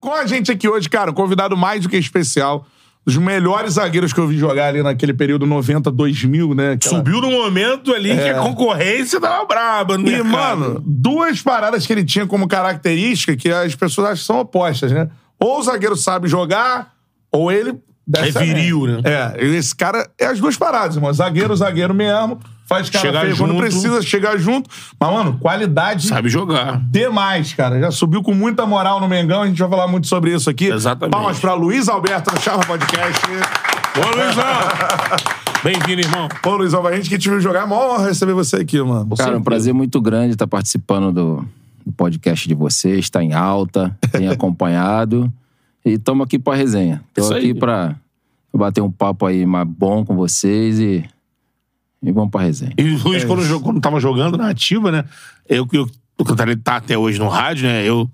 [0.00, 2.66] Com a gente aqui hoje, cara, um convidado mais do que especial.
[3.04, 6.72] Dos melhores zagueiros que eu vi jogar ali naquele período 90, 2000, né?
[6.72, 10.10] Aquela- Subiu no momento ali que a concorrência tava braba no É.
[10.10, 10.30] E, mercado.
[10.60, 14.92] mano, duas paradas que ele tinha como característica que as pessoas acham que são opostas,
[14.92, 15.08] né?
[15.38, 16.92] Ou o zagueiro sabe jogar,
[17.32, 17.78] ou ele.
[18.16, 19.00] É viril, né?
[19.04, 21.12] É, esse cara é as duas paradas, irmão.
[21.12, 22.38] Zagueiro, zagueiro mesmo.
[22.70, 23.60] Faz cara Chegar feio quando junto.
[23.62, 24.70] precisa chegar junto.
[24.98, 26.80] Mas, mano, qualidade Sabe jogar.
[26.88, 27.80] demais, cara.
[27.80, 29.42] Já subiu com muita moral no Mengão.
[29.42, 30.66] A gente vai falar muito sobre isso aqui.
[30.66, 31.10] Exatamente.
[31.12, 33.20] Palmas pra Luiz Alberto do Charla Podcast.
[33.92, 34.44] Boa, Luizão!
[35.64, 36.28] Bem-vindo, irmão.
[36.44, 39.16] Pô, Luizão, a gente que te viu jogar, é uma honra receber você aqui, mano.
[39.16, 41.44] Cara, um prazer muito grande estar participando do,
[41.84, 43.00] do podcast de vocês.
[43.00, 45.30] Está em alta, tenho acompanhado.
[45.84, 47.02] E estamos aqui para resenha.
[47.16, 47.50] Isso Estou aí.
[47.50, 47.96] aqui para
[48.54, 51.04] bater um papo aí mais bom com vocês e,
[52.02, 52.72] e vamos para resenha.
[52.78, 55.04] E o Luiz, quando, jo- quando tava jogando na ativa, né?
[55.48, 57.84] Eu que eu, eu tá até hoje no rádio, né?
[57.84, 58.10] Eu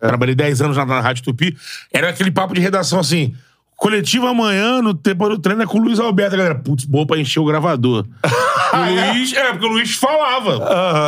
[0.00, 1.56] trabalhei 10 anos na, na Rádio Tupi.
[1.92, 3.34] Era aquele papo de redação assim.
[3.76, 6.34] Coletivo amanhã, no tempo do treino, é com o Luiz Alberto.
[6.34, 8.04] A galera, putz, boa pra encher o gravador.
[8.74, 10.58] o Luiz, é, porque o Luiz falava.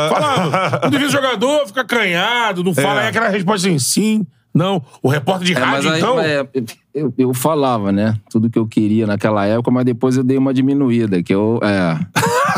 [0.09, 0.87] Falava.
[0.87, 3.01] O difícil jogador fica acanhado, não fala.
[3.01, 3.03] É.
[3.03, 4.81] Aí aquela resposta assim, sim, não.
[5.01, 6.19] O repórter de É, rádio, aí, então.
[6.19, 6.47] é,
[6.93, 8.15] eu, eu falava, né?
[8.29, 11.59] Tudo que eu queria naquela época, mas depois eu dei uma diminuída, que eu.
[11.63, 11.97] É.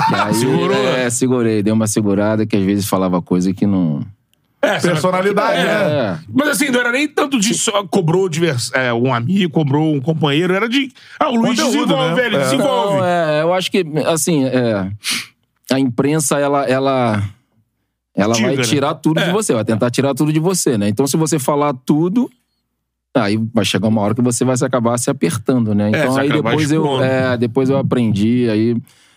[0.09, 0.75] que aí, Segurou.
[0.75, 4.01] É, segurei, dei uma segurada, que às vezes falava coisa que não.
[4.61, 4.79] É?
[4.79, 5.63] Personalidade, É.
[5.65, 5.71] né?
[5.73, 6.17] É.
[6.33, 9.99] Mas assim, não era nem tanto de só cobrou divers, é, um amigo, cobrou um
[9.99, 10.89] companheiro, era de.
[11.19, 12.25] Ah, o Luiz Conteúdo, desenvolve, né?
[12.27, 12.39] ele É.
[12.39, 12.97] desenvolve.
[12.97, 14.89] Não, é, eu acho que, assim, é,
[15.69, 17.21] a imprensa, ela, ela,
[18.15, 18.63] ela Diga, vai né?
[18.63, 20.87] tirar tudo de você, vai tentar tirar tudo de você, né?
[20.89, 22.29] Então, se você falar tudo,
[23.15, 25.89] aí vai chegar uma hora que você vai se acabar se apertando, né?
[25.89, 28.75] Então, É, aí depois eu, é, depois eu aprendi, aí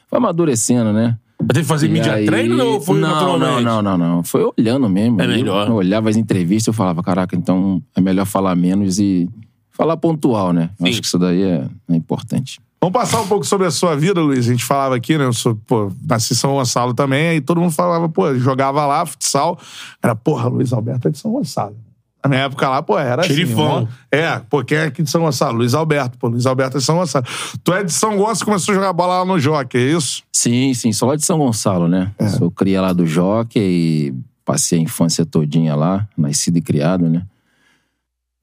[0.09, 1.17] foi amadurecendo, né?
[1.39, 3.63] Mas Teve que fazer E mídia aí- treino ou foi não, naturalmente?
[3.65, 4.23] Não, não, não, não.
[4.23, 5.21] Foi olhando mesmo.
[5.21, 5.69] É Eu- melhor.
[5.69, 9.29] Eu olhava as entrevistas e falava, caraca, então é melhor falar menos e
[9.71, 10.71] falar pontual, né?
[10.81, 10.87] Eu.
[10.87, 12.59] Acho que isso daí é, é importante.
[12.81, 14.47] Vamos passar um pouco sobre a sua vida, Luiz.
[14.47, 15.25] A gente falava aqui, né?
[15.25, 19.05] Eu sou, pô, nasci em São Gonçalo também, aí todo mundo falava, pô, jogava lá,
[19.07, 19.59] futsal.
[20.03, 21.77] Era, porra, Luiz Alberto é de São Gonçalo.
[22.23, 23.79] Na minha época lá, pô, era Xerifão.
[23.79, 23.89] assim.
[24.13, 24.17] ó.
[24.17, 25.59] É, pô, quem é aqui de São Gonçalo?
[25.59, 26.19] Luiz Alberto.
[26.19, 27.25] Pô, Luiz Alberto é de São Gonçalo.
[27.65, 30.23] Tu é de São Gonçalo e começou a jogar bola lá no Jockey, é isso?
[30.33, 32.13] Sim, sim, sou lá de São Gonçalo, né?
[32.37, 34.15] Sou cria lá do Jockey e
[34.45, 37.23] passei a infância todinha lá, nascido e criado, né?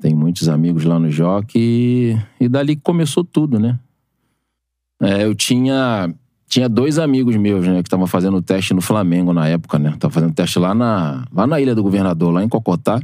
[0.01, 3.79] Tem muitos amigos lá no Jockey e, e dali começou tudo, né?
[5.03, 6.13] É, eu tinha,
[6.47, 9.93] tinha dois amigos meus, né, que estavam fazendo teste no Flamengo na época, né?
[9.99, 13.01] Tava fazendo teste lá na, lá na Ilha do Governador, lá em Cocotá.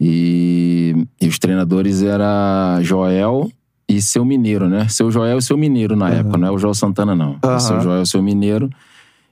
[0.00, 3.50] E, e os treinadores era Joel
[3.88, 4.86] e seu Mineiro, né?
[4.88, 7.38] Seu Joel e seu Mineiro na época, não é o Joel Santana, não.
[7.42, 7.58] Aham.
[7.58, 8.70] Seu Joel e seu Mineiro.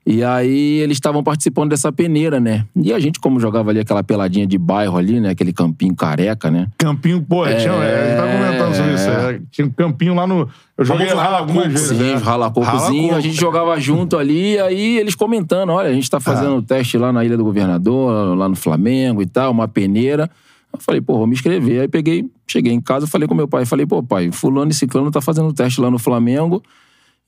[0.04, 2.66] E aí eles estavam participando dessa peneira, né?
[2.74, 5.30] E a gente, como jogava ali aquela peladinha de bairro ali, né?
[5.30, 6.66] Aquele campinho careca, né?
[6.76, 9.08] Campinho, pô, tinha, é, a gente tava comentando sobre isso.
[9.08, 10.48] é, tinha um campinho lá no.
[10.76, 11.96] Eu joguei lá algumas rala-coco, vezes.
[11.96, 12.16] Sim, é.
[12.16, 12.66] Rala-coco.
[13.14, 16.62] a gente jogava junto ali, aí eles comentando, olha, a gente tá fazendo Ah.
[16.66, 20.28] teste lá na Ilha do Governador, lá no Flamengo e tal, uma peneira.
[20.72, 21.82] Eu falei, pô, vou me inscrever.
[21.82, 25.12] Aí peguei, cheguei em casa, falei com meu pai, falei, pô, pai, fulano e ciclano
[25.12, 26.60] tá fazendo teste lá no Flamengo.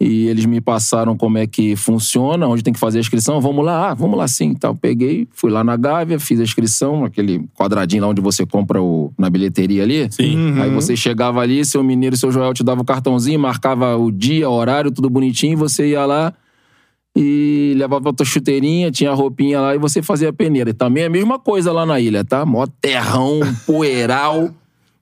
[0.00, 3.40] E eles me passaram como é que funciona, onde tem que fazer a inscrição.
[3.40, 4.74] Vamos lá, ah, vamos lá sim e tal.
[4.74, 9.12] Peguei, fui lá na Gávea, fiz a inscrição, aquele quadradinho lá onde você compra o,
[9.16, 10.10] na bilheteria ali.
[10.10, 10.60] Sim.
[10.60, 14.10] Aí você chegava ali, seu mineiro e seu Joel te dava o cartãozinho, marcava o
[14.10, 16.34] dia, o horário, tudo bonitinho, você ia lá
[17.16, 20.70] e levava a tua chuteirinha, tinha a roupinha lá e você fazia a peneira.
[20.70, 22.44] E também é a mesma coisa lá na ilha, tá?
[22.44, 24.50] Mó terrão, poeiral,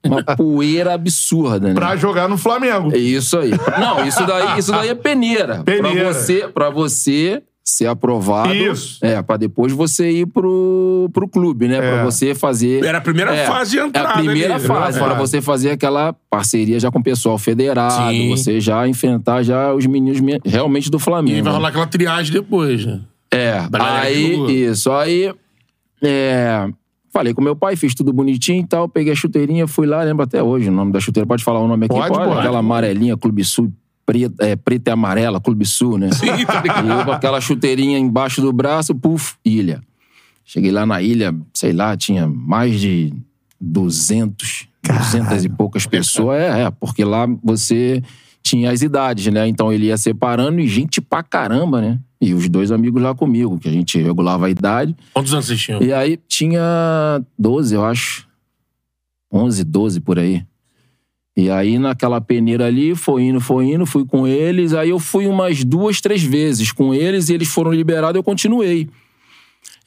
[0.05, 1.73] uma poeira absurda, né?
[1.73, 2.93] Pra jogar no Flamengo.
[2.93, 3.51] É isso aí.
[3.79, 5.63] Não, isso daí, isso daí é peneira.
[5.63, 6.01] Peneira.
[6.03, 8.53] Pra você, pra você ser aprovado.
[8.53, 8.99] Isso.
[9.01, 11.79] É, pra depois você ir pro, pro clube, né?
[11.79, 12.83] Pra você fazer.
[12.83, 14.65] Era a primeira É, fase de É entrada a primeira ali.
[14.67, 15.03] fase, É.
[15.03, 18.29] pra você fazer aquela parceria já com o pessoal federado, Sim.
[18.29, 21.37] você já enfrentar já os meninos me- realmente do Flamengo.
[21.37, 22.99] E vai rolar aquela triagem depois, né?
[23.31, 25.33] É, aí, isso, aí,
[26.03, 26.67] é,
[27.13, 30.23] falei com meu pai, fiz tudo bonitinho e tal, peguei a chuteirinha, fui lá, lembro
[30.23, 31.95] até hoje o nome da chuteira, pode falar o nome aqui?
[31.95, 32.39] Pode, pode.
[32.39, 33.71] Aquela amarelinha, Clube Sul,
[34.03, 36.11] preta, é, preta e amarela, Clube Sul, né?
[36.11, 36.25] Sim.
[36.33, 39.81] E eu com aquela chuteirinha embaixo do braço, puf, ilha.
[40.43, 43.13] Cheguei lá na ilha, sei lá, tinha mais de
[43.61, 46.41] 200, 200 e poucas pessoas.
[46.41, 48.01] É, é, porque lá você
[48.43, 49.47] tinha as idades, né?
[49.47, 51.99] Então ele ia separando e gente pra caramba, né?
[52.19, 54.95] E os dois amigos lá comigo, que a gente regulava a idade.
[55.13, 55.81] Quantos anos vocês tinham?
[55.81, 58.27] E aí tinha 12, eu acho.
[59.31, 60.45] 11, 12 por aí.
[61.35, 64.73] E aí naquela peneira ali, foi indo, foi indo, fui com eles.
[64.73, 68.89] Aí eu fui umas duas, três vezes com eles e eles foram liberados eu continuei.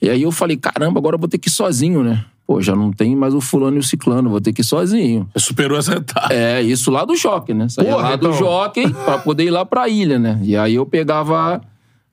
[0.01, 2.25] E aí eu falei, caramba, agora eu vou ter que ir sozinho, né?
[2.47, 5.29] Pô, já não tem mais o fulano e o ciclano, vou ter que ir sozinho.
[5.37, 6.33] Superou essa etapa.
[6.33, 7.69] É, isso lá do Jockey, né?
[7.69, 8.39] Saía Porra, lá do então.
[8.39, 10.39] Jockey pra poder ir lá pra ilha, né?
[10.45, 11.61] E aí eu pegava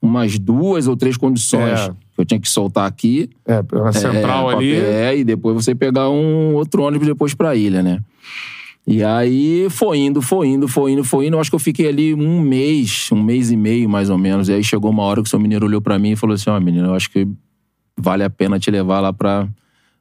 [0.02, 1.90] umas duas ou três condições É.
[1.90, 3.30] que eu tinha que soltar aqui.
[3.46, 3.62] É,
[3.94, 4.74] central É, ali.
[4.76, 8.00] É, e depois você pegar um outro ônibus depois pra ilha, né?
[8.86, 11.36] E aí foi indo, foi indo, foi indo, foi indo.
[11.36, 14.50] Eu acho que eu fiquei ali um mês, um mês e meio mais ou menos.
[14.50, 16.50] E aí chegou uma hora que o seu mineiro olhou pra mim e falou assim:
[16.50, 17.26] Ó, menino, eu acho que
[17.96, 19.48] vale a pena te levar lá pra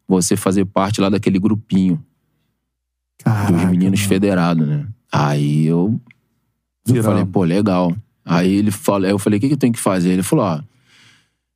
[0.06, 4.08] você fazer parte lá daquele grupinho dos Caraca, meninos mano.
[4.08, 4.86] federados, né?
[5.10, 6.00] Aí eu
[6.88, 7.94] eu falei, pô, legal.
[8.24, 10.10] Aí ele falou, aí eu falei, o que, que eu tenho que fazer?
[10.10, 10.60] Ele falou, ó,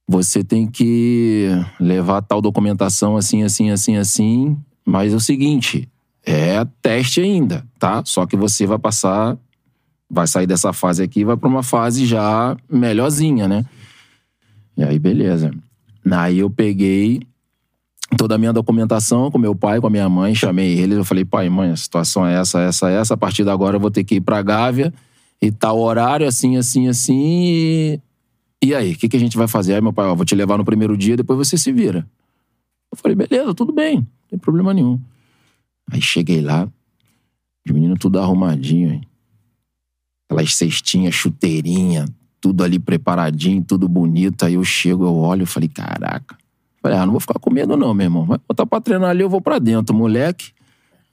[0.07, 1.49] você tem que
[1.81, 4.57] levar tal documentação assim, assim, assim, assim.
[4.85, 5.89] Mas é o seguinte,
[6.25, 8.03] é teste ainda, tá?
[8.05, 9.37] Só que você vai passar,
[10.09, 13.65] vai sair dessa fase aqui e vai pra uma fase já melhorzinha, né?
[14.77, 15.51] E aí, beleza.
[16.09, 17.21] Aí eu peguei
[18.17, 21.25] toda a minha documentação com meu pai, com a minha mãe, chamei eles, eu falei,
[21.25, 24.05] pai, mãe, a situação é essa, essa, essa, a partir de agora eu vou ter
[24.05, 24.93] que ir pra Gávea
[25.41, 28.01] e tal horário, assim, assim, assim, e...
[28.65, 29.75] E aí, o que, que a gente vai fazer?
[29.75, 32.09] Aí meu pai, ó, vou te levar no primeiro dia, depois você se vira.
[32.91, 34.99] Eu falei, beleza, tudo bem, não tem problema nenhum.
[35.93, 36.69] Aí cheguei lá,
[37.67, 39.03] os meninos tudo arrumadinho, hein?
[40.29, 42.07] Aquelas cestinhas, chuteirinha,
[42.41, 44.45] tudo ali preparadinho, tudo bonito.
[44.45, 46.37] Aí eu chego, eu olho, eu falei, caraca.
[46.87, 48.25] Falei, ah, não vou ficar com medo não, meu irmão.
[48.25, 49.95] Vai botar pra treinar ali, eu vou pra dentro.
[49.95, 50.51] Moleque,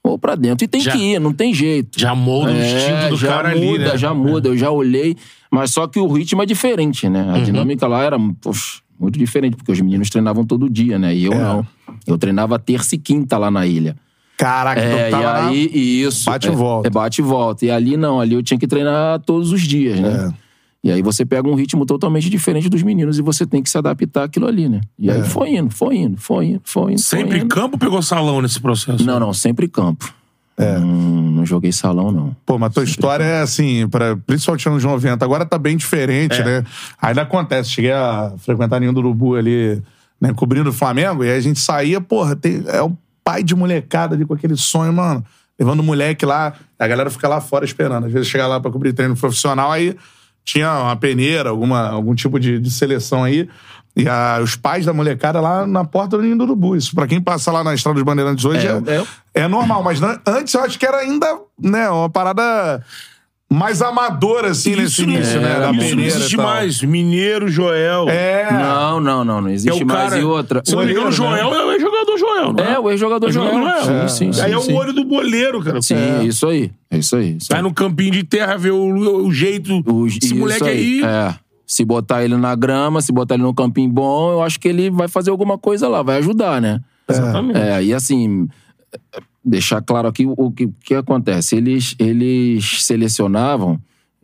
[0.04, 0.64] vou pra dentro.
[0.64, 2.00] E tem Já- que ir, não tem jeito.
[2.00, 3.98] Já molda o É, instinto do já cara muda, ali, né?
[3.98, 5.16] Já muda, eu já olhei.
[5.52, 7.24] Mas só que o ritmo é diferente, né?
[7.24, 7.34] Uhum.
[7.36, 11.16] A dinâmica lá era poxa, muito diferente, porque os meninos treinavam todo dia, né?
[11.16, 11.38] E eu É.
[11.40, 11.66] não.
[12.06, 13.96] Eu treinava terça e quinta lá na ilha.
[14.38, 16.26] Caraca, É, então e tava na- aí, e isso.
[16.26, 16.88] Bate e é, volta.
[16.88, 17.66] É bate e volta.
[17.66, 20.28] E ali não, ali eu tinha que treinar todos os dias, né?
[20.30, 20.43] É.
[20.84, 23.78] E aí você pega um ritmo totalmente diferente dos meninos e você tem que se
[23.78, 24.82] adaptar àquilo ali, né?
[25.00, 25.14] E É.
[25.14, 27.02] aí foi indo, foi indo, foi indo, foi indo.
[27.02, 27.48] foi Sempre indo.
[27.48, 29.04] campo ou pegou salão nesse processo?
[29.06, 30.14] Não, não, sempre campo.
[30.58, 30.78] É.
[30.78, 32.36] Não, não joguei salão, não.
[32.46, 36.42] Pô, mas tua história é assim, pra, principalmente nos anos 90, agora tá bem diferente,
[36.42, 36.44] É.
[36.44, 36.64] né?
[37.02, 39.82] Ainda acontece, cheguei a frequentar Ninho do Urubu ali,
[40.22, 42.92] né, cobrindo o Flamengo, e aí a gente saía, porra, tem, é o
[43.24, 45.24] pai de molecada ali com aquele sonho, mano,
[45.58, 48.06] levando o moleque lá, a galera fica lá fora esperando.
[48.06, 49.96] Às vezes chega lá pra cobrir treino profissional, aí
[50.44, 53.48] tinha uma peneira, alguma, algum tipo de, de seleção aí,
[53.96, 56.76] e a- os pais da molecada lá na porta do Ninho do Urubu.
[56.76, 60.54] Isso, pra quem passa lá na Estrada dos Bandeirantes hoje, é, é normal, mas antes
[60.54, 61.28] eu acho que era ainda,
[61.60, 62.84] né, uma parada
[63.52, 66.82] mais amadora, assim, nesse Isso não- início, né, da Isso não existe mais.
[66.82, 68.10] Mineiro, Joel.
[68.10, 68.48] É.
[68.52, 70.10] Não, não, não, não É existe o mais.
[70.10, 70.20] cara.
[70.22, 70.62] E outra.
[70.66, 73.26] Se não me engano, o Goleiro, Joel é o ex-jogador Joel, não É, o ex-jogador
[73.28, 73.54] É o Joel.
[73.54, 74.10] jogador Joel.
[74.10, 75.82] Sim, sim, Aí é sim, o olho do boleiro, cara.
[75.84, 76.72] Sim, é isso aí.
[76.90, 77.38] É isso aí.
[77.38, 77.64] Isso Vai aí.
[77.64, 79.84] no campinho de terra ver o, o jeito.
[79.86, 81.02] Os- Esse moleque aí.
[81.04, 81.36] É.
[81.68, 84.90] Se botar ele na grama, se botar ele num campinho bom, eu acho que ele
[84.90, 86.80] vai fazer alguma coisa lá, vai ajudar, né?
[87.10, 87.60] Exatamente.
[87.60, 88.48] É, e assim,
[89.44, 91.56] deixar claro aqui o que, que acontece.
[91.56, 93.80] Eles, eles selecionavam,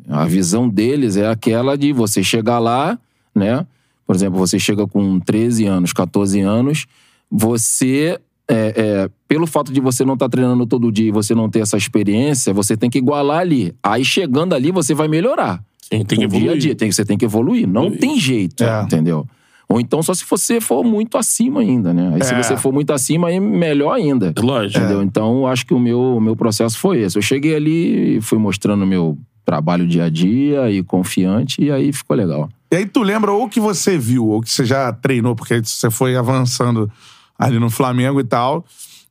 [0.08, 2.98] a visão deles é aquela de você chegar lá,
[3.36, 3.66] né?
[4.08, 6.86] Por exemplo, você chega com 13 anos, 14 anos,
[7.30, 8.18] você.
[8.48, 8.74] é,
[9.06, 11.78] é, pelo fato de você não estar treinando todo dia e você não ter essa
[11.78, 13.76] experiência, você tem que igualar ali.
[13.84, 15.64] Aí chegando ali, você vai melhorar.
[15.82, 16.58] Sim, tem que No dia a evoluir.
[16.62, 17.68] dia, tem, você tem que evoluir.
[17.68, 18.00] Não Evoluir.
[18.00, 18.82] tem jeito, É.
[18.82, 19.28] entendeu?
[19.72, 22.12] Ou então só se você for muito acima ainda, né?
[22.16, 22.42] Aí se É.
[22.42, 24.34] você for muito acima, aí melhor ainda.
[24.40, 24.80] Lógico.
[24.80, 25.04] Entendeu?
[25.04, 27.18] Então, acho que o meu, o meu processo foi esse.
[27.18, 31.72] Eu cheguei ali e fui mostrando o meu trabalho dia a dia e confiante, e
[31.72, 32.50] aí ficou legal.
[32.72, 35.90] E aí tu lembra ou que você viu, ou que você já treinou, porque você
[35.90, 36.90] foi avançando
[37.38, 38.66] ali no Flamengo e tal.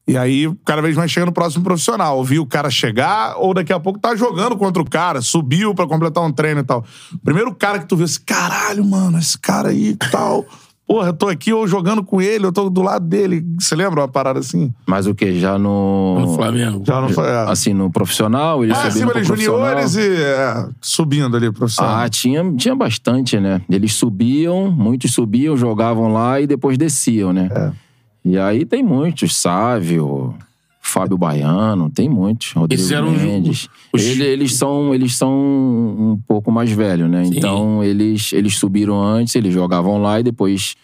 [0.08, 2.24] E aí, cada vez mais chega no próximo profissional.
[2.24, 5.86] Viu o cara chegar, ou daqui a pouco tá jogando contra o cara, subiu pra
[5.86, 6.82] completar um treino e tal.
[7.22, 10.46] Primeiro cara que tu viu assim, caralho, mano, esse cara aí e tal.
[10.86, 13.44] Porra, eu tô aqui ou jogando com ele, eu tô do lado dele.
[13.60, 14.72] Você lembra uma parada assim?
[14.86, 15.38] Mas o que?
[15.38, 16.18] Já no.
[16.20, 16.82] No Flamengo.
[16.86, 17.28] Já não foi.
[17.28, 17.44] É.
[17.46, 21.96] Assim, no profissional, eles Ah, subindo acima juniores e é, subindo ali, profissional.
[21.96, 23.60] Ah, tinha, tinha bastante, né?
[23.68, 27.50] Eles subiam, muitos subiam, jogavam lá e depois desciam, né?
[27.52, 27.87] É.
[28.28, 30.34] E aí tem muitos, Sávio,
[30.80, 33.68] Fábio Baiano, tem muitos, Rodrigo Esses eram Mendes.
[33.92, 37.24] os- Ele- eles, são, eles são um pouco mais velhos, né?
[37.24, 40.74] Então eles, eles subiram antes, eles jogavam lá e depois...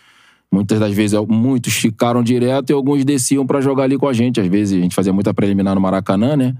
[0.52, 4.40] Muitas das vezes, muitos ficaram direto e alguns desciam pra jogar ali com a gente.
[4.40, 6.54] Às vezes a gente fazia muita preliminar no Maracanã, né?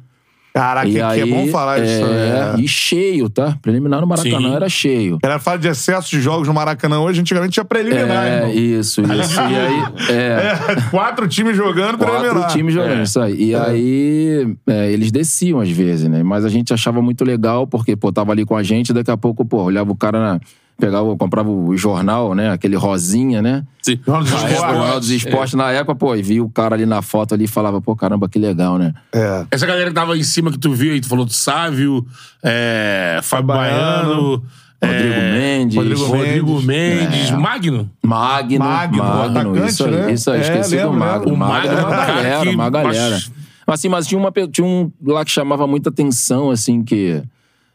[0.54, 2.04] Caraca, e que, aí, que é bom falar isso.
[2.04, 2.60] é, É.
[2.60, 3.58] E cheio, tá?
[3.60, 4.54] Preliminar no Maracanã Sim.
[4.54, 5.18] era cheio.
[5.20, 8.52] Ela fala de excesso de jogos no Maracanã hoje, antigamente tinha preliminar, É, irmão.
[8.54, 9.40] isso, isso.
[9.40, 12.50] E aí, é, É, quatro times jogando, quatro preliminar.
[12.52, 13.02] times jogando, É.
[13.02, 13.34] isso aí.
[13.50, 16.22] E aí, é, eles desciam às vezes, né?
[16.22, 19.16] Mas a gente achava muito legal, porque, pô, tava ali com a gente, daqui a
[19.16, 20.40] pouco, pô, olhava o cara, na,
[20.78, 22.50] pegava, comprava o jornal, né?
[22.50, 23.64] Aquele rosinha, né?
[23.82, 23.98] Sim.
[24.04, 24.58] Jornal dos o Esportes.
[24.76, 27.48] Jornal dos Esportes, na época, pô, e via o cara ali na foto ali e
[27.48, 28.92] falava, pô, caramba, que legal, né?
[29.12, 29.46] É.
[29.50, 32.04] Essa galera que tava em cima que tu viu aí, tu falou do Sávio,
[32.42, 34.42] é, Fábio Baiano, Baiano,
[34.82, 37.08] Rodrigo é, Mendes, Rodrigo Rodrigo Mendes.
[37.10, 37.90] Mendes, Magno.
[38.02, 40.12] Magno, Magno, Magno, atacante, isso aí, né?
[40.12, 41.32] isso aí, É, esqueci lembro, do Magno.
[41.32, 43.10] O Magno Magno é uma é um galera, que- uma galera.
[43.14, 43.32] mas-
[43.66, 47.22] assim, mas tinha, uma, tinha um lá que chamava muita atenção, assim, que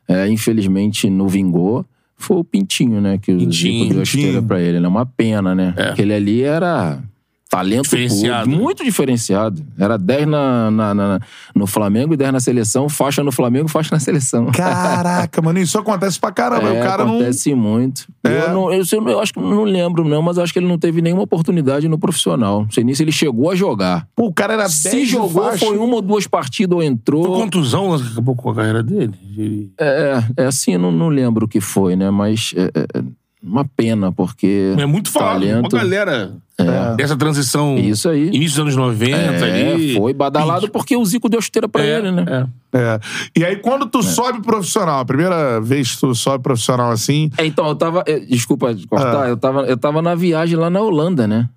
[0.08, 1.84] é, infelizmente não vingou.
[2.20, 3.18] Foi o Pintinho, né?
[3.18, 4.78] Que o Pintinho, Zico deu a esteira pra ele.
[4.78, 5.74] É uma pena, né?
[5.78, 5.90] É.
[5.90, 7.02] Aquele ali era
[7.50, 8.64] talento Diferenciado, puro, né?
[8.64, 9.66] muito diferenciado.
[9.78, 11.20] Era 10 na, na- na-
[11.56, 14.46] no Flamengo e 10 na seleção, faixa no Flamengo, faixa na seleção.
[14.52, 16.70] Caraca, mano, isso acontece pra caramba.
[16.70, 17.16] É, o cara não.
[17.16, 18.08] acontece muito.
[18.24, 18.44] É.
[18.44, 20.68] Eu, não, eu, eu, eu acho que não lembro, não, mas eu acho que ele
[20.68, 22.62] não teve nenhuma oportunidade no profissional.
[22.64, 24.08] Não sei nem se ele chegou a jogar.
[24.16, 25.66] Pô, o cara era 10 Se jogou, faixa.
[25.66, 27.26] foi uma ou duas partidas ou Foi entrou.
[27.42, 29.14] contusão que acabou com a carreira dele?
[29.24, 32.12] De- É, é assim, eu não, não lembro o que foi, né?
[32.12, 32.66] Mas é,
[32.98, 33.04] é
[33.42, 34.74] uma pena, porque.
[34.78, 35.40] É muito falado.
[35.42, 36.96] talento, Uma galera É.
[36.96, 37.78] dessa transição.
[37.78, 38.28] Isso aí.
[38.28, 39.96] Início dos anos 90 É, ali.
[39.96, 42.26] foi badalado porque o Zico deu esteira pra É, ele, né?
[42.28, 42.78] é.
[42.78, 43.00] É.
[43.38, 47.30] E aí, quando tu sobe profissional, a primeira vez que tu sobe profissional assim.
[47.38, 48.04] É, Então, eu tava.
[48.06, 49.30] eh, Desculpa de cortar, Ah.
[49.30, 51.50] eu, tava, eu tava na viagem lá na Holanda, né?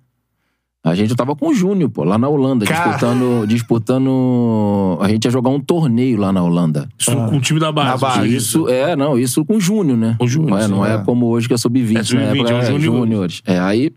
[0.85, 2.89] A gente tava com o Júnior, pô, lá na Holanda, Cara.
[2.89, 4.97] disputando, disputando.
[4.99, 6.89] A gente ia jogar um torneio lá na Holanda.
[6.99, 7.89] Isso com o time da base.
[7.91, 8.35] Na base.
[8.35, 10.15] Isso, é, não, isso com o Júnior, né?
[10.19, 10.97] Com o Júnior, Não é, não é, é.
[10.97, 12.81] como hoje que é sub-20, É sub-20, na época é um é júnior.
[12.97, 13.41] júniores.
[13.45, 13.93] É, aí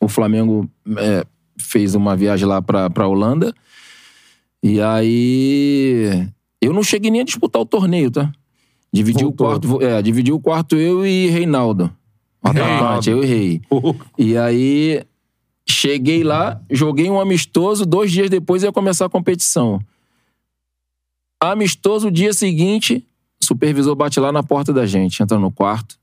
[0.00, 1.24] o Flamengo é,
[1.56, 3.54] fez uma viagem lá pra, pra Holanda.
[4.60, 6.26] E aí
[6.60, 8.32] eu não cheguei nem a disputar o torneio, tá?
[8.92, 9.46] Dividi o Voltou.
[9.46, 11.92] quarto, é, dividi o quarto eu e Reinaldo.
[12.42, 13.60] O atacante, eu e Rei.
[14.18, 15.02] E aí
[15.68, 19.80] cheguei lá, joguei um amistoso, dois dias depois ia começar a competição.
[21.40, 23.04] Amistoso, dia seguinte,
[23.42, 25.98] o supervisor bate lá na porta da gente, entra no quarto.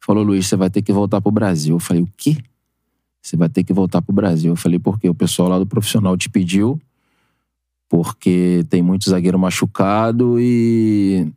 [0.00, 1.74] Falou, Luiz, você vai ter que voltar pro Brasil.
[1.74, 2.36] Eu falei, o quê?
[3.20, 4.52] Você vai ter que voltar pro Brasil.
[4.52, 5.08] Eu falei, por quê?
[5.08, 6.80] O pessoal lá do profissional te pediu,
[7.88, 11.28] porque tem muito zagueiro machucado e,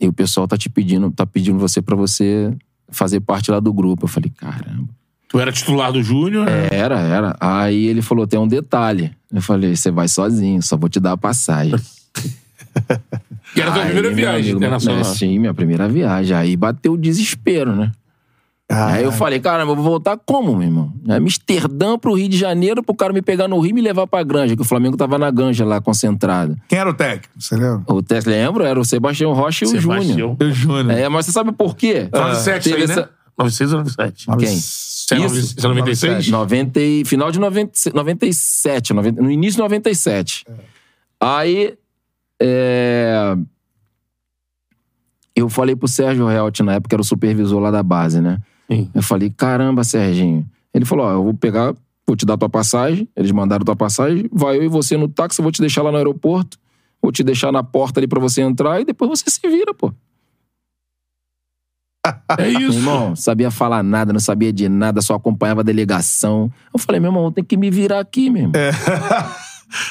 [0.00, 2.56] e o pessoal tá te pedindo, tá pedindo você pra você
[2.88, 4.04] fazer parte lá do grupo.
[4.04, 4.95] Eu falei, caramba.
[5.28, 6.46] Tu era titular do Júnior.
[6.46, 6.68] né?
[6.70, 7.36] Era, era.
[7.40, 9.12] Aí ele falou: tem um detalhe.
[9.32, 11.76] Eu falei: você vai sozinho, só vou te dar a passagem.
[13.54, 15.00] Que era a tua Aí, primeira viagem amigo, internacional.
[15.00, 16.36] é, sim, minha primeira viagem.
[16.36, 17.90] Aí bateu o desespero, né?
[18.68, 20.92] Aí eu falei, caramba, eu vou voltar como, meu irmão?
[21.08, 24.24] Amsterdã pro Rio de Janeiro, pro cara me pegar no Rio e me levar pra
[24.24, 26.56] Granja, que o Flamengo tava na Granja lá, concentrado.
[26.68, 27.28] Quem era o técnico?
[27.38, 27.84] Você lembra?
[27.94, 30.02] O Teste, lembro, era o Sebastião Rocha e o Júnior.
[30.02, 30.36] Sebastião.
[30.40, 30.98] O Júnior.
[30.98, 32.08] É, mas você sabe por quê?
[32.12, 32.92] 97 Teve aí, né?
[32.94, 34.26] essa- 96 ou 97?
[34.38, 34.58] Quem?
[35.06, 35.54] Você é Isso.
[35.58, 36.28] É 96?
[36.28, 40.44] 90 e, final de 90, 97, 90, no início de 97.
[41.20, 41.74] Aí,
[42.42, 43.36] é,
[45.34, 48.40] eu falei pro Sérgio Helt, na época era o supervisor lá da base, né?
[48.68, 48.90] Sim.
[48.92, 50.44] Eu falei, caramba, Serginho.
[50.74, 51.72] Ele falou, ó, eu vou pegar,
[52.04, 53.08] vou te dar tua passagem.
[53.14, 55.92] Eles mandaram tua passagem, vai eu e você no táxi, eu vou te deixar lá
[55.92, 56.58] no aeroporto,
[57.00, 59.94] vou te deixar na porta ali pra você entrar e depois você se vira, pô.
[62.38, 62.78] É Meu isso.
[62.78, 66.50] irmão, sabia falar nada, não sabia de nada, só acompanhava a delegação.
[66.72, 68.52] Eu falei, meu irmão, tem que me virar aqui, meu irmão.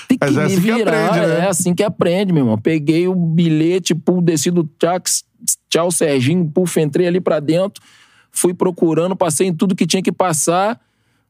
[0.07, 1.39] Tem que Mas é me assim que virar, aprende, né?
[1.39, 2.57] é assim que aprende, meu irmão.
[2.57, 5.23] Peguei o bilhete, pum, desci do táxi,
[5.69, 7.83] tchau, Serginho, puf, entrei ali pra dentro,
[8.31, 10.79] fui procurando, passei em tudo que tinha que passar.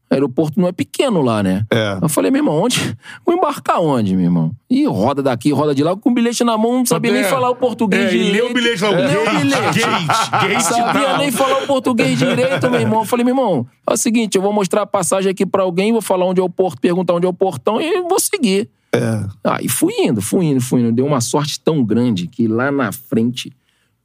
[0.08, 1.64] O aeroporto não é pequeno lá, né?
[1.68, 1.98] É.
[2.00, 2.96] Eu falei, meu irmão, onde?
[3.26, 4.52] Vou embarcar onde, meu irmão?
[4.70, 7.24] Ih, roda daqui, roda de lá, com o bilhete na mão, não sabia nem É.
[7.24, 8.32] falar o português É, e direito.
[8.32, 9.80] leu o bilhete lá, Leu o bilhete.
[9.80, 11.18] gate, gate Sabia tal.
[11.18, 13.00] nem falar o português direito, meu irmão.
[13.00, 15.90] Eu falei, meu irmão, é o seguinte, eu vou mostrar a passagem aqui pra alguém,
[15.92, 18.70] vou falar onde é o porto, perguntar onde é o portão e vou seguir.
[18.92, 19.24] É.
[19.42, 20.92] Aí fui indo, fui indo, fui indo.
[20.92, 23.52] Deu uma sorte tão grande que lá na frente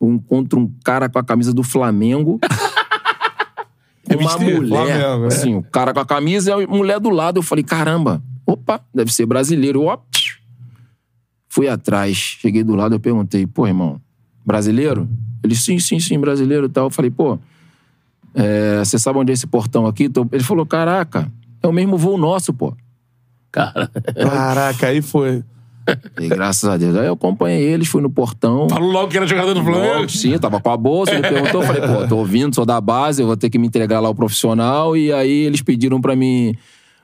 [0.01, 2.39] eu encontro um cara com a camisa do Flamengo.
[4.15, 4.99] Uma besteira, mulher.
[4.99, 5.27] Flamengo, é.
[5.27, 7.39] assim, o cara com a camisa e a mulher do lado.
[7.39, 9.83] Eu falei, caramba, opa, deve ser brasileiro.
[9.83, 9.97] Ó,
[11.49, 13.99] fui atrás, cheguei do lado, eu perguntei, pô, irmão,
[14.45, 15.07] brasileiro?
[15.43, 16.85] Ele, sim, sim, sim, brasileiro e tal.
[16.85, 17.37] Eu falei, pô,
[18.33, 20.09] é, você sabe onde é esse portão aqui?
[20.31, 22.75] Ele falou, caraca, é o mesmo voo nosso, pô.
[23.51, 25.43] Cara, Caraca, aí foi.
[26.19, 26.95] E graças a Deus.
[26.95, 28.67] Aí eu acompanhei eles, fui no portão.
[28.69, 30.09] falou logo que era jogador do Flamengo.
[30.09, 33.21] Sim, tava com a bolsa, ele perguntou, eu falei, pô, tô ouvindo, sou da base,
[33.21, 36.55] eu vou ter que me entregar lá ao profissional, e aí eles pediram pra mim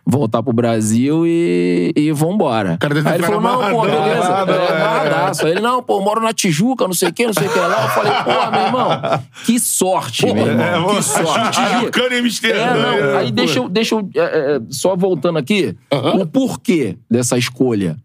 [0.09, 2.77] voltar pro Brasil e, e vambora.
[2.79, 5.45] cara aí ele falou, não, pô, beleza, amarradão, é, é.
[5.45, 7.51] Aí ele, não, pô, eu moro na Tijuca, não sei o que, não sei o
[7.51, 7.83] que lá.
[7.83, 11.59] Eu falei, pô, meu irmão, que sorte, meu irmão, que sorte.
[11.59, 12.61] Aí- Tijucano e Amsterdã.
[12.61, 13.31] é, não, é, aí pô.
[13.33, 17.97] deixa eu, deixa eu é, é, só voltando aqui, o porquê dessa escolha.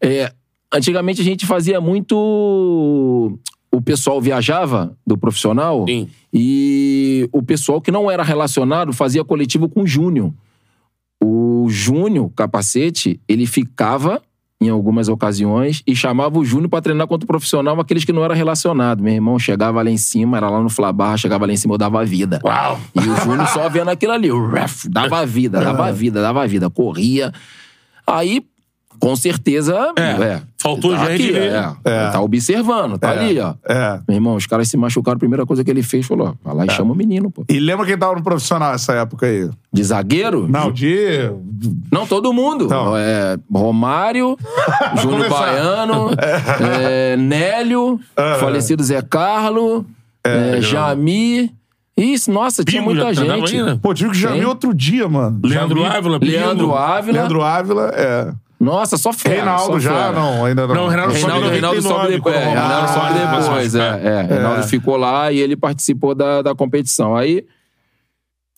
[0.00, 0.32] É,
[0.72, 3.38] antigamente a gente fazia muito.
[3.70, 6.08] O pessoal viajava do profissional Sim.
[6.32, 10.32] e o pessoal que não era relacionado fazia coletivo com o Júnior.
[11.22, 14.22] O Júnior, capacete, ele ficava
[14.60, 18.24] em algumas ocasiões e chamava o Júnior pra treinar contra o profissional aqueles que não
[18.24, 19.02] eram relacionados.
[19.02, 21.78] Meu irmão chegava lá em cima, era lá no Flabar, chegava lá em cima, eu
[21.78, 22.40] dava vida.
[22.44, 22.80] Uau!
[22.94, 27.32] E o Júnior só vendo aquilo ali, ref, dava vida, dava vida, dava vida, corria.
[28.06, 28.44] Aí,
[28.98, 32.10] com certeza, É, é, faltou tá gente aqui, é, É.
[32.10, 33.18] tá observando, tá É.
[33.18, 33.54] ali, ó.
[33.68, 34.00] É.
[34.08, 36.54] Meu irmão, os caras se machucaram, a primeira coisa que ele fez, falou, ó, vai
[36.66, 37.44] lá e chama o menino, pô.
[37.48, 39.48] E lembra quem tava no profissional nessa época aí?
[39.72, 40.46] De zagueiro?
[40.48, 41.30] Não, de.
[41.92, 42.68] Não, todo mundo.
[42.68, 42.96] Não.
[42.96, 44.36] É, Romário,
[45.02, 45.28] Júnior.
[45.28, 46.10] Baiano,
[46.80, 48.00] é, Nélio,
[48.40, 49.84] falecido Zé Carlo,
[50.24, 51.52] é, Jami.
[51.96, 53.76] Isso, nossa, tinha Pingo muita gente.
[53.82, 55.40] Pô, tive que vi outro dia, mano.
[55.42, 56.32] Leandro Já vi- Ávila, Pingo.
[56.32, 57.18] Leandro Ávila.
[57.18, 58.32] Leandro Ávila, é.
[58.60, 59.36] Nossa, só fera.
[59.36, 59.94] Reinaldo só já?
[59.94, 60.12] fera.
[60.12, 60.74] Não, ainda não.
[60.74, 62.34] Não, o Reinaldo sobe Reinaldo, em Reinaldo 99, sobe depois.
[62.36, 63.74] É, Reinaldo Romário sobe depois.
[63.74, 64.06] É, machucar.
[64.06, 64.22] é.
[64.22, 67.16] Reinaldo ficou lá e ele participou da, da competição.
[67.16, 67.46] Aí,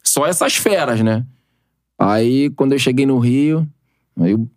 [0.02, 1.24] só essas feras, né?
[1.98, 3.68] Aí, quando eu cheguei no Rio,
[4.18, 4.48] aí o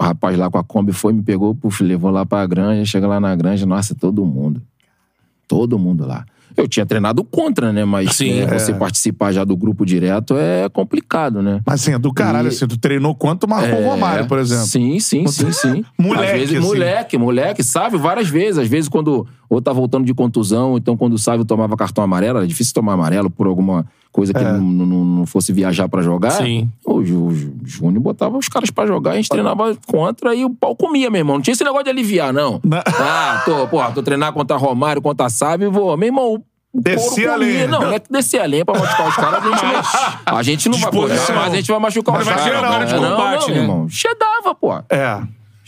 [0.00, 2.84] rapaz lá com a Kombi foi, me pegou, puf, levou lá pra granja.
[2.86, 4.62] Chega lá na granja, nossa, todo mundo.
[5.46, 6.24] Todo mundo lá.
[6.56, 7.84] Eu tinha treinado contra, né?
[7.84, 11.60] Mas Sim, né, você participar já do grupo direto é complicado, né?
[11.66, 14.38] Mas assim, é do caralho, E- assim, tu treinou quanto marcou o É, Romário, por
[14.38, 14.66] exemplo.
[14.66, 15.84] Sim, sim, sim, sim.
[15.98, 16.66] Moleque, Às vezes, assim.
[16.66, 17.96] moleque, moleque, sabe?
[17.96, 18.58] Várias vezes.
[18.58, 22.38] Às vezes, quando ou tá voltando de contusão, então quando o Sávio tomava cartão amarelo,
[22.38, 24.42] era difícil tomar amarelo por alguma coisa que É.
[24.42, 26.30] ele não, não- não fosse viajar pra jogar.
[26.30, 26.70] Sim.
[26.86, 27.02] O,
[27.64, 31.18] Júnior botava os caras pra jogar, a gente treinava contra e o pau comia, meu
[31.20, 31.34] irmão.
[31.36, 32.60] Não tinha esse negócio de aliviar, não.
[32.64, 32.78] Não.
[32.86, 35.96] Ah, tô, porra, tô treinando contra Romário, contra Sávio, vou.
[35.96, 37.64] Meu irmão, couro a lenha.
[37.64, 37.66] comia.
[37.68, 40.42] Não, não é que descer a lenha pra machucar os caras, a gente não, a
[40.44, 40.92] gente não vai.
[41.08, 42.52] Mas a gente vai machucar Mas os vai caras.
[42.54, 43.54] gerar hora de não, combate, não, né?
[43.54, 43.88] meu irmão.
[43.88, 44.72] Chegava, pô.
[44.88, 45.20] É.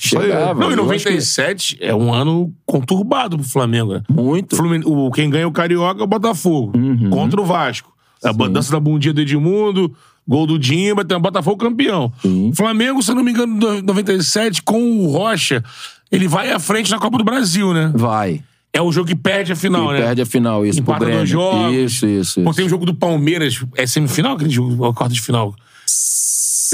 [0.08, 0.60] Chegava.
[0.60, 4.02] Não, em Eu acho que 97 é um ano conturbado pro Flamengo, né?
[4.10, 4.56] Muito.
[4.56, 6.76] Flumin- o, quem ganha o Carioca é o Botafogo.
[6.76, 7.10] Uhum.
[7.10, 7.92] Contra o Vasco.
[8.24, 9.92] A dança da bundinha do Edmundo,
[10.26, 12.12] gol do Dimba, tem o Botafogo campeão.
[12.22, 12.50] Sim.
[12.50, 15.62] O Flamengo, se eu não me engano, em 97, com o Rocha,
[16.10, 17.92] ele vai à frente na Copa do Brasil, né?
[17.94, 18.42] Vai.
[18.72, 20.06] É o jogo que perde a final, E né?
[20.06, 21.74] perde a final, isso, Empata dois jogos.
[21.74, 22.56] Isso, isso, Pô, isso.
[22.56, 23.62] tem o jogo do Palmeiras.
[23.76, 24.82] É semifinal aquele jogo?
[24.82, 25.54] Ou é quarta de final?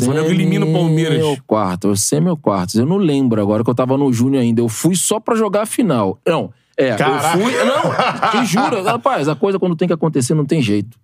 [0.03, 1.23] Semi Flamengo elimina o Palmeiras.
[1.23, 2.75] ou quarto, semi ou quartos.
[2.77, 4.61] Eu não lembro agora que eu tava no Júnior ainda.
[4.61, 6.19] Eu fui só pra jogar a final.
[6.27, 7.39] Não, é, Caraca.
[7.39, 7.53] eu fui...
[7.65, 8.83] Não, te juro.
[8.87, 10.99] Rapaz, a coisa quando tem que acontecer não tem jeito.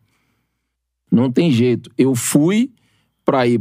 [1.10, 1.90] Não tem jeito.
[1.98, 2.70] Eu fui
[3.24, 3.60] pra ir...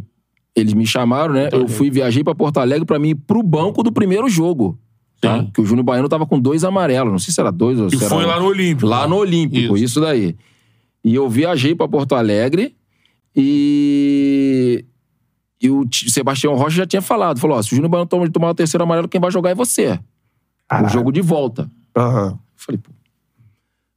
[0.56, 1.50] Eles me chamaram, né?
[1.52, 4.78] Eu fui, viajei pra Porto Alegre pra mim ir pro banco do primeiro jogo.
[5.20, 5.40] Tá?
[5.40, 5.50] Sim.
[5.52, 7.12] Que o Júnior Baiano tava com dois amarelos.
[7.12, 8.14] Não sei se era dois ou E se era...
[8.14, 8.86] foi lá no Olímpico.
[8.88, 9.86] Lá no Olímpico, Isso.
[9.86, 10.36] isso, daí.
[11.04, 12.76] E eu viajei pra Porto Alegre
[13.36, 14.86] e.
[15.64, 17.40] E o Ti- Sebastião Rocha já tinha falado.
[17.40, 19.56] Falou: ó, se o Júnior Baiano tomar, tomar o terceiro amarelo, quem vai jogar é
[19.56, 19.98] você.
[20.86, 21.70] O jogo de volta.
[22.32, 22.92] Eu Falei, pô.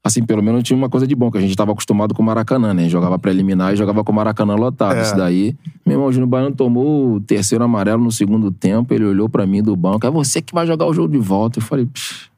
[0.05, 2.25] Assim, pelo menos tinha uma coisa de bom, que a gente tava acostumado com o
[2.25, 2.89] Maracanã, né?
[2.89, 4.97] Jogava preliminar e jogava com o Maracanã lotado.
[4.97, 5.03] É.
[5.03, 5.57] Isso daí.
[5.85, 9.45] Meu irmão, o Júnior Baiano tomou o terceiro amarelo no segundo tempo, ele olhou pra
[9.45, 10.07] mim do banco.
[10.07, 11.59] É você que vai jogar o jogo de volta.
[11.59, 12.31] Eu falei, "Psh,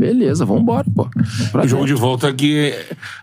[0.00, 1.06] beleza, vambora, pô.
[1.52, 1.94] Pra O jogo dentro.
[1.96, 2.72] de volta aqui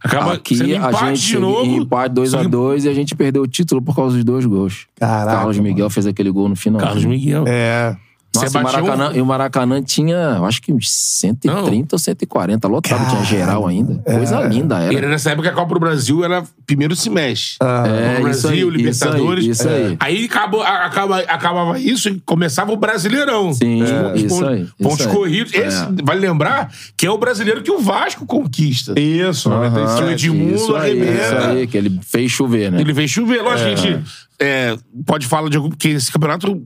[0.03, 1.65] acaba Aqui sendo a gente de novo.
[1.75, 4.85] empate 2x2 e a gente perdeu o título por causa dos dois gols.
[4.99, 6.79] Caraca, Carlos Miguel fez aquele gol no final.
[6.79, 7.43] Carlos Miguel.
[7.47, 7.95] É.
[8.41, 11.99] Nossa, Você o um- Maracanã, e o Maracanã tinha, eu acho que uns 130 ou
[11.99, 13.95] 140 lotado, tinha geral ainda.
[14.03, 14.93] Coisa linda era.
[14.93, 17.57] era nessa época que a Copa do Brasil era primeiro semestre.
[17.61, 19.45] É, Copa do isso Brasil, aí, Libertadores.
[19.45, 19.97] Isso aí, isso aí.
[19.99, 23.53] Aí acabou, acaba, acabava isso e começava o Brasileirão.
[23.53, 25.13] Sim, é, pontos- isso aí, isso Pontos aí.
[25.13, 25.53] corridos.
[25.53, 25.87] Esse, É.
[26.03, 28.93] vale lembrar que é o brasileiro que o Vasco conquista.
[28.99, 30.27] Isso, Aham, 97.
[30.27, 31.21] Edmundo isso aí, arrebenta.
[31.23, 32.81] isso aí, que ele fez chover, né?
[32.81, 33.41] Ele veio chover.
[33.41, 34.03] Lógico que a gente
[34.39, 35.69] é, pode falar de algum.
[35.69, 36.61] Porque esse campeonato.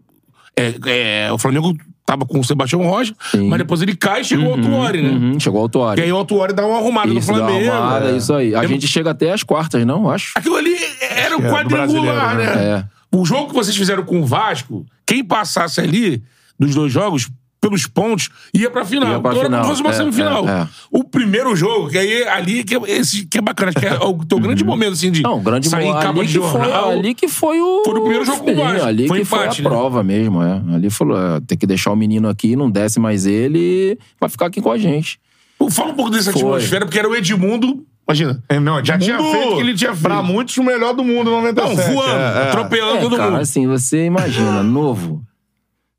[0.61, 3.47] É, é, o Flamengo tava com o Sebastião Rocha, Sim.
[3.47, 5.09] mas depois ele cai e chegou o Autuori, né?
[5.09, 7.71] Uhum, chegou o E aí o Autuori dá uma arrumada no Isso, dá uma Flamengo.
[7.71, 8.17] arrumada, É.
[8.17, 8.53] isso aí.
[8.55, 10.09] A gente chega até as quartas, não?
[10.09, 10.33] Acho.
[10.35, 12.55] Aquilo ali era o é quadrangular, né?
[12.55, 12.89] né?
[13.11, 16.23] O jogo que vocês fizeram com o Vasco, quem passasse ali
[16.59, 17.29] dos dois jogos,
[17.61, 19.11] pelos pontos, ia pra final.
[19.13, 19.63] Ia pra então era como final.
[19.63, 20.49] se fosse uma É, semifinal.
[20.49, 20.67] é, é.
[20.91, 23.93] O primeiro jogo, que aí ali que é, esse, que é bacana, acho que é
[24.03, 25.29] o teu grande momento, assim, de Uhum.
[25.31, 26.89] Não, o grande sair em mo- capa ali de que, foi, jornal.
[26.89, 27.83] ali que foi o.
[27.85, 28.85] Foi no primeiro jogo com o Vasco.
[28.87, 29.67] Ali Foi que empate, foi né?
[29.67, 30.61] a prova mesmo, é.
[30.73, 34.47] Ali falou: é, tem que deixar o menino aqui, não desce mais ele, vai ficar
[34.47, 35.19] aqui com a gente.
[35.59, 36.41] Pô, Fala um pouco dessa Foi.
[36.41, 37.85] atmosfera, porque era o Edmundo.
[38.07, 38.43] Imagina.
[38.49, 40.01] É, não, já tinha feito o que ele tinha feito.
[40.01, 41.93] Pra muitos, o melhor do mundo no Não, 97.
[41.93, 42.47] voando, É, é.
[42.49, 43.41] atropelando É, todo cara, mundo.
[43.41, 45.21] assim, você imagina, novo.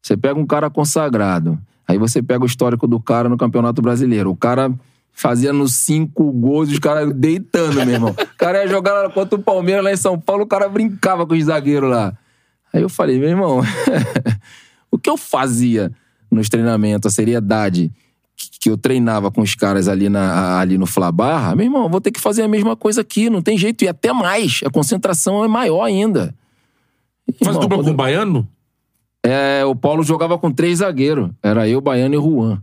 [0.03, 4.31] Você pega um cara consagrado, aí você pega o histórico do cara no Campeonato Brasileiro.
[4.31, 4.73] O cara
[5.13, 8.11] fazia nos cinco gols os caras deitando, meu irmão.
[8.11, 11.35] O cara ia jogar contra o Palmeiras lá em São Paulo, o cara brincava com
[11.35, 12.17] os zagueiros lá.
[12.73, 13.61] Aí eu falei, meu irmão,
[14.91, 15.93] o que eu fazia
[16.31, 17.93] nos treinamentos, a seriedade
[18.35, 22.11] que- eu treinava com os caras ali, na, ali no Flabarra, meu irmão, vou ter
[22.11, 24.61] que fazer a mesma coisa aqui, não tem jeito, e até mais.
[24.65, 26.35] A concentração é maior ainda.
[27.45, 28.49] Faz dupla com o Baiano?
[29.25, 31.31] É, o Paulo jogava com três zagueiros.
[31.43, 32.63] Era eu, Baiano e Juan.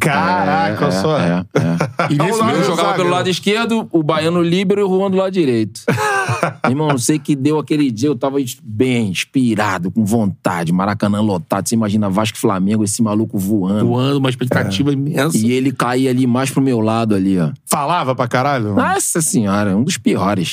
[0.00, 1.18] Caraca, é, só.
[1.18, 2.12] É, é.
[2.12, 5.82] E Eu jogava pelo lado esquerdo, o Baiano líbero e o Juan do lado direito.
[6.66, 11.68] Irmão, não sei que deu aquele dia, eu tava bem, inspirado, com vontade, Maracanã lotado.
[11.68, 13.86] Você imagina Vasco Flamengo, esse maluco voando.
[13.86, 15.36] voando, uma expectativa imensa.
[15.36, 17.50] E ele caía ali mais pro meu lado ali, ó.
[17.66, 18.74] Falava pra caralho?
[18.74, 20.52] Nossa senhora, um dos piores.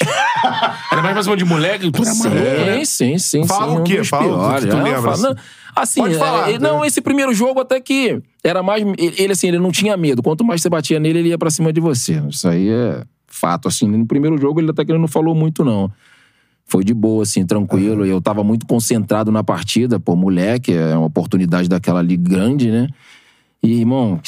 [0.91, 2.86] Era mais pra cima de moleque, tu Sim, né?
[2.86, 3.78] sim, sim, Fala sim.
[3.78, 3.98] o um quê?
[4.00, 4.65] dos Fala o que piores.
[4.65, 5.38] tu É, lembra, fala-
[5.75, 5.99] assim.
[5.99, 6.88] não, Pode falar, é, não, né?
[6.88, 8.84] esse primeiro jogo até que era mais.
[8.97, 10.23] Ele, assim, ele não tinha medo.
[10.23, 12.21] Quanto mais você batia nele, ele ia pra cima de você.
[12.30, 13.88] Isso aí é fato, assim.
[13.88, 15.91] No primeiro jogo, ele até que ele não falou muito, não.
[16.65, 18.06] Foi de boa, assim, tranquilo.
[18.06, 22.69] E eu tava muito concentrado na partida, pô, moleque, é uma oportunidade daquela ali grande,
[22.69, 22.89] né?
[23.63, 24.19] E, irmão,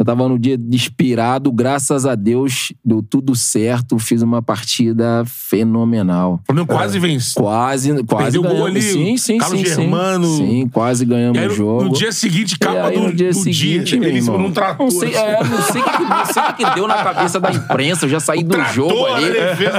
[0.00, 6.40] eu tava no dia inspirado, graças a Deus, deu tudo certo, fiz uma partida fenomenal.
[6.42, 7.34] O Flamengo quase vence.
[7.34, 8.70] Quase, quase Perdeu o gol ganhamos.
[8.70, 10.26] ali, Sim, sim, Carlos sim, Germano.
[10.26, 10.46] sim.
[10.48, 11.84] Sim, quase ganhamos aí, o jogo.
[11.84, 14.86] no dia seguinte, capa aí, do, no dia do seguinte, dia, ele não tratou.
[14.86, 17.52] Não sei, é, não sei o que, não sei o que deu na cabeça da
[17.52, 18.06] imprensa.
[18.06, 19.28] Eu já saí do trator jogo ali.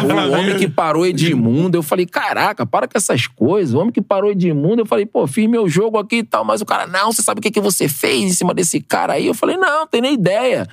[0.06, 1.76] O homem que parou Edmundo.
[1.76, 3.74] Eu falei, caraca, para com essas coisas.
[3.74, 4.84] O homem que parou Edmundo.
[4.84, 6.46] Eu falei, pô, fiz meu jogo aqui e tal.
[6.46, 9.14] Mas o cara, não, você sabe o que, que você fez em cima desse cara
[9.14, 9.26] aí?
[9.26, 10.68] Eu falei, não tem nem ideia.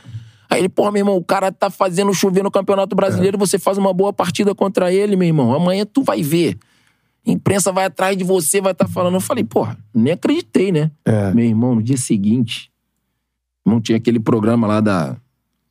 [0.51, 3.77] Aí ele, pô, meu irmão, o cara tá fazendo chover no Campeonato Brasileiro, você faz
[3.77, 5.55] uma boa partida contra ele, meu irmão.
[5.55, 6.57] Amanhã tu vai ver.
[7.27, 9.15] A imprensa vai atrás de você, vai estar falando.
[9.15, 10.91] Eu falei, porra, nem acreditei, né?
[11.05, 11.33] É.
[11.35, 12.71] Meu irmão, no dia seguinte,
[13.67, 15.17] não tinha aquele programa lá da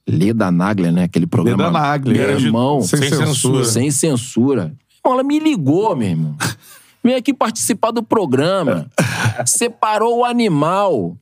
[0.08, 1.04] Leda Nagler, né?
[1.06, 1.66] Aquele programa.
[1.66, 2.28] Leda Nagler.
[2.28, 3.28] Meu irmão, Sem Sem censura.
[3.28, 3.66] censura.
[3.66, 4.62] sem censura.
[5.04, 6.36] Irmão, ela me ligou, meu irmão.
[7.04, 8.88] Vem aqui participar do programa.
[9.46, 11.18] Separou o animal.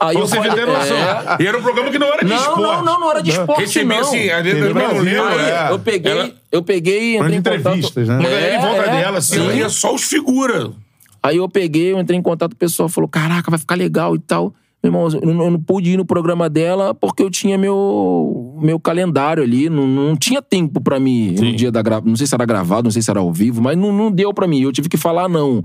[0.00, 0.96] Aí eu Você falei, tem noção.
[0.96, 1.36] é.
[1.40, 2.60] E era um programa que não era de Não, esporte.
[2.62, 4.08] não, não, não era de esporte, Recebia não.
[4.08, 5.28] assim, a Teve eu não Brasil, lembro.
[5.28, 5.68] Aí, é.
[5.70, 7.56] eu peguei, eu peguei, entrei em contato...
[7.58, 8.14] entrevistas, né?
[8.18, 9.40] Uma galera em volta É, dela, assim, sim.
[9.40, 10.70] ela ia só os figuras.
[11.22, 14.14] Aí eu peguei, eu entrei em contato com o pessoal, falou, caraca, vai ficar legal
[14.14, 14.54] e tal.
[14.82, 18.56] Meu irmão, eu não, eu não pude ir no programa dela porque eu tinha meu,
[18.60, 21.50] meu calendário ali, não, não tinha tempo pra mim Sim.
[21.50, 22.08] no dia da gravação.
[22.10, 24.32] Não sei se era gravado, não sei se era ao vivo, mas não, não deu
[24.32, 24.62] pra mim.
[24.62, 25.64] Eu tive que falar não.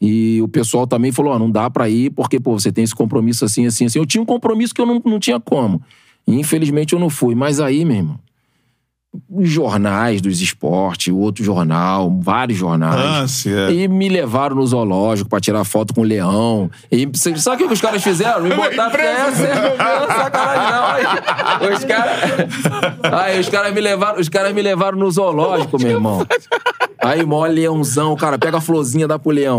[0.00, 2.94] E o pessoal também falou, ó, não dá pra ir porque, pô, você tem esse
[2.94, 3.98] compromisso assim, assim, assim.
[3.98, 5.80] Eu tinha um compromisso que eu não, não tinha como.
[6.26, 7.34] E infelizmente eu não fui.
[7.34, 8.18] Mas aí, meu irmão,
[9.40, 12.96] jornais dos esportes, outro jornal, vários jornais.
[13.00, 13.70] Lance, é.
[13.72, 16.70] E me levaram no zoológico pra tirar foto com o leão.
[16.90, 18.42] E sabe o que os caras fizeram?
[18.42, 18.94] Me botaram.
[18.98, 21.66] É, cê- não, sacanagem, não.
[21.66, 22.14] Aí, os caras.
[23.12, 26.26] Aí os caras me levaram, os caras me levaram no zoológico, meu irmão.
[27.02, 29.58] Aí, mó leãozão, cara, pega a florzinha, dá pro leão.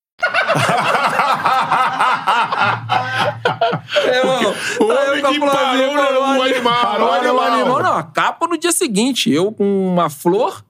[3.93, 4.53] É, mano.
[4.79, 6.81] O homem que parou no animal.
[6.81, 7.43] Parou no no animal.
[7.53, 7.83] animal.
[7.83, 9.31] Não, a capa no dia seguinte.
[9.31, 10.63] Eu com uma flor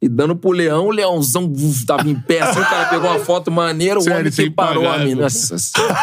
[0.00, 0.86] e dando pro leão.
[0.86, 2.60] O leãozão uf, tava em pé assim.
[2.60, 3.98] O cara pegou uma foto maneira.
[3.98, 5.22] O Sério, homem que parou pagar, a mina.
[5.22, 5.94] Nossa Senhora.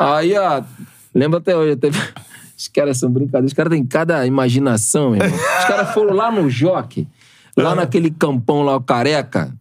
[0.00, 0.62] Aí, ó.
[1.14, 1.76] Lembra até hoje.
[1.76, 1.98] Teve...
[2.56, 3.52] Os caras são brincadeiros.
[3.52, 5.36] Os caras têm cada imaginação, irmão.
[5.36, 7.08] Os caras foram lá no Jockey.
[7.56, 9.52] Lá naquele campão lá, o Careca.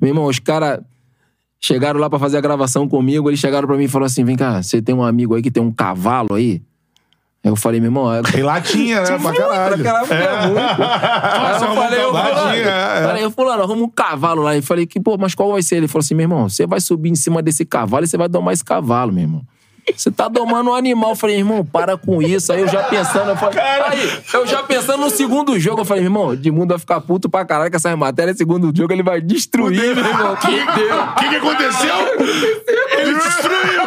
[0.00, 0.80] Meu irmão, os caras...
[1.60, 4.36] Chegaram lá pra fazer a gravação comigo, eles chegaram pra mim e falaram assim: vem
[4.36, 6.62] cá, você tem um amigo aí que tem um cavalo aí?
[7.46, 8.22] Aí eu falei, meu irmão, é...
[8.22, 9.18] Tem latinha, né?
[9.18, 9.84] pra caralho.
[9.84, 10.46] Caralho, é.
[10.48, 10.58] muito.
[10.58, 13.02] Eu falei, eu falei, é, é.
[13.04, 14.56] falei, eu falei, arruma um cavalo lá.
[14.56, 15.76] E falei, que, pô, mas qual vai ser?
[15.76, 18.28] Ele falou assim, meu irmão, você vai subir em cima desse cavalo e você vai
[18.28, 19.42] domar esse cavalo, meu irmão.
[19.94, 21.10] Você tá domando um animal.
[21.10, 22.52] Eu falei, irmão, para com isso.
[22.52, 26.02] Aí eu já pensando, eu falei, aí, eu já pensando no segundo jogo, eu falei,
[26.04, 28.36] irmão, Edmundo vai ficar puto pra caralho com essas matérias.
[28.36, 30.36] Segundo jogo, ele vai destruir, meu irmão.
[30.36, 31.00] Fudeu.
[31.02, 31.94] O que, que aconteceu?
[32.98, 33.82] Ele destruiu.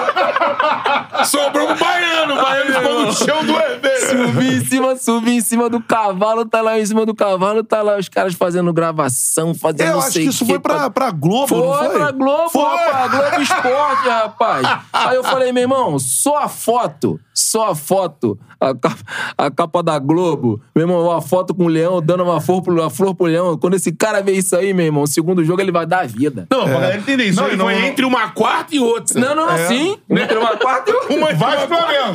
[1.25, 2.33] Sobrou pro baiano.
[2.33, 4.09] O baiano ficou no chão duas vezes.
[4.09, 7.81] Subi em cima, subi em cima do cavalo, tá lá em cima do cavalo, tá
[7.81, 11.11] lá os caras fazendo gravação, fazendo Eu não acho que isso quê, foi pra, pra
[11.11, 11.89] Globo, Foi, não foi?
[11.89, 12.63] pra Globo, Foi.
[12.63, 13.11] rapaz.
[13.11, 14.67] Globo Esporte, rapaz.
[14.93, 19.03] Aí eu falei, meu irmão, só a foto, só a foto, a capa,
[19.37, 22.73] a capa da Globo, meu irmão, uma foto com o leão, dando uma flor, pro,
[22.73, 23.57] uma flor pro leão.
[23.57, 26.05] Quando esse cara vê isso aí, meu irmão, o segundo jogo ele vai dar a
[26.05, 26.45] vida.
[26.51, 27.39] Não, pra galera entender isso.
[27.39, 27.81] Não, aí não, foi não.
[27.81, 29.19] entre uma quarta e outra.
[29.19, 29.97] Não, não, não, sim.
[30.09, 31.15] Entre uma quarta e outra.
[31.15, 32.13] Uma Vai Flamengo!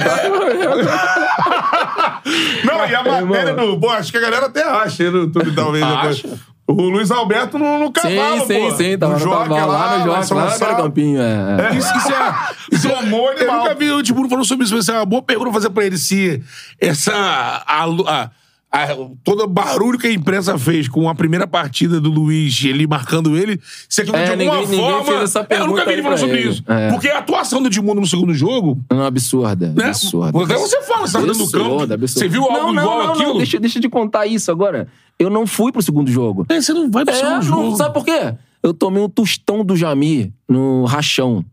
[2.64, 3.76] Não, e a matéria do.
[3.76, 5.86] Bom, acho que a galera até acha aí no YouTube, talvez.
[5.86, 6.53] depois.
[6.66, 8.76] O Luiz Alberto no, no cavalo, Sim, sim, pô.
[8.76, 8.98] sim.
[8.98, 11.20] Tava no, cavalo, lá no vai jogo, lá naquele campinho.
[11.20, 11.76] É, é.
[11.76, 12.34] Isso, isso é.
[12.72, 13.58] Isso é Tomou eu animal.
[13.58, 15.70] nunca vi o Tiburo falando sobre isso, mas isso é uma boa pergunta pra fazer
[15.70, 16.42] pra ele se
[16.80, 17.12] essa.
[17.12, 18.30] A, a-
[18.74, 22.86] a- todo o barulho que a imprensa fez com a primeira partida do Luiz, ele
[22.86, 25.04] marcando ele, se aquilo É, de alguma ninguém- ninguém forma.
[25.04, 26.48] fez essa É, eu nunca pergunta vi ele falando sobre ele.
[26.48, 26.62] isso.
[26.66, 26.90] É.
[26.90, 28.78] Porque a atuação do Edmundo no segundo jogo.
[28.90, 29.72] Não, absurda.
[29.74, 29.86] Né?
[29.86, 30.38] Absurda.
[30.42, 31.82] Até você fala, você tá dentro do campo.
[31.82, 32.06] Absurda.
[32.08, 33.28] Você viu algo não, não, igual não, aquilo?
[33.30, 34.88] Não, deixa, deixa eu te contar isso agora.
[35.18, 36.44] Eu não fui pro segundo jogo.
[36.48, 37.76] É, você não vai pro É, segundo jogo.
[37.76, 38.34] sabe por quê?
[38.62, 41.44] Eu tomei um tostão do Jamir no rachão.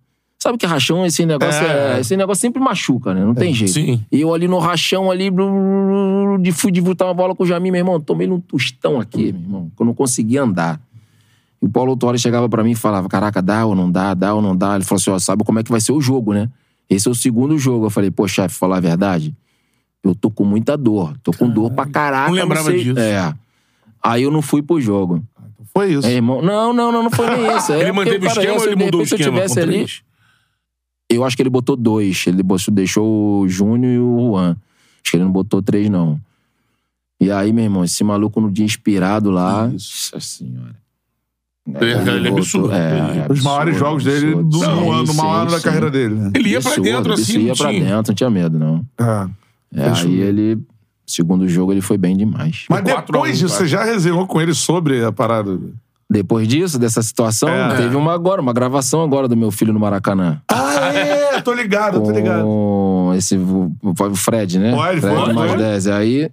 [0.41, 1.97] Sabe que rachão, esse negócio, É.
[1.97, 3.23] é- esse negócio sempre machuca, né?
[3.23, 3.73] Não tem jeito.
[3.73, 4.03] sim.
[4.11, 7.43] E eu ali no rachão, ali, blu, blu, blu, de fui disputar uma bola com
[7.43, 7.99] o Jamir, meu irmão.
[8.01, 10.81] Tomei um tostão aqui, meu irmão, que eu não conseguia andar.
[11.61, 14.33] E o Paulo Autuori chegava pra mim e falava: Caraca, dá ou não dá, dá
[14.33, 14.73] ou não dá.
[14.73, 16.49] Ele falou assim: Ó, sabe como é que vai ser o jogo, né?
[16.89, 17.85] Esse é o segundo jogo.
[17.85, 19.35] Eu falei: Pô, chefe, falar a verdade,
[20.03, 21.15] eu tô com muita dor.
[21.21, 22.29] Tô com dor pra caraca.
[22.29, 22.97] Não lembrava sei- disso.
[22.99, 23.31] É.
[24.01, 25.23] Aí eu não fui pro jogo.
[25.71, 26.07] Foi isso.
[26.07, 26.41] É, irmão.
[26.41, 27.71] Não, não, não, não foi nem isso.
[27.73, 29.37] É Ele manteve o esquema ou se ele de mudou o repente, se eu esquema?
[29.41, 30.01] tivesse ali, três?
[31.15, 32.23] Eu acho que ele botou dois.
[32.27, 34.55] Ele deixou o Júnior e o Juan.
[35.03, 36.19] Acho que ele não botou três, não.
[37.19, 39.67] E aí, meu irmão, esse maluco no dia inspirado lá.
[39.67, 40.75] Nossa senhora.
[41.75, 42.71] É, ele é voltou- absurdo.
[42.73, 44.49] é, Os maiores absurdo, jogos dele absurdo.
[44.49, 45.63] do Sim, no ano, no maior sim, ano da sim.
[45.63, 46.31] carreira dele, né?
[46.35, 47.79] Ele ia pra Absurdo, dentro assim, Isso ia pra tinha.
[47.85, 48.85] dentro, não tinha medo, não.
[48.99, 49.29] É.
[49.75, 50.59] É, aí ele.
[51.05, 52.65] Segundo jogo, ele foi bem demais.
[52.69, 55.59] Mas depois disso, você já resenhou com ele sobre a parada?
[56.11, 57.77] Depois disso, dessa situação, É.
[57.77, 60.41] teve uma agora, uma gravação agora do meu filho no Maracanã.
[60.49, 61.41] Ah, é!
[61.41, 62.43] Tô ligado, tô ligado.
[62.43, 64.73] com esse o Fred, né?
[64.75, 65.57] Foi, Fred foi, mais foi.
[65.59, 65.87] 10.
[65.87, 66.29] Aí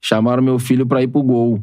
[0.00, 1.62] chamaram meu filho pra ir pro gol.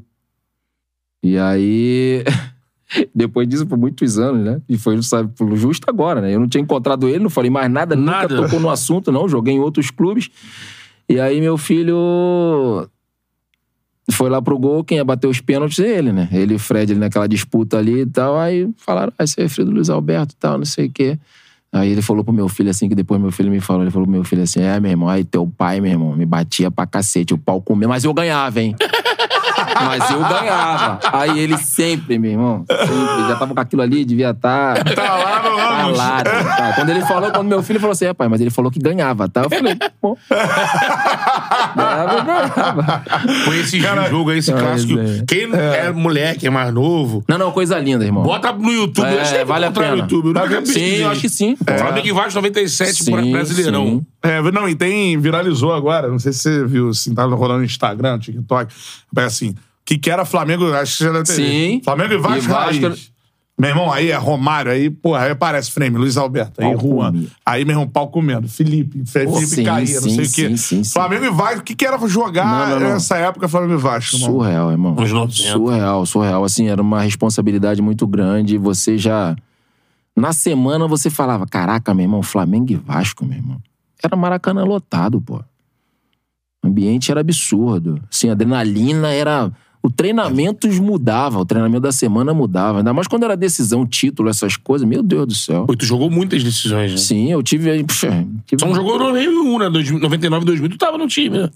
[1.21, 2.23] E aí
[3.13, 4.61] depois disso por muitos anos, né?
[4.69, 6.33] E foi sabe, justo agora, né?
[6.33, 8.33] Eu não tinha encontrado ele, não falei mais nada, Nada.
[8.33, 9.27] nunca tocou no assunto, não.
[9.27, 10.29] Joguei em outros clubes.
[11.09, 12.87] E aí meu filho
[14.09, 16.27] foi lá pro gol, quem ia bater os pênaltis é ele, né?
[16.31, 18.37] Ele e o Fred ali naquela disputa ali e tal.
[18.37, 21.19] Aí falaram, ah, esse é filho do Luiz Alberto e tal, não sei o quê.
[21.73, 24.05] Aí ele falou pro meu filho assim, que depois meu filho me falou, ele falou
[24.05, 26.85] pro meu filho assim, é, meu irmão, aí teu pai, meu irmão, me batia pra
[26.85, 28.75] cacete, o pau comia, mas eu ganhava, hein?
[29.85, 30.99] mas eu ganhava.
[31.11, 34.83] Aí ele sempre, meu irmão, sempre, já tava com aquilo ali, devia estar...
[34.83, 36.73] Tá, Tá lá no Tá lá, tá.
[36.75, 39.27] Quando ele falou, quando meu filho falou assim, é, pai, mas ele falou que ganhava,
[39.27, 39.41] tá?
[39.43, 40.17] Eu falei, pô.
[41.75, 43.03] ganhava, ganhava.
[43.45, 43.79] Foi esse
[44.09, 44.95] jogo aí, esse Ai, clássico.
[44.95, 45.23] Zé.
[45.27, 45.91] Quem é.
[45.91, 48.23] moleque, é mais novo, Não, não, coisa linda, irmão.
[48.23, 49.07] bota no YouTube.
[49.07, 50.07] É, vale a encontrar no pena.
[50.07, 50.27] YouTube.
[50.27, 50.65] Eu Tá?
[50.65, 51.55] Sim, eu acho que sim.
[51.55, 53.85] Flamengo e Vasco 97 Sim, Brasileirão.
[53.85, 54.05] sim.
[54.23, 57.65] É, não, e tem, viralizou agora, não sei se você viu, assim, tá rolando no
[57.65, 58.73] Instagram, TikTok,
[59.17, 61.71] é assim, o que que era Flamengo, acho que você já deve ter Sim.
[61.71, 61.83] visto.
[61.85, 63.11] Flamengo e Vasco, E Vasco- raiz.
[63.59, 67.25] Meu irmão, aí é Romário, aí, porra, aí aparece frame, Luiz Alberto, aí Juan.
[67.45, 68.47] Aí, meu irmão, pau comendo.
[68.47, 70.47] Felipe, Felipe sim, caía, não sim, sei o quê.
[70.49, 70.91] sim, sim, sim.
[70.93, 72.93] Flamengo e Vasco, o que, que era jogar Não, não, não.
[72.93, 74.31] nessa época, Flamengo e Vasco, irmão?
[74.31, 74.95] Surreal, irmão.
[74.95, 75.31] Nos 90.
[75.51, 76.43] Surreal, surreal.
[76.43, 78.57] Assim, era uma responsabilidade muito grande.
[78.57, 79.35] Você já.
[80.15, 83.61] Na semana você falava: caraca, meu irmão, Flamengo e Vasco, meu irmão.
[84.03, 85.41] Era Maracanã lotado, pô.
[86.63, 88.01] O ambiente era absurdo.
[88.11, 89.51] Assim, a adrenalina era.
[89.83, 92.79] O treinamento mudava, o treinamento da semana mudava.
[92.79, 94.87] Ainda mais quando era decisão, título, essas coisas.
[94.87, 95.65] Meu Deus do céu.
[95.65, 96.97] Pô, tu jogou muitas decisões, né?
[96.97, 97.83] Sim, eu tive aí.
[97.83, 98.09] puxa,
[98.45, 99.69] tive- Só não jogou no 2001, né?
[99.71, 101.49] 2000, 99, 2000, tu tava no time, né?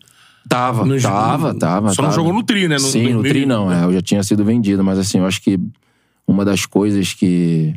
[0.50, 1.94] Tava, No- tava, tava.
[1.94, 2.16] Só não tava.
[2.16, 2.76] jogou no Tri, né?
[2.76, 3.32] No- Sim, no 2000.
[3.32, 5.60] Tri não, é, eu já tinha sido vendido, mas assim, eu acho que
[6.28, 7.76] uma das coisas que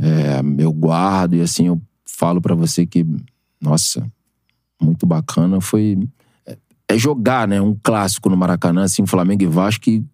[0.00, 3.04] é, eu guardo e assim, eu falo pra você que,
[3.64, 4.06] nossa,
[4.80, 5.98] muito bacana foi
[6.46, 6.56] é,
[6.88, 10.04] é jogar, né, um clássico no Maracanã, assim, Flamengo e Vasco e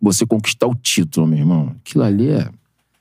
[0.00, 1.74] você conquistar o título, meu irmão.
[1.84, 2.48] Aquilo ali é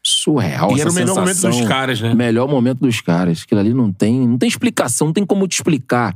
[0.04, 1.60] surreal, E essa era o melhor momento sensação.
[1.60, 2.13] dos caras, né?
[2.13, 3.41] Melhor momento dos caras.
[3.44, 6.15] Aquilo ali não tem, não tem explicação, não tem como te explicar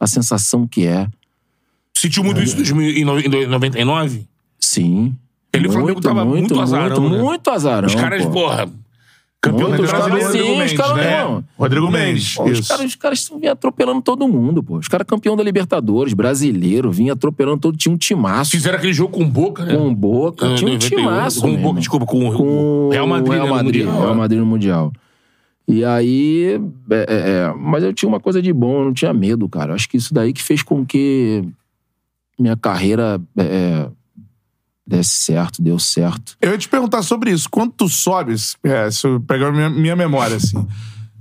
[0.00, 1.06] a sensação que é.
[1.96, 4.26] Sentiu muito isso em 2000 em no- em 99?
[4.58, 5.16] Sim.
[5.52, 7.22] Ele e o Flamengo tava muito azarão, Muito, né?
[7.22, 7.86] muito azarão.
[7.86, 8.30] Os caras, pô.
[8.32, 8.68] porra,
[9.40, 10.28] campeão Muito, do os caras, brasileiro.
[10.28, 11.22] Rodrigo sim, os Mendes, caras, né?
[11.22, 11.44] não.
[11.56, 14.78] Rodrigo Mendes, Pô, os caras, os caras vinham atropelando todo mundo, pô.
[14.78, 17.76] Os caras campeão da Libertadores, brasileiro, vinha atropelando todo.
[17.76, 18.50] Tinha um timaço.
[18.50, 19.76] Fizeram aquele jogo com o Boca, né?
[19.76, 20.98] Com o Boca, Ah, tinha um 91.
[20.98, 21.40] timaço.
[21.40, 24.02] Com Boca, desculpa, com, com o Real Madrid, Real né, no Madrid, Mundial.
[24.02, 24.92] Real Madrid no Mundial.
[25.68, 26.58] E aí,
[26.90, 29.72] é, é, é, mas eu tinha uma coisa de bom, eu não tinha medo, cara.
[29.72, 31.44] Eu Acho que isso daí que fez com que
[32.38, 33.86] minha carreira é,
[34.88, 36.34] desse certo, deu certo.
[36.40, 37.48] Eu ia te perguntar sobre isso.
[37.50, 40.66] Quando tu sobes, é, se eu pegar minha, minha memória, assim,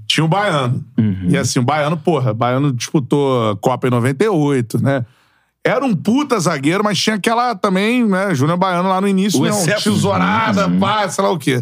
[0.08, 0.84] tinha o Baiano.
[0.98, 1.28] Uhum.
[1.30, 5.06] E assim, o Baiano, porra, o Baiano disputou a Copa em 98, né?
[5.66, 8.34] Era um puta zagueiro, mas tinha aquela também, né?
[8.34, 9.52] Júnior Baiano lá no início, O né?
[9.52, 11.62] Um tesourada, pá, sei lá o quê.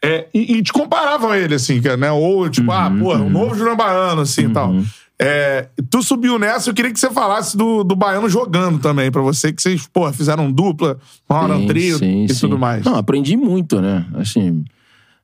[0.00, 2.12] É, e, e te comparavam a ele, assim, né?
[2.12, 4.72] Ou, tipo, ah, porra, o novo Júnior Baiano, assim e tal.
[5.20, 9.22] É, tu subiu nessa, eu queria que você falasse do, do Baiano jogando também, pra
[9.22, 10.98] você, que vocês, porra, fizeram dupla,
[11.28, 12.40] formaram Sim, trio sim, e sim.
[12.40, 12.84] tudo mais.
[12.84, 14.04] Não, aprendi muito, né?
[14.14, 14.64] Assim,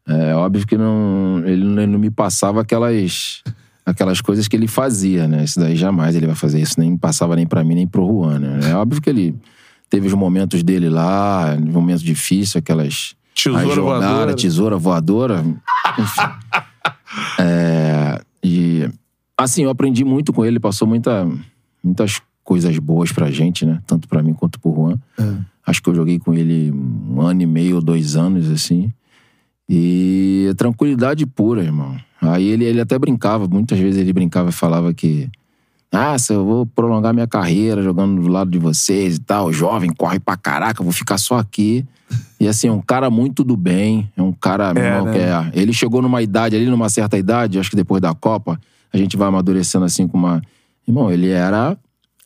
[0.07, 3.43] é óbvio que não, ele não- me passava aquelas,
[3.85, 5.43] aquelas coisas que ele fazia, né?
[5.43, 8.39] Isso daí jamais ele vai fazer isso, nem passava nem pra mim, nem pro Juan,
[8.39, 8.71] né?
[8.71, 9.35] É óbvio que ele
[9.91, 13.17] teve os momentos dele lá, momentos difíceis, aquelas...
[13.35, 14.35] Tesoura as jogadas, voadora.
[14.35, 15.45] Tesoura voadora.
[15.99, 16.23] Enfim.
[17.41, 17.88] É,
[19.39, 21.27] assim, eu aprendi muito com ele, passou muita,
[21.83, 23.81] muitas coisas boas pra gente, né?
[23.87, 24.99] Tanto pra mim quanto pro Juan.
[25.65, 28.93] Acho que eu joguei com ele um ano e meio, dois anos, assim.
[29.69, 31.97] E tranquilidade pura, irmão.
[32.21, 35.31] Aí ele, ele até brincava, muitas vezes ele brincava e falava que.
[35.93, 39.91] Ah, se eu vou prolongar minha carreira jogando do lado de vocês e tal, jovem,
[39.91, 41.87] corre pra caraca, vou ficar só aqui.
[42.41, 45.13] E assim, é um cara muito do bem, é um cara, meu irmão, né?
[45.13, 45.61] que é.
[45.61, 48.61] Ele chegou numa idade ali, numa certa idade, acho que depois da Copa,
[48.93, 50.41] a gente vai amadurecendo assim com uma.
[50.87, 51.77] Irmão, ele era.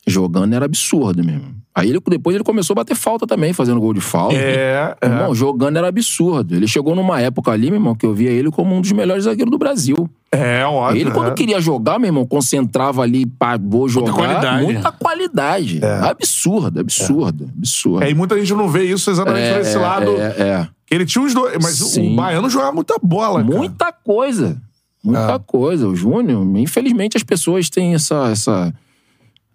[0.07, 1.55] Jogando era absurdo mesmo.
[1.75, 4.35] Aí ele, depois ele começou a bater falta também, fazendo gol de falta.
[4.35, 5.07] É, é.
[5.07, 6.55] Irmão, jogando era absurdo.
[6.57, 9.25] Ele chegou numa época ali, meu irmão, que eu via ele como um dos melhores
[9.25, 10.11] zagueiros do Brasil.
[10.31, 11.01] É, óbvio.
[11.01, 11.35] Ele, quando é.
[11.35, 14.12] queria jogar, meu irmão, concentrava ali, pá, vou jogar.
[14.12, 14.64] qualidade.
[14.64, 15.81] Muita qualidade.
[16.03, 18.03] Absurdo, absurdo, absurdo.
[18.05, 20.11] É, e muita gente não vê isso exatamente É, por esse é, lado.
[20.20, 20.68] é, é.
[20.90, 22.16] Ele tinha os dois, mas o- o Sim.
[22.16, 23.57] Baiano jogava muita bola, cara.
[23.57, 24.61] Muita coisa.
[25.04, 25.88] Muita coisa.
[25.88, 28.72] O Júnior, infelizmente, as pessoas têm essa, essa,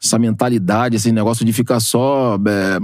[0.03, 2.37] essa mentalidade, esse negócio de ficar só.
[2.47, 2.79] é,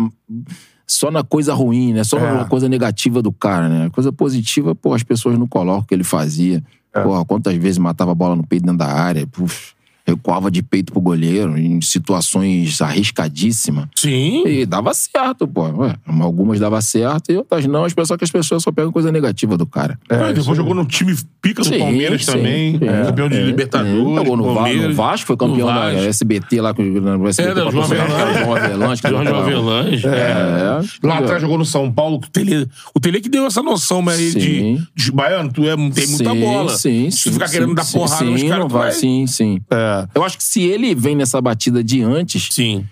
[0.86, 2.04] só na coisa ruim, né?
[2.04, 2.34] Só É.
[2.38, 3.90] na coisa negativa do cara, né?
[3.90, 6.64] Coisa positiva, pô, as pessoas não colocam o que ele fazia.
[7.04, 9.74] Porra, quantas vezes matava a bola no peito dentro da área, puf,
[10.06, 13.88] recuava de peito pro goleiro em situações arriscadíssimas.
[13.96, 14.44] Sim.
[14.46, 15.64] E dava certo, pô.
[15.84, 17.86] Ué, algumas dava certo e outras não.
[17.86, 19.98] As pessoas que as pessoas só pegam coisa negativa do cara.
[20.10, 22.74] Ah, depois jogou no time pica do Sim, Palmeiras sim, também.
[22.74, 22.80] sim.
[22.80, 23.94] campeão de É, Libertadores.
[24.16, 25.94] Jogou no, Palmeiras, no Vasco, foi campeão da.
[25.94, 29.02] SBT lá com o SBT É, da João Avelange.
[29.04, 30.08] João Avelange.
[30.08, 30.08] Avelange.
[30.08, 31.08] É.
[31.08, 32.18] Lá atrás jogou no São Paulo.
[32.18, 34.40] O Tele, o Tele que deu essa noção, mas Sim.
[34.40, 36.70] de, de Baiano, tu é, tem muita Sim, bola.
[36.78, 37.30] Sim, Se sim.
[37.30, 38.92] tu ficar sim, querendo dar porrada sim, nos caras, não vai.
[38.92, 39.62] Sim, sim.
[39.70, 39.93] É.
[40.14, 42.86] Eu acho que se ele vem nessa batida de antes, Sim.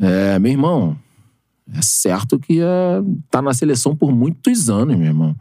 [0.00, 0.96] é, meu irmão,
[1.76, 2.66] é certo que é,
[3.30, 5.34] tá na seleção por muitos anos, meu irmão.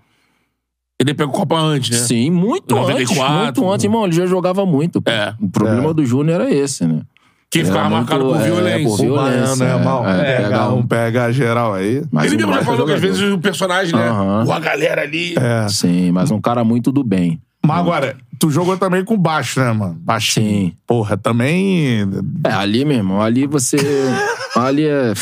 [1.00, 1.98] Ele pegou Copa antes, né?
[2.06, 3.44] Sim, muito 94, antes.
[3.58, 4.04] Muito antes, irmão.
[4.06, 5.02] Ele já jogava muito.
[5.08, 5.34] É.
[5.42, 7.02] O problema do Júnior era esse, né?
[7.50, 8.88] Que ficava marcado muito- por é, violência.
[8.88, 10.08] por O Baiano violência, é mal.
[10.08, 12.04] é, pega pega um, pega geral aí.
[12.12, 14.08] Mas Ele um mesmo já falou que às vezes o personagem, né?
[14.10, 14.46] Aham.
[14.46, 15.34] Ou a galera ali.
[15.38, 15.68] É.
[15.68, 17.42] Sim, mas um cara muito do bem.
[17.64, 19.94] Mas agora, tu jogou também com baixo, né, mano?
[20.00, 20.72] Baixinho.
[20.72, 20.78] Sim.
[20.86, 22.00] Porra, também.
[22.46, 23.78] É, ali, meu irmão, ali você.
[24.56, 25.14] ali é.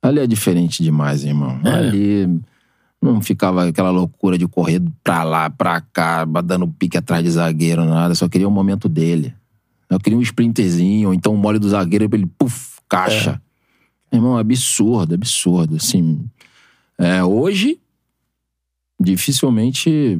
[0.00, 1.58] Ali é diferente demais, irmão.
[1.64, 2.28] Ali.
[3.02, 7.84] Não ficava aquela loucura de correr pra lá, pra cá, dando pique atrás de zagueiro,
[7.84, 8.14] nada.
[8.14, 9.34] Só queria o momento dele.
[9.90, 13.40] Eu queria um sprinterzinho, ou então um mole do zagueiro pra ele, puf, caixa.
[14.10, 15.76] Meu irmão, absurdo, absurdo.
[15.76, 16.24] Assim,
[16.96, 17.78] é, hoje,
[18.98, 20.18] dificilmente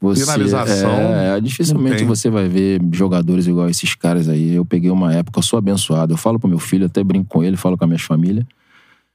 [0.00, 0.22] você.
[0.22, 4.54] Finalização, É, é, dificilmente você vai ver jogadores igual esses caras aí.
[4.54, 6.12] Eu peguei uma época, eu sou abençoado.
[6.14, 8.46] Eu falo pro meu filho, até brinco com ele, falo com a minha família,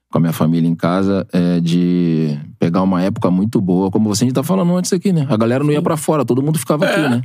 [0.09, 4.23] com a minha família em casa, é, de pegar uma época muito boa, como você
[4.23, 5.25] a gente tá falando antes aqui, né?
[5.29, 7.21] A galera não ia pra fora, todo mundo ficava aqui, né?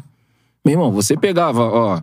[0.65, 2.01] Meu irmão, você pegava, ó,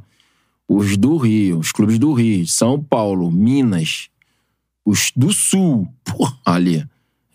[0.67, 4.07] os do Rio, os clubes do Rio, São Paulo, Minas,
[4.85, 6.85] os do Sul, pô, ali.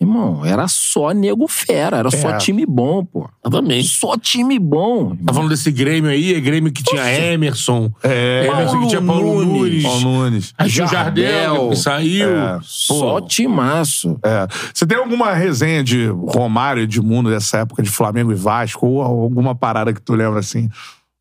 [0.00, 2.36] Irmão, era só nego fera, era só É.
[2.38, 3.28] time bom, pô.
[3.44, 3.88] Exatamente.
[3.88, 5.16] Só time bom.
[5.26, 7.90] Tá falando desse Grêmio aí, é Grêmio que tinha Emerson.
[8.04, 9.82] É, Emerson que tinha Paulo Nunes.
[9.82, 10.54] Paulo Nunes.
[10.56, 11.68] Aí tinha o Jardel, Jardel.
[11.70, 12.28] que saiu.
[12.30, 12.58] É.
[12.62, 14.16] Só timaço.
[14.22, 14.46] É.
[14.72, 18.86] Você tem alguma resenha de Romário, de mundo dessa época de Flamengo e Vasco?
[18.86, 20.68] Ou alguma parada que tu lembra assim?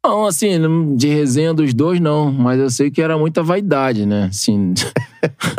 [0.05, 2.31] Não, assim, de resenha dos dois, não.
[2.31, 4.25] Mas eu sei que era muita vaidade, né?
[4.25, 4.73] Assim,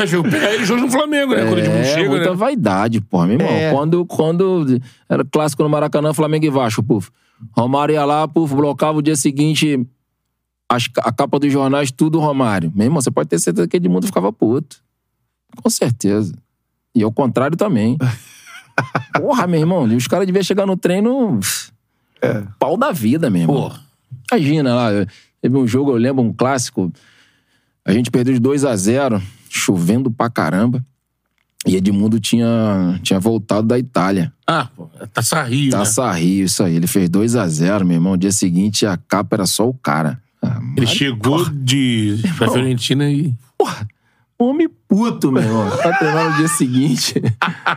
[0.54, 1.44] eles hoje no Flamengo, né?
[1.44, 2.36] Quando é, chegam, muita né?
[2.36, 3.52] vaidade, porra, meu irmão.
[3.52, 3.72] É.
[3.72, 7.10] Quando, quando era clássico no Maracanã, Flamengo e Vasco, puf.
[7.56, 9.86] Romário ia lá, puf, blocava o dia seguinte
[10.68, 12.70] as a capa dos jornais, tudo Romário.
[12.74, 14.76] Meu irmão, você pode ter certeza que Edmundo ficava puto.
[15.62, 16.34] Com certeza.
[16.94, 17.96] E ao contrário também.
[19.18, 21.40] Porra, meu irmão, os caras deviam chegar no treino.
[22.58, 23.54] Pau da vida mesmo.
[23.54, 23.87] Porra.
[24.30, 25.06] Imagina lá,
[25.40, 26.92] teve um jogo, eu lembro, um clássico.
[27.84, 30.84] A gente perdeu de 2 a 0 chovendo pra caramba.
[31.66, 34.32] E Edmundo tinha, tinha voltado da Itália.
[34.46, 35.78] Ah, pô, é Taça Rio, né?
[35.78, 36.76] Taça Rio, isso aí.
[36.76, 38.16] Ele fez 2 a 0 meu irmão.
[38.16, 40.20] Dia seguinte, a capa era só o cara.
[40.40, 43.34] Ah, Ele chegou de da Fiorentina e...
[44.38, 45.68] Homem puto, meu irmão.
[45.68, 47.20] Pra treinar no dia seguinte.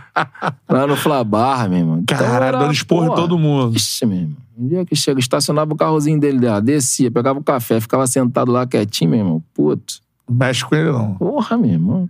[0.70, 2.00] lá no Flabarra, meu irmão.
[2.00, 3.76] Então Caralho, dando esporro em todo mundo.
[3.76, 4.38] Ixi, meu irmão.
[4.62, 8.52] Um dia que chega, estacionava o carrozinho dele lá, descia, pegava o café, ficava sentado
[8.52, 9.44] lá quietinho, meu irmão.
[9.56, 9.96] Puto.
[10.30, 11.16] Não mexe com ele, não.
[11.16, 12.10] Porra, meu irmão.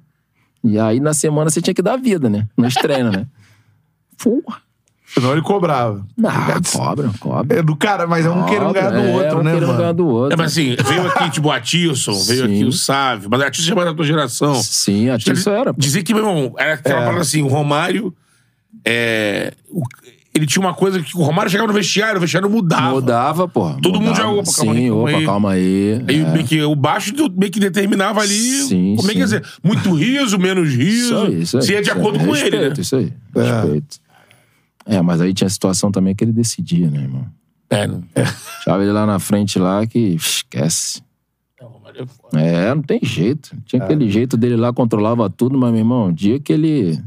[0.62, 2.48] E aí, na semana, você tinha que dar vida, né?
[2.58, 3.26] Nos treinos, né?
[4.22, 4.62] Porra.
[5.06, 6.06] Senão ele cobrava.
[6.26, 7.60] Ah, cobra, cobra.
[7.60, 9.80] É do cara, mas é um querendo ganhar do é, outro, um né, querendo mano?
[9.80, 10.34] ganhar do outro.
[10.34, 13.30] É, mas assim, veio aqui, tipo, o Atilson, veio aqui o Sávio.
[13.30, 14.56] Mas o Atilson é mais da tua geração.
[14.56, 15.74] Sim, a isso era.
[15.74, 15.80] pô.
[15.82, 17.04] Dizer que, meu irmão, era aquela É.
[17.06, 18.14] parada assim, o Romário.
[18.86, 19.84] É, o-
[20.34, 22.92] ele tinha uma coisa que o Romário chegava no vestiário, o vestiário mudava.
[22.92, 23.74] Mudava, pô.
[23.82, 24.40] Todo mundo já, Mudava.
[24.42, 25.26] opa, calma aí, Sim, calma opa, aí.
[25.26, 26.06] calma aí.
[26.08, 26.32] Aí É.
[26.34, 28.34] meio que, o baixo do- meio que determinava ali.
[28.64, 29.20] Sim, como é que sim.
[29.20, 29.46] ia dizer?
[29.64, 31.14] Muito riso, menos riso.
[31.14, 31.64] Isso aí, isso aí.
[31.64, 32.76] Se é de acordo com Respeito, ele, né?
[32.78, 33.98] Isso aí, respeito.
[34.86, 37.26] É, mas aí tinha a situação também que ele decidia, né, irmão?
[37.70, 37.88] É.
[37.88, 41.02] Deixava ele lá na frente lá que esquece.
[42.34, 42.68] É.
[42.70, 43.52] É, não tem jeito.
[43.66, 47.00] Tinha aquele jeito dele lá, controlava tudo, mas, meu irmão, o dia que ele.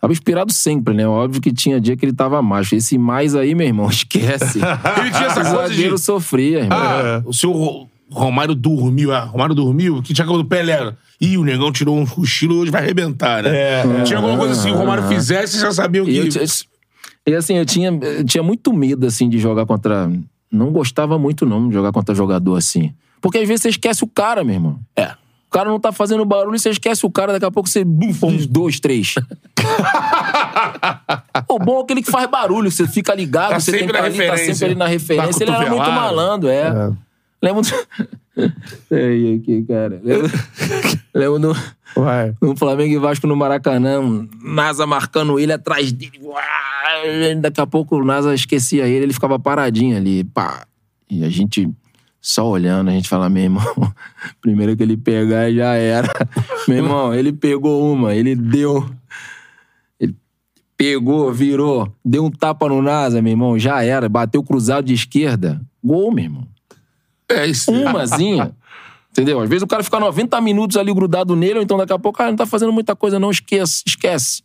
[0.00, 1.06] Tava inspirado sempre, né?
[1.06, 2.74] Óbvio que tinha dia que ele tava macho.
[2.74, 4.58] Esse mais aí, meu irmão, esquece.
[4.58, 5.98] Ele tinha essa o coisa de.
[5.98, 6.78] sofria, irmão.
[6.78, 9.12] Ah, o seu Ro- Romário dormiu.
[9.12, 10.94] Ah, Romário dormiu, que tinha acabado do Pelé.
[11.20, 13.82] Ih, o negão tirou um cochilo hoje vai arrebentar, né?
[14.04, 16.12] Tinha alguma coisa assim, o Romário fizesse, já sabiam que.
[16.12, 16.26] E, eu,
[17.26, 20.10] e assim, eu tinha, eu tinha muito medo, assim, de jogar contra.
[20.50, 22.92] Não gostava muito, não, de jogar contra jogador assim.
[23.20, 24.78] Porque às vezes você esquece o cara, meu irmão.
[24.96, 25.10] É.
[25.50, 27.82] O cara não tá fazendo barulho, você esquece o cara, daqui a pouco você.
[27.82, 29.16] Bum, uns dois, três.
[31.48, 33.98] o bom é aquele que faz barulho, você fica ligado, Tá você tem que na
[33.98, 34.54] estar ali, tá referência.
[34.54, 35.44] sempre ali na referência.
[35.44, 36.92] Tá Ele era muito malandro, é.
[37.42, 37.68] Lembro do.
[38.94, 40.00] Aí, aqui, cara.
[40.04, 40.30] Lembro,
[41.12, 41.52] lembro do.
[41.96, 42.32] Vai.
[42.40, 46.20] No Flamengo e Vasco no Maracanã, um Nasa marcando ele atrás dele.
[47.40, 50.22] Daqui a pouco o Nasa esquecia ele, ele ficava paradinho ali.
[50.22, 50.64] Pá.
[51.10, 51.68] E a gente
[52.20, 53.92] só olhando, a gente fala, meu irmão,
[54.42, 56.08] primeiro que ele pegar já era.
[56.68, 58.88] meu irmão, ele pegou uma, ele deu.
[59.98, 60.14] Ele
[60.76, 64.08] pegou, virou, deu um tapa no Nasa, meu irmão, já era.
[64.08, 65.60] Bateu cruzado de esquerda.
[65.82, 66.48] Gol, meu irmão
[67.28, 67.72] É isso.
[67.72, 68.54] umazinha.
[69.10, 69.40] Entendeu?
[69.40, 72.22] Às vezes o cara fica 90 minutos ali grudado nele, ou então daqui a pouco,
[72.22, 74.42] ah, não tá fazendo muita coisa, não, esquece, esquece.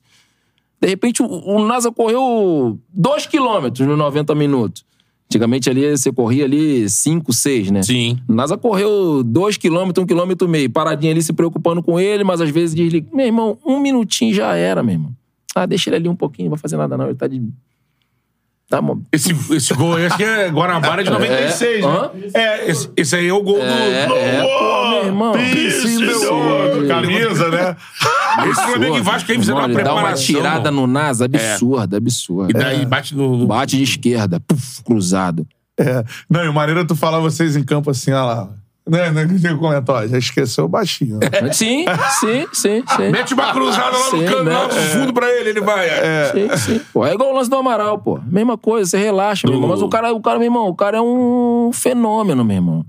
[0.82, 4.84] De repente, o, o NASA correu 2 quilômetros nos 90 minutos.
[5.30, 7.84] Antigamente ali você corria ali 5, 6, né?
[7.84, 8.20] Sim.
[8.28, 12.42] NASA correu 2 quilômetros, 1 quilômetro e meio, paradinho ali se preocupando com ele, mas
[12.42, 13.08] às vezes desliga.
[13.12, 15.12] Meu irmão, um minutinho já era, meu irmão.
[15.54, 17.42] Ah, deixa ele ali um pouquinho, não vai fazer nada não, ele tá de...
[18.68, 19.00] Tá bom.
[19.12, 21.88] Esse, esse gol aí, acho que é Guanabara de 96, É.
[21.88, 21.88] né?
[21.88, 22.12] Hã?
[22.34, 24.16] É, esse, esse aí é o gol É, do.
[24.16, 25.36] é, pô, meu irmão.
[25.38, 26.26] In the Sim.
[26.28, 26.88] world.
[26.88, 27.76] Camisa, né?
[28.50, 30.26] Esse Flamengo e Vasco aí fizeram uma ele dá uma preparação.
[30.26, 32.50] tirada no NASA absurda, absurda.
[32.52, 33.38] E daí bate no.
[33.38, 35.48] no- Bate de esquerda, puf, cruzado.
[35.80, 36.04] É.
[36.30, 38.50] Não, e o maneiro é tu falar vocês em campo assim, olha lá.
[38.88, 41.20] Né, né, que comentou, ó, já esqueceu o baixinho.
[41.52, 41.86] Sim,
[42.20, 43.10] sim, sim, sim.
[43.12, 44.54] Mete uma cruzada lá no Sim, canto, né?
[44.54, 45.88] lá no fundo pra ele, ele vai.
[45.88, 46.32] É.
[46.32, 46.82] Sim, sim.
[46.94, 48.20] Pô, é igual o lance do Amaral, pô.
[48.28, 49.72] Mesma coisa, você relaxa, meu irmão.
[49.72, 52.86] Mas o cara, o cara, meu irmão, o cara é um fenômeno, meu irmão.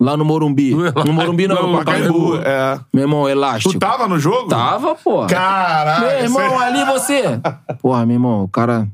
[0.00, 0.74] Lá no Morumbi.
[1.06, 2.38] No Morumbi não, no Pacaembu.
[2.38, 2.80] É.
[2.92, 3.72] Meu irmão, elástico.
[3.74, 4.48] Tu tava no jogo?
[4.48, 5.24] Tava, pô.
[5.28, 6.00] Caralho.
[6.04, 7.22] Meu irmão, você- ali você.
[7.80, 8.88] Porra, meu irmão, o cara.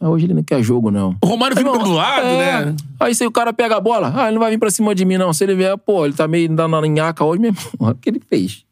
[0.00, 1.16] Ah, Hoje ele não quer jogo, não.
[1.22, 2.66] O Romário fica do lado, é.
[2.66, 2.76] né?
[3.00, 5.04] Aí se o cara pega a bola, ah, ele não vai vir pra cima de
[5.04, 5.32] mim, não.
[5.32, 7.64] Se ele vier, pô, ele tá meio dando na nhaca hoje, meu irmão.
[7.80, 8.64] Olha o que ele fez.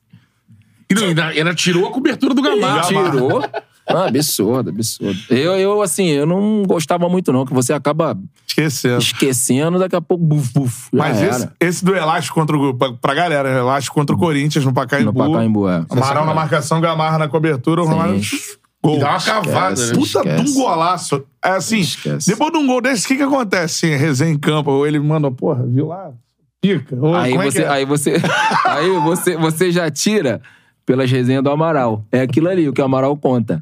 [0.89, 2.83] E não, ainda, tirou a cobertura do Gamarra.
[2.83, 3.43] Tirou.
[3.89, 5.19] Ah, absurdo, absurdo.
[5.31, 8.99] Eu, eu, assim, eu não gostava muito, não, que você acaba Esquecendo.
[8.99, 10.89] esquecendo, daqui a pouco, buf, buf.
[10.93, 11.53] Mas esse, era.
[11.61, 12.75] esse do Elástico contra o.
[12.75, 13.49] Pra, pra galera?
[13.49, 15.13] Elástico contra o Corinthians no Pacaembu.
[15.13, 15.85] No Pacaembu, é.
[15.89, 18.21] Amaral na marcação, Gamarra na cobertura, o Romário.
[18.83, 18.97] Gol.
[18.97, 19.93] E dá uma cavada, né?
[19.95, 21.25] Puta de um golaço.
[21.45, 22.31] É assim, Esquece.
[22.31, 23.87] depois de um gol desse, o que que acontece?
[23.87, 26.13] Assim, resenha em campo, ou ele manda, porra, viu lá?
[26.61, 26.97] Pica.
[27.01, 27.69] Ou, Aí é você, é?
[27.69, 28.17] aí você,
[28.65, 30.41] aí você, você já tira
[30.85, 32.05] pelas resenhas do Amaral.
[32.13, 33.61] É aquilo ali, o que o Amaral conta.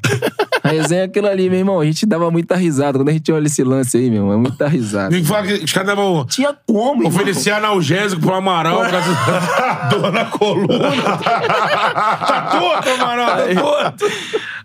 [0.63, 1.79] A resenha é aquilo ali, meu irmão.
[1.79, 2.97] A gente dava muita risada.
[2.97, 5.09] Quando a gente olha esse lance aí, meu irmão, é muita risada.
[5.11, 6.25] Tem que falar que os caras davam.
[6.25, 7.07] Tinha como, irmão.
[7.07, 10.89] Oferecer analgésico pro Amaral por causa da dor na coluna.
[11.21, 14.05] tá torto, Amaral, tá torto.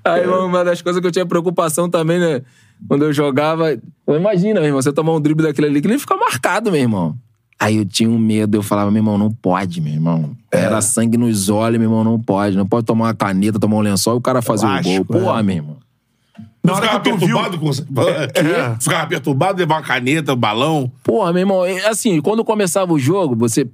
[0.05, 2.42] Aí, uma das coisas que eu tinha preocupação também, né?
[2.88, 3.76] Quando eu jogava.
[4.07, 6.80] Pô, Imagina, meu irmão, você tomar um drible daquele ali que ele fica marcado, meu
[6.80, 7.16] irmão.
[7.59, 10.34] Aí eu tinha um medo, eu falava, meu irmão, não pode, meu irmão.
[10.51, 10.61] É.
[10.61, 12.57] Era sangue nos olhos, meu irmão, não pode.
[12.57, 15.05] Não pode tomar uma caneta, tomar um lençol e o cara fazer o gol.
[15.05, 15.42] Porra, é.
[15.42, 15.76] meu irmão.
[16.62, 17.70] Não hora ficava que tu viu- perturbado com
[18.40, 18.76] É.
[18.78, 20.90] Ficava perturbado, levar uma caneta, um balão.
[21.03, 23.66] Porra, meu irmão, é, assim, quando começava o jogo, você.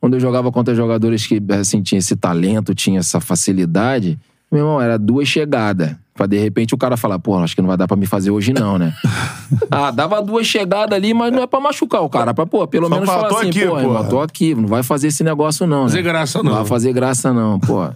[0.00, 4.18] Quando eu jogava contra jogadores que, assim, tinha esse talento, tinha essa facilidade,
[4.52, 5.96] meu irmão, era duas chegadas.
[6.14, 8.30] Pra de repente o cara falar, pô, acho que não vai dar pra me fazer
[8.30, 8.94] hoje, não, né?
[9.70, 12.34] ah, dava duas chegadas ali, mas não é pra machucar o cara.
[12.34, 14.54] Pra, pô, pelo Só menos fala, falar "Tô assim, aqui, pô, irmão, porra." tô aqui,
[14.54, 15.84] não vai fazer esse negócio, não.
[15.84, 16.02] Fazer né?
[16.02, 16.58] graça, Não não.
[16.58, 17.88] vai fazer graça, não, pô.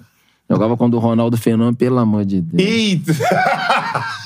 [0.49, 2.63] Jogava quando o Ronaldo Fenômeno, pelo amor de Deus.
[2.67, 3.13] Eita!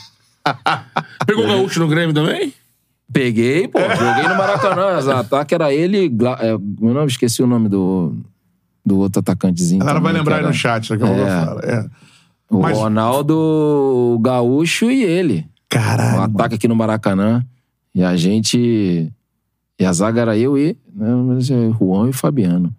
[1.26, 2.52] Pegou o gaúcho no Grêmio também?
[3.12, 5.00] Peguei, pô, joguei no Maracanã.
[5.04, 6.06] O ataque era ele.
[6.38, 8.14] É, meu nome, esqueci o nome do,
[8.86, 9.82] do outro atacantezinho.
[9.82, 11.44] A galera vai lembrar aí no chat, daqui a pouco eu É.
[11.44, 11.60] falo.
[11.60, 11.86] É.
[12.50, 15.46] O Mas- Ronaldo o Gaúcho e ele.
[15.48, 16.22] O Caralho.
[16.22, 17.44] ataque aqui no Maracanã.
[17.94, 19.10] E a gente.
[19.78, 20.76] E a zaga era eu e.
[20.94, 22.74] Né, mas é Juan e Fabiano.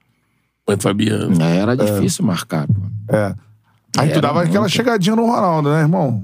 [0.65, 1.41] Foi Fabiano.
[1.43, 2.73] Aí Era difícil marcar, pô.
[3.15, 3.33] É.
[3.97, 4.73] Aí tu Era dava aquela muito.
[4.73, 6.23] chegadinha no Ronaldo, né, irmão?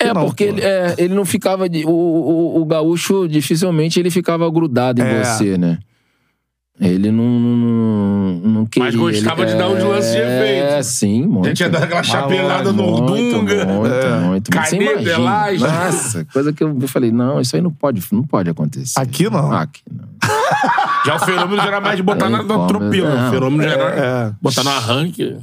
[0.00, 1.68] É, Não, porque ele, é, ele não ficava.
[1.68, 5.24] de- o, o, o gaúcho, dificilmente, ele ficava grudado em É.
[5.24, 5.78] você, né?
[6.78, 8.84] Ele não, não, não queria.
[8.86, 10.66] Mas gostava ele, de dar uns lances de efeito.
[10.74, 11.46] É, sim, muito.
[11.46, 13.64] Ele tinha dado aquela chapelada no muito, Dunga.
[13.64, 14.18] Muito, É.
[14.20, 14.50] muito.
[14.50, 15.18] Caneta.
[15.58, 19.00] Nossa, coisa que eu falei, não, isso aí não pode, não pode acontecer.
[19.00, 19.50] Aqui não.
[19.52, 20.06] Aqui não.
[21.06, 23.28] Já o fenômeno já era mais de botar na, na tropila.
[23.28, 23.84] O fenômeno já era
[24.28, 24.32] É.
[24.42, 25.36] botar no arranque.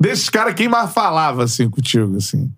[0.00, 2.50] Desses caras, quem mais falava, assim, contigo, assim?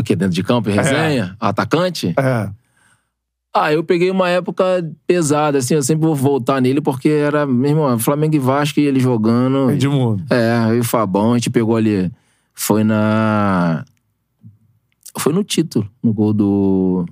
[0.00, 0.16] O quê?
[0.16, 1.36] Dentro de campo, em resenha?
[1.38, 2.14] Atacante?
[2.18, 2.48] É.
[3.58, 4.64] Ah, eu peguei uma época
[5.06, 8.84] pesada, assim, eu sempre vou voltar nele porque era, meu irmão, Flamengo e Vasco e
[8.84, 9.70] ele jogando.
[9.70, 10.22] Edmundo.
[10.30, 12.10] É, eu e o Fabão, a gente pegou ali.
[12.52, 13.82] Foi na.
[15.18, 17.06] Foi no título, no gol do.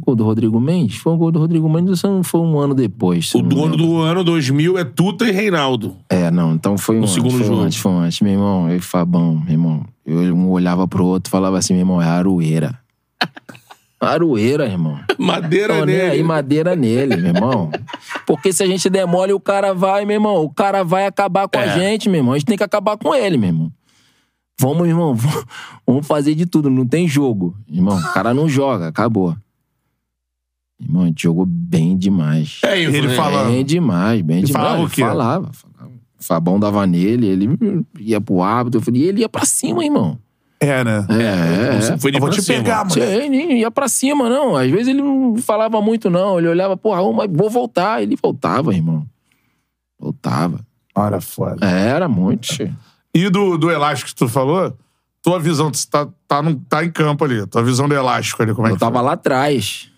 [0.00, 0.96] Gol do Rodrigo Mendes?
[0.96, 3.32] Foi um gol do Rodrigo Mendes, ou não foi um ano depois?
[3.32, 5.96] O dono do ano 2000 é Tuta e Reinaldo.
[6.10, 7.60] É, não, então foi um No antes, segundo foi um jogo.
[7.62, 9.86] antes, foi um antes, meu irmão, eu e Fabão, meu irmão.
[10.04, 12.76] Eu um olhava pro outro e falava assim, meu irmão, é Aroeira.
[14.00, 15.00] Aroeira, irmão.
[15.18, 16.00] Madeira Tô nele.
[16.02, 17.70] aí, madeira nele, meu irmão.
[18.26, 20.42] Porque se a gente demole, o cara vai, meu irmão.
[20.44, 21.78] O cara vai acabar com a É.
[21.78, 22.34] gente, meu irmão.
[22.34, 23.72] A gente tem que acabar com ele, meu irmão.
[24.60, 25.16] Vamos, irmão.
[25.86, 26.68] Vamos fazer de tudo.
[26.68, 27.56] Não tem jogo.
[27.68, 28.88] Irmão, o cara não joga.
[28.88, 29.34] Acabou.
[30.80, 32.60] Irmão, a gente jogou bem demais.
[32.64, 33.44] É isso, Ele né?
[33.46, 34.66] Bem demais, bem Ele demais.
[34.66, 35.00] falava o quê?
[35.02, 35.92] Falava, falava.
[36.18, 38.80] Fabão dava nele, ele ia pro árbitro.
[38.80, 40.18] eu falei, E ele ia pra cima, irmão.
[40.64, 41.06] É, né?
[41.10, 41.98] É, é.
[41.98, 42.58] Foi de Eu vou pra te cima.
[42.58, 42.90] pegar, mano.
[42.92, 44.56] Sim, nem ia pra cima, não.
[44.56, 46.38] Às vezes ele não falava muito, não.
[46.38, 48.02] Ele olhava, porra, mas vou voltar.
[48.02, 49.04] Ele voltava, irmão.
[49.98, 50.60] Voltava.
[50.94, 51.66] Olha, foda.
[51.66, 52.48] É, Era muito.
[53.14, 54.76] E do, do elástico que tu falou,
[55.22, 57.46] tua visão, tu tá, tá, no- tá em campo ali.
[57.46, 59.04] Tua visão do elástico ali, como é Eu que tava foi?
[59.06, 59.88] lá atrás.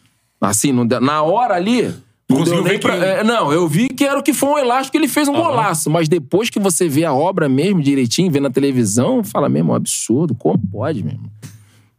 [0.41, 1.95] Assim, na hora ali.
[2.29, 4.93] Não, conseguiu ver pra- é, não, eu vi que era o que foi um elástico
[4.93, 5.89] que ele fez um golaço.
[5.89, 9.73] Mas depois que você vê a obra mesmo direitinho, vê na televisão, fala mesmo, é
[9.75, 10.35] um absurdo.
[10.35, 11.31] Como pode, mesmo?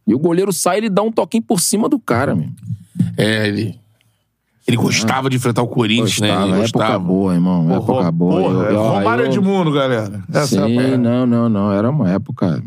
[0.06, 2.54] E o goleiro sai e ele dá um toquinho por cima do cara, mesmo.
[3.16, 3.78] É, ele.
[4.66, 6.28] Ele gostava de enfrentar o Corinthians, né?
[6.28, 6.98] Gostava, Ele época gostava.
[6.98, 7.74] boa, irmão.
[7.74, 8.42] Época boa.
[8.42, 10.22] Porra, Eu- eu- Romário eu- Edmundo, galera.
[10.30, 10.98] Essa é Sim, parada.
[10.98, 11.72] não, não, não.
[11.72, 12.62] Era uma época.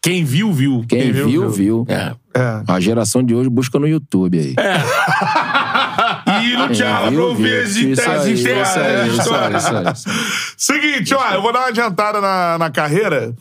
[0.00, 0.84] Quem viu, viu.
[0.86, 1.86] Quem, viu, viu.
[1.88, 2.14] É.
[2.36, 2.62] É.
[2.68, 4.54] A geração de hoje busca no YouTube aí.
[6.52, 7.44] Aquilo, Thiago, viu, não viu?
[7.46, 8.68] vezes Isso as aí, isso aí, internas.
[8.68, 10.14] isso aí, isso aí, isso aí, isso aí.
[10.56, 13.34] Seguinte, ó, eu vou dar uma adiantada na, na carreira.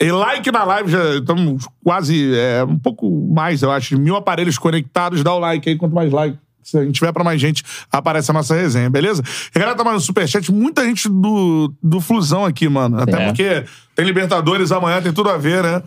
[0.00, 4.58] E like na live, já estamos quase, é, um pouco mais, eu acho, mil aparelhos
[4.58, 5.22] conectados.
[5.22, 6.36] Dá o like aí, quanto mais like.
[6.62, 7.62] Se a gente tiver pra mais gente,
[7.92, 9.22] aparece a nossa resenha, beleza?
[9.54, 13.00] E a galera tá mais no superchat, muita gente do, do Flusão aqui, mano.
[13.02, 13.26] Até É.
[13.26, 15.82] porque tem Libertadores amanhã, tem tudo a ver, né?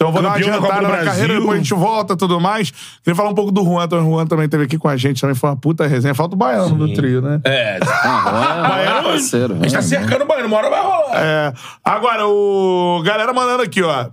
[0.00, 1.74] Então eu vou dar uma Campeão da Copa adiantada do na carreira, depois a gente
[1.74, 2.70] volta e tudo mais.
[3.04, 5.20] Queria falar um pouco do Juan, então o Juan também esteve aqui com a gente,
[5.20, 6.14] também foi uma puta resenha.
[6.14, 7.38] Falta o Baiano do trio, né?
[7.44, 7.78] É.
[7.82, 9.54] Ah, Baiano, é parceiro.
[9.56, 11.22] a gente tá é, cercando o Baiano, uma hora vai rolar.
[11.22, 11.52] É,
[11.84, 13.02] agora, o.
[13.04, 14.06] Galera mandando aqui, ó.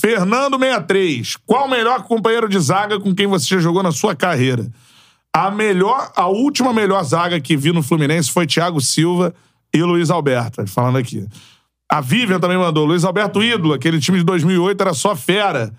[0.00, 1.36] Fernando63.
[1.44, 4.68] Qual o melhor companheiro de zaga com quem você já jogou na sua carreira?
[5.32, 9.34] A melhor, a última melhor zaga que vi no Fluminense foi Thiago Silva
[9.74, 10.64] e Luiz Alberto.
[10.68, 11.26] Falando aqui.
[11.94, 12.84] A Vivian também mandou.
[12.84, 15.72] Luiz Alberto ídolo, aquele time de 2008 era só fera.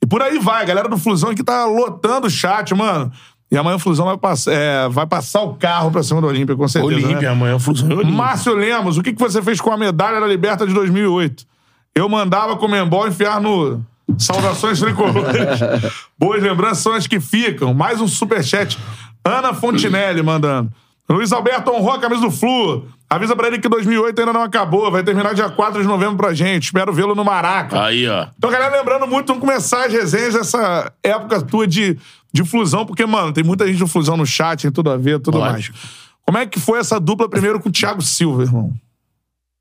[0.00, 0.62] E por aí vai.
[0.62, 3.10] A galera do Flusão aqui tá lotando o chat, mano.
[3.50, 6.54] E amanhã o Flusão vai, pass é, vai passar o carro pra cima do Olímpia,
[6.54, 7.00] com certeza.
[7.00, 7.06] né?
[7.08, 8.14] Olímpia, amanhã, Flusão e Olímpia.
[8.14, 11.44] Márcio Lemos, o que, que você fez com a medalha da Liberta de 2008?
[11.92, 13.84] Eu mandava com o Membol enfiar no.
[14.16, 15.58] Saudações tricolores.
[16.16, 17.74] Boas lembranças são as que ficam.
[17.74, 18.78] Mais um superchat.
[19.24, 20.70] Ana Fontinelli mandando.
[21.10, 22.86] Luiz Alberto honrou a camisa do Flu.
[23.10, 24.90] Avisa pra ele que 2008 ainda não acabou.
[24.90, 26.64] Vai terminar dia 4 de novembro pra gente.
[26.64, 27.84] Espero vê-lo no Maraca.
[27.84, 28.26] Aí, ó.
[28.36, 31.96] Então, galera, lembrando muito, vamos começar as resenhas dessa época tua de,
[32.32, 35.18] de fusão, porque, mano, tem muita gente do fusão no chat, tem tudo a ver,
[35.20, 35.74] tudo Lógico.
[35.78, 35.92] mais.
[36.26, 38.72] Como é que foi essa dupla primeiro com o Thiago Silva, irmão?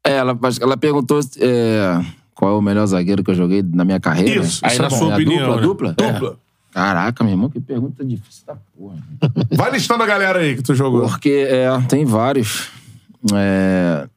[0.05, 2.01] É, ela, ela perguntou é,
[2.35, 4.41] qual é o melhor zagueiro que eu joguei na minha carreira.
[4.43, 4.97] Isso, Aí, é na bom.
[4.97, 5.61] sua É opinião, né?
[5.61, 6.11] Dupla, dupla?
[6.13, 6.35] Dupla.
[6.73, 8.97] Caraca, meu irmão, que pergunta difícil da porra.
[9.51, 11.07] Vai listando a galera aí que tu jogou.
[11.07, 12.69] Porque é, tem vários.
[13.33, 14.07] É,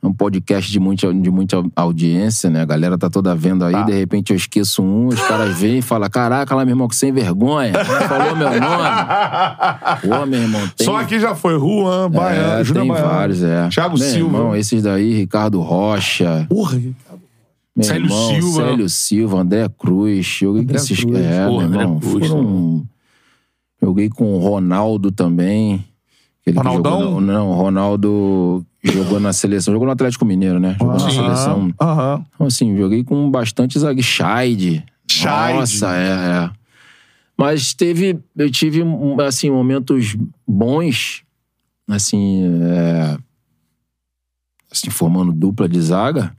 [0.00, 2.62] é um podcast de muita, de muita audiência, né?
[2.62, 5.82] A galera tá toda vendo aí, de repente eu esqueço um, os caras vêm e
[5.82, 7.72] falam: Caraca, lá, meu irmão, que sem vergonha.
[8.08, 8.60] Falou meu nome.
[10.02, 10.84] Pô, meu irmão, tem.
[10.84, 13.08] Só aqui já foi Juan, Baiano, é, Júnior tem Baiano.
[13.08, 13.68] vários, é.
[13.68, 14.38] Thiago meu Silva.
[14.38, 16.46] Irmão, esses daí, Ricardo Rocha.
[16.48, 16.78] Porra.
[16.78, 18.64] Meu Célio irmão, Silva.
[18.64, 20.26] Célio Silva, André Cruz.
[20.26, 21.04] Joguei com André esses.
[21.04, 21.18] Cruz.
[21.18, 22.00] É, Porra, meu irmão.
[22.00, 22.86] Cruz, foram...
[23.82, 25.84] Joguei com o Ronaldo também.
[26.52, 27.00] Ronaldão?
[27.00, 29.72] jogou na- não, o Ronaldo jogou na seleção.
[29.72, 30.76] Jogou no Atlético Mineiro, né?
[30.78, 31.74] Jogou na Aham, seleção.
[31.80, 32.24] Aham.
[32.34, 34.02] Então, assim, joguei com bastante zague.
[34.02, 34.84] Scheid.
[35.10, 35.58] Scheid.
[35.58, 36.50] Nossa, é, é.
[37.36, 38.18] Mas teve...
[38.36, 38.82] Eu tive,
[39.26, 41.22] assim, momentos bons.
[41.88, 43.16] Assim, é,
[44.70, 46.36] assim, formando dupla de zaga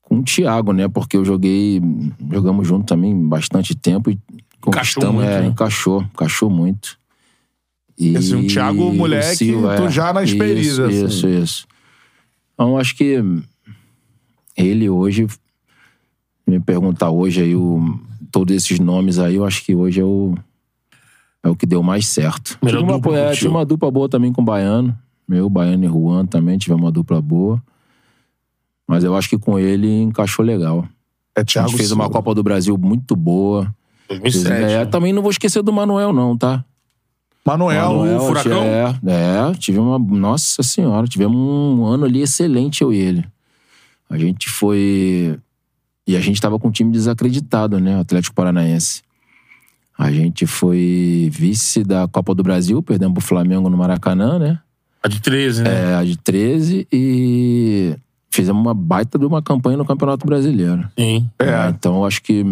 [0.00, 0.86] com o Thiago, né?
[0.88, 1.80] Porque eu joguei,
[2.30, 4.18] jogamos junto também bastante tempo e
[4.60, 5.46] conquistamos, muito, é, né?
[5.46, 6.98] encaixou, encaixou muito.
[7.98, 11.04] E Esse, um Thiago o moleque, tu já na experiência, Isso, assim.
[11.06, 11.66] isso, isso.
[12.54, 13.22] Então, acho que
[14.56, 15.26] ele hoje,
[16.46, 20.34] me perguntar hoje aí o, todos esses nomes aí, eu acho que hoje é o,
[21.42, 22.58] é o que deu mais certo.
[22.62, 24.96] Melhor Tive uma, dupla é, tinha uma dupla boa também com o Baiano.
[25.28, 27.62] Meu, Baiano e Juan também tivemos uma dupla boa.
[28.86, 30.86] Mas eu acho que com ele encaixou legal.
[31.34, 32.04] É A Thiago gente fez Silva.
[32.04, 33.72] uma Copa do Brasil muito boa.
[34.08, 34.52] 2007.
[34.52, 34.84] É, né?
[34.86, 36.64] também não vou esquecer do Manuel, não, tá?
[37.44, 38.62] Manuel, Manuel, o Furacão?
[38.62, 39.98] É, é, tive uma.
[39.98, 43.24] Nossa senhora, tivemos um ano ali excelente, eu e ele.
[44.08, 45.38] A gente foi.
[46.06, 47.96] E a gente tava com um time desacreditado, né?
[47.96, 49.02] O Atlético Paranaense.
[49.98, 54.58] A gente foi vice da Copa do Brasil, perdemos pro Flamengo no Maracanã, né?
[55.02, 55.70] A de 13, né?
[55.70, 57.96] É, a de 13 e
[58.30, 60.88] fizemos uma baita de uma campanha no Campeonato Brasileiro.
[60.98, 61.28] Sim.
[61.38, 62.44] É, então eu acho que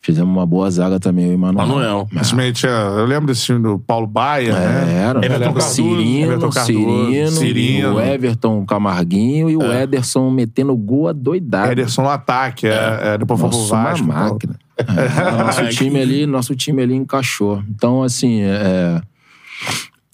[0.00, 1.66] fizemos uma boa zaga também, eu e Manuel.
[1.66, 2.08] Manuel.
[2.10, 4.94] Simplesmente, é, eu lembro desse time do Paulo Baia, né?
[4.94, 7.94] Era, Everton Cardoso, Cirino, Everton Cardoso, Cirino, Cirino.
[7.94, 11.72] o Everton Camarguinho e o Ederson metendo gol a doidado.
[11.72, 14.06] Ederson no ataque, é, é, depois foi pro Nossa, uma Vasco.
[14.06, 14.54] máquina.
[14.80, 17.62] É, nosso time ali, nosso time ali encaixou.
[17.68, 19.02] Então, assim, é,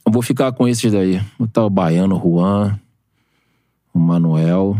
[0.04, 1.18] eu vou ficar com esses daí.
[1.38, 2.76] Vou botar o Baiano, o Juan,
[3.94, 4.76] o Manuel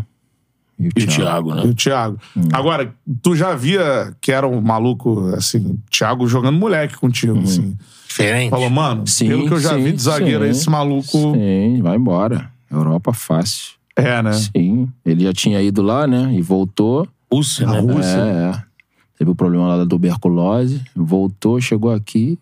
[0.78, 1.08] e o E o Thiago.
[1.08, 1.62] Thiago, E né?
[1.62, 2.18] o Thiago.
[2.36, 2.48] Hum.
[2.52, 7.76] Agora, tu já via que era um maluco, assim, Thiago jogando moleque contigo, assim.
[8.08, 8.50] Diferente.
[8.50, 9.06] Falou, mano.
[9.06, 10.50] Sim, pelo que eu já sim, vi de zagueiro, sim.
[10.50, 12.50] esse maluco Sim, vai embora.
[12.70, 13.74] Europa fácil.
[13.94, 14.32] é, né?
[14.32, 16.32] Sim, ele já tinha ido lá, né?
[16.34, 17.06] E voltou.
[17.32, 17.78] Rússia, né?
[17.80, 18.16] Rússia.
[18.16, 18.62] É, é.
[19.18, 22.38] Teve o problema lá da tuberculose, voltou, chegou aqui,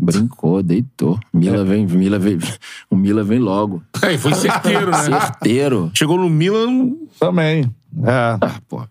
[0.00, 1.18] brincou, deitou.
[1.32, 1.64] Mila É.
[1.64, 2.38] vem, Mila vem,
[2.90, 3.82] o Mila vem logo.
[4.02, 5.02] É, e foi certeiro, né?
[5.02, 5.90] Certeiro.
[5.94, 7.64] Chegou no Milan, Também.
[8.02, 8.38] É.
[8.40, 8.82] Ah, pô.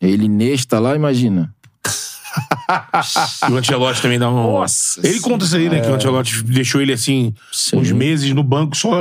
[0.00, 1.54] Ele Nesta lá, imagina.
[3.48, 4.34] e o Ancelotti também dá um...
[4.34, 5.80] Nossa Ele conta isso aí, né?
[5.80, 7.78] Que o Ancelotti deixou ele assim, Sim.
[7.78, 9.00] uns meses no banco só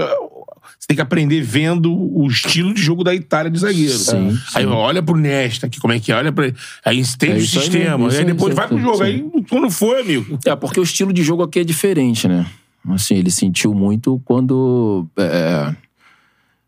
[0.88, 3.98] tem que aprender vendo o estilo de jogo da Itália de zagueiro.
[3.98, 6.50] Sim, Aí olha pro Nesta aqui, como é que é, olha pra.
[6.86, 8.10] Aí entende É o sistema.
[8.10, 8.98] aí aí, depois vai pro jogo.
[8.98, 9.04] sim.
[9.04, 10.40] Aí quando foi, amigo.
[10.46, 12.46] É, porque o estilo de jogo aqui é diferente, né?
[12.90, 15.06] Assim, ele sentiu muito quando.
[15.18, 15.76] é,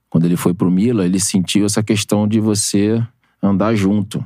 [0.09, 3.01] quando ele foi pro Mila, ele sentiu essa questão de você
[3.41, 4.21] andar junto.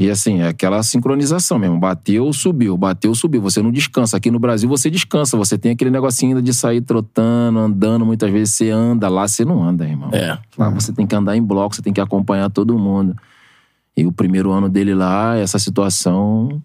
[0.00, 1.78] E assim, é aquela sincronização mesmo.
[1.78, 3.42] Bateu, subiu, bateu, subiu.
[3.42, 4.16] Você não descansa.
[4.16, 5.36] Aqui no Brasil você descansa.
[5.36, 8.06] Você tem aquele negocinho ainda de sair trotando, andando.
[8.06, 10.08] Muitas vezes você anda lá, você não anda, irmão.
[10.14, 10.38] É.
[10.56, 13.14] Lá você tem que andar em bloco, você tem que acompanhar todo mundo.
[13.94, 16.62] E o primeiro ano dele lá, essa situação,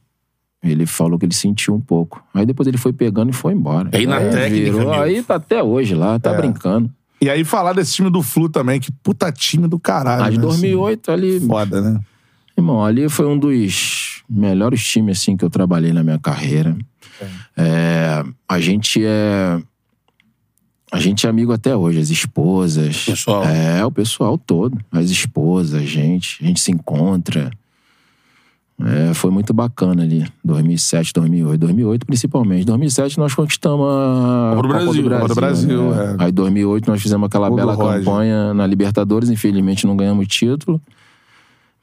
[0.63, 2.23] ele falou que ele sentiu um pouco.
[2.33, 3.89] Aí depois ele foi pegando e foi embora.
[3.91, 6.89] Aí na técnica, virou, aí tá até hoje lá, tá brincando.
[7.19, 10.21] E aí falar desse time do Flu também, que puta time do caralho.
[10.21, 11.47] Mas de né, 2008 ali, assim.
[11.47, 11.99] Foda, né?
[12.57, 16.75] Irmão, ali foi um dos melhores times assim que eu trabalhei na minha carreira.
[17.57, 19.59] É, a gente é
[20.91, 23.03] a gente é amigo até hoje, as esposas.
[23.03, 23.43] Pessoal.
[23.43, 24.77] É, o pessoal todo.
[24.91, 26.41] As esposas, a gente.
[26.41, 27.51] A gente se encontra.
[28.79, 30.25] É, foi muito bacana ali.
[30.43, 31.59] 2007, 2008.
[31.59, 32.65] 2008 principalmente.
[32.65, 36.15] 2007 nós conquistamos a Copa do Brasil, Copa do Brasil, né?
[36.19, 36.23] é.
[36.25, 37.99] Aí 2008 nós fizemos aquela do bela Roger.
[37.99, 39.29] campanha na Libertadores.
[39.29, 40.81] Infelizmente não ganhamos título.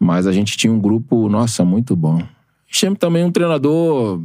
[0.03, 2.21] Mas a gente tinha um grupo, nossa, muito bom.
[2.69, 4.21] Tinha também um treinador...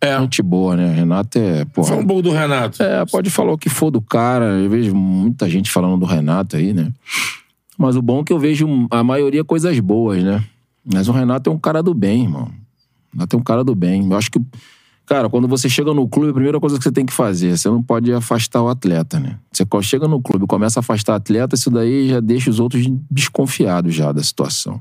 [0.00, 0.16] É.
[0.20, 0.92] Gente boa, né?
[0.92, 1.64] Renato é...
[1.64, 2.80] Porra, Foi um bom do Renato.
[2.80, 4.44] é, pode falar o que for do cara.
[4.60, 6.92] Eu vejo muita gente falando do Renato aí, né?
[7.76, 10.44] Mas o bom é que eu vejo a maioria coisas boas, né?
[10.84, 12.44] Mas o Renato é um cara do bem, irmão.
[13.12, 14.08] O Renato é um cara do bem.
[14.08, 14.40] Eu acho que,
[15.04, 17.68] cara, quando você chega no clube, a primeira coisa que você tem que fazer, você
[17.68, 19.36] não pode afastar o atleta, né?
[19.52, 22.60] Você chega no clube e começa a afastar o atleta, isso daí já deixa os
[22.60, 24.78] outros desconfiados já da situação.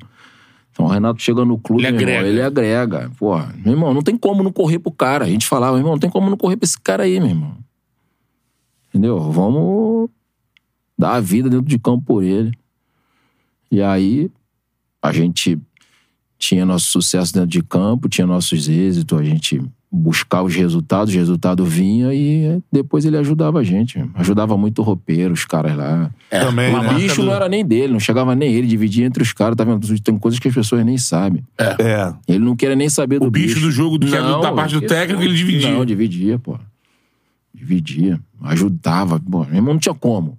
[0.78, 2.30] Então o Renato chega no clube, Ele meu irmão, agrega.
[2.30, 3.12] ele agrega.
[3.18, 5.26] Pô, meu irmão, não tem como não correr pro cara.
[5.26, 7.30] A gente falava, meu irmão, não tem como não correr pra esse cara aí, meu
[7.30, 7.58] irmão.
[8.90, 9.20] Entendeu?
[9.32, 10.08] Vamos
[10.96, 12.52] dar a vida dentro de campo por ele.
[13.72, 14.30] E aí,
[15.02, 15.60] a gente
[16.38, 19.60] tinha nosso sucesso dentro de campo, tinha nossos êxitos, a gente
[19.90, 24.04] buscar os resultados, o resultado vinha e depois ele ajudava a gente.
[24.16, 26.12] Ajudava muito o roupeiro, os caras lá.
[26.30, 26.84] Também, uma né?
[26.84, 29.56] O marca bicho não era nem dele, não chegava nem ele, dividia entre os caras,
[29.56, 29.88] tá vendo?
[30.02, 31.42] Tem coisas que as pessoas nem sabem.
[31.58, 32.14] É.
[32.28, 34.52] Ele não queria nem saber do O bicho do jogo, do que é do- da
[34.52, 35.72] parte do técnico, ele dividia.
[35.72, 36.60] Não, dividia, pô.
[37.54, 38.20] Dividia.
[38.44, 39.20] Ajudava.
[39.20, 40.38] Pô, meu irmão não tinha como.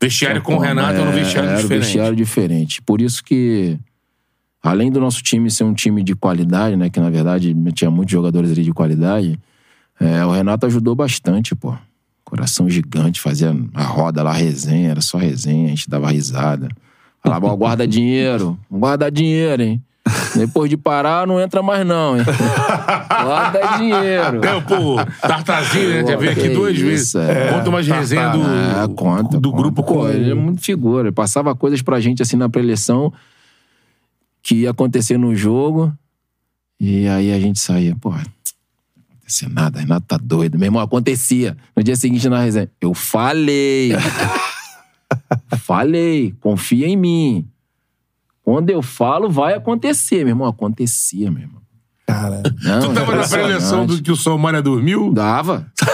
[0.00, 1.82] Vestiário com o Renato era um vestiário era um diferente.
[1.84, 2.82] vestiário diferente.
[2.82, 3.76] Por isso que,
[4.62, 6.90] além do nosso time ser um time de qualidade, né?
[6.90, 9.38] Que na verdade tinha muitos jogadores ali de qualidade,
[10.00, 11.74] é, o Renato ajudou bastante, pô.
[12.24, 16.68] Coração gigante, fazia a roda lá, resenha, era só resenha, a gente dava risada.
[17.22, 19.82] Falava, ó, guarda dinheiro, guarda dinheiro, hein?
[20.36, 22.24] Depois de parar, não entra mais não, hein?
[23.08, 24.40] Guarda dinheiro.
[24.44, 26.06] É, pô, Tartazinho, né?
[26.06, 27.14] Já veio aqui duas isso, vezes.
[27.14, 27.52] é.
[27.52, 29.62] Conta umas resenhas do, Ah, conta, do conta.
[29.62, 30.08] grupo Pô, com...
[30.08, 31.08] ele é muito figura.
[31.08, 33.12] Ele passava coisas pra gente assim na preleção
[34.42, 35.92] que ia acontecer no jogo.
[36.80, 38.18] E aí a gente saía, pô, não
[39.18, 40.58] acontecia nada, Renato tá doido.
[40.58, 41.56] Meu irmão, acontecia.
[41.76, 43.92] No dia seguinte na resenha, eu falei.
[45.58, 47.48] falei, confia em mim.
[48.42, 50.48] Quando eu falo, vai acontecer, meu irmão.
[50.48, 51.60] Acontecia, meu irmão.
[52.06, 52.42] Cara.
[52.62, 55.12] Não, Tu tava na preleção do que o Somália dormiu?
[55.12, 55.70] Dava.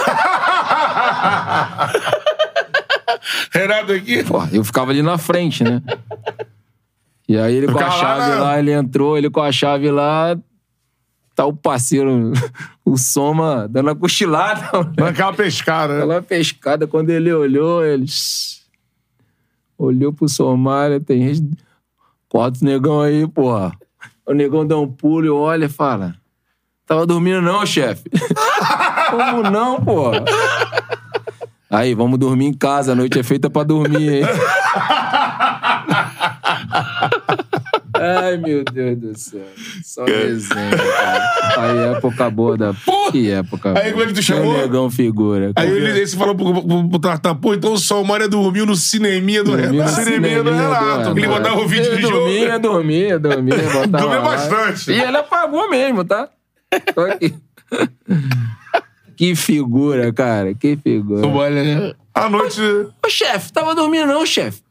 [3.51, 4.23] Renato aqui.
[4.23, 5.81] Pô, eu ficava ali na frente, né?
[7.27, 8.35] E aí ele com a lá, chave né?
[8.35, 10.37] lá, ele entrou, ele com a chave lá,
[11.35, 12.31] tá o parceiro,
[12.85, 14.69] o Soma, dando a cochilada.
[14.95, 15.99] Dando aquela pescada, né?
[16.03, 18.05] Aquela pescada, quando ele olhou, ele...
[19.77, 21.57] Olhou pro Somália, tem gente...
[22.29, 23.71] Corta o negão aí, porra.
[24.25, 26.15] O negão dá um pulo e olha e fala...
[26.85, 28.03] Tava dormindo não, chefe?
[29.09, 30.23] Como não, porra?
[31.69, 34.23] Aí, vamos dormir em casa, a noite é feita pra dormir, hein?
[38.05, 39.45] Ai, meu Deus do céu.
[39.83, 41.33] Só desenho, cara.
[41.57, 42.73] Aí, época boa da...
[43.11, 44.55] Que época Aí, como é que tu chamou?
[44.55, 45.51] Que negão figura.
[45.55, 49.43] Aí ele, ele falou pro, pro, pro Tartar, pô, então o Somália dormiu no cineminha
[49.43, 50.03] do Dormia no Renato.
[50.03, 51.17] cineminha do Renato.
[51.17, 52.13] Ele mandava o vídeo de jogo.
[52.13, 54.91] dormia, dormia, dormia, botava Dormia bastante.
[54.91, 56.29] E ele apagou mesmo, tá?
[56.93, 57.33] Tô aqui.
[59.17, 61.21] Que figura, cara, que figura.
[61.21, 61.93] Somália, né?
[62.13, 62.59] À noite.
[62.61, 64.61] Ô, chefe, tava dormindo não, chefe?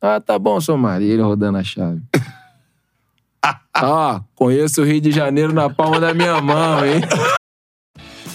[0.00, 1.12] Ah, tá bom, seu Maria.
[1.12, 2.00] Ele rodando a chave.
[3.82, 7.00] Ó, conheço o Rio de Janeiro na palma da minha mão, hein?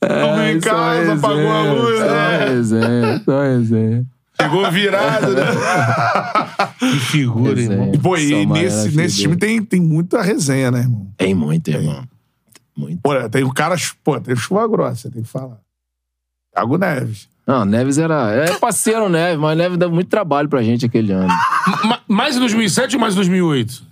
[0.00, 2.44] Tamo em só casa, apagou a luz, Só né?
[2.46, 4.06] resenha, só resenha.
[4.40, 5.42] Chegou virado, né?
[6.78, 7.72] Que figura, Resenha.
[7.74, 7.92] irmão.
[7.94, 11.08] E, pô, e Só nesse, nesse time tem, tem muita resenha, né, irmão?
[11.16, 12.04] Tem muito, irmão.
[12.76, 13.00] Muito.
[13.02, 13.74] Pô, tem o cara,
[14.04, 15.58] pô, tem chuva grossa, tem que falar.
[16.54, 17.28] Thiago Neves.
[17.44, 18.30] Não, Neves era.
[18.32, 21.26] É parceiro Neves, mas Neves deu muito trabalho pra gente aquele ano.
[21.84, 23.87] Ma- Mais em 2007 ou mais em 2008?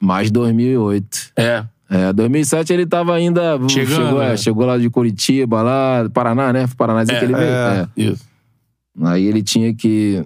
[0.00, 1.32] Mais 2008.
[1.36, 1.64] É.
[1.90, 3.58] É, 2007 ele tava ainda.
[3.68, 4.36] Chegando, chegou, é, né?
[4.36, 6.68] chegou lá de Curitiba, lá, Paraná, né?
[6.76, 7.48] Paraná que ele veio.
[7.48, 7.88] É.
[7.96, 8.28] Isso.
[9.00, 10.22] Aí ele tinha que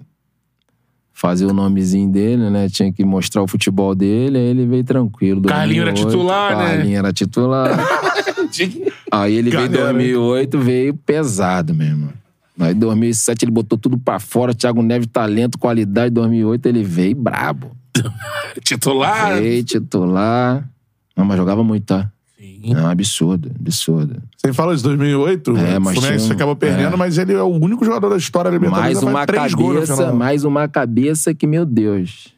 [1.13, 2.67] fazer o nomezinho dele, né?
[2.67, 5.41] Tinha que mostrar o futebol dele, aí ele veio tranquilo.
[5.43, 6.65] Carlinho era 2008, titular, né?
[6.65, 7.79] Carlinho era titular.
[9.09, 9.93] aí ele veio em Galera.
[9.93, 12.11] 2008, veio pesado mesmo.
[12.59, 16.09] Aí em 2007 ele botou tudo pra fora, Thiago Neves, talento, qualidade.
[16.09, 17.71] 2008 ele veio brabo.
[18.63, 19.41] Titular?
[19.65, 20.67] Titular.
[21.15, 22.09] Não, mas jogava muito, tá?
[22.37, 22.73] Sim.
[22.73, 24.21] Não, absurdo, absurdo.
[24.37, 26.97] Você falou de 2008, É, o mas Fluminense tinha um- acabou perdendo, é.
[26.97, 30.67] mas ele é o único jogador da história da Libertadores Mais uma cabeça, mais uma
[30.67, 32.33] cabeça que, meu Deus.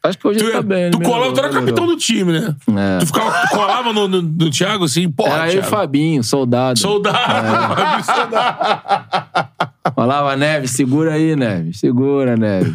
[0.01, 0.89] Acho que hoje Tu, tá bem.
[0.91, 2.55] tu melhorou, colava, tu era capitão do time, né?
[2.70, 2.99] É.
[2.99, 5.68] Tu, ficava, tu colava no, no, no Thiago assim, porra, Era eu e Thiago.
[5.68, 6.80] Fabinho, soldado.
[6.80, 7.18] Soldado.
[7.20, 8.03] É.
[8.03, 9.49] Soldado.
[9.93, 11.80] Falava, Neves, segura aí, Neves.
[11.80, 12.74] Segura, Neves.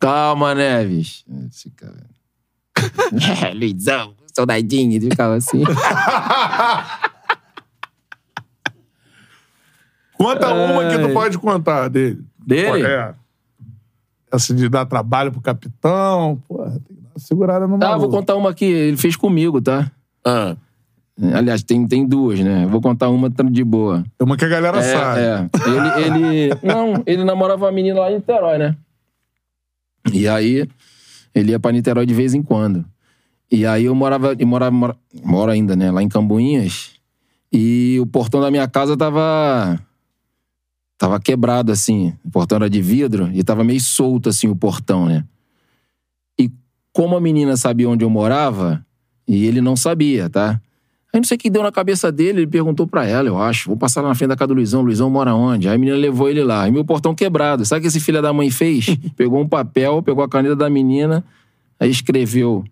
[0.00, 1.24] Calma, Neves.
[1.48, 2.08] Esse cara.
[3.46, 4.92] É, Luizão, soldadinho.
[4.94, 5.62] Ele ficava assim.
[10.16, 12.22] Conta uma que tu pode contar dele.
[12.38, 12.68] Dele?
[12.70, 13.14] Pô, é.
[14.32, 16.40] Essa de dar trabalho pro capitão.
[16.48, 18.10] Porra, tem que dar uma segurada no Ah, vou maluco.
[18.10, 19.90] contar uma que ele fez comigo, tá?
[20.24, 20.56] Ah,
[21.34, 22.66] Aliás, tem, tem duas, né?
[22.66, 24.02] Vou contar uma de boa.
[24.18, 25.20] Uma que a galera sabe.
[25.20, 25.50] É, é.
[25.68, 26.58] Ele, ele.
[26.64, 28.74] Não, ele namorava uma menina lá em Niterói, né?
[30.12, 30.68] E aí,
[31.34, 32.84] ele ia pra Niterói de vez em quando.
[33.50, 34.34] E aí eu morava.
[34.38, 35.90] Eu morava mora, moro ainda, né?
[35.90, 36.92] Lá em Cambuinhas.
[37.52, 39.80] E o portão da minha casa tava.
[40.96, 42.14] Tava quebrado, assim.
[42.24, 45.24] O portão era de vidro e tava meio solto, assim, o portão, né?
[46.38, 46.50] E
[46.92, 48.84] como a menina sabia onde eu morava,
[49.26, 50.60] e ele não sabia, tá?
[51.12, 53.68] Aí não sei o que deu na cabeça dele, ele perguntou pra ela, eu acho.
[53.68, 54.80] Vou passar lá na frente da casa do Luizão.
[54.80, 55.68] Luizão mora onde?
[55.68, 56.62] Aí a menina levou ele lá.
[56.62, 57.64] Aí meu portão quebrado.
[57.64, 58.86] Sabe o que esse filho da mãe fez?
[59.16, 61.24] pegou um papel, pegou a caneta da menina,
[61.80, 62.64] aí escreveu: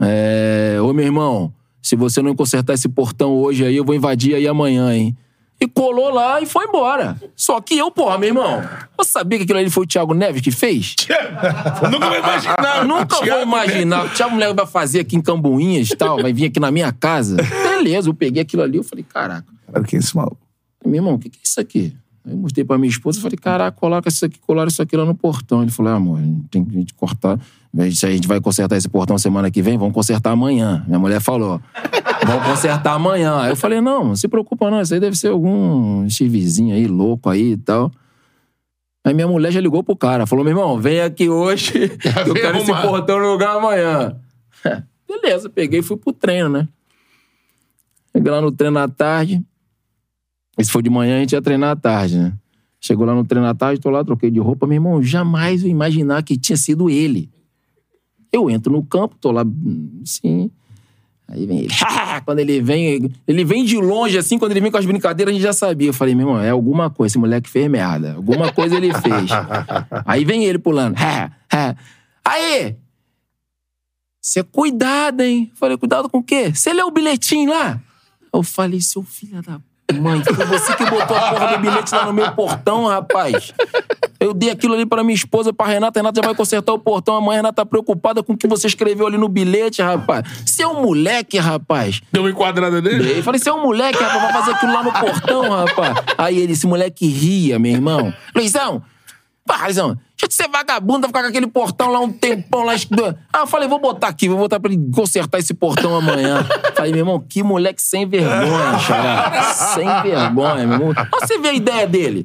[0.00, 4.34] é, Ô meu irmão, se você não consertar esse portão hoje aí, eu vou invadir
[4.34, 5.16] aí amanhã, hein?
[5.62, 7.16] E colou lá e foi embora.
[7.36, 10.42] Só que eu, porra, meu irmão, eu sabia que aquilo ali foi o Thiago Neves
[10.42, 10.96] que fez?
[11.88, 12.82] nunca vou imaginar.
[12.84, 14.06] Nunca vou Thiago imaginar.
[14.06, 16.90] O Thiago Neves vai fazer aqui em Cambuinhas e tal, vai vir aqui na minha
[16.90, 17.36] casa.
[17.62, 19.46] Beleza, eu peguei aquilo ali, eu falei, caraca.
[19.72, 20.36] Cara, quem é esse maluco?
[20.84, 21.96] Meu irmão, o que, que é isso aqui?
[22.24, 24.96] Aí eu mostrei pra minha esposa e falei, caraca, coloca isso aqui, colaram isso aqui
[24.96, 25.62] lá no portão.
[25.62, 26.20] Ele falou, ah, amor,
[26.50, 27.38] tem que a gente cortar.
[27.76, 30.84] A gente, a gente vai consertar esse portão semana que vem, vamos consertar amanhã.
[30.86, 31.60] Minha mulher falou,
[32.24, 33.40] vamos consertar amanhã.
[33.40, 36.86] Aí eu falei, não, não se preocupa não, isso aí deve ser algum chivezinho aí,
[36.86, 37.90] louco aí e tal.
[39.04, 41.90] Aí minha mulher já ligou pro cara, falou, meu irmão, vem aqui hoje,
[42.26, 44.16] eu quero esse portão no lugar amanhã.
[45.08, 46.68] Beleza, peguei e fui pro treino, né?
[48.14, 49.42] Cheguei lá no treino à tarde.
[50.58, 52.32] E se for de manhã, a gente ia treinar à tarde, né?
[52.84, 54.66] Chegou lá no treino à tarde, tô lá, troquei de roupa.
[54.66, 57.30] Meu irmão, jamais eu imaginar que tinha sido ele.
[58.32, 59.44] Eu entro no campo, tô lá,
[60.02, 60.50] assim.
[61.28, 61.68] Aí vem ele.
[62.26, 65.34] quando ele vem, ele vem de longe, assim, quando ele vem com as brincadeiras, a
[65.34, 65.90] gente já sabia.
[65.90, 67.12] Eu falei, meu irmão, é alguma coisa.
[67.12, 68.14] Esse moleque fez merda.
[68.14, 69.30] Alguma coisa ele fez.
[70.04, 70.96] Aí vem ele pulando.
[72.24, 72.76] Aí!
[74.20, 75.48] Você cuidado, hein?
[75.52, 76.52] Eu falei, cuidado com o quê?
[76.52, 77.80] Você leu o bilhetinho lá?
[78.32, 79.60] Eu falei, seu filho da
[79.92, 83.52] mãe, foi você que botou a porra do bilhete lá no meu portão, rapaz.
[84.18, 85.98] Eu dei aquilo ali pra minha esposa, pra Renata.
[85.98, 87.16] Renata já vai consertar o portão.
[87.16, 90.24] Amanhã a Renata tá preocupada com o que você escreveu ali no bilhete, rapaz.
[90.46, 92.00] Você é um moleque, rapaz.
[92.12, 93.02] Deu uma enquadrada nele?
[93.02, 93.22] Dei.
[93.22, 95.96] Falei, você é um moleque, rapaz, vai fazer aquilo lá no portão, rapaz.
[96.16, 98.14] Aí ele, esse moleque ria, meu irmão.
[98.34, 98.82] Luizão,
[99.46, 102.74] pá, Luizão, deixa de ser vagabundo, ficar com aquele portão lá um tempão lá.
[103.32, 106.46] Ah, eu falei, vou botar aqui, vou botar pra ele consertar esse portão amanhã.
[106.74, 109.42] Falei, meu irmão, que moleque sem vergonha, xará.
[109.52, 110.94] Sem vergonha, meu irmão.
[110.96, 112.24] Olha você vê a ideia dele.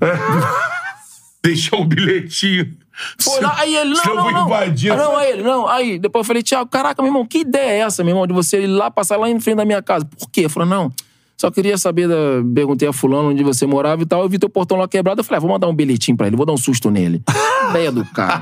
[1.44, 2.76] Deixou um bilhetinho.
[3.20, 4.46] Foi lá, aí ele, não, não, não.
[4.48, 4.92] invadir.
[4.92, 5.68] Ah, não, aí ele, não.
[5.68, 8.34] Aí depois eu falei, Tiago, caraca, meu irmão, que ideia é essa, meu irmão, de
[8.34, 10.04] você ir lá, passar lá em frente da minha casa?
[10.06, 10.46] Por quê?
[10.46, 10.92] Eu falei, não,
[11.40, 12.16] só queria saber, da...
[12.54, 15.24] perguntei a fulano onde você morava e tal, eu vi teu portão lá quebrado, eu
[15.24, 17.22] falei, ah, vou mandar um bilhetinho pra ele, vou dar um susto nele.
[17.70, 18.42] ideia do cara.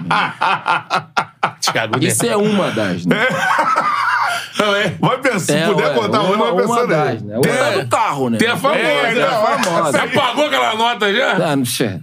[1.60, 3.18] Thiago Isso é uma das, né?
[4.58, 4.90] É.
[5.02, 7.40] Vai pensar, se É, puder ué, contar uma, uma, vai pensando das, né?
[7.42, 8.38] Tem- do carro, né?
[8.38, 8.80] Tem a famosa.
[8.80, 9.92] É, Tem a famosa.
[10.00, 11.52] Você pagou aquela nota já?
[11.52, 12.00] Ah, não sei.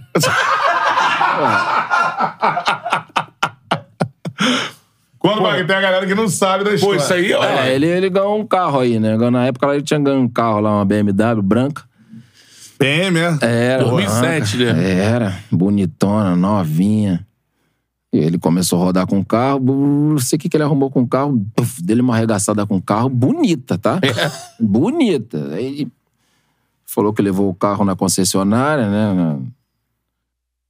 [5.23, 6.97] Quando vai tem a galera que não sabe da Pô, história.
[6.97, 7.41] isso aí, ó.
[7.45, 9.15] É, ele, ele ganhou um carro aí, né?
[9.15, 11.83] Na época lá ele tinha ganho um carro lá, uma BMW branca.
[12.77, 13.37] PM, é?
[13.41, 13.85] Era.
[13.85, 14.73] 2007, branca.
[14.73, 14.99] né?
[14.99, 15.39] Era.
[15.49, 17.25] Bonitona, novinha.
[18.11, 19.61] E ele começou a rodar com o carro.
[19.61, 21.41] Não sei o que, que ele arrumou com o carro.
[21.55, 23.07] puf, Dele uma arregaçada com o carro.
[23.07, 24.01] Bonita, tá?
[24.59, 25.51] Bonita.
[25.53, 25.91] Aí ele
[26.85, 29.13] falou que levou o carro na concessionária, né?
[29.13, 29.39] Na,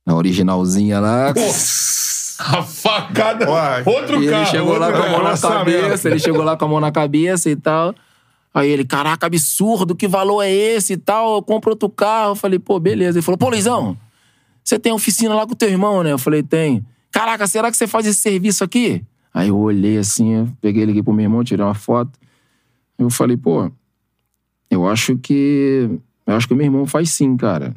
[0.06, 1.34] na originalzinha lá.
[2.45, 3.49] A facada.
[3.49, 3.83] Uai.
[3.85, 4.41] Outro E carro.
[4.41, 6.91] ele chegou lá com a mão na cabeça, ele chegou lá com a mão na
[6.91, 7.95] cabeça e tal.
[8.53, 11.35] Aí ele, caraca, absurdo, que valor é esse e tal?
[11.35, 12.31] Eu compro outro carro.
[12.31, 13.17] Eu falei, pô, beleza.
[13.17, 13.97] Ele falou, pô, Luizão,
[14.63, 16.11] você tem oficina lá com o teu irmão, né?
[16.11, 16.85] Eu falei, tem.
[17.11, 19.03] Caraca, será que você faz esse serviço aqui?
[19.33, 22.11] Aí eu olhei assim, eu peguei, liguei pro meu irmão, tirei uma foto.
[22.99, 23.71] Eu falei, pô,
[24.69, 25.89] eu acho que.
[26.25, 27.73] Eu acho que o meu irmão faz sim, cara.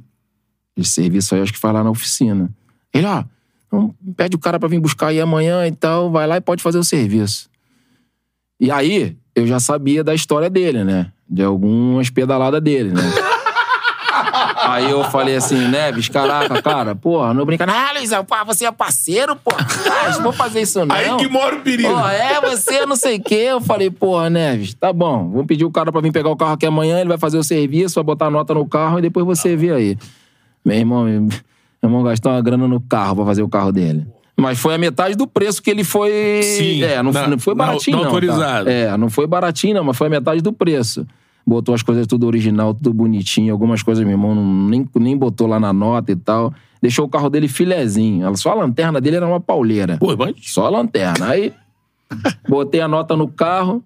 [0.77, 2.51] Esse serviço aí eu acho que faz lá na oficina.
[2.93, 3.25] Ele, ó,
[3.67, 6.63] então pede o cara pra vir buscar aí amanhã e tal, vai lá e pode
[6.63, 7.49] fazer o serviço.
[8.59, 11.13] E aí, eu já sabia da história dele, né?
[11.29, 13.03] De algumas pedaladas dele, né?
[14.57, 17.65] Aí eu falei assim, Neves, caraca, cara, porra, não brinca.
[17.69, 19.51] Ah, Luizão, pô, você é parceiro, pô.
[19.55, 20.95] Ah, não vou fazer isso não.
[20.95, 21.89] Aí que mora o perigo.
[21.89, 23.35] Pô, é, você não sei o quê.
[23.35, 25.31] Eu falei, porra, Neves, tá bom.
[25.31, 27.45] Vamos pedir o cara pra vir pegar o carro aqui amanhã, ele vai fazer o
[27.45, 29.99] serviço, vai botar a nota no carro e depois você vê aí.
[30.65, 31.29] Meu irmão,
[31.83, 34.07] meu irmão gastou uma grana no carro pra fazer o carro dele.
[34.39, 36.43] Mas foi a metade do preço que ele foi.
[36.43, 38.11] Sim, É, não, na- não foi na- baratinho, não não.
[38.11, 38.65] autorizado.
[38.67, 38.71] Tá?
[38.71, 41.07] É, não foi baratinho, não, mas foi a metade do preço.
[41.47, 43.53] Botou as coisas tudo original, tudo bonitinho.
[43.53, 46.53] Algumas coisas, meu irmão, não- nem, nem botou lá na nota e tal.
[46.83, 48.37] Deixou o carro dele filezinho.
[48.37, 49.97] Só a lanterna dele era uma pauleira.
[49.97, 50.35] Pô, mas...
[50.43, 51.29] Só a lanterna.
[51.31, 51.53] Aí,
[52.49, 53.83] botei a nota no carro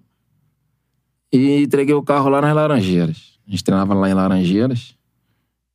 [1.31, 3.39] e entreguei o carro lá nas Laranjeiras.
[3.47, 4.95] A gente treinava lá em Laranjeiras.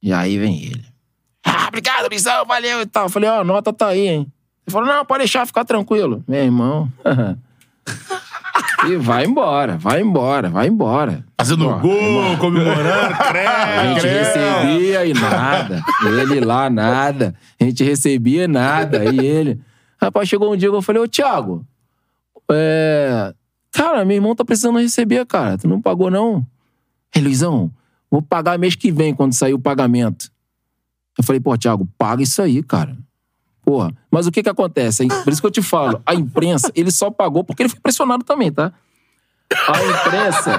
[0.02, 0.84] E aí vem ele.
[1.56, 3.08] Ah, obrigado, Luizão, valeu e tal.
[3.08, 4.32] Falei, ó, a nota tá aí, hein?
[4.66, 6.24] Ele falou, não, pode deixar, ficar tranquilo.
[6.26, 6.90] Meu irmão.
[8.88, 11.24] e vai embora, vai embora, vai embora.
[11.38, 14.00] Fazendo gol, comemorando, a credo.
[14.00, 15.82] gente recebia e nada.
[16.04, 17.34] Ele lá, nada.
[17.60, 19.04] A gente recebia nada.
[19.04, 19.60] E ele.
[20.00, 21.64] Rapaz, chegou um dia que eu falei, ô, Thiago,
[22.50, 23.32] é...
[23.72, 25.56] cara, meu irmão tá precisando receber, cara.
[25.56, 26.44] Tu não pagou, não?
[27.14, 27.70] Ei, Luizão,
[28.10, 30.30] vou pagar mês que vem, quando sair o pagamento.
[31.18, 32.96] Eu falei, pô, Thiago, paga isso aí, cara.
[33.64, 35.02] Porra, mas o que que acontece?
[35.02, 35.08] hein?
[35.24, 38.22] Por isso que eu te falo, a imprensa, ele só pagou porque ele foi pressionado
[38.24, 38.72] também, tá?
[39.68, 40.54] A imprensa.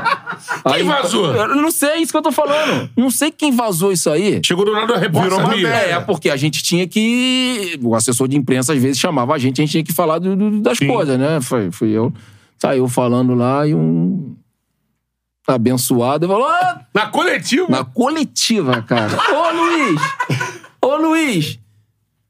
[0.63, 1.33] a Quem imp- vazou?
[1.35, 2.89] Eu não sei, isso que eu tô falando.
[2.97, 4.39] Não sei quem vazou isso aí.
[4.45, 5.69] Chegou do nada, repórter Virou sabia.
[5.69, 5.93] matéria.
[5.95, 7.77] É, porque a gente tinha que.
[7.83, 10.35] O assessor de imprensa às vezes chamava a gente, a gente tinha que falar do-
[10.37, 10.87] do- das Sim.
[10.87, 11.39] coisas, né?
[11.41, 12.13] Foi, fui eu.
[12.57, 14.35] Saiu falando lá e um.
[15.47, 17.67] Abençoado falou: "Ah, Na coletiva.
[17.69, 19.11] na coletiva, cara.
[19.31, 20.01] Ô, Luiz!
[20.81, 21.59] Ô, Luiz!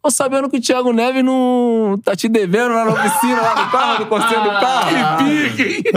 [0.04, 3.72] Tô sabendo que o Thiago Neves não tá te devendo lá na oficina, lá no
[3.72, 5.18] carro, no conselho do carro.
[5.18, 5.92] Que pique.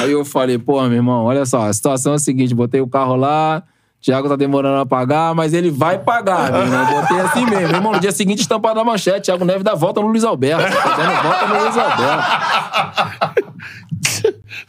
[0.00, 2.88] Aí eu falei, pô, meu irmão, olha só, a situação é a seguinte: botei o
[2.88, 3.62] carro lá,
[4.00, 7.00] Thiago tá demorando a pagar, mas ele vai pagar, meu irmão.
[7.00, 7.68] Botei assim mesmo.
[7.68, 10.64] Meu irmão, no dia seguinte, estampado na manchete: Thiago Neves dá volta no Luiz Alberto.
[10.64, 12.24] Tá volta no Luiz Alberto.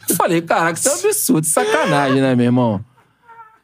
[0.08, 2.84] Eu falei, caraca, isso é um absurdo, sacanagem, né, meu irmão?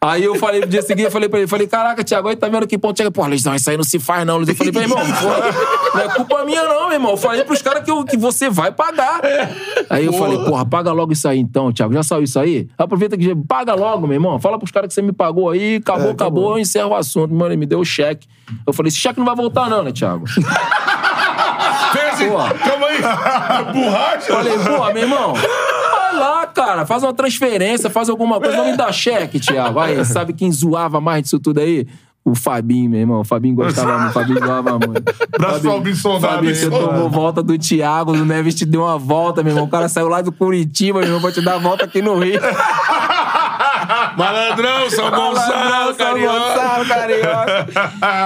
[0.06, 2.48] Aí eu falei no dia seguinte, eu falei pra ele, falei, caraca, Thiago, aí tá
[2.48, 3.10] vendo que ponto chega?
[3.10, 4.40] Pô, Luizão, isso aí não se faz, não.
[4.40, 7.10] Eu falei, meu irmão, pô, não é culpa minha, não, meu irmão.
[7.12, 9.20] Eu falei pros caras que, eu- que você vai pagar.
[9.90, 11.92] Aí eu falei, porra, paga logo isso aí então, Thiago.
[11.94, 12.68] Já saiu isso aí?
[12.78, 14.38] Aproveita que paga logo, meu irmão.
[14.38, 17.32] Fala pros caras que você me pagou aí, acabou, acabou, eu encerro o assunto.
[17.34, 18.26] Mano, ele me deu o cheque.
[18.66, 20.24] Eu falei, esse cheque não vai voltar, não, né, Thiago?
[22.18, 22.36] Pô.
[22.68, 23.72] calma aí.
[23.72, 24.32] Borracha.
[24.32, 25.34] Falei, pô, meu irmão,
[26.16, 29.78] lá, cara, faz uma transferência, faz alguma coisa, não me dá cheque, Thiago.
[29.78, 31.86] Aí, sabe quem zoava mais disso tudo aí?
[32.24, 33.20] O Fabinho, meu irmão.
[33.20, 34.10] O Fabinho gostava muito.
[34.10, 35.14] O Fabinho doava muito.
[35.38, 38.98] Braço pro Albinho Soldado Fabinho, você tomou volta do Thiago, o Neves te deu uma
[38.98, 39.64] volta, meu irmão.
[39.64, 42.18] O cara saiu lá do Curitiba, meu irmão, pra te dar a volta aqui no
[42.18, 42.40] Rio.
[44.16, 46.38] Malandrão, São Gonçalo, carioca.
[46.38, 47.66] Gonçalo, carioca.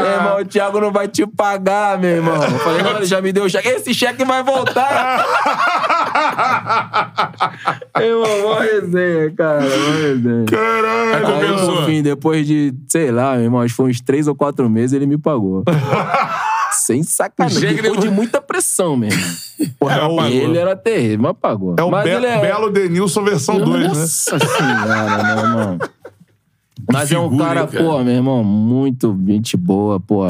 [0.00, 2.42] meu irmão, o Thiago não vai te pagar, meu irmão.
[2.42, 3.68] Eu falei, ele já me deu o cheque.
[3.68, 5.24] Esse cheque vai voltar.
[7.98, 9.60] meu irmão, mó resenha, cara.
[9.60, 10.44] Mó resenha.
[10.46, 11.26] Caralho.
[11.26, 14.34] Aí, no fim, depois de, sei lá, meu irmão, acho que foi uns três ou
[14.34, 15.64] quatro meses, ele me pagou.
[16.80, 17.60] Sem sacanagem.
[17.60, 19.20] Depois de depois- muita pressão mesmo.
[19.78, 21.76] Porra, é o, ele era terrível, mas pagou.
[21.78, 22.40] é o mas Be- ele é...
[22.40, 23.88] Belo Denilson versão 2, né?
[23.88, 25.78] Nossa senhora, meu irmão.
[26.90, 27.84] Mas é um figura, cara, hein, cara?
[27.84, 30.26] pô, meu irmão, muito gente boa, pô.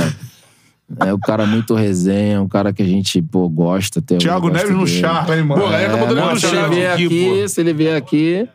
[0.99, 4.49] É um cara muito resenha, um cara que a gente, pô, gosta até hoje, Thiago
[4.51, 5.01] gosta Neves no dele.
[5.01, 5.63] char, hein, mano?
[5.63, 7.49] Pô, É, acabou dando não, no se ele vier aqui, aqui, pô.
[7.49, 8.49] se ele vier aqui...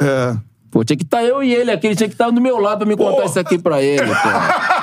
[0.00, 0.36] É.
[0.70, 2.78] Pô, tinha que estar eu e ele aqui, ele tinha que estar do meu lado
[2.78, 4.12] pra me contar isso aqui pra ele, pô.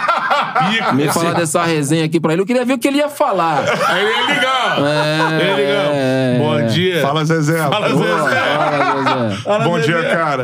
[0.72, 2.42] Pica, Me esse- falar dessa resenha aqui pra ele.
[2.42, 3.64] Eu queria ver o que ele ia falar.
[3.88, 4.80] Aí ele ia ligar.
[4.80, 5.92] É, Ele ia ligar.
[5.94, 6.40] é.
[6.40, 7.02] Bom dia.
[7.02, 7.58] Fala, Zezé.
[7.58, 8.14] Fala, Pô, Zezé.
[8.16, 9.64] Fala, Zezé.
[9.64, 10.44] Bom dia, cara.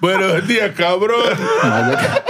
[0.00, 1.16] Buenos dias, cabrão.
[1.62, 2.24] Mas, é-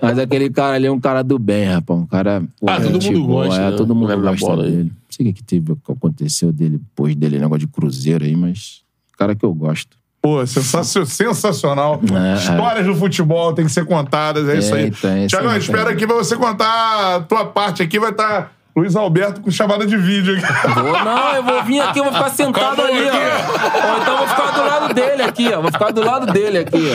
[0.00, 1.98] mas aquele cara ali é um cara do bem, rapaz.
[2.00, 2.42] Um cara.
[2.60, 3.76] pô, Ah, todo gente mundo boa, gosta, É, né?
[3.76, 4.70] todo mundo gosta bola aí.
[4.70, 4.84] dele.
[4.84, 8.24] Não sei o que, que teve, o que aconteceu dele, depois dele, negócio de Cruzeiro
[8.24, 8.82] aí, mas.
[9.18, 9.96] Cara que eu gosto.
[10.20, 12.00] Pô, sensacio- sensacional.
[12.12, 14.90] É, Histórias do futebol tem que ser contadas, é isso aí.
[14.90, 17.98] Tem, Tiagão, espera aqui pra você contar a tua parte aqui.
[17.98, 20.72] Vai estar Luiz Alberto com chamada de vídeo aqui.
[20.74, 23.18] Vou, não, eu vou vir aqui, eu vou ficar sentado ali, aqui.
[23.18, 23.92] ó.
[23.92, 25.60] Ou então eu vou ficar do lado dele aqui, ó.
[25.62, 26.88] Vou ficar do lado dele aqui,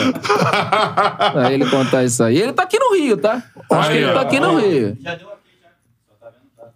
[1.34, 1.40] ó.
[1.40, 2.38] Aí ele contar isso aí.
[2.38, 3.42] Ele tá aqui no Rio, tá?
[3.70, 4.14] Acho que Aí, ele ó.
[4.14, 4.96] tá aqui no Rio.
[5.04, 5.18] Aí,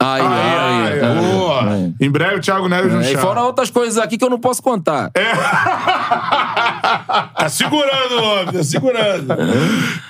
[0.00, 1.20] aí, Aí, aí.
[1.20, 1.92] Boa.
[2.00, 4.38] Em breve, o Thiago Neves no É, e fora outras coisas aqui que eu não
[4.38, 5.10] posso contar.
[7.38, 8.52] Tá segurando, homem.
[8.52, 9.26] Tá segurando.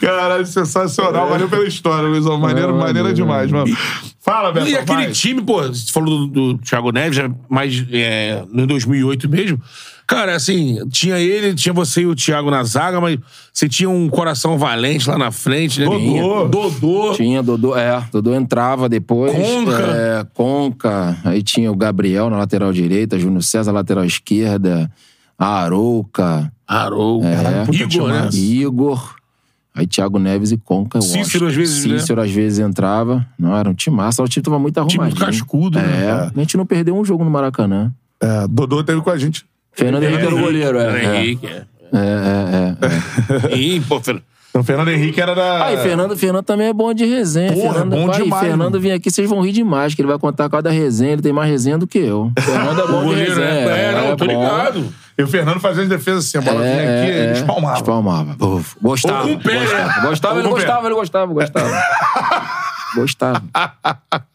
[0.00, 1.28] Caralho, sensacional.
[1.28, 2.38] Valeu pela história, Luizão.
[2.38, 3.12] Maneiro, Não, não.
[3.12, 3.76] demais, mano.
[4.20, 4.68] Fala, Beto.
[4.68, 5.12] E aquele vai.
[5.12, 9.60] time, pô, você falou do, do Thiago Neves, já mais é, no 2008 mesmo.
[10.08, 13.18] Cara, assim, tinha ele, tinha você e o Thiago na zaga, mas
[13.52, 15.84] você tinha um coração valente lá na frente, né?
[15.86, 16.48] Dodô.
[16.48, 17.12] Dodô.
[17.12, 19.32] Tinha, Dodô, é, Dodô entrava depois.
[19.36, 19.82] Conca.
[19.82, 21.18] É, Conca.
[21.24, 24.90] Aí tinha o Gabriel na lateral direita, Júnior César na lateral esquerda,
[25.38, 27.22] a Arouca, Harou.
[27.24, 27.70] É.
[27.74, 28.28] Igor, né?
[28.32, 29.14] Igor.
[29.74, 30.98] Aí Thiago Neves e Conca.
[30.98, 31.48] eu Cícero gosto.
[31.48, 31.98] às vezes, né?
[31.98, 33.26] Cícero às vezes entrava.
[33.38, 34.22] Não, era um time massa.
[34.22, 35.26] O time tava muito Time arrumadinho.
[35.26, 36.30] cascudo, É, né?
[36.34, 37.92] a gente não perdeu um jogo no Maracanã.
[38.20, 39.44] É, Dodô teve com a gente.
[39.78, 41.04] Fernando Henrique era o goleiro, é.
[41.04, 41.62] É, Henrique, é.
[41.92, 42.76] é,
[43.48, 43.52] é.
[43.52, 43.56] é.
[43.56, 44.20] Ih, pô, Fer-
[44.50, 45.64] Então, o Fernando Henrique era da.
[45.66, 47.52] Aí, Fernando, Fernando também é bom de resenha.
[47.52, 50.18] Porra, Fernando, bom vai, demais, Fernando vem aqui, vocês vão rir demais, que ele vai
[50.18, 51.12] contar cada resenha.
[51.12, 52.32] Ele tem mais resenha do que eu.
[52.40, 53.46] Fernando é bom de goleiro, resenha.
[53.66, 53.84] né?
[53.84, 54.32] É, não, tô bom.
[54.32, 54.94] ligado.
[55.16, 57.76] E o Fernando fazia as defesas assim, a bola vinha É, aqui é, e espalmava.
[57.76, 58.36] Espalmava.
[58.44, 59.22] Uf, Gostava.
[59.22, 60.08] Ou com o pé, gostava, né?
[60.08, 61.82] gostava, ele gostava, ele gostava, gostava.
[62.94, 63.42] gostava.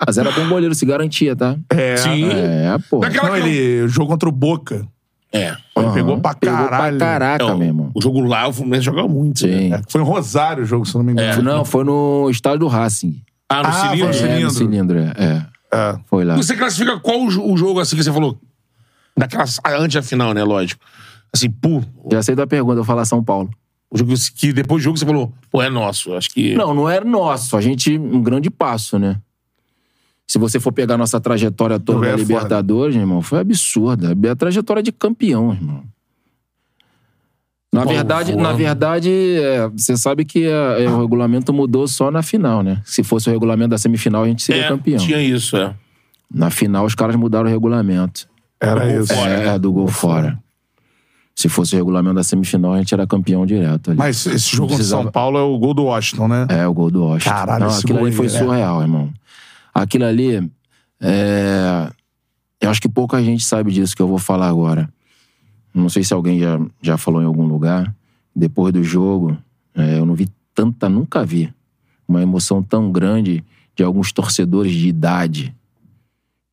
[0.05, 1.55] Mas era bom goleiro, se garantia, tá?
[1.69, 1.95] É.
[1.97, 2.29] Sim.
[2.31, 2.99] É, pô.
[2.99, 4.85] Não, ele jogou contra o Boca.
[5.34, 5.47] É.
[5.75, 5.93] Ele Aham.
[5.93, 6.97] pegou pra Pegou caralho.
[6.97, 7.91] pra caraca, meu irmão.
[7.95, 9.47] O jogo lá, o Fluminense joga muito.
[9.47, 9.57] né?
[9.57, 9.73] Sim.
[9.73, 11.41] É, Foi em Rosário o jogo, se eu não me engano.
[11.41, 13.19] Não, foi no estádio do Racing.
[13.49, 13.97] Ah, no Ah, foi cilindro?
[13.97, 14.51] no É, no Cilindro.
[14.51, 15.13] cilindro, é.
[15.17, 15.45] é.
[15.75, 15.95] É.
[16.05, 16.36] Foi lá.
[16.36, 18.38] Você classifica qual o jo- o jogo assim que você falou?
[19.17, 19.43] Daquela,
[19.79, 20.43] antes da final, né?
[20.43, 20.84] Lógico.
[21.34, 21.81] Assim, pô,
[22.11, 23.49] Já sei da pergunta, eu vou falar São Paulo.
[23.89, 26.13] o jogo que depois do jogo você falou, pô, é nosso.
[26.13, 26.53] Acho que.
[26.55, 27.57] Não, não era nosso.
[27.57, 29.17] A gente, um grande passo, né?
[30.28, 32.17] Se você for pegar nossa trajetória toda é da.
[32.17, 34.15] Libertadores, irmão, foi absurda.
[34.24, 35.84] É a trajetória de campeão, irmão.
[37.74, 42.21] Na verdade, na verdade, é, você sabe que é, é, o regulamento mudou só na
[42.21, 42.80] final, né?
[42.86, 44.99] Se fosse o regulamento da semifinal, a gente seria é, campeão.
[44.99, 45.74] Tinha isso, é.
[46.32, 48.28] Na final, os caras mudaram o regulamento.
[48.61, 49.11] Era isso.
[49.13, 49.30] fora.
[49.32, 50.39] É, do gol fora.
[51.36, 53.97] Se fosse o regulamento da semifinal, a gente era campeão direto ali.
[53.97, 56.45] Mas esse jogo Precisava- São Paulo é o gol do Washington, né?
[56.49, 57.36] É, o gol do Washington.
[57.36, 59.11] Caralho, Não, esse aquilo gol ali foi surreal, irmão.
[59.74, 60.51] Aquilo ali,
[61.01, 61.89] é...
[62.61, 64.91] eu acho que pouca gente sabe disso que eu vou falar agora.
[65.74, 67.93] Não sei se alguém já, já falou em algum lugar.
[68.36, 69.38] Depois do jogo,
[69.76, 71.53] é, eu não vi tanta, nunca vi
[72.07, 73.43] uma emoção tão grande
[73.76, 75.55] de alguns torcedores de idade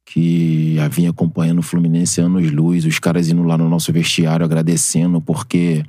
[0.05, 4.45] que já vinha acompanhando o Fluminense anos luz, os caras indo lá no nosso vestiário
[4.45, 5.85] agradecendo porque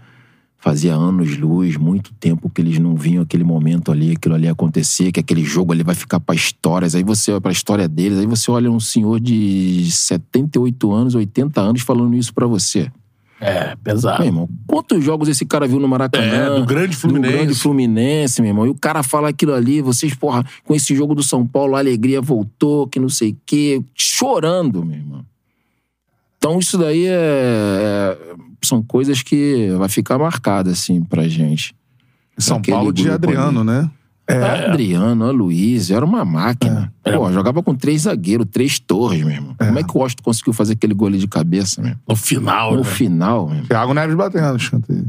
[0.62, 5.12] fazia anos luz, muito tempo que eles não vinham aquele momento ali, aquilo ali acontecer,
[5.12, 6.94] que aquele jogo ali vai ficar para histórias.
[6.94, 11.16] Aí você olha para a história deles, aí você olha um senhor de 78 anos,
[11.16, 12.92] 80 anos falando isso para você.
[13.40, 14.20] É, pesado.
[14.20, 16.56] Meu irmão, quantos jogos esse cara viu no Maracanã?
[16.56, 17.32] É, do grande Fluminense.
[17.34, 18.68] Do grande Fluminense, meu irmão.
[18.68, 21.80] E o cara fala aquilo ali, vocês, porra, com esse jogo do São Paulo, a
[21.80, 23.84] alegria voltou, que não sei o quê.
[23.96, 25.26] Chorando, meu irmão.
[26.38, 28.18] Então isso daí é, é-
[28.64, 31.76] são coisas que vai ficar marcada, assim, pra gente.
[32.38, 33.70] São Aquele Paulo de Adriano, ali.
[33.70, 33.92] né?
[34.70, 36.94] Adriano, Aloysio, era uma máquina.
[37.04, 39.56] Pô, jogava com três zagueiros, três torres, meu irmão.
[39.58, 41.96] Como é que o Washington conseguiu fazer aquele gol ali de cabeça, meu?
[42.08, 42.84] No final, No né?
[42.86, 43.64] final, meu.
[43.66, 45.06] Thiago Neves batendo, escanteio.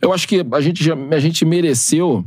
[0.00, 2.24] Eu acho que a gente, já, a gente mereceu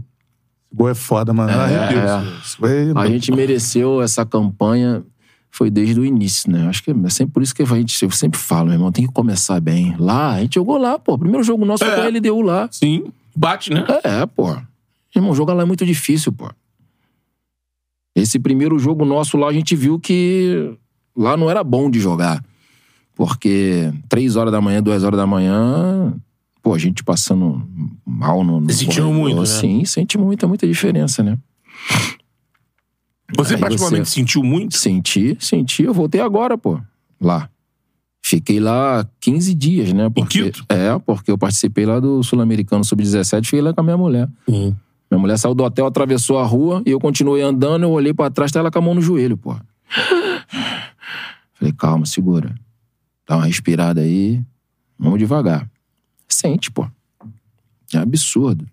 [0.72, 1.52] Esse gol é foda, mano.
[1.52, 2.92] É, é.
[2.96, 5.04] A gente mereceu essa campanha,
[5.50, 6.68] foi desde o início, né?
[6.68, 9.08] Acho que é sempre por isso que a gente, eu sempre falo, meu irmão, tem
[9.08, 9.96] que começar bem.
[9.98, 11.18] Lá, a gente jogou lá, pô.
[11.18, 11.96] Primeiro jogo nosso foi É.
[11.98, 12.68] com a LDU lá.
[12.72, 13.06] Sim.
[13.36, 13.86] Bate, né?
[14.04, 14.56] É, pô.
[15.16, 16.50] Irmão, jogar lá é muito difícil, pô.
[18.16, 20.76] Esse primeiro jogo nosso lá, a gente viu que
[21.16, 22.44] lá não era bom de jogar.
[23.16, 26.14] Porque três horas da manhã, duas horas da manhã,
[26.62, 27.68] pô, a gente passando
[28.06, 28.60] mal no.
[28.62, 29.46] no Sentiu muito, né?
[29.46, 31.38] Sim, sente muita, muita diferença, né?
[33.36, 34.78] Você Aí particularmente você- sentiu muito?
[34.78, 35.84] Senti, senti.
[35.84, 36.80] Eu voltei agora, pô.
[37.20, 37.50] Lá.
[38.24, 40.10] Fiquei lá 15 dias, né?
[40.10, 40.66] Porque, Quito?
[40.70, 44.30] É, porque eu participei lá do Sul-Americano Sub-17, fiquei lá com a minha mulher.
[44.50, 44.76] Sim.
[45.10, 48.30] Minha mulher saiu do hotel, atravessou a rua e eu continuei andando, eu olhei pra
[48.30, 49.56] trás, tá ela com a mão no joelho, pô.
[51.54, 52.54] Falei, calma, segura.
[53.28, 54.42] Dá uma respirada aí.
[55.00, 55.70] Vamos devagar.
[56.28, 56.88] Sente, pô.
[57.94, 58.68] É absurdo.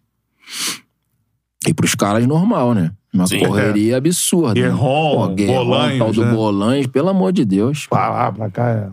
[1.66, 2.92] E pros caras normal, né?
[3.14, 4.48] Uma Sim, correria absurda.
[4.54, 4.62] né?
[4.62, 6.32] Guerron, Pô, Guerron, Bolanhos, tal do né?
[6.34, 7.86] Bolanhos, pelo amor de Deus.
[7.86, 8.88] Pra lá, pra cá, é.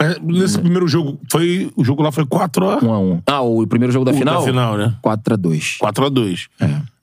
[0.00, 2.82] Mas nesse primeiro jogo, foi, o jogo lá foi 4x.
[2.82, 3.22] Um a um.
[3.26, 4.40] Ah, o primeiro jogo da final?
[4.40, 4.94] Da final, né?
[5.02, 6.46] 4 a 2 4x2.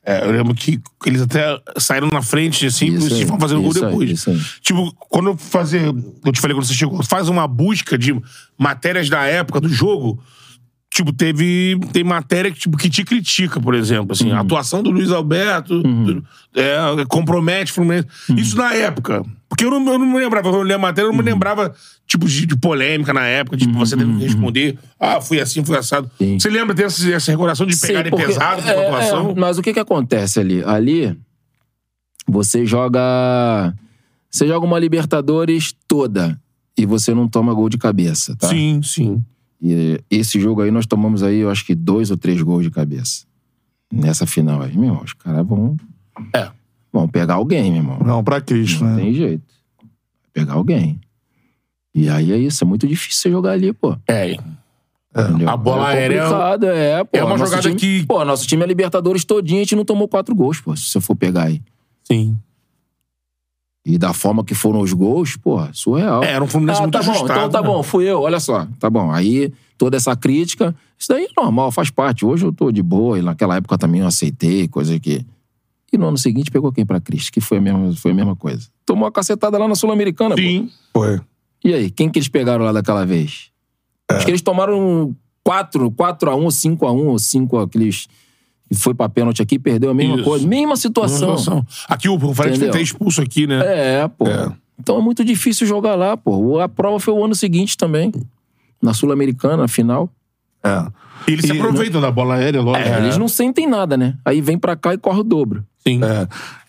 [0.05, 0.25] É.
[0.27, 4.09] eu lembro que eles até saíram na frente, assim, Isso e foram fazendo gol depois.
[4.11, 4.39] isso aí.
[4.61, 5.83] Tipo, quando eu fazer.
[6.23, 8.13] Eu te falei quando você chegou, faz uma busca de
[8.57, 10.19] matérias da época do jogo.
[10.95, 11.77] Tipo, teve.
[11.91, 14.13] Tem matéria que, tipo, que te critica, por exemplo.
[14.13, 14.37] Assim, Uhum.
[14.37, 15.83] a atuação do Luiz Alberto
[16.55, 16.77] é,
[17.09, 18.07] compromete o Fluminense.
[18.29, 18.35] Uhum.
[18.37, 19.21] Isso na época.
[19.49, 21.27] Porque eu não, eu não me lembrava, quando eu li a matéria, eu não me
[21.27, 21.33] Uhum.
[21.35, 21.73] lembrava,
[22.07, 24.77] tipo, de, de polêmica na época, tipo, você tendo que responder.
[24.97, 26.09] Ah, fui assim, fui assado.
[26.17, 26.39] Sim.
[26.39, 29.31] Você lembra dessa essa recordação de Sim, pegarem porque- pesado com a é, atuação?
[29.31, 30.63] é, mas o que que acontece ali?
[30.63, 31.13] Ali,
[32.27, 33.73] você joga...
[34.31, 36.39] Você joga uma Libertadores toda
[36.77, 38.47] e você não toma gol de cabeça, tá?
[38.49, 39.23] Sim, sim.
[39.61, 42.69] E esse jogo aí, nós tomamos aí, eu acho que dois ou três gols de
[42.71, 43.25] cabeça.
[43.91, 44.77] Nessa final aí.
[44.77, 45.75] Meu, os caras vão...
[46.33, 46.49] É.
[46.91, 47.99] Vão pegar alguém, meu irmão.
[47.99, 49.01] Não, pra Cristo, Não né?
[49.03, 49.43] tem jeito.
[49.77, 49.87] Vai
[50.33, 50.99] pegar alguém.
[51.93, 53.97] E aí é isso, é muito difícil você jogar ali, pô.
[54.07, 54.37] É.
[55.17, 55.49] Entendeu?
[55.49, 57.17] A bola é aérea é- complicado, é, pô.
[57.17, 59.85] é uma Nosso jogada time- que- Pô, nosso time é Libertadores todinho, a gente não
[59.85, 61.61] tomou quatro gols, pô, se você for pegar aí.
[62.03, 62.37] Sim.
[63.85, 66.23] E da forma que foram os gols, pô, surreal.
[66.23, 67.67] É, era um Fluminense ah, muito tá bom, ajustado, então tá né?
[67.67, 68.67] bom, fui eu, olha só.
[68.79, 72.25] Tá bom, aí toda essa crítica, isso daí é normal, faz parte.
[72.25, 75.23] Hoje eu tô de boa, e naquela época também eu aceitei, coisa que...
[75.93, 78.35] E no ano seguinte pegou quem pra Cristo, que foi a mesma, foi a mesma
[78.35, 78.67] coisa.
[78.85, 80.41] Tomou uma cacetada lá na Sul-Americana, pô.
[80.41, 80.69] Sim.
[80.91, 81.21] Foi.
[81.63, 83.51] E aí, quem que eles pegaram lá daquela vez?
[84.09, 84.15] É.
[84.15, 88.07] Acho que eles tomaram 4, 4 a 1 5 a 1 ou 5 aqueles...
[88.69, 90.23] que Foi pra pênalti aqui, perdeu a mesma Isso.
[90.23, 90.47] coisa.
[90.47, 91.37] Mesma situação.
[91.37, 91.65] Situação.
[91.87, 93.61] Aqui o Fred foi até expulso aqui, né?
[93.63, 94.25] É, pô.
[94.79, 96.59] Então é muito difícil jogar lá, pô.
[96.59, 98.11] A prova foi o ano seguinte também.
[98.81, 100.09] Na Sul-Americana, na final.
[100.63, 100.85] É.
[101.27, 102.89] E eles se E- aproveitam da bola aérea, lógico.
[102.89, 104.15] É, Eles não sentem nada, né?
[104.25, 105.65] Aí vem pra cá e corre o dobro.
[105.87, 106.01] Sim.
[106.03, 106.27] É.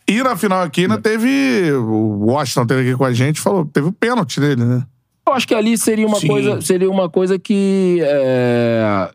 [0.09, 1.73] E na final aqui ainda teve.
[1.73, 4.85] O Washington teve aqui com a gente falou, teve o pênalti dele, né?
[5.27, 6.29] Eu acho que ali seria uma Sim.
[6.29, 9.11] coisa, seria uma coisa que é,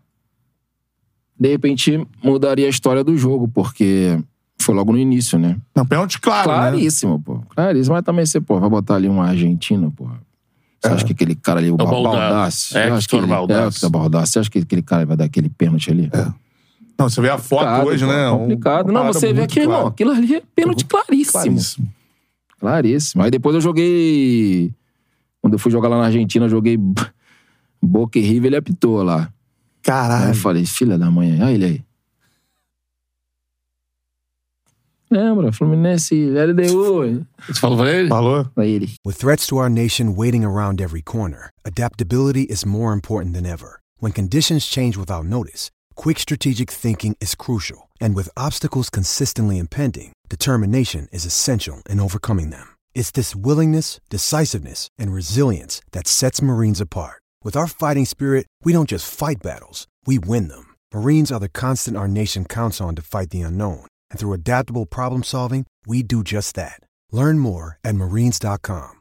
[1.42, 4.16] de repente mudaria a história do jogo, porque
[4.62, 5.58] foi logo no início, né?
[5.76, 6.56] Não, pênalti claro, né?
[6.58, 7.40] Claríssimo, pô.
[7.50, 7.96] Claríssimo.
[7.96, 10.08] Mas também você, pô, vai botar ali uma Argentina, pô.
[10.80, 12.78] Você acha que aquele cara ali, o, É o Ba- Baldassi.
[12.78, 13.86] É, você acha que Hector ele, Baldassi.
[13.86, 14.32] É, Baldassi.
[14.34, 16.12] Você acha que aquele cara vai dar aquele pênalti ali?
[16.98, 18.30] Não, você vê a foto Complicado, hoje, né?
[18.30, 18.90] Um- Complicado.
[18.92, 19.78] uma não, você vê aqui, irmão.
[19.78, 19.90] clara.
[19.90, 21.32] Aquilo ali é pênalti claríssimo.
[21.34, 21.88] Claríssimo.
[22.60, 23.24] Claríssimo.
[23.24, 24.72] Aí depois eu joguei.
[25.42, 26.78] Quando eu fui jogar lá na Argentina, eu joguei
[27.82, 29.28] Boca e River, ele apitou lá.
[29.88, 31.86] Aí eu falei, filha da mãe, olha ele aí.
[35.10, 35.52] Lembra?
[35.52, 37.26] Fluminense, LDU.
[37.46, 38.08] Você falou pra ele?
[38.08, 38.50] Falou?
[38.56, 38.94] Aí ele.
[39.06, 43.82] With threats to our nation waiting around every corner, adaptability is more important than ever.
[44.00, 47.90] When conditions change without notice, quick strategic thinking is crucial.
[48.00, 52.70] And with obstacles consistently impending, determination is essential in overcoming them.
[52.96, 57.21] It's this willingness, decisiveness, and resilience that sets Marines apart.
[57.44, 60.76] With our fighting spirit, we don't just fight battles, we win them.
[60.94, 63.88] Marines are the constant our nation counts on to fight the unknown.
[64.12, 66.80] And through adaptable problem solving, we do just that.
[67.12, 68.92] Learn more at marines.com.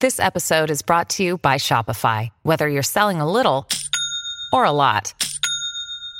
[0.00, 2.30] This episode is brought to you by Shopify.
[2.42, 3.68] Whether you're selling a little
[4.52, 5.12] or a lot,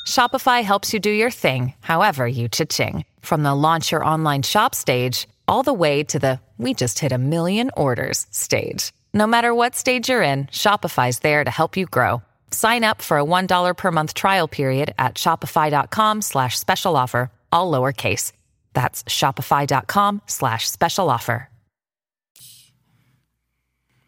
[0.07, 3.07] Shopify helps you do your thing, however you cha-ching.
[3.21, 7.13] From the launch your online shop stage, all the way to the we just hit
[7.13, 8.93] a million orders stage.
[9.17, 12.21] No matter what stage you're in, Shopify's there to help you grow.
[12.51, 17.73] Sign up for a $1 per month trial period at shopify.com slash special offer, all
[17.73, 18.33] lowercase.
[18.75, 21.49] That's shopify.com slash special offer.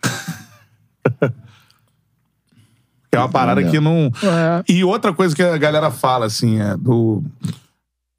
[3.10, 4.12] É uma parada que não.
[4.68, 7.24] E outra coisa que a galera fala, assim, é do.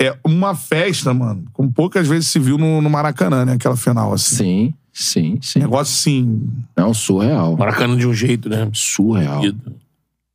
[0.02, 3.54] É uma festa, mano, como poucas vezes se viu no, no Maracanã, né?
[3.54, 4.36] Aquela final, assim.
[4.36, 5.60] Sim, sim, sim.
[5.60, 6.42] Negócio assim.
[6.76, 7.56] Não, surreal.
[7.58, 8.70] Maracanã de um jeito, né?
[8.74, 9.42] Surreal.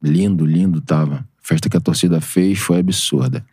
[0.03, 1.17] Lindo, lindo tava.
[1.17, 3.45] A festa que a torcida fez foi absurda.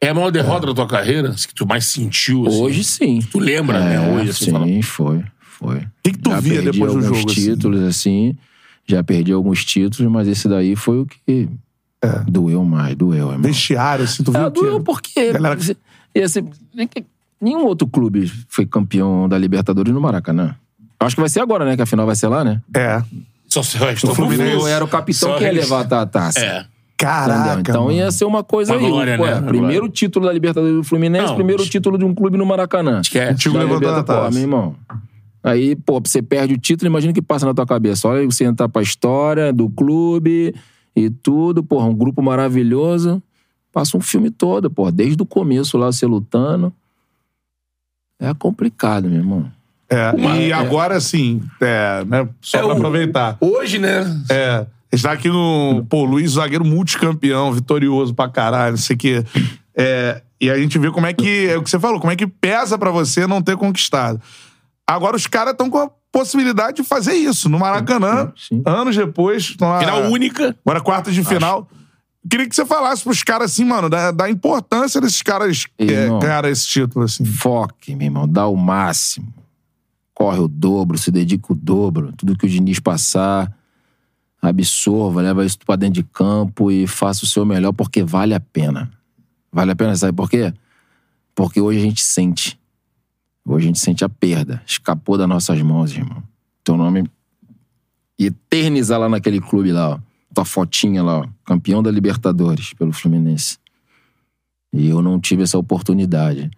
[0.00, 1.30] É a maior derrota da tua carreira?
[1.30, 2.46] Assim, que tu mais sentiu?
[2.46, 2.60] Assim?
[2.62, 3.20] Hoje sim.
[3.30, 4.14] Tu lembra, É, né?
[4.14, 5.76] Hoje, assim, sim, fala, foi, foi.
[5.78, 7.40] O que, que tu via perdi depois do alguns jogo, assim?
[7.40, 8.36] títulos, assim.
[8.86, 11.48] Já perdi alguns títulos, mas esse daí foi o que
[12.26, 13.42] doeu mais, doeu, irmão.
[13.42, 15.32] Vestiário, assim, tu viu É, doeu porque...
[15.32, 15.58] Galera-
[16.14, 16.44] esse-
[17.42, 20.54] nenhum outro clube foi campeão da Libertadores no Maracanã.
[21.00, 21.74] Acho que vai ser agora, né?
[21.76, 22.62] Que a final vai ser lá, né?
[22.74, 23.02] É.
[23.48, 26.40] Só se O Fluminense era o capitão Só que ia levar a taça.
[26.40, 26.64] É.
[26.96, 27.60] Caraca.
[27.60, 27.96] Então mano.
[27.96, 28.88] ia ser uma coisa Uma aí.
[28.88, 29.32] glória, pô, né?
[29.32, 29.92] é, Uma primeiro glória.
[29.92, 33.00] título da Libertadores do Fluminense, Não, primeiro título de um clube no Maracanã.
[33.00, 33.32] Esquece.
[33.32, 34.30] Antigo Da levantando a Liberta- pô, taça.
[34.30, 34.76] meu irmão.
[35.42, 38.06] Aí, pô, você perde o título, imagina o que passa na tua cabeça.
[38.06, 40.54] Olha você entrar pra história do clube
[40.94, 43.20] e tudo, porra, um grupo maravilhoso.
[43.72, 46.72] Passa um filme todo, pô, desde o começo lá, você lutando.
[48.22, 49.50] É complicado, meu irmão.
[49.90, 50.12] É,
[50.46, 53.36] e agora, assim, é, né, só É pra o- aproveitar.
[53.40, 54.04] Hoje, né?
[54.30, 55.84] É, a gente tá aqui no.
[55.88, 59.24] Pô, Luiz, zagueiro multicampeão, vitorioso pra caralho, não sei o quê.
[59.76, 61.46] É, e a gente vê como é que.
[61.48, 64.18] É o que você falou, como é que pesa pra você não ter conquistado.
[64.86, 68.62] Agora os caras estão com a possibilidade de fazer isso no Maracanã, Sim.
[68.64, 69.54] anos depois.
[69.60, 70.56] lá- Final única.
[70.64, 71.68] Agora, quartas de final.
[72.28, 76.52] Queria que você falasse pros caras, assim, mano, da, da importância desses caras é, ganharem
[76.52, 77.24] esse título, assim.
[77.24, 79.32] Foque, meu irmão, dá o máximo.
[80.14, 82.12] Corre o dobro, se dedica o dobro.
[82.12, 83.52] Tudo que o Diniz passar,
[84.40, 88.40] absorva, leva isso pra dentro de campo e faça o seu melhor, porque vale a
[88.40, 88.90] pena.
[89.50, 90.54] Vale a pena, sabe por quê?
[91.34, 92.58] Porque hoje a gente sente.
[93.44, 94.62] Hoje a gente sente a perda.
[94.64, 96.22] Escapou das nossas mãos, irmão.
[96.62, 97.10] Teu nome.
[98.16, 100.11] Eternizar lá naquele clube lá, ó.
[100.34, 101.26] Tua fotinha lá, ó.
[101.44, 103.58] Campeão da Libertadores pelo Fluminense.
[104.72, 106.50] E eu não tive essa oportunidade.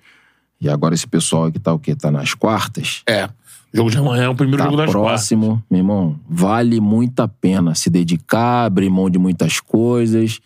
[0.61, 1.95] E agora esse pessoal que tá o quê?
[1.97, 3.03] Tá nas quartas?
[3.09, 3.29] É.
[3.73, 5.09] Jogo de amanhã é o primeiro Tá jogo das quartas.
[5.11, 6.21] próximo, meu irmão.
[6.29, 10.39] Vale muito a pena se dedicar, abrir mão de muitas coisas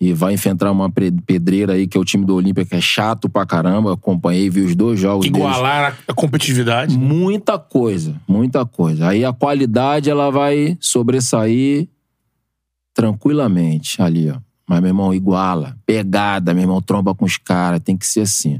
[0.00, 3.28] e vai enfrentar uma pedreira aí que é o time do Olímpia, que é chato
[3.28, 3.88] pra caramba.
[3.88, 5.36] Eu acompanhei, vi os dois jogos deles.
[5.40, 6.96] Igualar a, a competitividade.
[6.96, 9.08] Muita coisa, muita coisa.
[9.08, 11.88] Aí a qualidade ela vai sobressair
[12.96, 14.38] tranquilamente ali, ó.
[14.68, 15.76] Mas, meu irmão, iguala.
[15.86, 17.78] Pegada, meu irmão, tromba com os caras.
[17.80, 18.58] Tem que ser assim.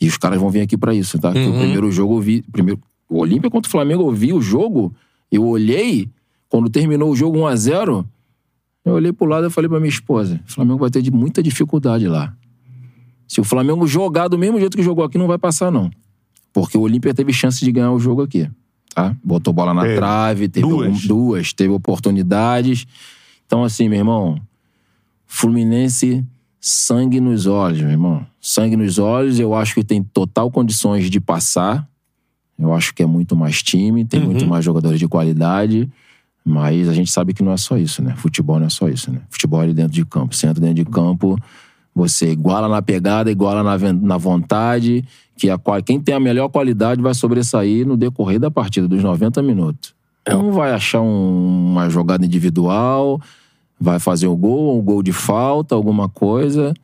[0.00, 1.30] E os caras vão vir aqui pra isso, tá?
[1.30, 1.56] Uhum.
[1.56, 2.42] o primeiro jogo eu vi.
[2.42, 4.94] Primeiro, o Olímpia contra o Flamengo, eu vi o jogo,
[5.32, 6.08] eu olhei,
[6.48, 8.04] quando terminou o jogo 1x0,
[8.84, 11.42] eu olhei pro lado e falei pra minha esposa: o Flamengo vai ter de muita
[11.42, 12.32] dificuldade lá.
[13.26, 15.90] Se o Flamengo jogar do mesmo jeito que jogou aqui, não vai passar, não.
[16.52, 18.48] Porque o Olímpia teve chance de ganhar o jogo aqui.
[18.94, 19.14] Tá?
[19.24, 19.96] Botou bola na Teve.
[19.96, 20.86] trave, teve Duas.
[20.86, 22.86] algum- duas, teve oportunidades.
[23.46, 24.40] Então, assim, meu irmão,
[25.26, 26.24] Fluminense,
[26.60, 28.26] sangue nos olhos, meu irmão.
[28.40, 31.88] Sangue nos olhos, eu acho que tem total condições de passar.
[32.58, 35.90] Eu acho que é muito mais time, tem muito mais jogadores de qualidade.
[36.44, 38.14] Mas a gente sabe que não é só isso, né?
[38.16, 39.20] Futebol não é só isso, né?
[39.28, 40.34] Futebol é ali dentro de campo.
[40.34, 41.36] Você entra dentro de campo,
[41.92, 45.04] você iguala na pegada, iguala na, na vontade,
[45.36, 49.42] que a, quem tem a melhor qualidade vai sobressair no decorrer da partida, dos 90
[49.42, 49.95] minutos.
[50.28, 53.20] Não vai achar um- uma jogada individual,
[53.80, 56.74] vai fazer o gol, um gol de falta, alguma coisa.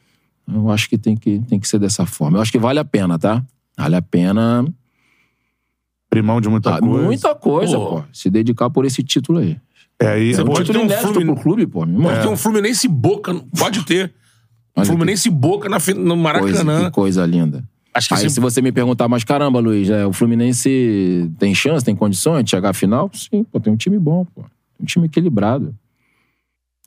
[0.47, 2.39] Eu acho que tem que, tem que ser dessa forma.
[2.39, 3.43] Eu acho que vale a pena, tá?
[3.77, 4.65] Vale a pena.
[6.11, 7.05] Primão de muita ah, coisa.
[7.05, 7.87] Muita coisa, Pô.
[7.87, 8.05] pô.
[8.13, 9.59] Se dedicar por esse título aí.
[9.99, 11.87] É, aí, Você Um pode título ter um inédito Flumin- pro clube, pô.
[11.87, 13.35] Pode ter um Fluminense e Boca.
[13.57, 14.13] Pode ter.
[14.77, 16.85] Olha Fluminense e Boca na, no Coisa, Maracanã.
[16.85, 17.65] que coisa linda.
[17.95, 21.55] Acho que Aí esse- se você me perguntar, mas caramba, Luiz, é, o Fluminense tem
[21.55, 23.11] chance, tem condições de chegar à final?
[23.13, 24.43] Sim, pô, tem um time bom, pô.
[24.81, 25.75] Um time equilibrado.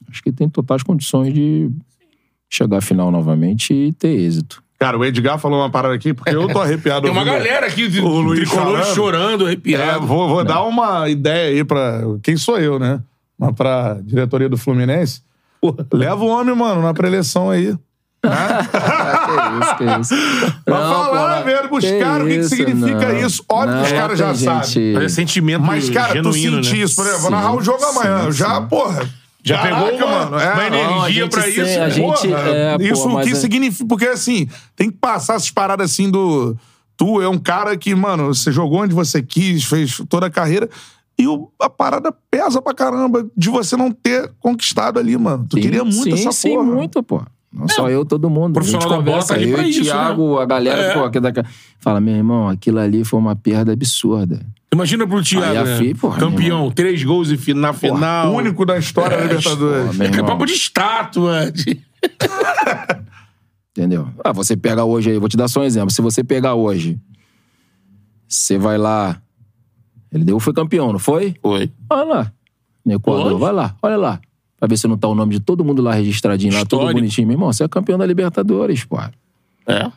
[0.09, 1.69] Acho que tem totais condições de
[2.49, 4.63] chegar à final novamente e ter êxito.
[4.77, 7.03] Cara, o Edgar falou uma parada aqui, porque eu tô arrepiado.
[7.03, 8.93] Tem uma galera aqui de o Luiz tricolor falando.
[8.95, 10.05] chorando, É, arrepiado.
[10.05, 12.01] vou vou dar uma ideia aí pra.
[12.21, 13.01] Quem sou eu, né?
[13.37, 15.21] Mas pra diretoria do Fluminense.
[15.93, 17.73] Leva o homem, mano, na preleção aí.
[18.25, 20.53] Que isso, que isso.
[20.65, 23.19] Pra Não, falar pô, mesmo, os caras, o que, que significa não.
[23.19, 23.43] isso?
[23.49, 24.93] Óbvio que os caras já sabem.
[24.93, 26.83] Mas é sentimento Mas, cara, genuíno, tu sentir né?
[26.83, 28.31] isso, por exemplo, vou Sim, narrar o jogo sim, amanhã.
[28.31, 28.67] Já, sim.
[28.67, 29.09] porra.
[29.43, 30.39] Já Caraca, pegou uma- mano.
[30.39, 31.89] É, uma energia Não, pra isso, A né?
[31.91, 33.85] gente, Porra, é, pô, isso o mas que é- significa.
[33.87, 36.57] Porque assim, tem que passar essas paradas assim do.
[36.97, 40.67] Tu é um cara que, mano, você jogou onde você quis, fez toda a carreira.
[41.17, 45.45] E o- a parada pesa pra caramba de você não ter conquistado ali, mano.
[45.47, 46.63] Tu Sim, queria muito sim, essa sim, porra.
[46.63, 47.21] muito, pô.
[47.55, 48.59] Não só eu, todo mundo.
[48.59, 49.33] A gente Profissional da bola conversa.
[49.35, 50.43] tá eu e isso, Thiago, né?
[50.43, 50.93] a galera, É.
[50.93, 51.41] pô, que daqui...
[51.79, 54.45] fala, meu irmão, aquilo ali foi uma perda absurda.
[54.73, 55.77] Imagina pro Thiago, né?
[55.77, 58.33] FI, porra, Campeão, três gols fi- na final.
[58.33, 59.87] O único da história da É, Libertadores.
[59.87, 61.49] Pô, meu É é papo de estátua.
[61.51, 61.79] de-
[63.71, 64.07] Entendeu?
[64.23, 65.91] Ah, você pega hoje aí, vou te dar só um exemplo.
[65.91, 66.97] Se você pegar hoje,
[68.27, 69.21] você vai lá.
[70.11, 71.35] Ele deu, foi campeão, não foi?
[71.41, 71.71] Foi.
[71.89, 72.31] Olha lá.
[72.85, 74.19] No Equador, vai lá, olha lá.
[74.65, 77.27] Pra ver se não tá o nome de todo mundo lá registradinho lá, todo bonitinho.
[77.27, 78.99] Meu irmão, você é campeão da Libertadores, pô.
[79.67, 79.91] É.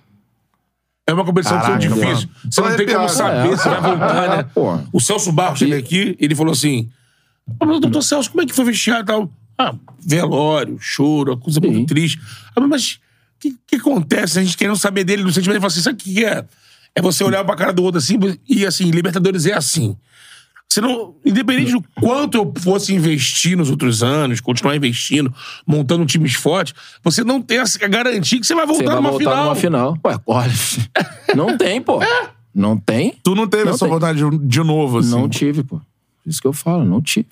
[1.07, 2.05] É uma competição tão Caraca, difícil.
[2.07, 2.29] mano.
[2.51, 3.57] Você não Tô tem como saber É.
[3.57, 4.43] se vai voltar, né?
[4.55, 4.79] Pô.
[4.93, 6.91] O Celso Barros esteve aqui, ele falou assim:
[7.59, 9.33] "Ô, meu doutor Celso, como é que foi vestiário e tal?
[9.57, 9.75] Ah,
[10.07, 11.71] velório, choro, coisa Sim.
[11.71, 12.21] muito triste.
[12.55, 12.99] Ah, mas o
[13.41, 14.39] que, que acontece?
[14.39, 16.45] A gente querendo saber dele no sentimento, ele falou assim: sabe o que é?
[16.95, 19.97] É você olhar pra cara do outro assim, e assim, Libertadores é assim.
[20.71, 25.33] Você não, independente do quanto eu fosse investir nos outros anos, continuar investindo,
[25.67, 29.11] montando times fortes, você não tem a garantia que você vai Você voltar vai numa
[29.11, 29.45] voltar final.
[29.45, 29.99] numa final.
[30.05, 30.53] Ué, olha.
[31.35, 32.01] Não tem, pô.
[32.55, 33.15] Não tem?
[33.23, 33.93] Tu não teve Não essa tem.
[33.95, 35.11] vontade de, de novo, assim.
[35.11, 35.81] Não tive, pô.
[36.27, 37.27] Isso que eu falo, não tive.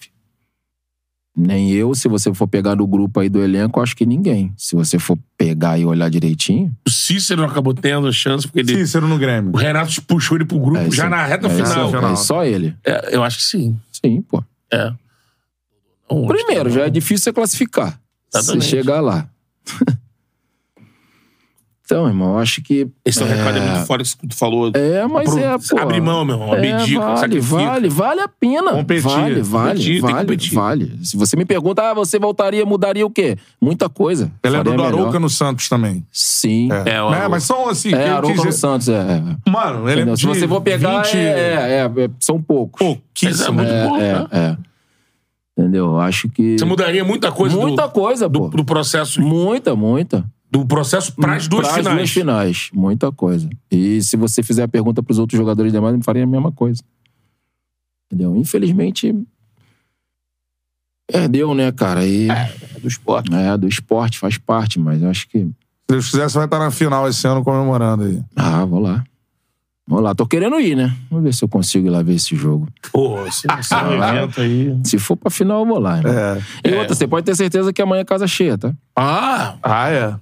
[1.36, 4.54] Nem eu, se você for pegar do grupo aí do elenco, acho que ninguém.
[4.56, 6.74] Se você for pegar e olhar direitinho.
[6.86, 9.52] O Cícero acabou tendo chance, porque ele, Cícero no Grêmio.
[9.52, 12.12] o Renato puxou ele pro grupo é já na reta é final.
[12.12, 12.74] É só ele.
[12.82, 13.78] É, eu acho que sim.
[13.92, 14.42] Sim, pô.
[14.72, 14.92] É.
[16.08, 16.28] Onde?
[16.28, 18.00] Primeiro, já é difícil você classificar.
[18.30, 18.66] Se Exatamente.
[18.66, 19.28] chegar lá.
[21.86, 22.88] então, irmão, eu acho que.
[23.04, 24.72] Esse teu recado é muito fora isso que tu falou.
[24.74, 25.78] É, mas Apro- é, pô.
[25.80, 26.54] Abre mão, meu irmão.
[26.54, 27.56] É, Abdica, vale, sacrifica.
[27.56, 28.72] vale, vale a pena.
[28.72, 29.02] Competir.
[29.08, 30.54] Vale, vale, Competir, tem que vale, competir.
[30.54, 30.98] vale.
[31.04, 33.38] Se você me pergunta, ah, você voltaria, mudaria o quê?
[33.60, 34.30] Muita coisa.
[34.42, 34.98] Ele lembrou Faria do.
[34.98, 36.04] Arouca no Santos também.
[36.10, 36.68] Sim.
[36.84, 37.28] É, É, o Né?
[37.28, 37.94] Mas são assim.
[37.94, 38.98] é Arouca no quiser- Santos, é.
[39.46, 39.50] é.
[39.50, 40.16] Mano, ele é?
[40.16, 42.80] Se você for pegar, 20 é, é, é, são poucos.
[42.80, 43.52] Mas é pouquíssimo.
[43.54, 44.26] muito é, bom, é, né?
[44.32, 44.56] é.
[45.58, 45.86] Entendeu?
[45.86, 46.58] Eu Acho que.
[46.58, 48.48] Você mudaria muita coisa Muita do, coisa, do, pô.
[48.48, 50.24] do processo Muita, muita.
[50.51, 51.97] Do processo para as duas finais.
[51.97, 52.70] duas finais.
[52.73, 53.48] Muita coisa.
[53.70, 56.82] E se você fizer a pergunta pros outros jogadores demais, eu faria a mesma coisa.
[58.10, 58.36] Entendeu?
[58.36, 59.14] Infelizmente.
[61.10, 62.05] Perdeu, né, cara?
[62.05, 63.32] E, É, do esporte.
[63.35, 65.39] é, do esporte, faz parte, mas eu acho que.
[65.40, 65.52] Se
[65.89, 68.20] Deus quiser, você vai estar na final esse ano comemorando aí.
[68.35, 69.05] Ah, vou lá.
[69.86, 70.16] Vou lá.
[70.16, 70.97] Tô querendo ir, né?
[71.09, 72.66] Vamos ver se eu consigo ir lá ver esse jogo.
[72.93, 74.81] Pô, é um evento aí.
[74.85, 75.98] Se for pra final, eu vou lá.
[75.98, 76.12] Irmão.
[76.12, 76.43] É.
[76.64, 78.74] E outra, você pode ter certeza que amanhã é casa cheia, tá?
[78.97, 80.16] Ah, Ah, é.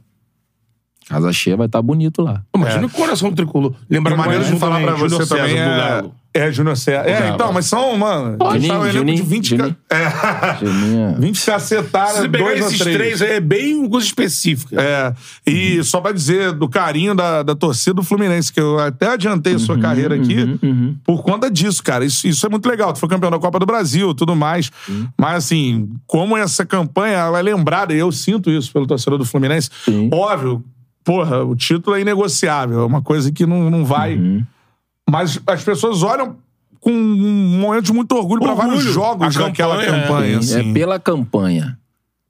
[1.09, 2.43] Casa cheia vai estar bonito lá.
[2.55, 3.75] imagina o coração tricolor.
[3.91, 5.77] Lembra maneiro de falar pra você César, também do é.
[5.77, 6.15] Galo.
[6.37, 7.09] É, Júnior César.
[7.09, 7.35] É, Galo.
[7.37, 8.37] então, mas são, mano.
[8.41, 9.49] Juninho, tá um elenco de Juninho, 20.
[9.51, 9.77] Juninho.
[9.89, 10.57] ca- É.
[10.67, 11.17] Geninha.
[11.17, 12.97] 20 Se cacetadas, você pegar esses três.
[12.97, 14.81] três aí, é bem uma coisa específica.
[14.81, 15.15] É,
[15.47, 19.55] e só pra dizer do carinho da, da torcida do Fluminense, que eu até adiantei
[19.55, 20.97] a sua carreira aqui, uhum, uhum.
[21.05, 22.05] por conta disso, cara.
[22.05, 22.93] Isso, isso é muito legal.
[22.93, 24.73] Tu foi campeão da Copa do Brasil tudo mais.
[25.17, 29.25] Mas, assim, como essa campanha ela é lembrada, e eu sinto isso pelo torcedor do
[29.25, 29.71] Fluminense,
[30.13, 30.65] óbvio,
[31.05, 34.17] porra, o título é inegociável, é uma coisa que não, não vai.
[34.17, 34.43] Uhum.
[35.09, 36.37] Mas as pessoas olham
[36.81, 38.69] com um momento de muito orgulho, pra Orgulho.
[38.77, 40.43] vários jogos A daquela campanha, campanha.
[40.43, 40.71] Sim, assim.
[40.71, 41.79] É pela campanha.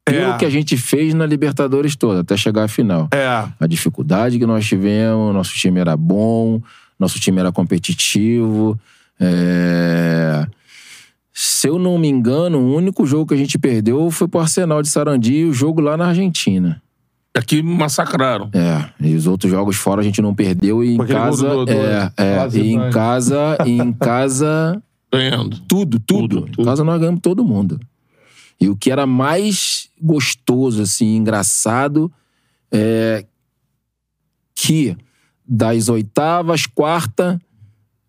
[0.04, 0.36] Pelo É.
[0.36, 3.08] que a gente fez na Libertadores toda, até chegar à final.
[3.12, 3.48] É.
[3.58, 6.60] A dificuldade que nós tivemos, nosso time era bom,
[6.98, 8.78] nosso time era competitivo.
[9.18, 10.46] é,
[11.32, 14.82] Se eu não me engano, o único jogo que a gente perdeu foi pro Arsenal
[14.82, 16.80] de Sarandi, o jogo lá na Argentina.
[17.36, 18.48] Aqui massacraram.
[18.52, 21.72] É, e os outros jogos fora a gente não perdeu e em casa, do- do-
[21.72, 24.80] é, é, e em casa, e em casa
[25.12, 25.58] Ganhando.
[25.66, 26.28] tudo, tudo.
[26.42, 26.62] Tudo, tudo.
[26.62, 27.80] Em casa nós ganhamos todo mundo.
[28.60, 32.10] E o que era mais gostoso, assim, engraçado,
[32.70, 33.24] é
[34.54, 34.96] que
[35.46, 37.40] das oitavas, quarta,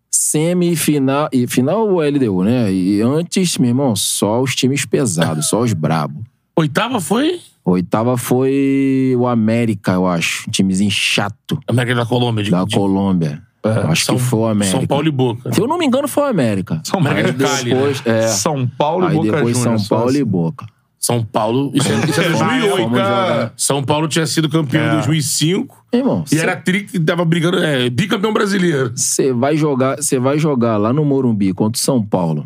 [0.08, 1.28] semifinal.
[1.32, 2.72] E final o LDU, né?
[2.72, 6.22] E antes, meu irmão, só os times pesados, só os brabos.
[6.58, 10.44] Oitava foi Oitava foi o América, eu acho.
[10.48, 12.44] Um timezinho chato América da Colômbia.
[12.44, 13.42] De, da de- Colômbia.
[13.64, 14.78] Eu acho São- que foi o América.
[14.78, 15.52] São Paulo e Boca.
[15.52, 16.80] Se eu não me engano, foi o América.
[16.84, 18.18] São América Aí de Cali, depois, né?
[18.24, 19.82] é, São Paulo e Aí Boca depois Juniors.
[19.82, 20.30] São Paulo só e assim.
[20.30, 20.66] Boca.
[21.00, 21.70] São Paulo.
[21.74, 22.76] Isso é, isso é 2008.
[22.76, 23.52] Fomos jogar.
[23.56, 24.88] São Paulo tinha sido campeão É.
[24.90, 25.84] em 2005.
[25.92, 27.58] Irmão, E era tri que tava brigando.
[27.58, 28.92] É, bicampeão brasileiro.
[28.94, 32.44] você vai jogar, você vai jogar lá no Morumbi contra o São Paulo.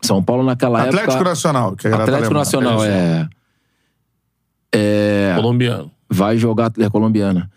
[0.00, 1.30] São Paulo naquela Atlético época.
[1.30, 1.76] Nacional.
[1.76, 2.34] Que tá Atlético.
[2.34, 2.78] Nacional
[4.72, 5.90] é, Colombiano.
[6.08, 7.50] vai jogar é colombiana.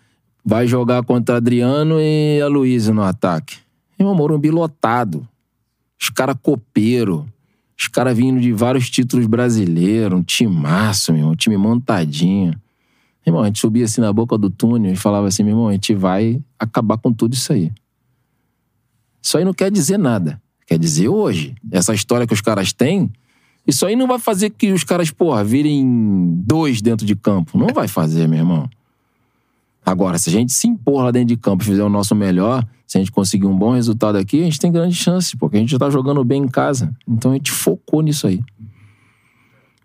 [0.44, 3.58] Vai jogar contra Adriano e a Luísa no ataque.
[3.98, 5.28] Irmão, Morumbi lotado.
[6.00, 7.26] Os caras copeiro.
[7.78, 12.54] Os caras vindo de vários títulos brasileiros, um timaço, meu irmão, um time montadinho.
[13.26, 15.72] Irmão, a gente subia assim na boca do túnel e falava assim, meu irmão, a
[15.72, 17.72] gente vai acabar com tudo isso aí.
[19.22, 20.40] Isso aí não quer dizer nada.
[20.70, 21.56] Quer dizer hoje.
[21.72, 23.10] Essa história que os caras têm,
[23.66, 25.84] Isso aí não vai fazer que os caras, porra, virem
[26.46, 27.58] dois dentro de campo.
[27.58, 28.70] Não vai fazer, meu irmão.
[29.84, 32.64] Agora, se a gente se impor lá dentro de campo e fizer o nosso melhor,
[32.86, 35.60] se a gente conseguir um bom resultado aqui, a gente tem grande chance, porque a
[35.60, 36.94] gente já tá jogando bem em casa.
[37.06, 38.40] Então a gente focou nisso aí.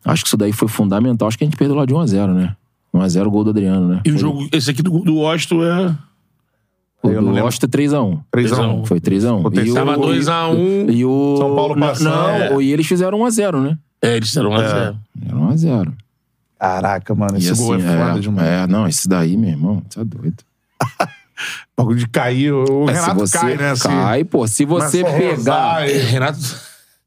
[0.04, 1.28] Acho que isso daí foi fundamental.
[1.28, 2.56] Acho que a gente perdeu lá de 1x0, né?
[2.94, 4.02] 1x0 gol do Adriano, né?
[4.06, 5.24] E o jogo, esse aqui do, do
[5.64, 5.98] é.
[7.08, 7.46] O Eu não do lembro.
[7.46, 8.20] Washington é 3x1.
[8.36, 8.86] 3x1.
[8.86, 9.52] Foi 3x1.
[9.54, 10.94] terceiro Tava 2x1.
[10.94, 11.36] E o.
[11.38, 12.50] São Paulo passando.
[12.52, 13.78] Não, e eles fizeram 1x0, né?
[14.02, 14.96] É, eles deram 1x0.
[15.26, 15.94] Era 1x0.
[16.60, 18.48] Caraca, mano, esse E gol é assim, foda é, demais.
[18.48, 20.44] é, não, esse daí, meu irmão, tá doido.
[21.78, 22.52] Bagulho de cair.
[22.54, 23.72] O É, Renato se você cai, né?
[23.72, 23.88] assim.
[23.90, 24.48] Cai, pô.
[24.48, 26.40] Se você pegar, rezar e- Renato.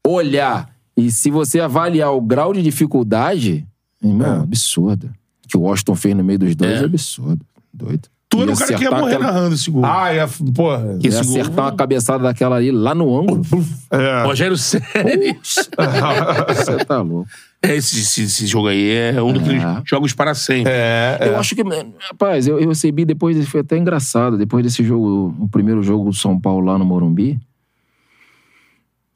[0.05, 3.65] olhar e se você avaliar o grau de dificuldade,
[4.03, 4.43] irmão, É.
[4.43, 5.09] absurdo.
[5.47, 6.81] Que o Washington fez no meio dos dois É.
[6.83, 7.43] é, absurdo.
[7.73, 8.07] Doido.
[8.29, 9.83] Tu era o cara que ia morrer aquela- narrando esse gol.
[9.83, 10.99] Ah, é, porra.
[11.03, 13.41] E esse gol- acertar uma cabeçada daquela ali lá no ângulo.
[13.89, 14.23] É.
[14.23, 15.35] Rogério Ceni.
[15.43, 17.27] Você tá louco.
[17.61, 19.81] É, esse, esse, esse jogo aí é um daqueles É.
[19.83, 20.71] jogos para sempre.
[20.71, 21.27] É, é.
[21.29, 21.63] Eu acho que,
[22.07, 26.15] rapaz, eu, eu recebi depois, foi até engraçado, depois desse jogo, o primeiro jogo do
[26.15, 27.37] São Paulo lá no Morumbi,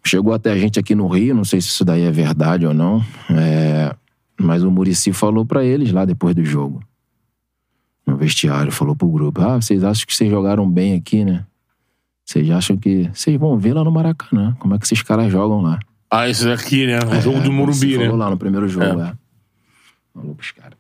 [0.03, 2.73] chegou até a gente aqui no Rio, não sei se isso daí é verdade ou
[2.73, 3.95] não, é,
[4.37, 6.81] mas o Murici falou pra eles lá depois do jogo,
[8.05, 11.45] no vestiário, falou pro grupo, ah, vocês acham que vocês jogaram bem aqui, né?
[12.25, 13.09] Vocês acham que...
[13.13, 15.79] Vocês vão ver lá no Maracanã, como é que esses caras jogam lá.
[16.09, 16.99] Ah, esse daqui, né?
[16.99, 18.05] O jogo do Morumbi, né?
[18.05, 19.13] falou lá no primeiro jogo, é.
[20.13, 20.77] Falou pros caras.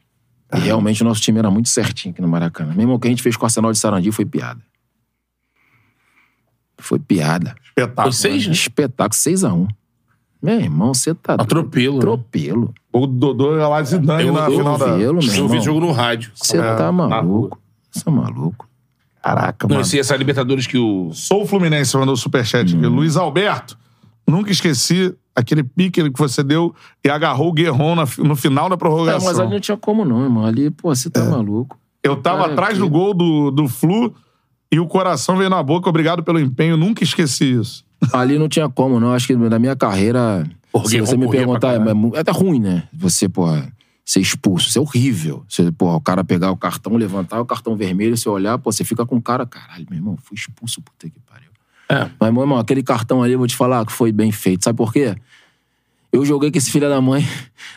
[0.53, 2.73] E realmente o nosso time era muito certinho aqui no Maracanã.
[2.75, 4.61] Mesmo o que a gente fez com o Arsenal de Sarandi foi piada.
[6.77, 7.55] Foi piada.
[7.63, 8.03] Espetáculo.
[8.03, 8.53] Foi seis, né?
[8.53, 9.67] Espetáculo, 6x1.
[10.43, 11.35] Meu irmão, você tá.
[11.35, 11.99] Atropelo, né?
[11.99, 12.73] Atropelo.
[12.91, 14.85] O Dodô ia lá de Zidane Eu- na eu final da...
[14.85, 16.31] Atropelo, meu Eu vi jogo no rádio.
[16.35, 17.57] Você É, tá maluco.
[17.89, 18.67] Você é maluco.
[19.21, 19.81] Caraca, Não, mano.
[19.87, 21.11] esse, essa Libertadores que o.
[21.13, 22.85] Sou o Fluminense, mandou o superchat aqui.
[22.85, 23.77] Luiz Alberto,
[24.27, 28.77] nunca esqueci aquele pique que você deu e agarrou o Guerron no final da É,
[28.77, 29.25] prorrogação.
[29.29, 30.45] mas ali não tinha como não, irmão.
[30.45, 31.79] Ali, pô, você tá maluco.
[32.03, 34.13] Eu tava Cara, atrás que- do gol do, do Flu
[34.69, 35.87] e o coração veio na boca.
[35.89, 37.85] Obrigado pelo empenho, nunca esqueci isso.
[38.11, 39.13] Ali não tinha como, não.
[39.13, 42.83] Acho que na minha carreira, Porra, se você me perguntar, é, é até ruim, né?
[42.91, 43.71] Você, porra,
[44.05, 44.69] ser expulso.
[44.69, 45.43] Isso é horrível.
[45.47, 48.83] Você, porra, o cara pegar o cartão, levantar o cartão vermelho, você olhar, pô, você
[48.83, 51.49] fica com o cara, caralho, meu irmão, fui expulso, puta que pariu.
[51.89, 52.09] É.
[52.19, 54.63] Mas, meu irmão, aquele cartão ali, eu vou te falar que foi bem feito.
[54.63, 55.15] Sabe por quê?
[56.11, 57.23] Eu joguei com esse filho da mãe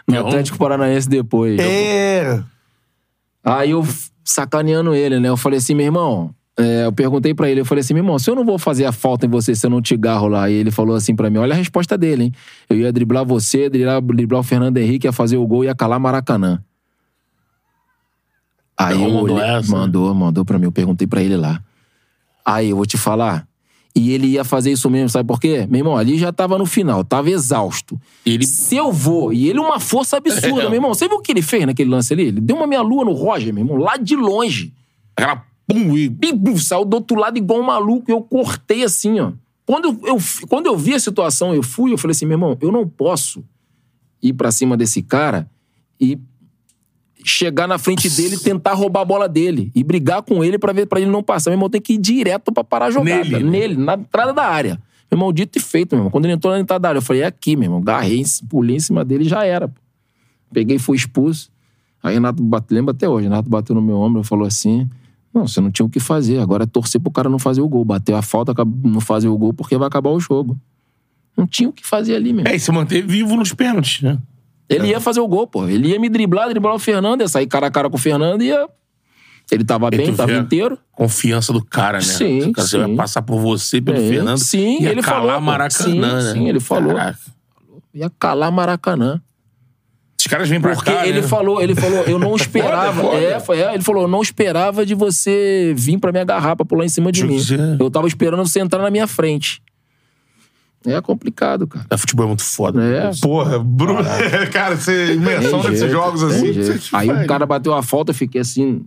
[0.07, 0.29] no Guerrero?
[0.29, 1.59] Atlético Paranaense depois.
[1.59, 2.43] É.
[3.43, 3.87] Aí eu
[4.25, 5.29] sacaneando ele, né?
[5.29, 6.35] Eu falei assim, meu irmão.
[6.59, 8.87] É, eu perguntei pra ele, eu falei assim, meu irmão, se eu não vou fazer
[8.87, 10.49] a falta em você se eu não te garro lá.
[10.49, 12.33] E ele falou assim pra mim: olha a resposta dele, hein?
[12.71, 15.75] Eu ia driblar você, driblar, driblar o Fernando Henrique, ia fazer o gol e ia
[15.75, 16.63] calar Maracanã.
[18.79, 19.71] Aí eu mandou olhei, essa?
[19.71, 21.61] mandou, mandou pra mim, eu perguntei pra ele lá.
[22.45, 23.47] Aí eu vou te falar.
[23.95, 25.67] E ele ia fazer isso mesmo, sabe por quê?
[25.71, 27.99] Meu irmão, ali já tava no final, tava exausto.
[28.27, 28.47] Ele.
[28.47, 30.69] Se eu vou, e ele uma força absurda, É.
[30.69, 30.93] meu irmão.
[30.93, 32.25] Você viu o que ele fez naquele lance ali?
[32.25, 34.75] Ele deu uma meia lua no Roger, meu irmão, lá de longe.
[35.17, 36.07] Aquela pum e.
[36.07, 38.11] E saiu do outro lado igual um maluco.
[38.11, 39.33] E eu cortei assim, ó.
[39.65, 40.19] Quando eu,
[40.49, 43.45] quando eu vi a situação, eu fui, eu falei assim, meu irmão, eu não posso
[44.23, 45.51] ir pra cima desse cara
[46.01, 46.19] e
[47.25, 49.73] chegar na frente dele e tentar roubar a bola dele.
[49.75, 51.51] E brigar com ele pra ver para ele não passar.
[51.51, 53.25] Meu irmão, tem que ir direto pra parar a jogada.
[53.25, 53.85] Nele, Nele, né?
[53.85, 54.81] na entrada da área.
[55.11, 56.11] Meu irmão, dito e feito, meu irmão.
[56.11, 57.81] Quando ele entrou na entrada da área, eu falei, é aqui, meu irmão.
[57.81, 59.67] Garrei, pulei em cima dele e já era.
[59.67, 59.81] pô.
[60.53, 61.51] Peguei e fui expulso.
[62.03, 64.89] Aí Renato bate, lembra até hoje, Renato bateu no meu ombro e falou assim:
[65.37, 66.39] Não, você não tinha o que fazer.
[66.39, 67.85] Agora é torcer pro cara não fazer o gol.
[67.85, 70.59] Bateu a falta, não fazer o gol porque vai acabar o jogo.
[71.37, 72.47] Não tinha o que fazer ali, meu.
[72.47, 74.17] É, e se manter vivo nos pênaltis, né?
[74.67, 75.69] Ele ia fazer o gol, pô.
[75.69, 78.41] Ele ia me driblar, driblar o Fernando, ia sair cara a cara com o Fernando
[78.43, 78.67] e ia.
[79.53, 80.79] Ele tava E bem, tava inteiro.
[80.91, 82.05] Confiança do cara, né?
[82.05, 82.79] Sim, Esse cara, sim.
[82.79, 84.39] vai passar por você, pelo É, Fernando.
[84.39, 85.41] sim, ia ele calar falou.
[85.43, 86.33] Maracanã, Sim, né?
[86.33, 86.95] sim, ele falou.
[86.95, 87.19] Caraca.
[87.95, 89.21] Ia calar Maracanã.
[90.27, 91.29] Esses caras vêm pra Porque cá, ele né?
[91.29, 93.01] falou, ele falou, eu não esperava.
[93.01, 93.17] foda.
[93.17, 96.67] É, foi, é, ele falou, eu não esperava de você vir pra me agarrar, pra
[96.67, 97.37] pular em cima de mim.
[97.37, 97.81] Deixa eu dizer.
[97.81, 99.63] Eu tava esperando você entrar na minha frente.
[100.85, 101.87] É complicado, cara.
[101.91, 102.83] É, futebol é muito foda.
[102.83, 103.11] É.
[103.21, 104.01] Porra, Bruno.
[104.53, 106.53] Cara, você imersão Tem nesses jeito, jogos assim.
[106.93, 108.85] Aí o cara bateu a falta, eu fiquei assim.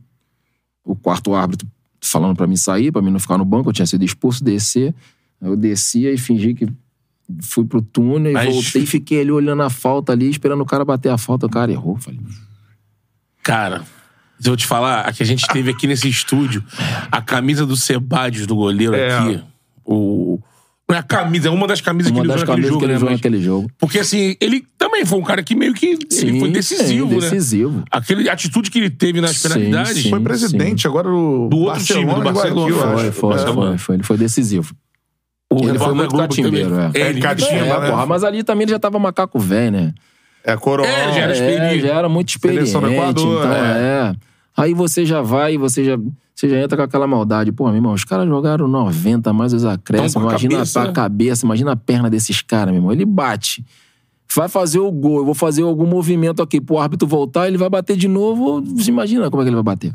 [0.86, 1.68] O quarto árbitro
[2.02, 4.96] falando pra mim sair, pra mim não ficar no banco, eu tinha sido expulso, descer.
[5.42, 6.68] Aí eu descia e fingi que
[7.42, 10.66] fui pro túnel e Mas- voltei e fiquei ali olhando a falta ali, esperando o
[10.66, 11.46] cara bater a falta.
[11.46, 11.98] O cara errou.
[11.98, 12.20] Falei,
[13.44, 13.84] Cara,
[14.44, 16.64] eu te falar, a que a gente teve aqui nesse estúdio,
[17.12, 19.18] a camisa do Sebadios, do goleiro É.
[19.18, 19.42] aqui,
[19.86, 20.40] o...
[20.88, 22.80] Não é a camisa, é uma das camisas uma que ele das usou naquele jogo,
[22.80, 23.00] que ele né?
[23.00, 23.70] Mas- naquele jogo.
[23.78, 27.16] Porque assim, ele também foi um cara que meio que ele Sim, foi decisivo, sim,
[27.16, 27.22] né?
[27.30, 27.84] decisivo.
[27.92, 30.08] Aquele a atitude que ele teve nas Sim, penalidades.
[30.10, 30.24] Foi sim.
[30.24, 32.94] presidente agora do, Do outro time, do Barcelona, Barcelona.
[32.98, 33.70] Foi, foi, Barcelona.
[33.70, 33.96] foi, foi.
[33.98, 34.76] Ele foi decisivo.
[35.52, 36.92] O ele foi muito catimbeiro, também.
[36.94, 37.06] é.
[37.06, 37.90] É, ele catimba, É, né?
[37.90, 39.94] porra, mas ali também ele já tava macaco velho, né?
[40.44, 40.88] É coroa.
[40.88, 41.82] É, já era É, experiente.
[41.88, 42.70] já era muito experiente.
[42.70, 43.80] Seleção do Equador, então, é.
[43.82, 44.16] é.
[44.56, 45.98] Aí você já vai, você já,
[46.36, 47.52] você já entra com aquela maldade.
[47.52, 50.16] Pô, meu irmão, os caras jogaram 90, mais os acréscimos.
[50.18, 50.92] A Imagina cabeça, a né?
[50.94, 52.92] cabeça, imagina a perna desses caras, meu irmão.
[52.92, 53.66] Ele bate.
[54.36, 57.70] Vai fazer o gol, eu vou fazer algum movimento aqui pro árbitro voltar, ele vai
[57.70, 58.62] bater de novo.
[58.76, 59.92] Você imagina como é que ele vai bater.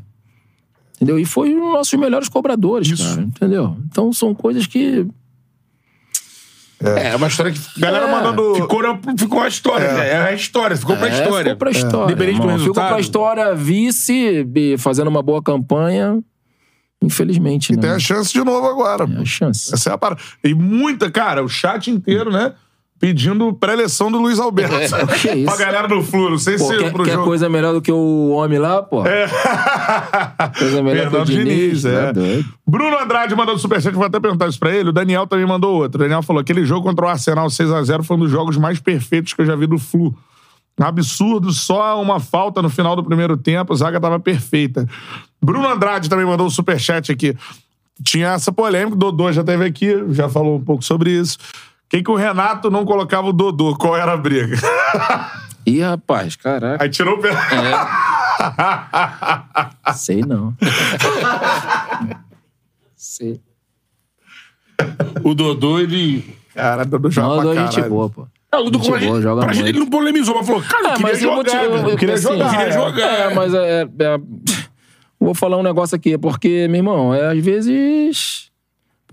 [0.96, 1.18] Entendeu?
[1.18, 3.22] E foi um dos nossos melhores cobradores, cara.
[3.22, 3.76] Entendeu?
[3.88, 5.06] Então são coisas que.
[6.96, 7.60] É, é uma história que.
[7.80, 9.84] Galera mandando- Ficou, na- ficou a história.
[9.84, 11.44] É, é a história, ficou pra É, história.
[11.52, 12.12] Ficou pra história.
[12.12, 12.58] Independente do irmão.
[12.58, 12.88] Ficou resultado.
[12.88, 16.18] pra história, vice, e fazendo uma boa campanha.
[17.02, 17.82] Infelizmente, E né?
[17.82, 19.04] tem a chance de novo agora.
[19.04, 19.74] É a chance.
[19.74, 20.20] Essa é a parada.
[20.42, 22.54] E muita, cara, o chat inteiro, né?
[23.00, 24.74] Pedindo pré-eleição do Luiz Alberto.
[25.20, 25.44] Que isso?
[25.44, 26.30] pra galera do Flu.
[26.30, 27.24] Não sei Pô, se quer, pro quer jogo.
[27.24, 29.02] coisa melhor do que o homem lá, pô?
[30.58, 32.06] Coisa melhor que o Diniz, Diniz, é.
[32.06, 32.44] tá doido.
[32.66, 34.90] Bruno Andrade mandou superchat, vou até perguntar isso pra ele.
[34.90, 36.00] O Daniel também mandou outro.
[36.00, 39.32] O Daniel falou: aquele jogo contra o Arsenal 6x0 foi um dos jogos mais perfeitos
[39.34, 40.14] que eu já vi do Flu.
[40.80, 44.88] Absurdo, só uma falta no final do primeiro tempo, a zaga tava perfeita.
[45.40, 47.36] Bruno Andrade também mandou um superchat aqui.
[48.02, 51.38] Tinha essa polêmica, Dodô já teve aqui, já falou um pouco sobre isso.
[51.88, 53.76] Quem que o Renato não colocava o Dodô?
[53.76, 54.56] Qual era a briga?
[55.66, 56.82] Ih, rapaz, caraca.
[56.82, 57.30] Aí tirou o pé.
[59.94, 60.54] Sei não.
[62.96, 63.40] Sei.
[65.22, 66.36] O Dodô, ele.
[66.54, 67.92] Cara, Dodô Não, joga o pra Dodô é gente caralho.
[67.94, 68.26] boa, pô.
[68.52, 70.84] Não, o Dodô, Gente gente, boa, joga pra gente, ele não polemizou, mas falou, cara,
[70.84, 71.64] eu É, queria mas eu vou te- jogar.
[71.64, 71.92] eu- né?
[71.92, 72.72] eu- queria assim, jogar, queria é.
[72.72, 73.00] jogar.
[73.00, 73.88] É, mas é, é-
[75.18, 78.50] Vou falar um negócio aqui, porque, meu irmão, é, às vezes.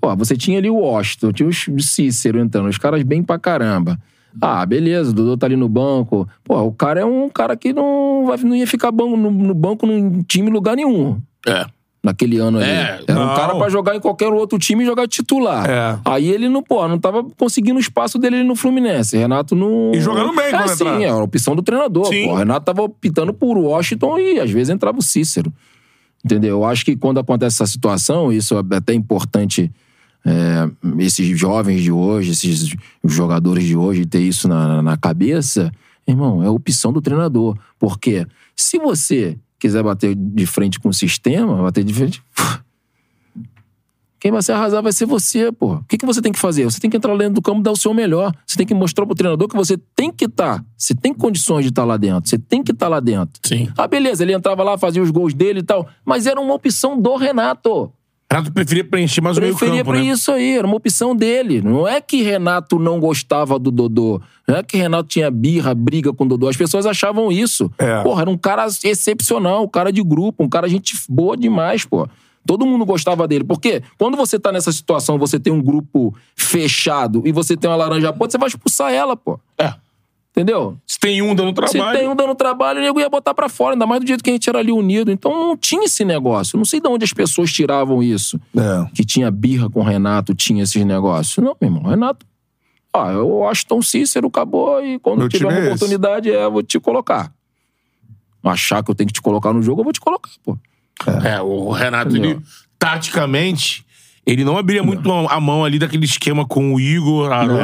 [0.02, 4.00] Pô, você tinha ali o Washington, tinha o Cícero entrando, os caras bem pra caramba.
[4.42, 6.28] Ah, beleza, o Dodô tá ali no banco.
[6.44, 9.54] Pô, o cara é um cara que não, vai, não ia ficar banco, no, no
[9.54, 11.22] banco num time em lugar nenhum.
[11.48, 11.66] É.
[12.04, 12.68] Naquele ano ali.
[12.68, 13.36] É, Era um não.
[13.36, 15.70] cara pra jogar em qualquer outro time e jogar titular.
[15.70, 16.00] É.
[16.04, 19.16] Aí ele não, pô, não tava conseguindo o espaço dele ali no Fluminense.
[19.16, 19.92] Renato não.
[19.94, 21.02] E jogando bem é, sim, entrar.
[21.02, 22.08] é a opção do treinador.
[22.08, 22.26] Sim.
[22.26, 22.34] Pô.
[22.34, 25.54] O Renato tava optando por Washington e às vezes entrava o Cícero.
[26.26, 26.58] Entendeu?
[26.58, 29.72] Eu acho que quando acontece essa situação, isso é até importante.
[30.26, 30.70] É,
[31.00, 35.72] esses jovens de hoje, esses jogadores de hoje, ter isso na, na cabeça,
[36.08, 37.58] irmão, é opção do treinador.
[37.80, 38.26] Porque
[38.56, 42.24] se você quiser bater de frente com o sistema, bater de frente.
[44.20, 45.76] Quem vai se arrasar vai ser você, pô.
[45.76, 46.64] O que, que você tem que fazer?
[46.66, 48.32] Você tem que entrar lá dentro do campo e dar o seu melhor.
[48.46, 50.64] Você tem que mostrar pro treinador que você tem que estar.
[50.78, 52.30] Você tem condições de estar lá dentro.
[52.30, 53.40] Você tem que estar lá dentro.
[53.44, 53.70] Sim.
[53.76, 55.88] Ah, beleza, ele entrava lá, fazia os gols dele e tal.
[56.06, 57.92] Mas era uma opção do Renato.
[58.32, 60.06] Renato preferia preencher mais o meio Preferia campo, pra né?
[60.06, 61.62] isso aí, era uma opção dele.
[61.62, 64.22] Não é que Renato não gostava do Dodô.
[64.48, 66.48] Não é que Renato tinha birra, briga com o Dodô.
[66.48, 67.70] As pessoas achavam isso.
[67.78, 68.02] É.
[68.02, 72.08] Porra, era um cara excepcional, um cara de grupo, um cara gente boa demais, pô.
[72.46, 73.44] Todo mundo gostava dele.
[73.44, 77.76] Porque quando você tá nessa situação, você tem um grupo fechado e você tem uma
[77.76, 79.38] laranja podre, você vai expulsar ela, pô.
[79.58, 79.74] É.
[80.32, 80.78] Entendeu?
[80.88, 82.00] Se tem um dando Se trabalho.
[82.00, 84.30] tem um dando trabalho, o nego ia botar pra fora, ainda mais do jeito que
[84.30, 85.12] a gente era ali unido.
[85.12, 86.58] Então não tinha esse negócio.
[86.58, 88.40] Não sei de onde as pessoas tiravam isso.
[88.56, 88.88] É.
[88.96, 91.38] Que tinha birra com o Renato, tinha esses negócios.
[91.44, 92.26] Não, meu irmão, Renato.
[92.94, 96.52] Ah, eu acho tão Cícero, acabou, e quando Meu tiver uma é oportunidade, é, eu
[96.52, 97.32] vou te colocar.
[98.44, 100.58] Achar que eu tenho que te colocar no jogo, eu vou te colocar, pô.
[101.24, 102.40] É, o Renato, ele,
[102.78, 103.86] taticamente,
[104.26, 107.64] ele não abriria muito a mão ali daquele esquema com o Igor, Arouca.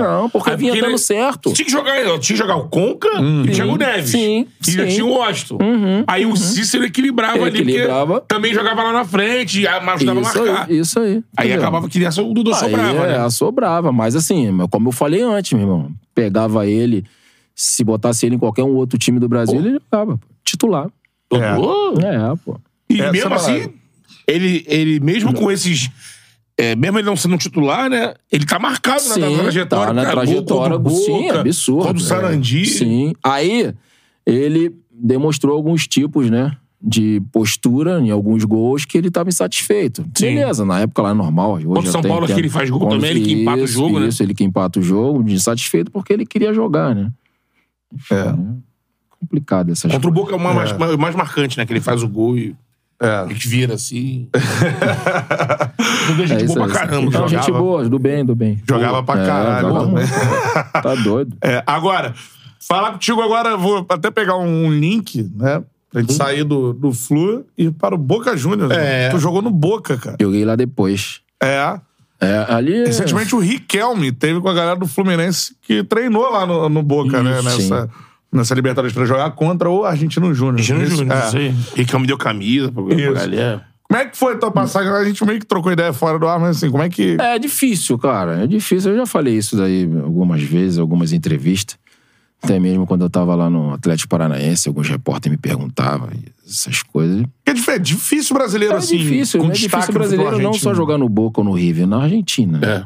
[0.00, 1.52] Não, não, porque vinha dando certo.
[1.52, 4.10] Tinha que jogar, tinha que jogar o Conca e o Thiago Neves.
[4.10, 4.86] sim, E sim.
[4.86, 5.58] tinha o Washington.
[6.06, 8.20] Aí o Cícero equilibrava Ele ali, equilibrava.
[8.20, 10.66] porque também jogava lá na frente, ajudava Isso a marcar.
[10.70, 11.22] aí, isso aí.
[11.36, 11.58] Aí entendeu?
[11.62, 13.30] acabava que o Dudu Aí, sobrava, é, né?
[13.30, 13.92] sobrava.
[13.92, 17.04] Mas assim, como eu falei antes, meu irmão, pegava ele,
[17.54, 20.16] se botasse ele em qualquer um outro time do Brasil, ele jogava.
[20.16, 20.24] pô.
[20.42, 20.88] Titular.
[21.30, 22.00] Dudu.
[22.02, 22.58] É, pô.
[22.88, 23.50] E Essa mesmo parada.
[23.52, 23.70] assim,
[24.28, 25.90] ele, ele mesmo com esses.
[26.56, 28.14] é, mesmo ele não sendo titular, né?
[28.30, 29.86] Ele tá marcado na- na, Sim, trajetória.
[29.86, 30.14] tá na cara.
[30.16, 31.82] Gol trajetória, contra o sim, Boca, absurdo.
[31.86, 32.62] Contra o Sarandi.
[32.62, 33.12] É, sim.
[33.22, 33.72] Aí,
[34.26, 36.56] ele demonstrou alguns tipos, né?
[36.80, 40.02] De postura em alguns gols que ele estava insatisfeito.
[40.16, 40.26] Sim.
[40.34, 41.54] Beleza, na época lá é normal.
[41.54, 43.72] Hoje Contra o São Paulo, que ele faz gol também, ele que empata o Isso,
[43.74, 44.08] jogo, né?
[44.08, 47.10] Isso, ele que empata o jogo, insatisfeito porque ele queria jogar, né?
[48.12, 48.34] É.
[49.20, 50.12] Complicado essas Contra o.
[50.12, 51.66] Boca é o mais, mais, mais marcante, né?
[51.66, 52.54] Que ele faz o gol e
[53.00, 53.22] É.
[53.26, 54.28] ele vira assim.
[56.08, 57.04] Dudu é gente É boa pra caramba.
[57.04, 57.28] Não, jogava.
[57.28, 58.60] gente boa, do bem, do bem.
[58.68, 59.68] Jogava pra É, caralho.
[59.68, 60.04] joga também.
[60.82, 61.36] Tá doido.
[61.42, 62.14] É, agora,
[62.60, 65.62] falar contigo agora, vou até pegar um link, né?
[65.90, 68.70] Pra gente sair do, do Flu e ir para o Boca Juniors.
[68.70, 68.76] É.
[68.76, 69.08] né?
[69.10, 70.16] Tu jogou no Boca, cara.
[70.20, 71.20] Joguei lá depois.
[71.42, 71.78] É.
[72.20, 72.84] É, ali.
[72.84, 77.22] Recentemente o Riquelme teve com a galera do Fluminense que treinou lá no, no Boca,
[77.22, 77.40] né?
[77.42, 77.88] Nessa,
[78.32, 80.58] nessa Libertadores pra jogar contra o Argentino Júnior.
[80.58, 81.26] Argentino Júnior, é.
[81.26, 81.54] isso aí.
[81.76, 83.66] Riquelme deu camisa pra, galera.
[83.88, 84.92] Como é que foi a tua passagem?
[84.92, 87.16] A gente meio que trocou ideia fora do ar, mas assim, como é que.
[87.18, 88.44] É difícil, cara.
[88.44, 88.90] É difícil.
[88.90, 91.78] Eu já falei isso daí algumas vezes, algumas entrevistas.
[92.40, 96.08] Até mesmo quando eu tava lá no Atlético Paranaense, alguns repórteres me perguntavam
[96.46, 97.24] essas coisas.
[97.44, 98.98] É é difícil brasileiro, É assim.
[98.98, 102.60] difícil, com é difícil brasileiro não só jogar no Boca ou no River, na Argentina.
[102.64, 102.84] É.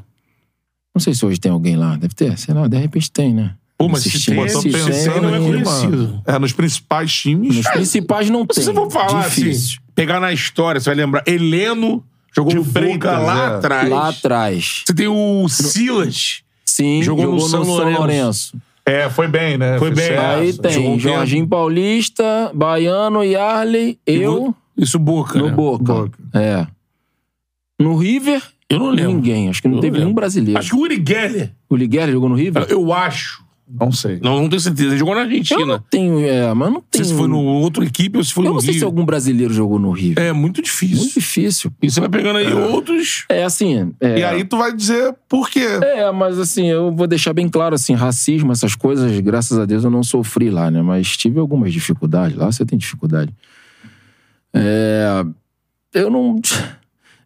[0.95, 1.97] Não sei se hoje tem alguém lá.
[1.97, 3.55] Deve ter, sei lá, de repente tem, né?
[3.83, 6.23] Pô, mas se tem, Tô se assistindo- tem, não é mano.
[6.27, 7.57] É, nos principais times.
[7.57, 8.55] Nos principais não tem.
[8.63, 9.51] Se você for falar Difícil.
[9.79, 11.23] assim, pegar na história, você vai lembrar.
[11.27, 12.05] Heleno
[12.35, 13.57] jogou no Boca lá é.
[13.57, 13.89] atrás.
[13.91, 14.83] Lá atrás.
[14.87, 16.43] Você tem o Silas.
[16.65, 17.99] Sim, Jogou jogou, no no São São Lourenço.
[18.01, 18.57] Lourenço.
[18.87, 19.79] É, foi bem, né?
[19.79, 20.07] Foi bem.
[20.07, 20.25] certo.
[20.25, 25.39] Aí jogou tem um Jorginho Paulista, Baiano, Yarley, eu Isso, Boca.
[25.39, 25.53] no né?
[25.53, 25.85] Boca.
[25.85, 26.19] Boca.
[26.35, 26.67] É.
[27.79, 29.13] No River, Eu não lembro.
[29.15, 29.49] ninguém.
[29.51, 30.05] Acho que não Eu teve lembro.
[30.07, 30.59] nenhum brasileiro.
[30.59, 31.53] Acho que o Uri Geller.
[31.69, 32.67] O Ligueri jogou no River?
[32.69, 33.43] Eu acho.
[33.69, 34.19] Não sei.
[34.23, 34.89] Não, não tenho certeza.
[34.91, 35.85] Ele jogou na Eu não Argentina.
[35.89, 37.03] tenho, é, mas não Não tem.
[37.03, 38.79] sei se foi no outra equipe ou se foi Eu no não sei Rio.
[38.81, 40.23] se algum brasileiro jogou no River.
[40.23, 40.97] É muito difícil.
[40.99, 41.73] Muito difícil.
[41.81, 43.25] E você vai pegando aí outros.
[43.31, 43.93] É assim.
[44.01, 45.67] É, E aí tu vai dizer por quê.
[45.83, 49.85] É, mas assim, eu vou deixar bem claro, assim, racismo, essas coisas, graças a Deus
[49.85, 50.83] eu não sofri lá, né?
[50.83, 52.37] Mas tive algumas dificuldades.
[52.37, 53.33] Lá você tem dificuldade.
[54.55, 55.25] É,
[55.95, 56.41] eu não.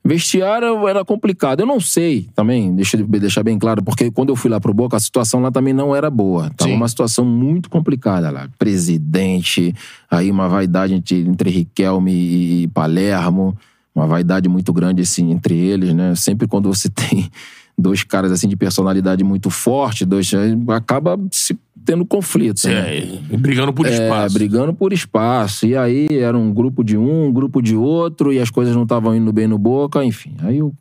[0.07, 1.61] Vestiário era complicado.
[1.61, 4.73] Eu não sei também, deixa eu deixar bem claro, porque quando eu fui lá pro
[4.73, 6.51] Boca, a situação lá também não era boa.
[6.57, 6.77] Tava Sim.
[6.77, 8.49] uma situação muito complicada lá.
[8.59, 9.75] Presidente,
[10.11, 13.57] aí uma vaidade entre, entre Riquelme e Palermo,
[13.95, 16.15] uma vaidade muito grande assim, entre eles, né?
[16.15, 17.29] Sempre quando você tem
[17.77, 20.31] dois caras assim de personalidade muito forte, dois
[20.69, 22.97] acaba se tendo conflito, né?
[22.99, 24.35] É, e brigando por É, espaço.
[24.35, 25.67] brigando por espaço.
[25.67, 28.83] E aí era um grupo de um, um grupo de outro, e as coisas não
[28.83, 30.35] estavam indo bem no boca, enfim.
[30.43, 30.75] Aí eu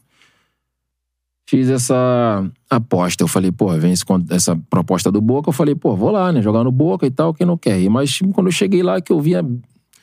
[1.47, 3.23] fiz essa aposta.
[3.23, 3.93] Eu falei, pô, vem
[4.31, 5.49] essa proposta do Boca.
[5.49, 6.41] Eu falei, pô, vou lá, né?
[6.41, 7.87] Jogar no Boca e tal, quem não quer ir.
[7.89, 9.45] Mas quando eu cheguei lá, que eu via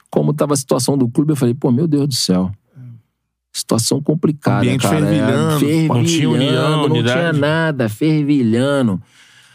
[0.08, 2.50] como tava a situação do clube, eu falei, pô, meu Deus do céu.
[3.52, 4.96] Situação complicada, Ambiente cara.
[4.96, 9.02] É, fervilhando, fervilhando, não tinha união, não tinha nada, fervilhando.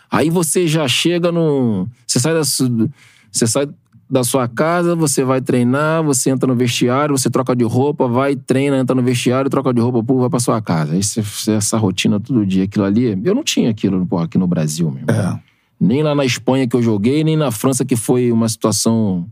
[0.10, 1.88] Aí você já chega no.
[2.06, 2.90] Você sai da, su-
[3.32, 3.68] você sai
[4.10, 8.36] da sua casa, você vai treinar, você entra no vestiário, você troca de roupa, vai,
[8.38, 10.94] treina, entra no vestiário, troca de roupa, pô, vai pra sua casa.
[10.94, 13.20] Aí você, você- essa rotina todo dia, aquilo ali.
[13.24, 15.16] Eu não tinha aquilo pô, aqui no Brasil, meu irmão.
[15.36, 15.40] É.
[15.80, 19.28] Nem lá na Espanha que eu joguei, nem na França que foi uma situação,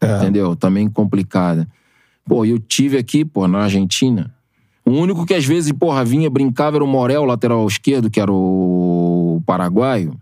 [0.00, 0.18] É.
[0.18, 0.54] entendeu?
[0.54, 1.68] Também complicada.
[2.24, 4.32] Pô, eu tive aqui, pô, na Argentina.
[4.84, 8.32] O único que às vezes, porra, vinha, brincava era o Morel, lateral esquerdo, que era
[8.32, 10.14] o paraguaio.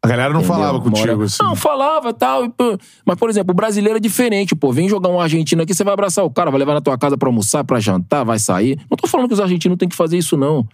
[0.00, 0.56] A galera não Entendeu?
[0.56, 1.42] falava contigo, assim.
[1.42, 2.42] Não, falava e tal.
[3.04, 4.72] Mas, por exemplo, o brasileiro é diferente, pô.
[4.72, 7.18] Vem jogar um argentino aqui, você vai abraçar o cara, vai levar na tua casa
[7.18, 8.78] pra almoçar, pra jantar, vai sair.
[8.88, 10.66] Não tô falando que os argentinos têm que fazer isso, não.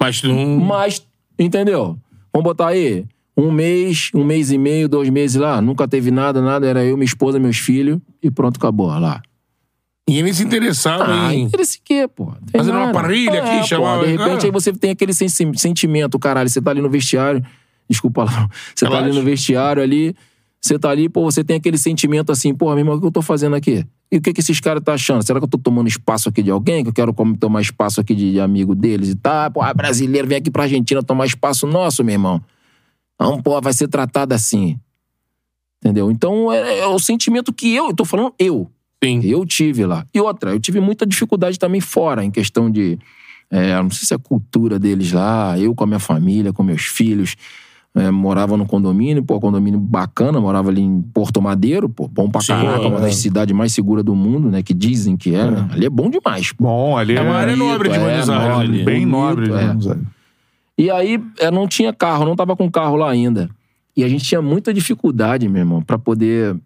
[0.00, 0.58] Mas não.
[0.58, 1.06] Mas,
[1.38, 1.98] entendeu?
[2.32, 3.04] Vamos botar aí.
[3.36, 6.66] Um mês, um mês e meio, dois meses lá, nunca teve nada, nada.
[6.66, 9.22] Era eu, minha esposa, meus filhos e pronto, acabou lá.
[10.08, 11.42] E ele se interessava Ah, em.
[11.42, 12.32] interesse quê, pô?
[12.50, 14.46] Fazendo uma parrilha aqui, pô, chamava- De repente Ah.
[14.46, 16.48] aí você tem aquele sen- sentimento, caralho.
[16.48, 17.44] Você tá ali no vestiário.
[17.88, 18.48] Desculpa lá.
[18.74, 19.08] Você tá Relaxa.
[19.10, 20.14] ali no vestiário ali.
[20.60, 23.10] Você tá ali, pô, você tem aquele sentimento assim, pô, meu irmão, o que eu
[23.10, 23.84] tô fazendo aqui?
[24.10, 25.22] E o que que esses caras tá achando?
[25.26, 26.82] Será que eu tô tomando espaço aqui de alguém?
[26.84, 29.50] Que eu quero como- tomar espaço aqui de, amigo deles e tá?
[29.50, 32.40] Pô, ah, brasileiro vem aqui pra Argentina tomar espaço nosso, meu irmão.
[33.20, 34.78] Não, pô, vai ser tratado assim.
[35.84, 36.10] Entendeu?
[36.10, 38.70] Então, é, é o sentimento que eu, eu tô falando eu,
[39.02, 39.20] Sim.
[39.24, 40.04] eu tive lá.
[40.14, 42.98] E outra, eu tive muita dificuldade também fora, em questão de.
[43.50, 46.62] é, não sei se é a cultura deles lá, eu com a minha família, com
[46.62, 47.36] meus filhos.
[47.94, 52.40] é, morava no condomínio, pô, condomínio bacana, morava ali em Porto Madeiro, pô, bom pra
[52.40, 53.00] Sim, caraca, uma é.
[53.02, 54.62] das cidades mais seguras do mundo, né?
[54.62, 55.68] Que dizem que é, né?
[55.72, 56.64] Ali é bom demais, pô.
[56.64, 59.44] Bom, ali É uma área nobre de é, Buenos Aires bem bonito, nobre.
[59.46, 59.48] é.
[59.48, 60.04] Buenos Aires.
[60.78, 63.50] E aí, é, não tinha carro, não tava com carro lá ainda.
[63.94, 66.56] E a gente tinha muita dificuldade, meu irmão, pra poder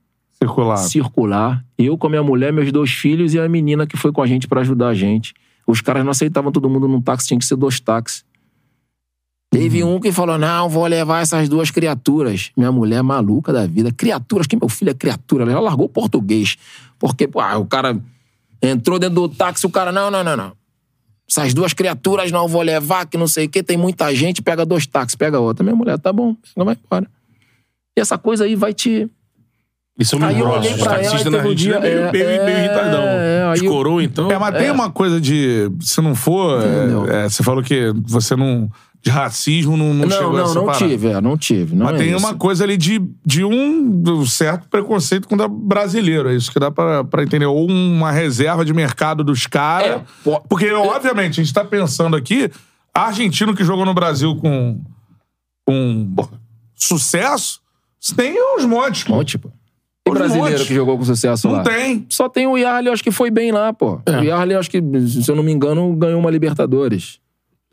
[0.43, 0.77] Circular.
[0.77, 1.65] circular.
[1.79, 4.27] Eu com a minha mulher, meus dois filhos e a menina que foi com a
[4.27, 5.35] gente pra ajudar a gente.
[5.67, 8.25] Os caras não aceitavam todo mundo num táxi, tinha que ser dois táxis.
[9.51, 12.51] Teve um que falou: não, vou levar essas duas criaturas.
[12.57, 13.91] Minha mulher é maluca da vida.
[13.91, 15.45] Criaturas, que meu filho é criatura.
[15.45, 16.57] Ela já largou o português.
[16.99, 17.99] Porque, pô, ah, o cara
[18.61, 20.53] entrou dentro do táxi, o cara, não, não, não, não.
[21.29, 24.65] Essas duas criaturas não vou levar, que não sei o quê, tem muita gente, pega
[24.65, 25.65] dois táxis, pega outra.
[25.65, 27.11] Minha mulher, tá bom, pega, vai embora.
[27.97, 29.11] E essa coisa aí vai te.
[29.99, 30.73] Eles são Aí meio grossos.
[30.73, 33.03] Os ela e taxistas na um Argentina dia- é meio, é, meio, meio é, irritadão.
[33.03, 34.31] é, Os eu- coroa, então.
[34.31, 35.71] É, mas tem uma coisa de.
[35.81, 36.61] Se não for.
[37.11, 38.71] é, é, você falou que você não.
[39.03, 40.85] De racismo não, não, Não, chegou a não, essa não parada.
[40.89, 41.77] tive, é, não tive.
[41.77, 42.19] Não Mas é tem isso.
[42.27, 46.29] uma coisa ali de, de um certo preconceito contra brasileiro.
[46.29, 47.47] É isso que dá pra, pra entender.
[47.47, 50.03] Ou uma reserva de mercado dos caras.
[50.27, 52.51] É, Porque, obviamente, a gente tá pensando aqui,
[52.93, 54.81] argentino que jogou no Brasil com,
[55.65, 56.13] com
[56.75, 57.61] sucesso,
[58.17, 59.05] tem uns montes.
[59.05, 59.15] pô.
[59.15, 59.51] Monte, pô.
[60.13, 61.63] Tem brasileiro que jogou com sucesso Não lá.
[61.65, 62.07] tem.
[62.09, 64.01] Só tem o Yarley, acho que foi bem lá, pô.
[64.07, 64.19] É.
[64.21, 67.19] O Yarley, acho que, se eu não me engano, ganhou uma Libertadores.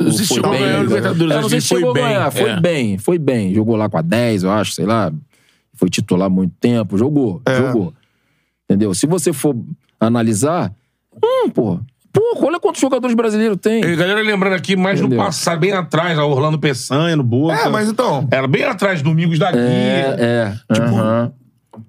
[0.01, 0.81] Não se Foi bem?
[0.81, 2.31] Libertadores, É, não sei se foi chegou a bem, ganhar.
[2.31, 2.59] Foi é.
[2.59, 3.53] bem, foi bem.
[3.53, 5.11] Jogou lá com a 10, eu acho, sei lá.
[5.75, 6.97] Foi titular muito tempo.
[6.97, 7.55] Jogou, É.
[7.55, 7.93] jogou.
[8.67, 8.93] Entendeu?
[8.95, 9.55] Se você for
[9.99, 10.73] analisar,
[11.23, 11.79] hum, pô.
[12.11, 13.83] Pô, olha quantos jogadores brasileiros tem.
[13.83, 15.17] E a galera lembrando aqui, mais Entendeu?
[15.17, 17.55] no passado, bem atrás, a Orlando Peçanha, no Boca.
[17.55, 18.27] É, mas então.
[18.31, 19.61] Era bem atrás, Domingos da Guia.
[19.61, 20.73] É, é.
[20.73, 21.31] Tipo, aham.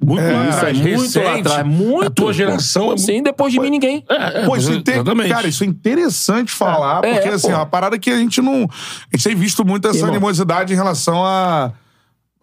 [0.03, 1.25] Muito lá Isso é atrás, muito recente.
[1.25, 1.67] lá atrás.
[1.67, 2.07] Muito.
[2.07, 2.33] A tua pô.
[2.33, 4.03] geração é Sim, depois de mim ninguém.
[4.09, 5.29] É, Pô, é, isso é inte- exatamente.
[5.29, 7.53] Cara, isso é interessante falar, É, porque é, assim, pô.
[7.53, 8.63] é uma parada que a gente não.
[8.65, 10.11] A gente tem visto muito essa Irmão.
[10.13, 11.73] animosidade em relação a.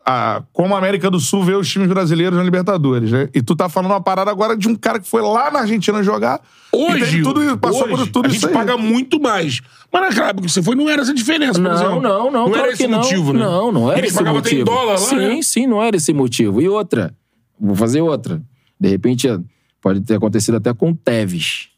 [0.05, 3.27] a como a América do Sul vê os times brasileiros na Libertadores, né?
[3.34, 6.03] E tu tá falando uma parada agora de um cara que foi lá na Argentina
[6.03, 6.39] jogar.
[6.72, 8.53] Hoje, tudo, passou hoje, por tudo a gente aí.
[8.53, 9.61] paga muito mais.
[9.91, 12.01] Mas naquela época que você foi, não era essa diferença, por Não, exemplo.
[12.01, 12.31] não, não.
[12.31, 12.99] Não claro era esse que não.
[12.99, 13.39] motivo, né?
[13.39, 14.61] Não, não era Eles esse pagavam até motivo.
[14.61, 15.39] em dólar lá, Sim, né?
[15.41, 16.61] sim, não era esse motivo.
[16.61, 17.13] E outra,
[17.62, 18.42] vou fazer outra.
[18.80, 19.28] De repente,
[19.80, 21.70] pode ter acontecido até com o Tevez.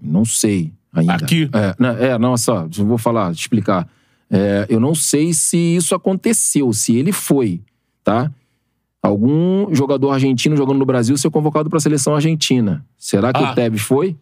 [0.00, 1.14] Não sei ainda.
[1.14, 1.48] Aqui?
[1.52, 3.88] É, não, é, não, só, vou falar, explicar.
[4.30, 7.62] É, eu não sei se isso aconteceu, se ele foi,
[8.02, 8.30] tá?
[9.02, 12.84] Algum jogador argentino jogando no Brasil ser convocado para a seleção argentina.
[12.98, 13.52] Será que Ah.
[13.52, 14.16] o Tevez foi?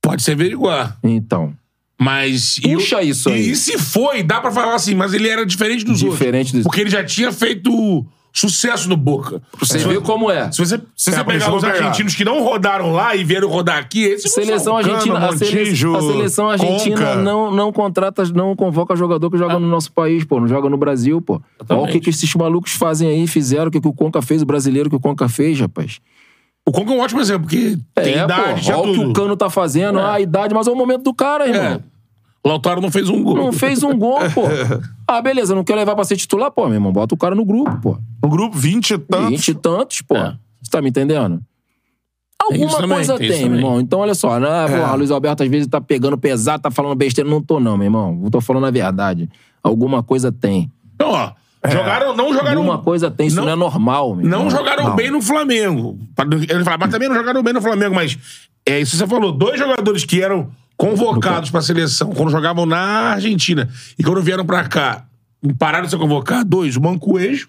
[0.00, 0.98] Pode se averiguar.
[1.02, 1.52] Então.
[2.00, 2.58] Mas.
[2.60, 3.50] Puxa eu- isso aí.
[3.50, 6.52] E se foi, dá pra falar assim, mas ele era diferente dos Diferente outros.
[6.52, 9.42] dos- Porque ele já tinha feito sucesso no Boca.
[9.58, 10.50] Você vê como é.
[10.50, 13.48] Se você, se É, você isso pegar os argentinos que não rodaram lá e vieram
[13.48, 17.14] rodar aqui, esses não Seleção argentina, Cano, a, sele- a seleção argentina Conca.
[17.16, 20.76] não, não contrata, não convoca jogador que joga no nosso país, pô, não joga no
[20.76, 21.40] Brasil, pô.
[21.68, 24.42] Olha o que, que esses malucos fazem aí, fizeram, o que, que o Conca fez,
[24.42, 25.98] o brasileiro que o Conca fez, rapaz.
[26.64, 29.00] O Conca é um ótimo exemplo, porque tem É, idade, pô, já olha o que
[29.00, 31.62] o Cano tá fazendo, ah, a idade, mas é o momento do cara, irmão.
[31.64, 31.91] É.
[32.44, 33.36] O Lautaro não fez um gol.
[33.36, 34.42] Não fez um gol, pô.
[35.06, 37.44] Ah, beleza, não quer levar pra ser titular, pô, meu irmão, bota o cara no
[37.44, 37.98] grupo, pô.
[38.22, 39.28] No grupo, 20 e tantos.
[39.30, 40.16] 20 e tantos, pô.
[40.16, 40.36] É.
[40.60, 41.40] Você tá me entendendo?
[42.48, 43.80] Tem isso Alguma também, coisa tem tem, isso meu irmão.
[43.80, 44.48] Então, olha só, né?
[44.66, 47.30] Porra, Luiz Alberto às vezes tá pegando pesado, tá falando besteira.
[47.30, 48.20] Não tô, não, meu irmão.
[48.24, 49.30] Eu tô falando a verdade.
[49.62, 50.68] Alguma coisa tem.
[50.96, 51.30] Então, ó,
[51.70, 52.58] jogaram, não jogaram.
[52.58, 53.28] Alguma coisa tem.
[53.28, 54.50] Isso não, não- é normal, meu Não irmão.
[54.50, 54.96] jogaram Não.
[54.96, 55.96] bem no Flamengo.
[56.48, 57.94] Ele fala, mas também não jogaram bem no Flamengo.
[57.94, 58.18] Mas
[58.66, 59.30] é isso que você falou.
[59.30, 60.50] Dois jogadores que eram
[60.88, 62.78] convocados pra seleção quando jogavam na
[63.12, 63.68] Argentina
[63.98, 65.06] e quando vieram pra cá,
[65.58, 66.44] pararam de ser convocados.
[66.48, 67.48] Dois, o Mancoejo.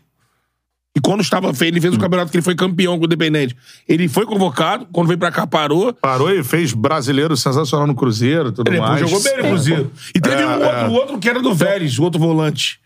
[0.95, 3.55] E quando estava feio, ele fez o campeonato que ele foi campeão com o Independente.
[3.89, 5.91] Ele foi convocado, quando veio pra cá, parou.
[5.91, 8.99] Parou e fez brasileiro sensacional no Cruzeiro e tudo Ele mais.
[8.99, 9.91] jogou bem no Cruzeiro.
[10.13, 10.87] E teve É, um outro, é.
[10.87, 12.79] o outro que era do Vélez, o outro volante.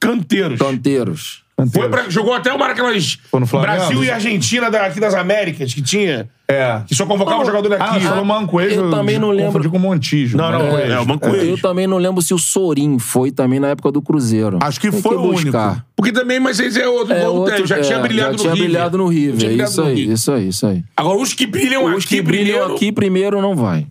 [0.00, 0.58] Canteiros.
[0.58, 1.42] Canteiros.
[1.72, 3.72] Foi pra, jogou até uma daquelas Foi no Flamengo?
[3.72, 6.28] Brasil e Argentina daqui das Américas que tinha.
[6.46, 6.82] É.
[6.86, 8.00] Que só convocava jogador Ah, daqui.
[8.06, 8.80] falou Mancoejo.
[8.80, 9.46] eu também não lembro.
[9.52, 10.36] Confundi com o Montijo.
[10.36, 10.92] Não, não, Mancoejo.
[10.92, 11.44] é, o Mancoejo.
[11.50, 14.58] Eu também não lembro se o Sorin foi também na época do Cruzeiro.
[14.62, 15.42] Acho que Tem foi o único.
[15.42, 15.84] buscar.
[15.96, 18.32] Porque também, mas esse é outro, É, o outro, Tevez, já é, tinha brilhado já
[18.32, 18.68] no tinha River.
[18.68, 19.36] brilhado no Já River.
[19.36, 20.14] tinha É brilhado isso no aí, River.
[20.14, 20.84] isso aí, isso aí.
[20.96, 23.86] Agora, os que brilham Os aqui, que brilham primeiro- aqui primeiro não vai.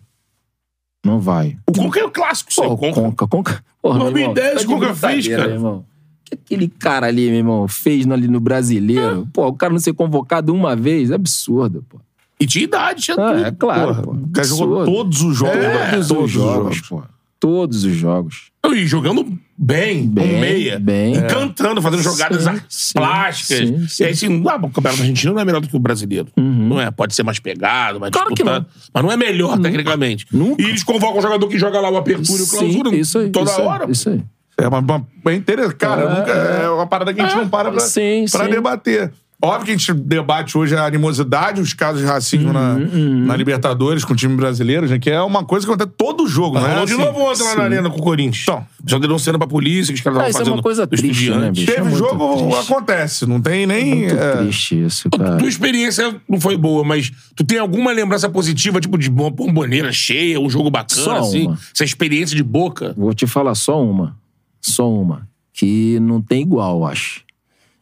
[1.06, 1.58] Não vai.
[1.68, 3.02] O Conca é o clássico, Pô, seu o Conca.
[3.02, 3.64] Conca, Conca.
[3.82, 5.52] Porra, meu irmão, 2010 tá de Conca fez, cara.
[5.52, 5.86] irmão.
[6.30, 9.28] Que aquele cara ali, meu irmão, fez no- ali no brasileiro?
[9.32, 12.00] Pô, o cara não ser convocado uma vez, é absurdo, pô.
[12.40, 13.46] E tinha idade, tinha Ah, tudo.
[13.46, 14.12] é claro, Porra, pô.
[14.12, 15.56] o cara jogou todos os jogos.
[15.56, 17.04] É, Todos, todos os jogos, pô.
[17.40, 18.48] Todos os jogos.
[18.70, 19.24] E jogando
[19.58, 20.78] bem, Bem, meia.
[20.80, 21.14] bem.
[21.14, 21.22] E É.
[21.28, 23.58] cantando, fazendo jogadas Sim, sim, plásticas.
[23.70, 24.04] sim, sim.
[24.04, 26.28] E aí, assim, ah, o campeonato argentino não é melhor do que o brasileiro.
[26.36, 26.92] Não é.
[26.92, 28.12] Pode ser mais pegado, mais Uhum.
[28.20, 28.66] Claro que disputado.
[28.94, 30.26] Mas não é melhor, tecnicamente.
[30.34, 30.62] Nunca.
[30.62, 33.30] E eles convocam o jogador que joga lá o apertura e o clausura isso aí.
[33.30, 33.92] toda isso aí, hora.
[33.92, 34.22] Isso aí.
[34.60, 35.76] É uma, uma, é interessante.
[35.76, 38.52] Cara, É, nunca- é uma parada que a gente não para pra, Sim, pra sim.
[38.52, 39.12] debater.
[39.40, 43.36] Óbvio que a gente debate hoje a animosidade, os casos de racismo na, Uhum, na
[43.38, 46.62] Libertadores com o time brasileiro, gente, que é uma coisa que acontece todo jogo, é?
[46.62, 47.04] Rolou de assim?
[47.06, 48.42] novo ontem lá na arena com o Corinthians.
[48.42, 48.66] Então.
[48.84, 50.54] Já denunciando pra polícia que os caras Ah, estavam isso é fazendo.
[50.56, 51.72] uma coisa triste, né, bicho?
[51.72, 52.72] Teve É jogo, triste.
[52.72, 53.26] acontece.
[53.28, 53.96] Não tem nem.
[54.08, 55.38] Muito é, triste isso, cara.
[55.38, 59.92] Tua experiência não foi boa, mas tu tem alguma lembrança positiva, tipo de uma bomboneira
[59.92, 61.46] cheia, um jogo bacana, Só assim?
[61.46, 61.60] uma.
[61.76, 62.96] Essa experiência de boca?
[62.98, 64.16] Vou te falar só uma.
[64.62, 65.28] Só uma.
[65.54, 67.26] Que não tem igual, eu acho.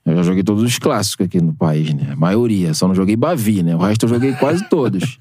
[0.05, 2.11] Eu já joguei todos os clássicos aqui no país, né?
[2.11, 2.73] A maioria.
[2.73, 3.75] Só não joguei Bavi, né?
[3.75, 5.17] O resto eu joguei quase todos.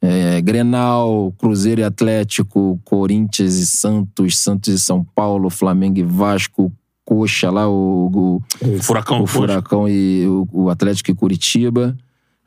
[0.00, 6.72] É, Grenal, Cruzeiro e Atlético, Corinthians e Santos, Santos e São Paulo, Flamengo e Vasco,
[7.04, 9.26] Coxa lá, o, o, O furacão, o.
[9.26, 11.96] Furacão e o, o Atlético e Curitiba.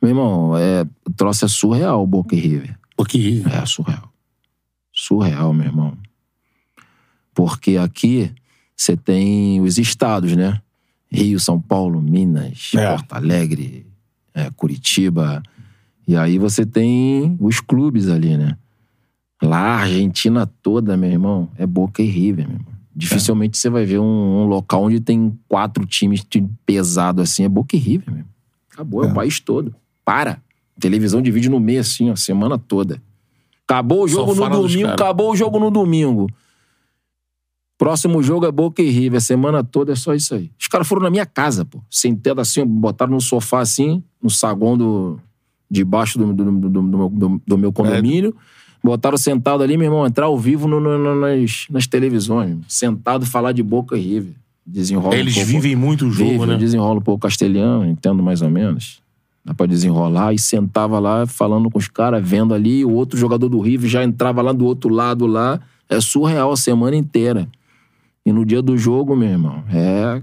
[0.01, 2.77] Meu irmão, é, o troço é surreal, Boca e River.
[2.95, 4.11] Porque É surreal.
[4.93, 5.97] Surreal, meu irmão.
[7.34, 8.32] Porque aqui
[8.76, 10.62] você tem os estados, né?
[11.12, 12.90] Rio, São Paulo, Minas, É.
[12.90, 13.86] Porto Alegre,
[14.34, 15.44] é, Curitiba.
[16.08, 18.58] E aí você tem os clubes ali, né?
[19.41, 22.72] Lá, a Argentina toda, meu irmão, é Boca e River, meu irmão.
[22.94, 26.26] Dificilmente você vai ver um, um local onde tem quatro times
[26.66, 27.44] pesado assim.
[27.44, 28.30] É Boca e River mesmo.
[28.72, 29.08] Acabou, é.
[29.08, 29.74] o país todo.
[30.03, 30.41] Para.
[30.80, 33.02] Televisão de vídeo no meio, assim, ó, semana toda.
[33.66, 36.28] Acabou o jogo Só no domingo, acabou o jogo no domingo.
[37.82, 39.18] Próximo jogo é Boca e River.
[39.18, 40.52] A semana toda é só isso aí.
[40.60, 41.82] Os caras foram na minha casa, pô.
[41.90, 45.20] Sentado assim, botaram no sofá assim, no saguão do,
[45.68, 48.36] debaixo do, do, do, do, meu- do- meu condomínio.
[48.84, 52.56] Botaram sentado ali, meu irmão, entrar ao vivo no- no- no- nas, nas televisões.
[52.68, 54.34] Sentado falar de Boca e River.
[54.64, 56.58] Desenrola Eles um pouco, vivem muito o jogo, Vive, né?
[56.58, 59.02] Desenrola um pouco castelhano, entendo mais ou menos.
[59.44, 60.34] Dá pra desenrolar.
[60.34, 62.86] E sentava lá falando com os caras, vendo ali.
[62.86, 65.60] O outro jogador do River já entrava lá do outro lado lá.
[65.90, 67.49] É surreal a semana inteira.
[68.26, 70.22] E no dia do jogo, meu irmão, é.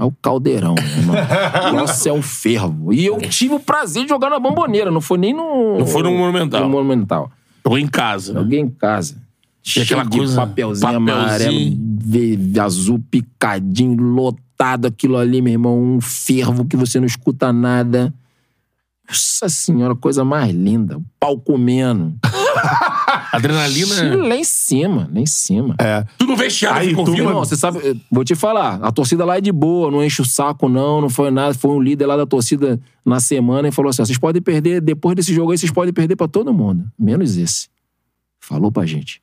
[0.00, 1.16] É o caldeirão, meu irmão.
[1.84, 2.92] Isso é um fervo.
[2.92, 5.78] E eu tive o prazer de jogar na bomboneira, não foi nem no.
[5.80, 6.62] Não foi no Monumental.
[6.62, 7.30] No Monumental.
[7.64, 8.32] Jogou em casa.
[8.32, 8.40] né?
[8.40, 9.20] Joguei em casa.
[9.62, 11.76] Cheio aquela de coisa- papelzinho, papelzinho.
[11.76, 15.76] amarelo, azul picadinho, lotado aquilo ali, meu irmão.
[15.82, 18.14] Um fervo que você não escuta nada.
[19.08, 20.98] Nossa senhora, coisa mais linda.
[20.98, 22.14] O pau comendo.
[23.32, 24.16] Adrenalina.
[24.16, 25.74] Lá em cima, lá em cima.
[25.78, 26.04] É.
[26.18, 27.28] Tu no vestiário Aí, ficou tu, ouvindo?
[27.28, 30.20] Irmão, você sabe, eu vou te falar, a torcida lá é de boa, não enche
[30.20, 31.54] o saco, não, não foi nada.
[31.54, 34.80] Foi um líder lá da torcida na semana e falou assim: ó, vocês podem perder,
[34.80, 36.84] depois desse jogo aí, vocês podem perder pra todo mundo.
[36.98, 37.68] Menos esse.
[38.40, 39.20] Falou pra gente.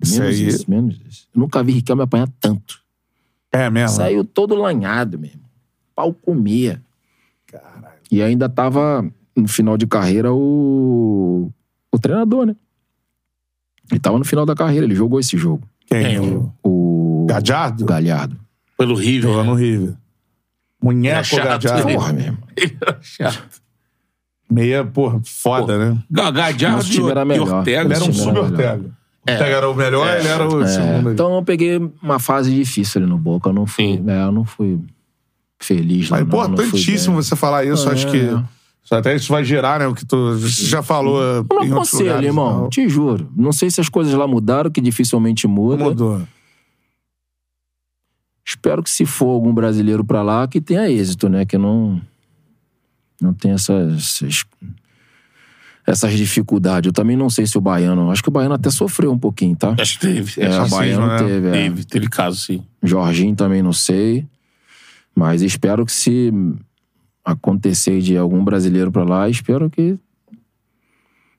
[0.00, 1.22] Isso Menos aí- esse, menos esse.
[1.34, 2.80] Eu nunca vi Riquelme apanhar tanto.
[3.50, 3.96] É mesmo.
[3.96, 5.40] Saiu todo lanhado mesmo.
[5.94, 6.82] Pau comia.
[8.10, 9.04] E ainda tava
[9.36, 11.50] no final de carreira o,
[11.92, 12.56] o treinador, né?
[13.90, 15.62] Ele tava no final da carreira, ele jogou esse jogo.
[15.86, 16.02] Quem?
[16.02, 16.20] Quem?
[16.20, 17.84] O O Gadiardo?
[17.84, 18.36] Galhardo.
[18.78, 19.30] Pelo River.
[19.30, 19.94] Jogou no River.
[20.82, 21.86] Munheco É chato, Gadiardo.
[21.86, 21.94] né?
[21.94, 22.38] Porra mesmo.
[22.56, 23.62] Ele era chato.
[24.50, 25.98] Meia, porra, foda, né?
[26.10, 27.48] Gadiardo Nosso time era e melhor.
[27.58, 27.80] Ortega.
[27.82, 28.84] Ele era um sub-Ortega.
[29.28, 31.10] Ortega era o melhor, ele era o É, segundo.
[31.12, 33.48] então eu peguei uma fase difícil ali no Boca.
[33.48, 34.78] Eu não fui, é, eu não fui
[35.66, 36.18] feliz lá.
[36.18, 37.88] É importantíssimo você falar isso.
[37.88, 37.92] É.
[37.92, 38.30] Acho que
[38.90, 39.86] até isso vai gerar, né?
[39.86, 41.20] O que tu você já falou.
[41.20, 42.60] Eu em aconselho, lugares, irmão.
[42.62, 42.68] não.
[42.68, 43.28] Te juro.
[43.36, 45.84] Não sei se as coisas lá mudaram, que dificilmente muda.
[45.84, 46.22] Mudou.
[48.44, 51.44] Espero que se for algum brasileiro pra lá, que tenha êxito, né?
[51.44, 52.00] Que não
[53.20, 54.44] não tenha essas, essas
[55.86, 56.86] essas dificuldades.
[56.88, 59.54] Eu também não sei se o baiano, acho que o baiano até sofreu um pouquinho,
[59.56, 59.74] tá?
[59.78, 60.42] Acho que teve.
[60.42, 61.18] É, o baiano né?
[61.18, 61.52] teve, é.
[61.52, 62.62] Teve, teve caso, sim.
[62.82, 64.26] Jorginho também não sei.
[65.16, 66.30] Mas espero que se
[67.24, 69.96] acontecer de algum brasileiro pra lá, espero que.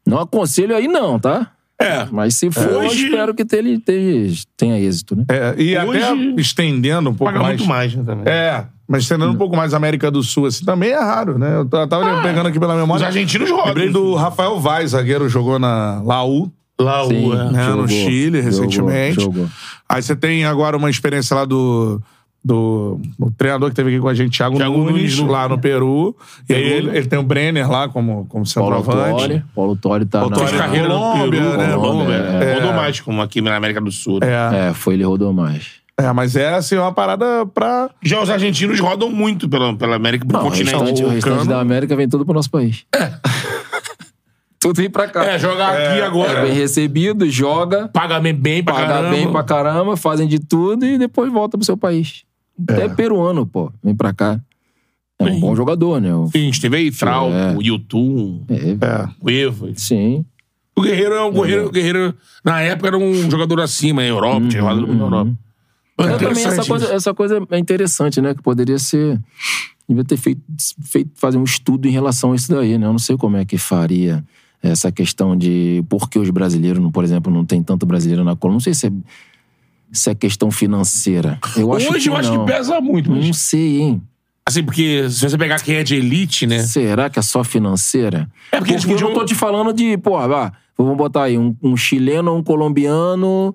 [0.05, 1.51] Não aconselho aí, não, tá?
[1.79, 2.05] É.
[2.11, 5.25] Mas se for, eu Hoje- espero que ele tenha, tenha êxito, né?
[5.29, 7.57] É, e Hoje- até estendendo um pouco Paga mais.
[7.59, 8.23] muito mais, né, também.
[8.33, 11.57] É, mas estendendo um pouco mais a América do Sul, assim, também é raro, né?
[11.57, 13.05] Eu tava Ah, pegando aqui pela Os memória.
[13.05, 13.67] argentinos rodam.
[13.67, 17.07] Lembrei do Rafael Vaz, zagueiro, jogou na Laú, o...
[17.07, 17.31] Sim.
[17.33, 17.51] é.
[17.51, 19.21] né, Jogou, no Chile, jogou, recentemente.
[19.21, 19.47] jogou.
[19.87, 22.01] Aí você tem agora uma experiência lá do.
[22.48, 25.60] Do o treinador que teve aqui com a gente, Thiago, Thiago Nunes, Nunes, lá no
[25.60, 26.15] Peru.
[26.48, 29.44] E aí ele, ele tem o Brenner lá como, como Paulo centroavante.
[29.53, 30.38] Paulo Torre tá Paulo na...
[30.40, 31.74] Fez Torre, carreira no Colômbia, Peru, né?
[31.76, 32.44] Colômbia, É.
[32.44, 32.53] é.
[32.56, 34.19] Rodou mais, como aqui na América do Sul.
[34.22, 34.28] né?
[34.28, 35.72] É, É, foi, ele rodou mais.
[35.99, 37.90] é, mas é assim, uma parada pra.
[38.02, 40.74] Já os argentinos rodam muito pela, pela América, pelo Não, o continente.
[40.74, 42.86] restante, o restante da América vem todo pro nosso país.
[44.60, 45.24] tudo vem pra cá.
[45.26, 46.41] É, jogar aqui É agora.
[46.44, 49.10] bem recebido, joga, Paga bem, bem pra paga caramba.
[49.15, 52.24] bem pra caramba, fazem de tudo e depois volta pro seu país.
[52.63, 54.39] Até peruano, pô, vem pra cá.
[55.19, 55.39] É um Sim.
[55.39, 56.13] bom jogador, né?
[56.13, 57.55] O- Sim, a gente teve aí Trau, É.
[57.55, 59.09] o YouTube, É, É.
[59.19, 59.69] o Evo.
[59.75, 60.23] Sim.
[60.75, 62.13] O Guerreiro é um Guerreiro, o Guerreiro,
[62.45, 65.31] na época, era um jogador acima, na Europa, tinha jogado na Europa.
[65.99, 68.35] É, também essa coisa, essa coisa é interessante, né?
[68.35, 69.19] Que poderia ser.
[69.89, 70.41] Devia ter feito,
[70.84, 72.85] feito fazer um estudo em relação a isso daí, né?
[72.85, 74.23] Eu não sei como é que faria
[74.61, 78.55] essa questão de por que os brasileiros, por exemplo, não tem tanto brasileiro na Colômbia.
[78.57, 78.91] Não sei se é,
[79.91, 81.39] se é questão financeira.
[81.55, 82.45] Eu acho Hoje que eu acho não.
[82.45, 83.26] que pesa muito, mas...
[83.26, 84.01] Não sei, hein?
[84.45, 86.59] Assim, porque se você pegar quem é de elite, né?
[86.59, 88.30] Será que é só financeira?
[88.51, 91.53] É porque Porque eu podiam- tô te falando de, pô, vá, vamos botar aí um,
[91.61, 93.53] um chileno, um colombiano,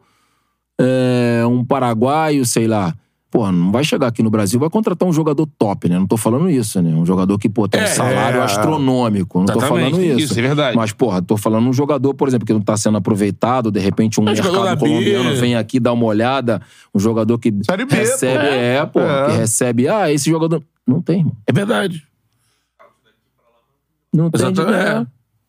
[0.79, 2.95] é, um paraguaio, sei lá.
[3.33, 5.99] Pô, não vai chegar aqui no Brasil, vai contratar um jogador top, né?
[5.99, 6.91] Não tô falando isso, né?
[6.95, 8.45] Um jogador que, pô, tem um É, salário é.
[8.45, 9.39] astronômico.
[9.39, 10.19] Não tô Exatamente, falando isso.
[10.33, 10.77] isso é verdade.
[10.77, 14.21] Mas, porra, tô falando um jogador, por exemplo, que não tá sendo aproveitado, de repente
[14.21, 14.81] um É um mercado da B.
[14.87, 16.61] colombiano vem aqui dar uma olhada,
[16.95, 18.53] um jogador que Série B, recebe, pô.
[18.53, 19.27] é, pô, É.
[19.31, 20.63] que recebe, ah, esse jogador.
[20.87, 21.33] Não tem, irmão.
[21.47, 22.07] É verdade.
[24.13, 24.77] Não tem Exato, dinheiro.
[24.87, 25.07] é.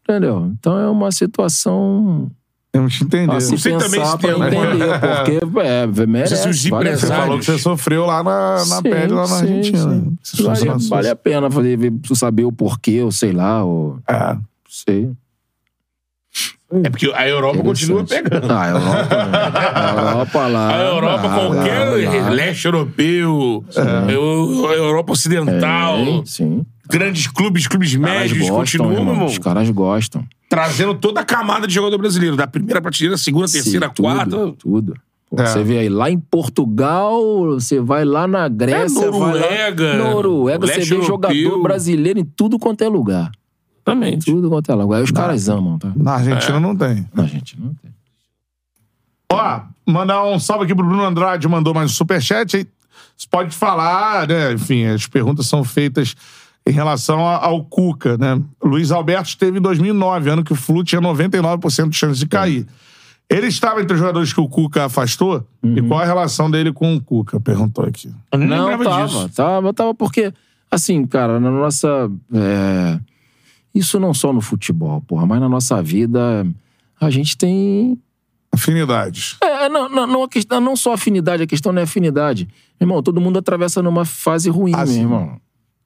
[0.10, 0.52] Entendeu?
[0.58, 2.32] Então é uma situação
[2.74, 3.40] Temos que entender.
[3.40, 6.36] se Não sei também se pra tem alguma- entender, porque é, merece.
[6.38, 9.28] se os vale Você falou que você sofreu lá na, na Sim, pele, lá na
[9.28, 9.80] sim, Argentina.
[9.80, 10.18] sim.
[10.44, 14.36] Essas Vale, vale a pena fazer, ver- saber o porquê, ou sei lá, ou É.
[14.68, 15.12] sei.
[16.84, 18.52] É porque a Europa continua pegando.
[18.52, 19.08] Ah, a Europa,
[19.76, 20.70] a Europa lá.
[20.76, 22.30] A Europa, lá, qualquer lá, lá.
[22.32, 23.64] leste europeu,
[24.10, 26.66] eu- a Europa ocidental, É, sim.
[26.90, 29.14] Grandes clubes, clubes médios, gostam, continuam, irmão.
[29.14, 30.26] irmão, Os caras gostam.
[30.50, 34.54] trazendo toda a camada de jogador brasileiro, da primeira prateleira, segunda, terceira, Sim, tudo, quarta.
[34.60, 34.94] Tudo.
[35.30, 35.46] Pô, É.
[35.48, 37.20] Você vê aí, lá em Portugal,
[37.54, 41.04] você vai lá na Grécia, É, Noruega, vai lá, Noruega, você vê europeu.
[41.08, 43.32] jogador brasileiro em tudo quanto é lugar.
[43.86, 44.26] Exatamente.
[44.32, 44.98] Tudo quanto é lugar.
[44.98, 45.92] Aí os caras amam, tá?
[45.96, 46.60] Na Argentina É.
[46.60, 47.08] não tem.
[47.18, 47.92] A gente não tem.
[49.32, 52.56] Ó, mandar um salve aqui pro Bruno Andrade, mandou mais um superchat.
[52.58, 52.68] aí
[53.18, 54.54] Você pode falar, né?
[54.54, 56.16] Enfim, as perguntas são feitas
[56.66, 58.42] em relação ao Cuca, né?
[58.64, 62.66] Luiz Alberto esteve em 2009, ano que o Flu tinha 99% de chance de cair.
[63.30, 65.46] Ele estava entre os jogadores que o Cuca afastou?
[65.64, 67.40] E qual a relação dele com o Cuca?
[67.40, 68.14] Perguntou aqui.
[68.32, 69.30] Eu nem Não, lembrava tava, disso.
[69.36, 70.32] tava, tava, porque,
[70.70, 72.10] assim, cara, na nossa.
[72.34, 73.00] é,
[73.74, 76.46] Isso não só no futebol, porra, mas na nossa vida
[77.00, 77.98] a gente tem.
[78.52, 79.38] Afinidades.
[79.42, 82.48] É, não, não, não, a questão, não só afinidade, a questão não é afinidade.
[82.80, 85.38] Meu irmão, todo mundo atravessa numa fase ruim, Ah, meu irmão.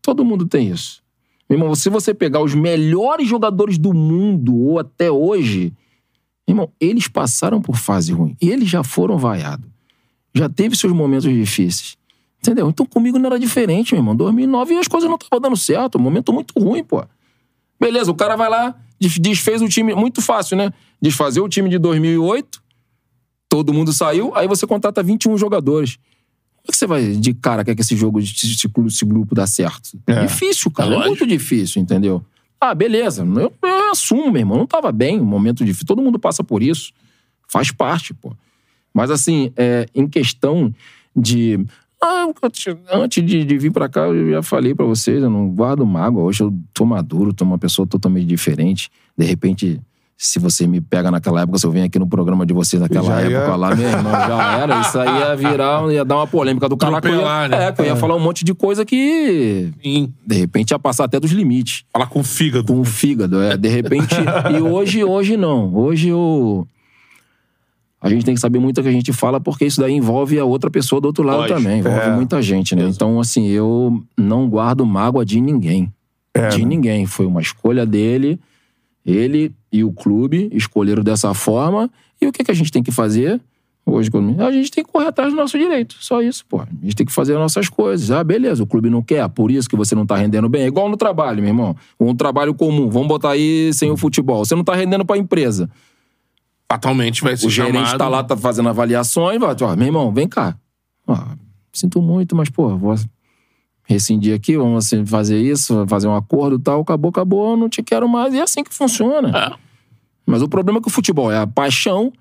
[0.07, 1.03] Todo mundo tem isso.
[1.49, 5.73] Meu irmão, se você pegar os melhores jogadores do mundo, ou até hoje,
[6.47, 8.33] irmão, eles passaram por fase ruim.
[8.41, 9.65] E eles já foram vaiados.
[10.33, 11.97] Já teve seus momentos difíceis.
[12.41, 12.69] Entendeu?
[12.69, 14.15] Então comigo não era diferente, meu irmão.
[14.15, 15.97] 2009 as coisas não estavam dando certo.
[15.97, 17.03] Um momento muito ruim, pô.
[17.77, 19.93] Beleza, o cara vai lá, des- desfez o time.
[19.93, 20.71] Muito fácil, né?
[21.01, 22.63] Desfazer o time de 2008.
[23.49, 24.33] Todo mundo saiu.
[24.37, 25.97] Aí você contrata 21 jogadores.
[26.67, 29.47] Como é que você vai de cara quer que esse jogo, esse, esse grupo dá
[29.47, 29.97] certo?
[30.05, 30.25] É.
[30.25, 30.93] Difícil, cara.
[30.93, 32.21] É É, muito difícil, entendeu?
[32.59, 33.23] Ah, beleza.
[33.23, 34.57] Eu, eu assumo, meu irmão.
[34.57, 35.87] Não tava bem, um momento difícil.
[35.87, 36.91] Todo mundo passa por isso.
[37.47, 38.33] Faz parte, pô.
[38.93, 40.73] Mas assim, é, em questão
[41.15, 41.65] de.
[42.03, 42.27] Ah,
[42.91, 46.23] antes de, de vir pra cá, eu já falei pra vocês, eu não guardo mágoa.
[46.23, 48.91] Hoje eu tô maduro, tô uma pessoa totalmente diferente.
[49.17, 49.79] De repente,
[50.19, 53.05] se você me pega naquela época, se eu venho aqui no programa de vocês naquela
[53.05, 54.81] Já ia- época lá, meu irmão, já era.
[54.81, 56.99] Isso aí ia virar, ia dar uma polêmica do cara.
[56.99, 57.67] que eu ia- né?
[57.67, 60.11] É, que eu ia falar um monte de coisa que, Sim.
[60.25, 62.65] de repente, ia passar até dos limites Falar com o fígado.
[62.73, 63.39] com o fígado.
[63.41, 64.15] É, de repente.
[64.57, 65.71] e hoje, hoje não.
[65.75, 66.67] Hoje eu.
[68.01, 70.39] A gente tem que saber muito o que a gente fala, porque isso daí envolve
[70.39, 71.59] a outra pessoa do outro lado Lógico.
[71.59, 71.79] também.
[71.79, 72.09] Envolve É.
[72.15, 72.83] muita gente, né?
[72.87, 75.91] Então, assim, eu não guardo mágoa de ninguém.
[76.33, 76.65] É, de né?
[76.65, 77.05] ninguém.
[77.07, 78.39] Foi uma escolha dele.
[79.07, 81.89] Ele e o clube escolheram dessa forma.
[82.21, 83.39] E o que, que a gente tem que fazer?
[83.85, 84.09] Hoje,
[84.39, 85.95] a gente tem que correr atrás do nosso direito.
[86.01, 86.59] Só isso, pô.
[86.59, 88.11] A gente tem que fazer as nossas coisas.
[88.11, 90.63] Ah, beleza, o clube não quer, por isso que você não tá rendendo bem.
[90.63, 91.73] É igual no trabalho, meu irmão.
[91.97, 94.43] Um trabalho comum, vamos botar aí sem o futebol.
[94.43, 95.69] Você não tá rendendo pra empresa.
[96.69, 97.97] Fatalmente vai ser O gerente chamado.
[97.97, 100.57] tá lá, tá fazendo avaliações, vai, ó, meu irmão, vem cá.
[101.07, 101.17] Ó,
[101.71, 102.93] sinto muito, mas, pô, vou
[103.87, 107.81] rescindir aqui, vamos assim, fazer isso, fazer um acordo e tal, acabou, acabou, não te
[107.81, 108.33] quero mais.
[108.33, 109.29] E é assim que funciona.
[109.35, 109.53] É.
[110.25, 112.11] Mas o problema é que o futebol é a paixão,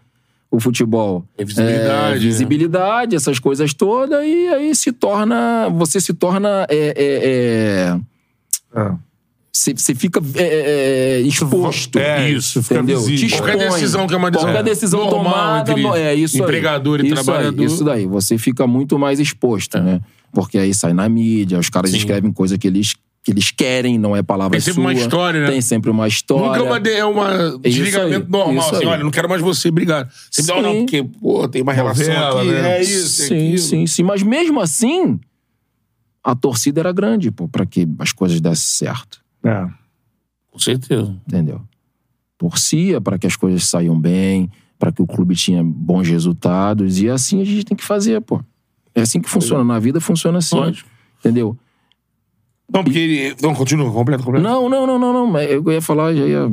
[0.49, 5.69] o futebol É visibilidade, é visibilidade, essas coisas todas, e aí se torna.
[5.71, 6.67] Você se torna.
[6.71, 7.99] É, é,
[8.77, 8.95] é, É.
[9.53, 11.99] você, fica é, é, é, exposto.
[11.99, 13.05] É, Isso, fica entendeu?
[13.05, 16.43] Te Qualquer decisão que é uma decisão Qualquer decisão normal tomada entre é isso aí.
[16.43, 17.61] empregador e isso trabalhador.
[17.61, 20.01] Aí, isso daí, você fica muito mais exposto, né?
[20.37, 21.97] Porque aí sai na mídia, os caras Sim.
[21.97, 22.95] escrevem coisa que eles,
[23.25, 24.83] que eles querem, não é palavra Tem sempre sua.
[24.83, 25.47] uma história, né?
[25.51, 26.47] Tem sempre uma história.
[26.47, 28.87] Nunca é uma, de- é uma desligamento aí, normal, assim, aí.
[28.87, 30.13] olha, não quero mais você, obrigado.
[30.31, 30.63] Sempre dá, Sim.
[30.63, 32.77] não, porque, pô, tem uma relação Novela, aqui, né?
[32.77, 33.59] é isso, é Sim, aquilo.
[33.59, 34.03] sim, sim.
[34.03, 35.19] Mas mesmo assim,
[36.23, 39.23] a torcida era grande, pô, pra que as coisas dessem certo.
[39.43, 39.67] É.
[40.51, 41.17] Com certeza.
[41.27, 41.63] entendeu?
[42.37, 47.09] Torcia para que as coisas saiam bem, para que o clube tinha bons resultados e
[47.09, 48.39] assim a gente tem que fazer, pô.
[48.97, 50.89] É assim que funciona na vida, funciona assim, Lógico.
[51.21, 51.57] entendeu?
[52.73, 53.37] Não, porque ele...
[53.43, 54.49] Não, continua, completa, completa.
[54.49, 56.51] Não, não, não, não, não, mas eu ia falar, já ia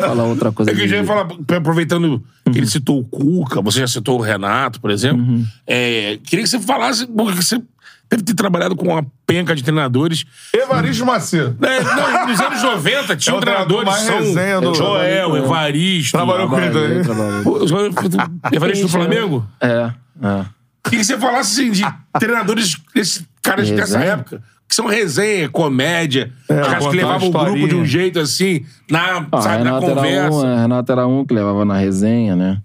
[0.00, 0.70] falar outra coisa.
[0.70, 2.22] É que eu já ia falar, aproveitando
[2.52, 5.22] que ele citou o Cuca, você já citou o Renato, por exemplo.
[5.22, 5.46] Uhum.
[5.66, 7.62] É, queria que você falasse, porque você
[8.10, 10.24] deve ter trabalhado com uma penca de treinadores.
[10.52, 11.56] Evaristo Macedo.
[11.64, 16.16] É, não, nos anos 90 tinham É treinador treinadores, mais são resenha do- Joel, Evaristo.
[16.18, 18.26] Trabalhou com ele também.
[18.52, 19.46] Evaristo do Flamengo?
[19.60, 19.90] É,
[20.22, 20.44] é.
[20.84, 21.82] Queria que você falasse assim, de
[22.18, 27.68] treinadores, esses caras dessa época, que são resenha, comédia, É, caras que levavam o grupo
[27.68, 30.36] de um jeito assim, na, Ah, sabe, na Renato era, conversa.
[30.36, 32.60] um, é, Renato era um que levava na resenha, né?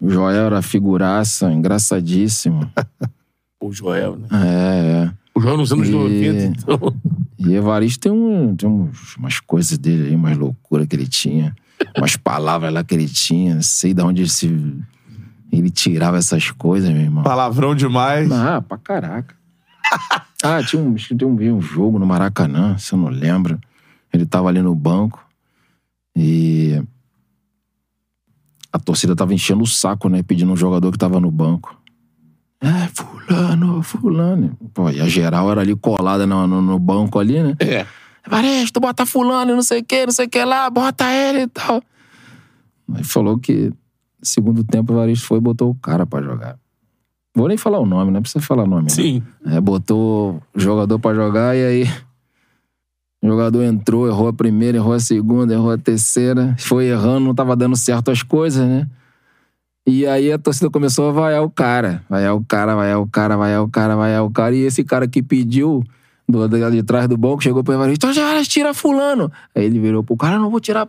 [0.00, 2.70] O Joel era figuraça, engraçadíssimo.
[3.60, 4.28] O Joel, né?
[4.30, 5.10] É, é.
[5.34, 6.94] O Joel nos anos E- 90, então.
[7.38, 8.68] E Evaristo tem, um, tem
[9.18, 11.54] umas coisas dele aí, umas loucuras que ele tinha.
[11.96, 13.54] Umas palavras lá que ele tinha.
[13.54, 14.48] Não sei de onde ele, se,
[15.58, 17.22] ele tirava essas coisas, meu irmão.
[17.22, 18.30] Palavrão demais.
[18.32, 19.34] Ah, pra caraca.
[20.42, 23.60] ah, tinha um, tem um, um jogo no Maracanã, se eu não lembro.
[24.12, 25.24] Ele tava ali no banco
[26.16, 26.80] e
[28.72, 30.22] a torcida tava enchendo o saco, né?
[30.22, 31.80] Pedindo um jogador que tava no banco.
[32.60, 34.58] É, fulano, fulano.
[34.72, 37.56] Pô, e a geral era ali colada no, no, no banco ali, né?
[37.60, 37.86] É.
[38.26, 41.46] Varejo, bota fulano, não sei o que, não sei o que lá, bota ele e
[41.46, 41.82] tal.
[42.94, 43.72] Aí falou que
[44.24, 46.56] segundo tempo o Varejo foi e botou o cara pra jogar.
[47.34, 48.84] Vou nem falar o nome, não precisa falar o nome.
[48.84, 48.88] né?
[48.90, 49.22] Sim.
[49.46, 51.84] É, botou o jogador pra jogar e aí
[53.22, 57.34] o jogador entrou, errou a primeira, errou a segunda, errou a terceira, foi errando, não
[57.34, 58.88] tava dando certo as coisas, né?
[59.86, 62.02] E aí a torcida começou a vaiar o cara.
[62.08, 64.54] Vaiar o cara, vaiar o cara, vaiar o cara, vaiar o cara.
[64.54, 65.84] E esse cara que pediu
[66.28, 69.30] do, de, de trás do banco chegou pro Evaristo, já tira fulano.
[69.54, 70.88] Aí ele virou pro cara, não vou tirar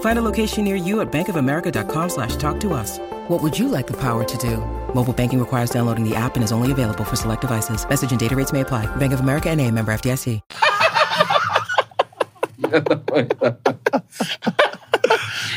[0.00, 2.98] Find a location near you at bankofamerica.com slash talk to us.
[3.28, 4.56] What would you like the power to do?
[4.94, 7.86] Mobile banking requires downloading the app and is only available for select devices.
[7.88, 8.86] Message and data rates may apply.
[8.96, 10.40] Bank of America and a member FDIC.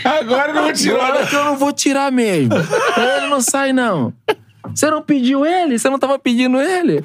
[0.05, 1.05] Agora eu não vou tirar.
[1.05, 2.53] Agora que eu não vou tirar mesmo.
[2.55, 4.13] Ele não sai, não.
[4.73, 5.77] Você não pediu ele?
[5.77, 7.03] Você não tava pedindo ele?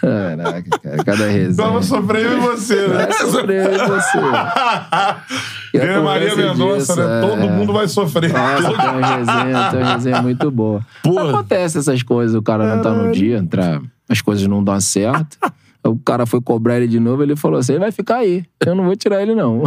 [0.00, 1.56] Caraca, cara, cada resenha.
[1.56, 3.12] Tava sofrendo em você, né?
[3.12, 4.18] Sofrer em você.
[5.78, 7.18] Vê Maria Mendonça, né?
[7.18, 7.20] é.
[7.28, 8.32] Todo mundo vai sofrer.
[8.32, 10.84] Nossa, tem uma resenha, tem uma resenha muito boa.
[11.04, 15.36] Acontece essas coisas, o cara não tá no dia, entrar, as coisas não dão certo.
[15.82, 18.44] O cara foi cobrar ele de novo, ele falou assim: ele vai ficar aí.
[18.64, 19.64] Eu não vou tirar ele, não.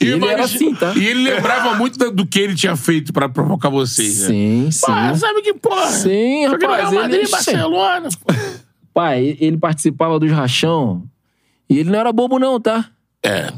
[0.00, 0.92] E ele mas- era assim, tá?
[0.94, 4.20] E ele lembrava muito do- do que ele tinha feito pra provocar vocês.
[4.20, 4.26] né?
[4.28, 5.14] Sim, sim.
[5.16, 5.86] Sabe que porra?
[5.86, 6.90] Sim, rapaz.
[6.90, 7.30] Real Madrid, ele...
[7.30, 8.08] Barcelona.
[8.98, 11.08] Pai, ele participava dos rachão
[11.70, 12.90] e ele não era bobo, não, tá?
[13.24, 13.52] É.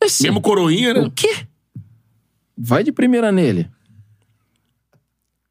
[0.00, 1.00] Assim, Mesmo coroinha, né?
[1.00, 1.44] O quê?
[2.56, 3.68] Vai de primeira nele.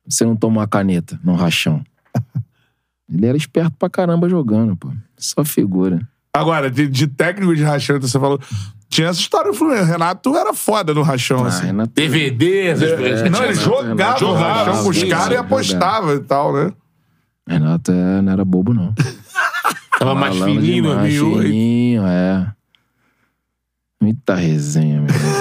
[0.08, 1.84] Você não toma uma caneta num rachão.
[3.12, 4.90] Ele era esperto pra caramba jogando, pô.
[5.18, 6.08] Só figura.
[6.34, 8.40] Agora, de, de técnico de rachão, então você falou.
[8.88, 9.84] Tinha essa história do Fluminense.
[9.90, 11.66] O Renato era foda no rachão, assim.
[11.66, 13.30] Renato- DVD, essas coisas.
[13.30, 16.72] Não, ele Renato, jogava no jogava, rachão com os caras e apostava e tal, né?
[17.50, 18.94] Renato é, não era bobo, não.
[19.98, 21.48] Tava mais Malandro fininho, demais, 2008.
[21.48, 22.52] Fininho, é.
[24.02, 25.32] Muita resenha, meu irmão.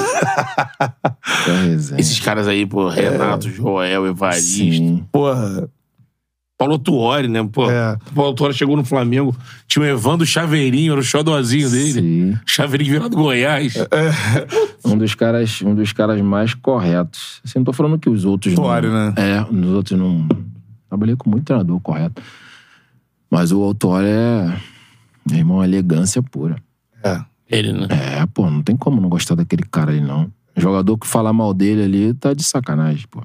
[1.28, 2.00] Muita resenha.
[2.00, 4.48] Esses caras aí, pô, Renato, Joel, Evaristo.
[4.48, 5.04] Sim.
[5.12, 5.68] Porra.
[6.56, 7.48] Paulo Tuori, né?
[7.52, 7.96] Pô, É.
[8.12, 9.36] Paulo Tuori chegou no Flamengo,
[9.68, 11.92] tinha o Evandro Chaveirinho, era o xodózinho dele.
[11.92, 12.38] Sim.
[12.44, 13.74] Chaveirinho virado do Goiás.
[14.84, 17.40] Um dos caras, um dos caras mais corretos.
[17.44, 18.92] Assim, não tô falando que os outros Tuori, não...
[18.92, 19.14] né?
[19.16, 20.26] É, os outros não...
[20.88, 22.22] Trabalhei com muito treinador correto.
[23.30, 24.60] Mas o Autório é...
[25.28, 26.56] Meu irmão, elegância pura.
[27.04, 27.20] É.
[27.48, 27.86] Ele, né?
[27.90, 30.30] É, pô, não tem como não gostar daquele cara ali, não.
[30.56, 33.22] Jogador que falar mal dele ali tá de sacanagem, pô.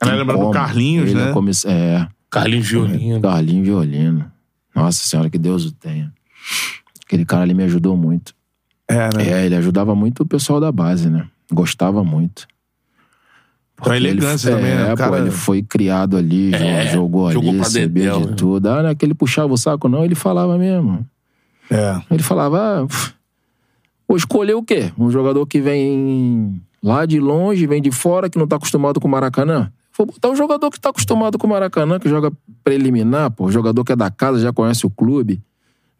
[0.00, 0.50] Ela lembra do?
[0.50, 1.30] Carlinhos, Ele né?
[1.30, 3.20] É, comiss- é, Carlinhos Violino.
[3.20, 4.30] Carlinhos Violino.
[4.74, 6.12] Nossa senhora, que Deus o tenha.
[7.04, 8.34] Aquele cara ali me ajudou muito.
[8.88, 9.28] É, né?
[9.28, 11.26] É, ele ajudava muito o pessoal da base, né?
[11.52, 12.46] Gostava muito.
[13.82, 14.84] Com a elegância ele, também, é, né?
[14.86, 18.26] O pô, cara- ele foi criado ali, É, jogou ali, jogou pra sabia Dedéu, de
[18.28, 18.34] né?
[18.36, 18.66] tudo.
[18.68, 21.04] Ah, não é que ele puxava o saco, não, ele falava mesmo.
[21.70, 22.00] É.
[22.10, 22.86] Ele falava, ah,
[24.06, 24.92] vou escolher o quê?
[24.98, 29.08] Um jogador que vem lá de longe, vem de fora, que não tá acostumado com
[29.08, 29.72] o Maracanã?
[29.96, 32.32] Vou botar um jogador que tá acostumado com o Maracanã, que joga
[32.64, 33.50] preliminar, pô.
[33.50, 35.42] Jogador que é da casa, já conhece o clube.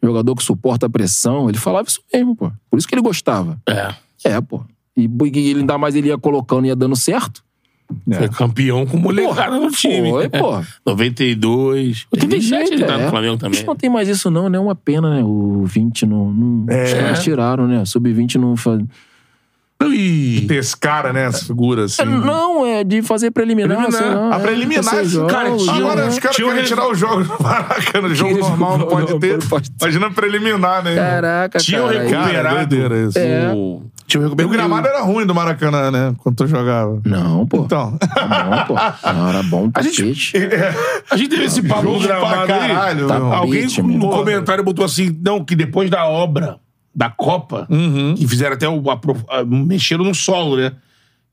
[0.01, 1.47] Jogador que suporta a pressão.
[1.47, 2.51] Ele falava isso mesmo, pô.
[2.69, 3.57] Por isso que ele gostava.
[3.69, 3.93] É.
[4.23, 4.61] É, pô.
[4.97, 7.43] E, e ele ainda mais ele ia colocando e ia dando certo.
[8.11, 10.09] Foi campeão com molecada no time.
[10.09, 10.61] Foi, pô.
[10.85, 12.05] 92.
[12.11, 13.51] 87 ele tá no Flamengo também.
[13.53, 14.57] Acho que não tem mais isso, não, né?
[14.57, 15.23] É uma pena, né?
[15.23, 16.31] O 20 não.
[16.33, 16.83] não É.
[16.83, 17.83] Os caras tiraram, né?
[17.85, 18.81] Sub-20 não faz.
[19.85, 21.25] Ih, Ter esse cara, né?
[21.25, 22.01] Essa figura, assim.
[22.03, 23.77] É, Não, é de fazer preliminar.
[23.87, 24.15] Preliminar.
[24.29, 25.57] lá, a é, preliminar, esse jogos, cara, né?
[25.67, 28.07] agora os caras Tinha um querem tirar o jogo do Maracanã.
[28.13, 29.43] O jogo normal não pode não ter.
[29.49, 29.83] pode ter.
[29.83, 30.95] Imagina preliminar, né?
[30.95, 32.05] Caraca, Tinham cara.
[32.05, 32.55] Cara, recuperado.
[32.55, 33.19] doideira isso.
[33.19, 33.51] É.
[33.53, 33.81] o-
[34.15, 36.13] O gramado era ruim do Maracanã, né?
[36.19, 37.01] Quando tu jogava.
[37.05, 37.63] Não, pô.
[37.63, 37.97] Então.
[38.01, 38.75] Não, pô.
[39.13, 40.33] Não, era bom pra gente- peixe.
[41.09, 43.15] A gente teve esse papo no pra caralho, Tá.
[43.17, 46.57] Alguém no comentário botou assim, não, que depois da obra
[46.95, 48.13] da Copa, Uhum.
[48.15, 48.89] que fizeram até o.
[48.91, 50.73] apro- a- mexeram no solo, né?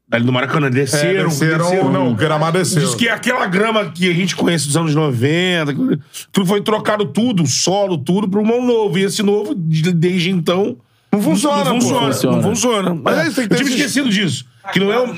[0.08, 0.70] Dali do Maracanã.
[0.70, 1.20] Desceram.
[1.20, 2.80] É, desceram, não, o gramado desceu.
[2.82, 5.98] Diz que é aquela grama que a gente conhece dos anos 90, que-
[6.32, 8.98] tudo foi trocado tudo, solo, tudo, pra um novo.
[8.98, 10.76] E esse novo, de- desde então.
[11.12, 11.80] Não funciona, Não pô.
[11.80, 12.06] funciona.
[12.12, 12.36] Funciona.
[12.36, 12.94] Não funciona.
[12.94, 14.44] Mas Mas aí tem que eu ter tinha esses- esquecido disso.
[14.72, 15.16] Que não é o,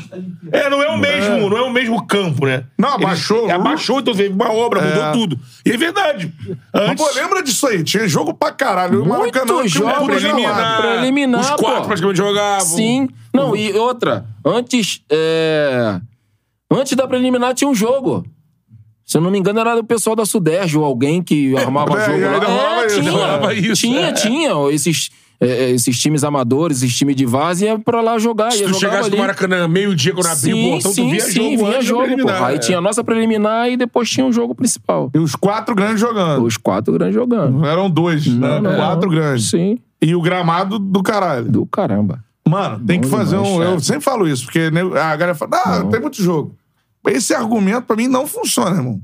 [0.53, 2.65] é, não é o mesmo, não é o mesmo campo, né?
[2.79, 3.41] Não, abaixou.
[3.43, 4.87] Eles- abaixou, então teve uma obra, É.
[4.95, 5.41] mudou tudo.
[5.67, 6.33] E é verdade.
[6.73, 7.83] Mas, Antes, pô, lembra disso aí?
[7.83, 9.03] Tinha jogo pra caralho.
[9.03, 10.55] O Muito Maracanã tinha um jogo puta preliminar.
[10.57, 10.83] gramado.
[10.83, 11.87] Pra eliminar, Os quatro pô.
[11.89, 12.61] praticamente jogavam.
[12.67, 13.09] Sim.
[13.35, 14.25] Não, e outra.
[14.45, 16.01] Antes, é...
[16.71, 18.25] Antes da preliminar tinha um jogo.
[19.05, 22.07] Se eu não me engano, era do pessoal da Sudeste ou alguém que armava é,
[22.07, 22.83] jogo aí lá.
[22.85, 24.13] É, tinha, isso, tinha, é.
[24.13, 24.53] tinha.
[24.73, 25.11] Esses,
[25.45, 28.53] é, é, esses times amadores, esses times de vaza, ia pra lá jogar.
[28.53, 29.17] Se ia tu chegasse ali.
[29.17, 31.87] no Maracanã meio-dia, quando abria o Sim, portão, sim, tu via sim, jogo vinha antes
[31.87, 32.07] jogo, pô.
[32.07, 32.45] preliminar.
[32.45, 32.59] Aí É.
[32.59, 35.11] tinha a nossa preliminar e depois tinha um jogo principal.
[35.15, 36.45] E os quatro grandes jogando.
[36.45, 37.59] Os quatro grandes jogando.
[37.59, 38.61] Não eram dois, né?
[38.61, 38.77] Não, não.
[38.77, 39.51] Quatro grandes.
[39.51, 41.51] Sim, E o gramado do caralho.
[41.51, 42.23] do caramba.
[42.49, 43.63] Mano, tem Bom que fazer demais, um.
[43.63, 43.67] é.
[43.75, 46.55] Eu sempre falo isso, porque né, a galera fala, ah, tem muito jogo.
[47.07, 49.01] Esse argumento pra mim não funciona, irmão.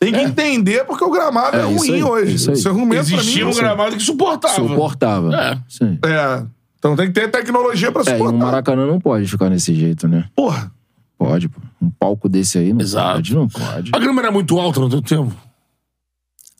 [0.00, 2.34] Tem que entender porque o gramado é, É, ruim aí, hoje.
[2.34, 2.52] isso.
[2.52, 3.60] Esse argumento Existia pra um mim.
[3.60, 4.54] gramado que suportava.
[4.54, 5.32] Suportável.
[5.34, 5.60] É.
[5.68, 5.98] Sim.
[6.04, 6.44] É.
[6.78, 8.34] Então tem que ter tecnologia pra É, e suportar.
[8.34, 10.26] o Maracanã não pode ficar desse jeito, né?
[10.36, 10.70] Porra.
[11.18, 11.60] Pode, pô.
[11.82, 13.14] Um palco desse aí não Exato.
[13.16, 13.90] pode, não pode.
[13.92, 15.34] A grama era muito alta no teu tempo.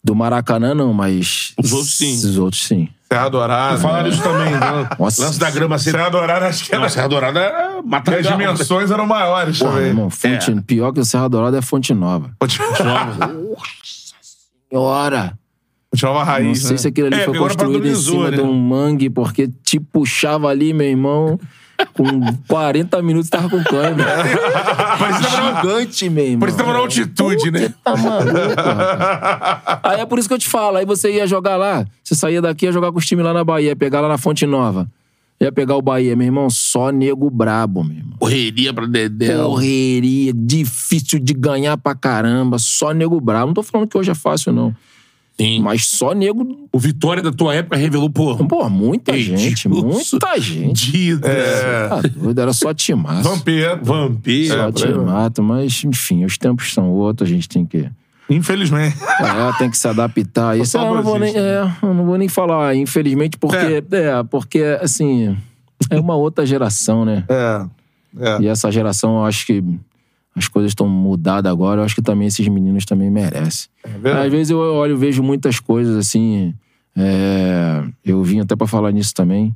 [0.02, 1.52] Do Maracanã não, mas...
[1.62, 2.14] Os outros, sim.
[2.14, 2.88] Os outros sim.
[3.10, 3.78] Serra Dourada.
[3.78, 4.50] Falaram isso também.
[4.52, 4.88] né?
[4.98, 5.22] Nossa.
[5.22, 5.92] Lance da grama ser.
[5.92, 6.82] Serra Dourada, acho que era.
[6.82, 9.88] Não, Serra Dourada era matar as dimensões eram maiores Porra, também.
[9.88, 12.30] irmão, fonte, pior que o Serra Dourada é Fonte Nova.
[14.70, 15.38] Senhora!
[15.90, 16.46] Continuava a raiz.
[16.48, 16.76] Não sei né?
[16.78, 18.36] se aquilo ali É, foi construído em cima né?
[18.36, 21.40] de um mangue, porque te puxava ali, meu irmão,
[21.94, 24.04] com 40 minutos tava com câmbio.
[25.62, 26.40] Gigante, meu irmão.
[26.40, 27.74] Parecia tava na altitude, né?
[27.84, 29.80] Tá maluco, rapaz.
[29.82, 30.76] Aí é por isso que eu te falo.
[30.76, 33.44] Aí você ia jogar lá, você saía daqui ia jogar com os times lá na
[33.44, 34.88] Bahia, ia pegar lá na Fonte Nova.
[35.40, 38.18] Ia pegar o Bahia, meu irmão, só nego brabo, meu irmão.
[38.18, 39.44] Correria pra Dedéu.
[39.44, 43.46] Correria, difícil de ganhar pra caramba, só nego brabo.
[43.46, 44.74] Não tô falando que hoje é fácil, não.
[45.40, 45.62] Sim.
[45.62, 46.68] Mas só nego.
[46.72, 48.36] O Vitória da tua época revelou, pô.
[48.46, 50.90] Pô, muita Ei, gente, muita gente.
[50.90, 51.28] Dida.
[51.88, 53.22] Tá doido, era só timaço.
[53.28, 53.78] Vampiro.
[53.82, 54.54] Vampiro.
[54.54, 57.88] Só timato, mas enfim, os tempos são outros, a gente tem que.
[58.28, 58.96] Infelizmente.
[59.20, 60.58] É, tem que se adaptar.
[60.58, 64.22] Isso eu não vou nem, é, eu não vou nem falar, infelizmente, porque, é.
[64.28, 65.36] porque, assim,
[65.88, 67.24] é uma outra geração, né?
[67.28, 67.66] É.
[68.18, 68.42] É.
[68.42, 69.62] E essa geração, eu acho que
[70.38, 73.68] as coisas estão mudadas agora, eu acho que também esses meninos também merecem.
[73.84, 74.26] verdade.
[74.26, 76.54] Às vezes eu olho, vejo muitas coisas assim.
[76.96, 79.54] é, eu vim até pra falar nisso também,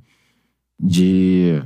[0.79, 1.63] de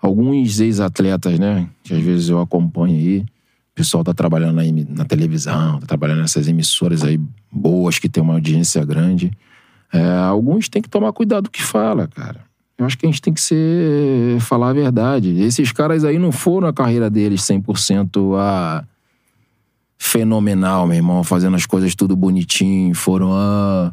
[0.00, 1.68] alguns ex-atletas, né?
[1.82, 3.18] Que às vezes eu acompanho aí.
[3.20, 3.26] O
[3.74, 7.20] pessoal tá trabalhando na, emi- na televisão, tá trabalhando nessas emissoras aí
[7.50, 9.30] boas, que tem uma audiência grande.
[9.92, 12.40] É, alguns têm que tomar cuidado do que fala, cara.
[12.78, 15.40] Eu acho que a gente tem que ser falar a verdade.
[15.40, 18.84] Esses caras aí não foram a carreira deles 100% a
[19.98, 23.92] fenomenal, meu irmão, fazendo as coisas tudo bonitinho, foram a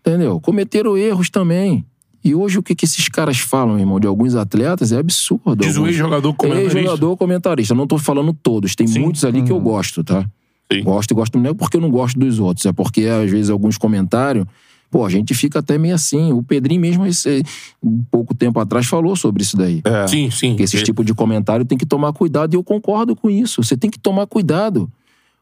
[0.00, 0.38] entendeu?
[0.38, 1.84] Cometeram erros também.
[2.22, 5.56] E hoje o que, que esses caras falam, meu irmão, de alguns atletas é absurdo.
[5.56, 6.78] Diz o ex-jogador comentarista.
[6.78, 7.74] Ex-jogador comentarista.
[7.74, 10.26] Não tô falando todos, tem muitos ali que eu gosto, tá?
[10.70, 10.82] Sim.
[10.82, 13.50] Gosto e gosto não é porque eu não gosto dos outros, é porque às vezes
[13.50, 14.46] alguns comentários,
[14.90, 16.32] pô, a gente fica até meio assim.
[16.32, 17.42] O Pedrinho mesmo, esse,
[17.82, 19.82] um pouco tempo atrás, falou sobre isso daí.
[20.08, 20.56] Sim, sim.
[20.56, 23.62] Que esses tipos de comentário tem que tomar cuidado e eu concordo com isso.
[23.62, 24.90] Você tem que tomar cuidado.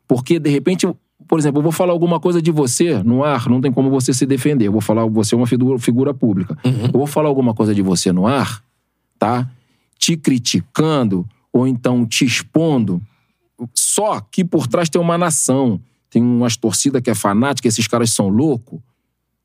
[0.07, 0.87] Porque, de repente,
[1.27, 4.13] por exemplo, eu vou falar alguma coisa de você no ar, não tem como você
[4.13, 4.67] se defender.
[4.67, 6.59] Eu vou falar, você é uma figura, figura pública.
[6.65, 8.63] Eu vou falar alguma coisa de você no ar,
[9.19, 9.49] tá?
[9.99, 13.01] Te criticando ou então te expondo.
[13.75, 15.81] Só que por trás tem uma nação.
[16.11, 18.79] Tem umas torcidas que é fanática, esses caras são loucos,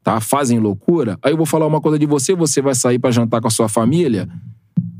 [0.07, 0.21] tá?
[0.21, 1.19] Fazem loucura.
[1.21, 3.51] Aí eu vou falar uma coisa de você, você vai sair pra jantar com a
[3.51, 4.29] sua família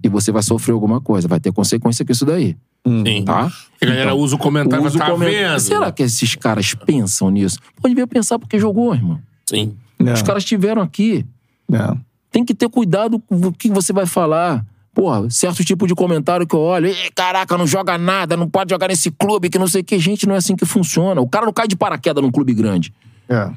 [0.04, 1.30] e você vai sofrer alguma coisa.
[1.30, 2.58] Vai ter consequência com isso daí.
[2.86, 3.24] Sim.
[3.24, 3.50] Tá?
[3.82, 5.60] A galera usa o comentário, usa tá coment- vendo?
[5.62, 7.58] Será que esses caras pensam nisso?
[7.82, 9.18] Pode ver pensar porque jogou, irmão.
[9.46, 9.78] Sim.
[10.14, 11.26] Os caras estiveram aqui.
[11.72, 11.96] É.
[12.30, 14.66] Tem que ter cuidado com o que você vai falar.
[14.94, 18.72] Porra, certo tipo de comentário que eu olho, "Ih, caraca, não joga nada, não pode
[18.74, 19.98] jogar nesse clube, que não sei o que.
[20.00, 21.22] Gente, não é assim que funciona.
[21.22, 22.94] O cara não cai de paraquedas num clube grande.
[23.30, 23.50] É.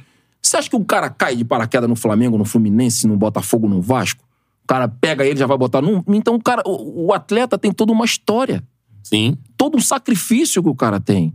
[0.42, 3.80] Você acha que o cara cai de paraquedas no Flamengo, no Fluminense, no Botafogo, no
[3.80, 4.24] Vasco?
[4.64, 6.02] O cara pega ele e já vai botar num.
[6.08, 8.62] Então o cara, o, o atleta tem toda uma história.
[9.02, 9.36] Sim.
[9.56, 11.32] Todo um sacrifício que o cara tem.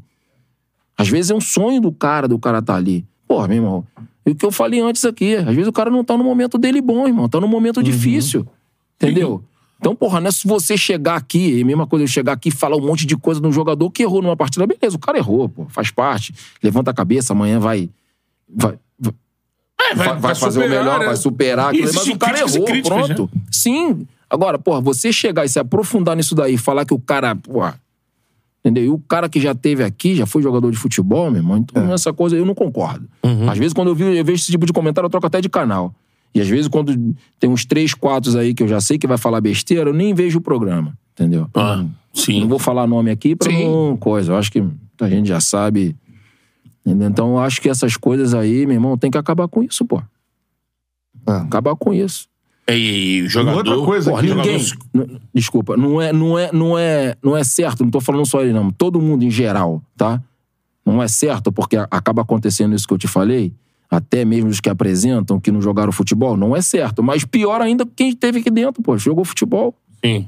[0.97, 3.05] Às vezes é um sonho do cara, do cara tá ali.
[3.27, 3.85] Porra, meu irmão.
[4.25, 6.57] E o que eu falei antes aqui, às vezes o cara não tá no momento
[6.57, 7.27] dele bom, irmão.
[7.27, 8.47] Tá no momento difícil.
[8.95, 9.43] Entendeu?
[9.77, 12.47] Então, porra, não é se você chegar aqui, é a mesma coisa eu chegar aqui
[12.49, 14.65] e falar um monte de coisa de um jogador que errou numa partida.
[14.65, 16.33] Beleza, o cara errou, pô, faz parte.
[16.63, 17.89] Levanta a cabeça, amanhã vai,
[18.47, 18.79] vai-
[19.91, 21.05] É, vai- vai, vai fazer o superar, melhor, né?
[21.05, 21.69] vai superar.
[21.69, 23.29] aquilo, mas o cara errou, críticas, pronto.
[23.51, 24.07] Sim.
[24.29, 27.79] Agora, porra, você chegar e se aprofundar nisso daí e falar que o cara, porra,
[28.59, 28.83] entendeu?
[28.83, 31.93] E o cara que já teve aqui, já foi jogador de futebol, meu irmão, então
[31.93, 33.07] essa coisa eu não concordo.
[33.49, 35.49] Às vezes, quando eu, vi, eu vejo esse tipo de comentário, eu troco até de
[35.49, 35.93] canal.
[36.33, 36.93] E às vezes, quando
[37.39, 40.13] tem uns três, quatro aí que eu já sei que vai falar besteira, eu nem
[40.13, 41.47] vejo o programa, entendeu?
[41.53, 42.41] Ah, sim.
[42.41, 44.33] Não vou falar nome aqui pra não coisa.
[44.33, 45.95] Eu acho que muita gente já sabe.
[46.85, 47.09] Entendeu?
[47.09, 50.01] Então, eu acho que essas coisas aí, meu irmão, tem que acabar com isso, pô.
[51.25, 52.27] Acabar com isso.
[52.67, 53.63] É, E, e jogador...
[54.11, 54.57] Porra, ninguém.
[54.93, 58.41] n- Desculpa, não é, não, é, não, é, não é certo, não tô falando só
[58.41, 58.71] ele, não.
[58.71, 60.21] Todo mundo em geral, tá?
[60.85, 63.51] Não é certo, porque acaba acontecendo isso que eu te falei,
[63.89, 67.01] até mesmo os que apresentam que não jogaram futebol, não é certo.
[67.03, 69.73] Mas pior ainda quem esteve aqui dentro, pô, jogou futebol.
[70.03, 70.27] Sim.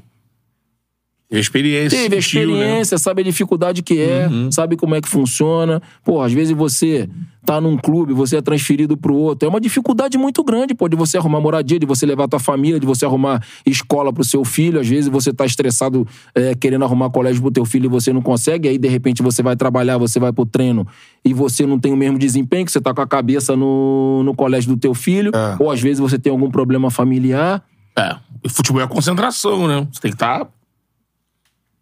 [1.30, 1.98] Experiência.
[1.98, 2.18] Teve né?
[2.18, 5.82] experiência, sabe a dificuldade que é, sabe como é que funciona.
[6.02, 7.06] Pô, às vezes você
[7.44, 9.46] tá num clube, você é transferido pro outro.
[9.46, 12.80] É uma dificuldade muito grande, pô, de você arrumar moradia, de você levar tua família,
[12.80, 14.80] de você arrumar escola pro seu filho.
[14.80, 18.22] Às vezes você tá estressado é, querendo arrumar colégio pro teu filho e você não
[18.22, 18.66] consegue.
[18.66, 20.86] Aí, de repente, você vai trabalhar, você vai pro treino
[21.22, 24.34] e você não tem o mesmo desempenho, que você tá com a cabeça no, no
[24.34, 25.30] colégio do teu filho.
[25.58, 27.62] Ou às vezes você tem algum problema familiar.
[27.98, 28.16] É.
[28.42, 29.86] E futebol é concentração, né?
[29.92, 30.48] Você tem que estar.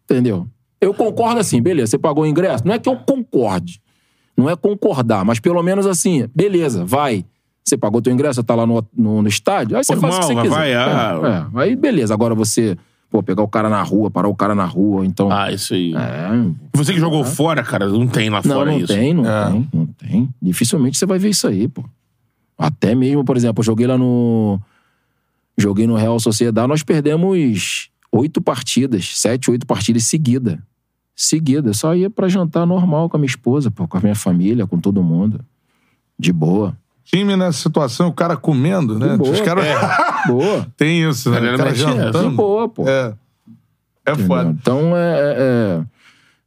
[0.09, 0.47] Entendeu?
[0.79, 2.65] Eu concordo assim, beleza, você pagou o ingresso.
[2.65, 3.81] Não é que eu concorde.
[4.37, 7.25] Não é concordar, mas pelo menos assim, beleza, vai.
[7.63, 10.15] Você pagou teu ingresso, você tá lá no, no, no estádio, aí você Pô, faz
[10.15, 10.49] o que você quiser.
[10.49, 11.19] vai, ah.
[11.55, 11.63] É, é.
[11.63, 12.77] Aí beleza, agora você,
[13.09, 15.31] pô, pegar o cara na rua, parar o cara na rua, então...
[15.31, 15.93] Ah, isso aí.
[15.93, 16.29] É,
[16.73, 18.93] Você que jogou fora, cara, não tem lá não, fora não isso.
[18.93, 20.29] tem, não tem, não tem.
[20.41, 21.83] Dificilmente você vai ver isso aí, pô.
[22.57, 24.59] Até mesmo, por exemplo, eu joguei lá no.
[25.57, 30.57] Joguei no Real Sociedade, nós perdemos oito partidas, sete, oito partidas seguidas.
[31.15, 31.69] Seguida.
[31.69, 34.67] Eu só ia pra jantar normal com a minha esposa, pô, com a minha família,
[34.67, 35.43] com todo mundo.
[36.17, 36.77] De boa.
[37.03, 39.11] Time nessa situação, o cara comendo, né?
[39.11, 39.65] De boa, Os caras...
[39.65, 40.27] é.
[40.27, 40.67] Boa.
[40.77, 41.53] Tem isso, né?
[41.53, 42.29] O cara jantando.
[42.29, 42.87] De boa, pô.
[42.87, 43.13] É.
[44.05, 44.27] É Entendeu?
[44.27, 44.49] foda.
[44.61, 45.83] Então é, é,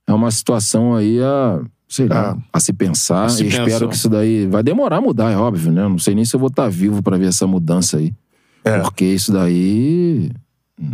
[0.06, 3.24] é uma situação aí a, sei lá, a se pensar.
[3.24, 3.88] A se e espero pensar.
[3.88, 5.82] que isso daí vai demorar a mudar, é óbvio, né?
[5.82, 8.14] Não sei nem se eu vou estar vivo pra ver essa mudança aí.
[8.82, 10.30] Porque isso daí,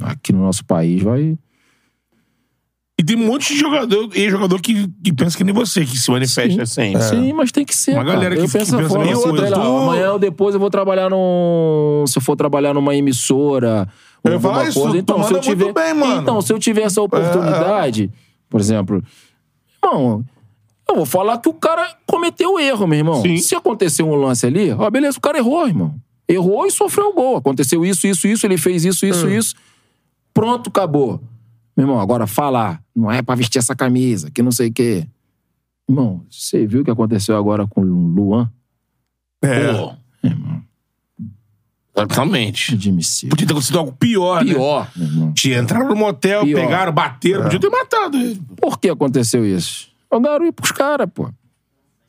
[0.03, 1.37] aqui no nosso país, vai.
[2.99, 5.99] E tem um monte de jogador, e jogador que, que pensa que nem você, que
[5.99, 6.99] se manifesta assim.
[6.99, 7.93] Sim, mas tem que ser.
[7.93, 8.15] Uma cara.
[8.15, 9.05] galera que- eu que penso pensa dessa forma.
[9.17, 9.49] Sei coisa.
[9.51, 12.05] lá, Tu- amanhã ou depois eu vou trabalhar num.
[12.07, 13.87] Se eu for trabalhar numa emissora.
[14.25, 14.97] Eu ou isso, coisa.
[14.97, 15.73] tu Então, se eu tiver.
[15.75, 16.19] bem.
[16.19, 18.11] Então, se eu tiver essa oportunidade,
[18.49, 19.03] por exemplo.
[19.85, 20.25] Irmão,
[20.89, 23.21] eu vou falar que o cara cometeu erro, meu irmão.
[23.23, 23.37] Sim.
[23.37, 25.95] Se aconteceu um lance ali, ó, beleza, o cara errou, irmão.
[26.27, 27.37] Errou e sofreu o gol.
[27.37, 29.55] Aconteceu isso, isso, isso, ele fez isso, isso, isso.
[30.37, 31.19] Pronto, acabou.
[31.75, 35.09] Meu irmão, agora falar, não é pra vestir essa camisa, que não sei o quê.
[35.89, 38.53] Irmão, você viu o que aconteceu agora com o Luan?
[39.41, 39.73] É.
[39.73, 39.95] Pô.
[41.97, 42.75] Exatamente.
[42.75, 43.31] Admissível.
[43.31, 44.53] Podia ter acontecido algo pior, né?
[44.53, 45.33] Pior, meu irmão.
[45.33, 46.61] Tinha entraram no motel, Pior.
[46.61, 48.43] pegaram, bateram, podia ter matado ele.
[48.57, 49.89] Por que aconteceu isso?
[50.13, 51.31] Jogaram ir pros caras, pô.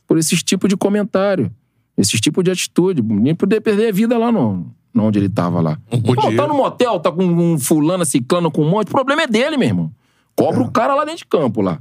[0.05, 1.49] Por esses tipos de comentário.
[1.97, 3.01] Esses tipos de atitude.
[3.01, 5.77] Nem poder perder a vida lá no onde ele tava lá.
[5.91, 8.87] Irmão, tá no motel, tá com um fulano, ciclano, com um monte.
[8.87, 9.91] O problema é dele, meu irmão.
[10.35, 11.79] Cobra o cara lá dentro de campo, lá.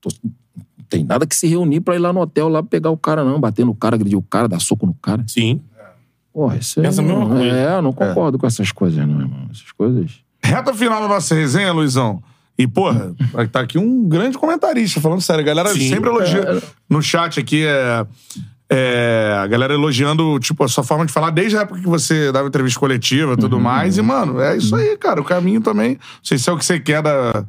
[0.00, 2.96] Tô- Não tem nada que se reunir pra ir lá no hotel, lá pegar o
[2.96, 3.38] cara, não.
[3.40, 5.22] Bater no cara, agredir o cara, dar soco no cara.
[5.26, 5.60] Sim.
[6.32, 6.86] Porra, isso aí.
[6.86, 7.56] Pensa a mesma não- coisa.
[7.56, 9.48] É, eu não concordo com essas coisas, não, irmão.
[9.50, 10.20] Essas coisas.
[10.42, 12.22] Reta final da nossa resenha, Luizão.
[12.58, 13.14] E, porra,
[13.50, 15.42] tá aqui um grande comentarista, falando sério.
[15.42, 15.88] A galera Sim.
[15.88, 16.62] sempre elogia.
[16.88, 18.06] No chat aqui, é,
[18.72, 22.30] é, a galera elogiando, tipo, a sua forma de falar desde a época que você
[22.30, 23.62] dava entrevista coletiva e tudo Uhum.
[23.62, 23.98] mais.
[23.98, 25.20] E, mano, é isso aí, cara.
[25.20, 25.90] O caminho também.
[25.94, 27.44] Não sei se é o que você quer da,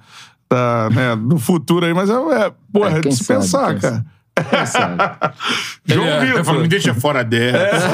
[0.50, 3.80] da, né, do futuro aí, mas é, é porra, é, de se sabe, pensar, quem
[3.80, 4.66] cara.
[4.66, 5.36] Sabe?
[5.86, 6.44] João É, Vitor.
[6.46, 7.88] falo, me deixa fora dessa.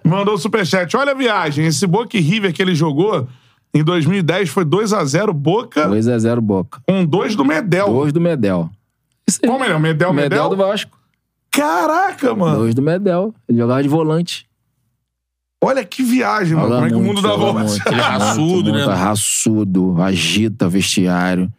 [0.04, 0.96] Mandou o superchat.
[0.96, 1.66] Olha a viagem.
[1.66, 3.28] Esse Boca e River que ele jogou
[3.74, 6.80] em 2010 foi 2x0 Boca 2x0 Boca.
[6.88, 7.86] com dois do Medel.
[7.88, 8.70] Dois do Medel.
[9.28, 9.50] Isso aí.
[9.50, 9.58] É?
[9.58, 10.48] Medel, Medel Medel?
[10.48, 10.97] do Vasco.
[11.50, 12.58] Caraca, mano.
[12.58, 13.34] Dois do Medel.
[13.48, 14.46] Ele jogava de volante.
[15.62, 16.68] Olha que viagem, mano.
[16.68, 17.64] Como é que o mundo dá volta?
[17.64, 18.84] muito, Ele é raçudo, né?
[18.84, 21.52] Raçudo, agita vestiário.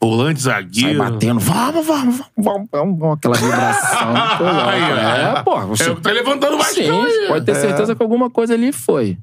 [0.00, 0.98] Volante, Sai zagueiro.
[0.98, 1.40] batendo.
[1.40, 3.16] Vamos, vamos, vamos, vamos, vamos.
[3.16, 4.14] Aquela vibração.
[4.38, 5.60] Pô, Aí, é, pô.
[5.68, 5.90] Você...
[5.90, 6.90] É, tá levantando o Vasco Sim,
[7.28, 9.16] pode ter certeza que alguma coisa ali foi.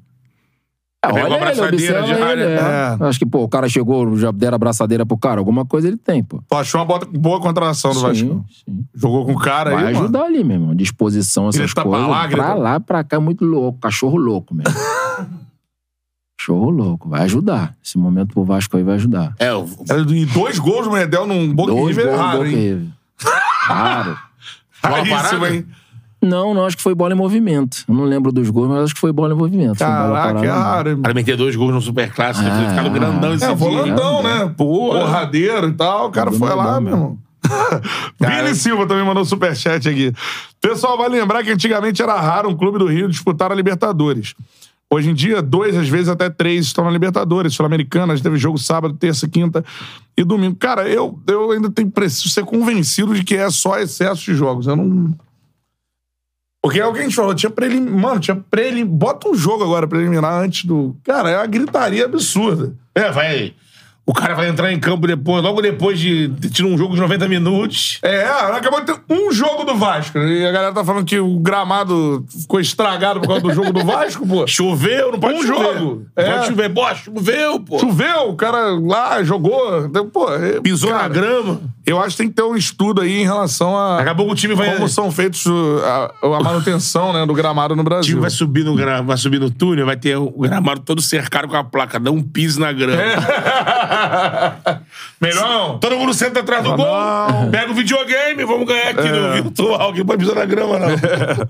[1.04, 2.44] É, Pegou a olha ele, abraçadeira observa já, ele.
[2.46, 2.54] né?
[3.00, 3.04] é.
[3.06, 5.40] Acho que, pô, o cara chegou, já deram abraçadeira pro cara.
[5.40, 6.42] Alguma coisa ele tem, pô.
[6.48, 8.44] Tu achou uma bota- boa contratação do Sim, Vasco.
[8.64, 8.84] sim.
[8.94, 10.04] Jogou com o cara Vai aí, mano.
[10.04, 10.74] ajudar ali, meu irmão.
[10.74, 12.08] Disposição, essas Grita pra coisas.
[12.08, 13.78] lá, grita- Pra lá, pra cá, é muito louco.
[13.80, 14.72] Cachorro louco, mesmo.
[16.38, 17.08] Cachorro louco.
[17.08, 17.74] Vai ajudar.
[17.82, 19.34] Esse momento pro Vasco aí vai ajudar.
[19.38, 19.66] É, o-
[20.14, 22.92] E dois gols do Medel num Boca River é raro, hein?
[23.18, 24.18] Raro.
[24.82, 25.54] Bola Raríssimo, parada?
[25.54, 25.66] hein?
[26.24, 27.84] Não, não, acho que foi bola em movimento.
[27.86, 29.78] Eu não lembro dos gols, mas acho que foi bola em movimento.
[29.78, 31.00] Caraca, é hein?
[31.02, 34.52] Para meter dois gols no Superclássico, Ah, ah, ficar no grandão esse É, volantão, né?
[34.56, 35.00] Porra.
[35.00, 36.08] Porradeiro e tal.
[36.08, 37.18] O cara foi lá, meu irmão.
[38.18, 40.12] Vini Silva também mandou superchat aqui.
[40.60, 44.34] Pessoal, vai lembrar que antigamente era raro um clube do Rio disputar a Libertadores.
[44.90, 48.12] Hoje em dia, dois, às vezes até três estão na Libertadores, Sul-Americana.
[48.12, 49.64] A gente teve jogo sábado, terça, quinta
[50.16, 50.56] e domingo.
[50.56, 54.66] Cara, eu, eu ainda tenho preciso ser convencido de que é só excesso de jogos.
[54.66, 55.14] Eu não.
[56.64, 57.80] Porque é o que a gente falou, tinha prelim...
[57.80, 58.86] Mano, tinha prelim...
[58.86, 60.96] Bota um jogo agora preliminar antes do.
[61.04, 62.74] Cara, é uma gritaria absurda.
[62.94, 63.52] É, vai.
[64.06, 67.26] O cara vai entrar em campo depois, logo depois de tirar um jogo de 90
[67.26, 67.98] minutos.
[68.02, 70.18] É, acabou de ter um jogo do Vasco.
[70.18, 73.82] E a galera tá falando que o gramado ficou estragado por causa do jogo do
[73.84, 74.44] Vasco, pô.
[74.48, 75.78] Choveu, não pode Um chover.
[75.78, 76.06] jogo.
[76.16, 76.30] É.
[76.32, 76.68] Pode chover.
[76.74, 77.78] Pô, choveu, pô.
[77.78, 79.88] Choveu, o cara lá jogou.
[80.12, 81.60] Pô, é- Pisou cara, na grama.
[81.86, 84.00] Eu acho que tem que ter um estudo aí em relação a.
[84.00, 85.44] Acabou que o time vai- Como são feitos
[85.84, 88.08] a, a manutenção né, do gramado no O Brasil.
[88.10, 89.02] time vai subir no, gra...
[89.02, 91.98] vai subir no túnel, vai ter o gramado todo cercado com a placa.
[91.98, 93.02] Não pise na grama.
[95.20, 95.78] Melhor não.
[95.78, 96.76] Todo mundo senta atrás do Não.
[96.76, 99.92] gol, pega o videogame, vamos ganhar aqui no virtual.
[99.92, 100.88] Quem pode pisar na grama, não.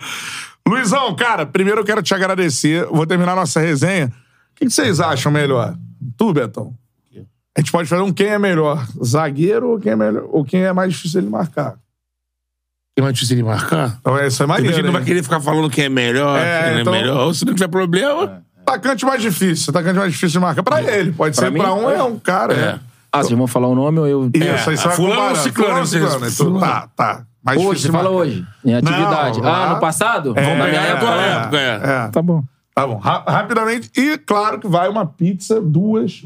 [0.66, 2.86] Luizão, cara, primeiro eu quero te agradecer.
[2.86, 4.06] Vou terminar nossa resenha.
[4.06, 4.10] O
[4.56, 5.74] que que vocês acham melhor?
[6.16, 6.72] Tu, Betão?
[7.56, 10.62] A gente pode fazer um quem é melhor, zagueiro ou quem é melhor, ou quem
[10.64, 11.76] é mais difícil de marcar.
[12.96, 13.96] Quem vai difícil de marcar?
[14.00, 14.72] Então, isso é maneiro.
[14.72, 15.06] gente que não vai hein?
[15.06, 17.26] querer ficar falando quem é melhor, É, quem então- é melhor.
[17.26, 18.42] Ou se não tiver problema.
[18.66, 20.62] Atacante mais difícil, atacante mais difícil de marcar.
[20.62, 22.54] Pra ele, pode Pra ser mim, pra um, é um cara.
[22.54, 22.58] É.
[22.58, 22.80] É.
[23.12, 24.30] Ah, vocês vão falar o nome ou eu.
[24.34, 26.56] Isso, aí você a vai fulano ou ciclano, Fulano ou vocês- ciclano.
[26.58, 26.68] Então.
[26.68, 27.24] Tá, tá.
[27.44, 28.44] Mais Hoje, você fala hoje.
[28.64, 29.40] Em atividade.
[29.40, 30.32] Não, ah, lá- no passado?
[30.36, 31.56] É, Na minha é, época, é.
[31.56, 31.60] é.
[31.60, 32.04] é.
[32.06, 32.08] É.
[32.08, 32.42] Tá bom.
[32.74, 32.96] Tá bom.
[32.96, 33.90] Ra- rapidamente.
[33.96, 36.22] E claro que vai uma pizza, duas.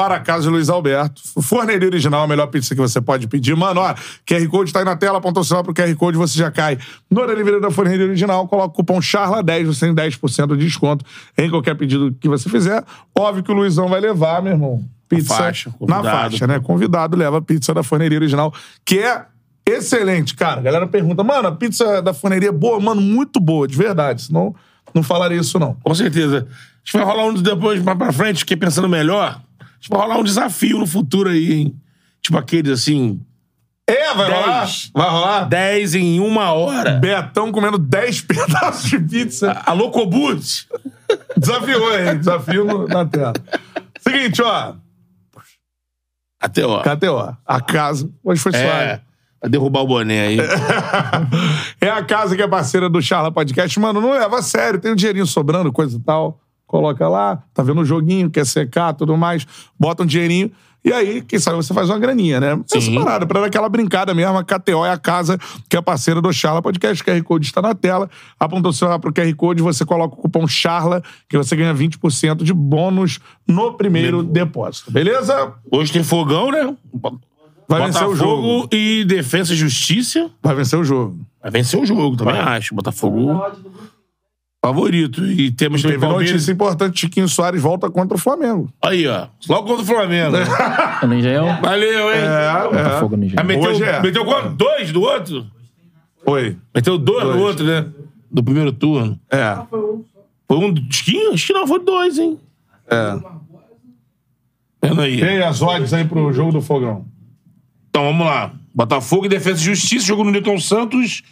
[0.00, 1.20] Para a casa de Luiz Alberto.
[1.42, 3.54] Forneria original, a melhor pizza que você pode pedir.
[3.54, 3.94] Mano, ó,
[4.26, 6.78] QR Code tá aí na tela, aponta o celular pro QR Code, você já cai
[7.10, 11.04] no delivery da Forneria Original, coloca o cupom CHARLA10, você tem 10% de desconto
[11.36, 12.82] em qualquer pedido que você fizer.
[13.14, 16.58] Óbvio que o Luizão vai levar, meu irmão, pizza faixa, na faixa, né?
[16.60, 18.54] Convidado leva pizza da Forneria Original,
[18.86, 19.26] que é
[19.66, 20.60] excelente, cara.
[20.60, 22.80] A galera pergunta, mano, a pizza da Forneria é boa?
[22.80, 24.22] Mano, muito boa, de verdade.
[24.22, 24.54] Senão,
[24.94, 25.74] não falaria isso, não.
[25.74, 26.48] Com certeza.
[26.48, 29.42] A gente vai rolar um depois mais pra frente, fiquei pensando melhor.
[29.90, 31.76] A vai rolar um desafio no futuro aí, hein?
[32.22, 33.20] Tipo aqueles assim.
[33.86, 34.40] É, vai Dez.
[34.44, 34.68] rolar?
[34.94, 35.44] Vai rolar?
[35.48, 36.92] 10 em uma hora.
[36.98, 39.52] Betão comendo 10 pedaços de pizza.
[39.66, 40.68] Alô, Cobut!
[41.36, 42.18] Desafiou, hein?
[42.18, 43.32] Desafio no- na tela.
[44.00, 44.74] Seguinte, ó.
[46.40, 46.82] Até, ó.
[46.82, 47.36] KTO.
[47.44, 48.08] A casa.
[48.22, 48.66] Hoje foi suave.
[48.68, 49.00] É.
[49.42, 50.38] Vai derrubar o boné aí.
[51.80, 53.78] É a casa que é parceira do Charla Podcast.
[53.80, 54.78] Mano, não leva a sério.
[54.80, 56.40] Tem um dinheirinho sobrando, coisa e tal.
[56.70, 57.42] Coloca lá.
[57.52, 59.44] Tá vendo o joguinho, quer secar, tudo mais.
[59.76, 60.52] Bota um dinheirinho.
[60.84, 62.60] E aí, quem sabe você faz uma graninha, né?
[62.64, 62.94] Essa Sim.
[62.94, 64.38] parada, pra dar aquela brincada mesmo.
[64.38, 65.36] A KTO é a casa
[65.68, 67.02] que é parceira do Charla Podcast.
[67.02, 68.08] O QR Code está na tela.
[68.38, 72.44] Apontou o celular pro QR Code, você coloca o cupom CHARLA, que você ganha 20%
[72.44, 73.18] de bônus
[73.48, 74.92] no primeiro depósito.
[74.92, 75.52] Beleza?
[75.72, 76.72] Hoje tem fogão, né?
[77.68, 78.42] Vai vencer o jogo.
[78.42, 80.30] Botafogo e Defesa e Justiça.
[80.40, 81.18] Vai vencer o jogo.
[81.42, 82.76] Vai vencer o jogo, também acho.
[82.76, 83.42] Botafogo
[84.64, 85.24] favorito.
[85.24, 86.32] E temos também Teve Palmeiras.
[86.32, 88.72] notícia importante: Tiquinho Soares volta contra o Flamengo.
[88.82, 89.26] Aí, ó.
[89.48, 90.36] Logo contra o Flamengo.
[90.36, 91.60] É no Engenhão?
[91.62, 92.20] Valeu, hein?
[92.20, 92.68] No Ah,
[93.24, 93.44] Engenhão.
[93.44, 94.00] meteu, Hoje é.
[94.02, 94.50] meteu quanto?
[94.50, 95.46] Dois do outro?
[96.24, 96.56] Foi.
[96.74, 97.36] Meteu dois, Dois.
[97.36, 97.86] do outro, né?
[98.30, 99.18] Do primeiro turno.
[99.30, 99.56] É.
[100.46, 101.32] Foi um do Tiquinho?
[101.32, 102.38] Acho que não, foi dois, hein?
[102.88, 103.18] É.
[104.82, 105.18] Vendo aí.
[105.20, 107.04] E aí, as odds aí pro jogo do Fogão?
[107.88, 108.52] Então, vamos lá.
[108.74, 111.22] Botafogo e Defesa e Justiça, jogo no Newton Santos.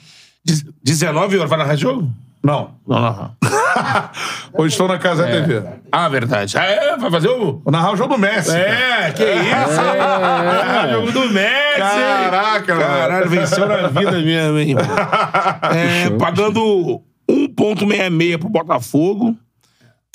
[0.44, 1.48] Dez- 19 horas.
[1.50, 2.10] Vai narrar jogo?
[2.42, 2.74] Não.
[2.86, 3.34] Não, narrar.
[4.54, 5.40] Hoje estou na Casa É.
[5.40, 5.62] TV.
[5.90, 6.56] Ah, verdade.
[6.56, 6.96] Ah, é?
[6.96, 7.58] Vai fazer o...
[7.58, 8.52] Vou narrar o jogo do Messi.
[8.56, 9.80] É, que isso?
[9.80, 11.78] É, jogo do Messi.
[11.78, 12.86] Caraca, mano.
[12.86, 14.76] Caralho, venceu na vida mesmo, hein?
[15.74, 19.36] É, pagando 1,66 pro Botafogo,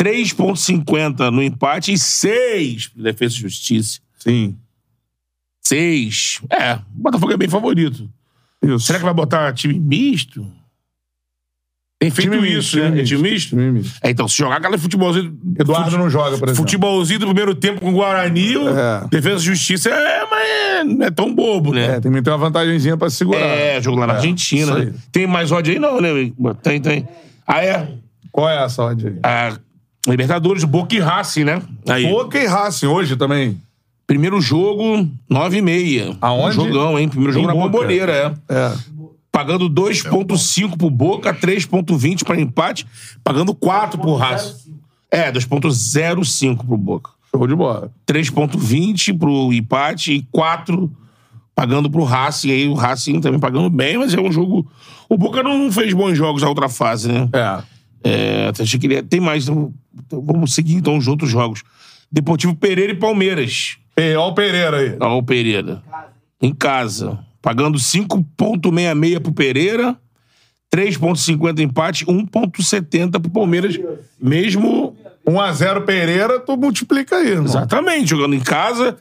[0.01, 3.99] 3,50 no empate e 6 pro Defesa e Justiça.
[4.17, 4.57] Sim.
[5.61, 6.41] 6.
[6.49, 8.09] É, o Botafogo é bem favorito.
[8.61, 8.79] Isso.
[8.79, 10.45] Será que vai botar time misto?
[12.03, 12.99] Tem feito Time isso, né?
[12.99, 13.97] É time misto, time misto.
[14.03, 15.37] É, então, se jogar aquela futebolzinho.
[15.57, 16.55] Eduardo fute- não joga, por exemplo.
[16.55, 19.07] Futebolzinho do primeiro tempo com o Guarani, É.
[19.09, 21.95] Defesa e Justiça é, mas é- não é tão bobo, né?
[21.95, 23.39] É, tem que ter uma vantagenzinha pra segurar.
[23.39, 24.75] É, jogo lá na É, Argentina.
[24.77, 24.93] né?
[25.11, 26.09] Tem mais ódio aí, não, né?
[26.61, 27.07] Tem, tem.
[27.47, 27.87] Ah, é.
[28.31, 29.13] Qual é essa odd aí?
[29.23, 29.57] A
[30.07, 31.61] Libertadores, Boca e Racing, né?
[31.87, 32.05] Aí.
[32.07, 33.57] Boca e Racing hoje também.
[34.05, 36.13] Primeiro jogo, 9 e meia.
[36.19, 36.59] Aonde?
[36.59, 37.07] Um jogão, hein?
[37.07, 37.69] Primeiro jogo Em na Boca.
[37.69, 38.11] Bomboneira,
[38.49, 38.53] é.
[38.53, 38.73] É.
[39.33, 42.85] Pagando 2,5 pro Boca, 3,20 para empate,
[43.23, 44.75] pagando 4 pro Racing.
[45.09, 47.09] É, 2,05 pro Boca.
[47.35, 47.91] Show de bola.
[48.05, 50.89] 3,20 pro empate e 4
[51.55, 54.69] pagando pro Racing aí, o Racing também pagando bem, mas é um jogo.
[55.09, 57.27] O Boca não fez bons jogos na outra fase, né?
[57.33, 57.63] É.
[58.03, 59.43] É, até achei que ele ia- tem mais.
[59.47, 59.73] Então,
[60.05, 61.63] então vamos seguir então os outros jogos.
[62.11, 63.77] Deportivo Pereira e Palmeiras.
[63.97, 64.97] Olha o Pereira aí.
[64.99, 65.81] Ó, o Pereira.
[66.41, 67.19] Em casa.
[67.43, 69.97] Pagando 5,66 pro Pereira,
[70.73, 73.77] 3,50 empate, 1,70 pro Palmeiras.
[74.19, 74.95] Mesmo.
[75.27, 77.45] 1x0 Pereira, tu multiplica aí, irmão.
[77.45, 78.97] Exatamente, jogando em casa.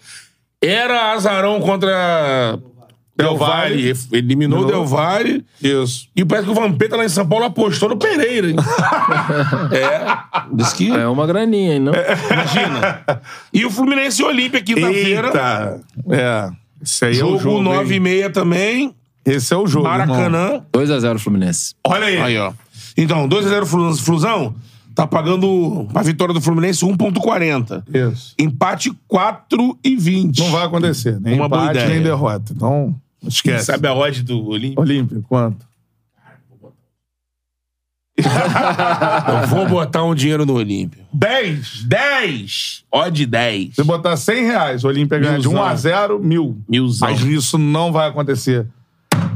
[0.60, 2.58] Era azarão contra
[3.16, 3.92] Del Valle.
[4.10, 5.44] Eliminou o Del Valle.
[5.62, 6.08] Isso.
[6.14, 8.56] E parece que o Vampeta lá em São Paulo apostou no Pereira, hein?
[9.72, 10.52] é.
[10.52, 10.90] Diz que.
[10.90, 11.92] É uma graninha, hein, não?
[11.92, 13.04] Imagina.
[13.52, 15.28] E o Fluminense e Olímpia, quinta-feira.
[15.28, 15.80] Eita.
[16.10, 16.61] É.
[16.82, 17.62] Esse aí é Jogo, o jogo.
[17.62, 18.94] 9 e meia também.
[19.24, 19.84] Esse é o jogo.
[19.86, 20.62] Maracanã.
[20.72, 21.74] 2x0 Fluminense.
[21.86, 22.18] Olha aí.
[22.18, 22.52] Aí, ó.
[22.96, 24.54] Então, 2x0 Flu- Flusão.
[24.94, 27.82] Tá pagando a vitória do Fluminense 1,40.
[28.12, 28.34] Isso.
[28.38, 30.38] Empate 4,20.
[30.38, 31.18] Não vai acontecer.
[31.20, 31.94] Nem Uma boa empate, ideia.
[31.94, 32.52] nem derrota.
[32.54, 32.94] Então,
[33.26, 33.64] esquece.
[33.66, 34.80] Sabe a odd do Olímpia?
[34.80, 35.64] Olímpio, quanto?
[39.42, 41.04] Eu vou botar um dinheiro no Olímpia.
[41.12, 41.84] 10.
[41.84, 42.84] 10!
[42.90, 43.74] Odd 10.
[43.74, 45.64] Se botar 100 reais, o Olímpia ganha de 1 Milzão.
[45.68, 46.58] a 0 mil.
[46.68, 47.08] Milzão.
[47.10, 48.66] Mas isso não vai acontecer.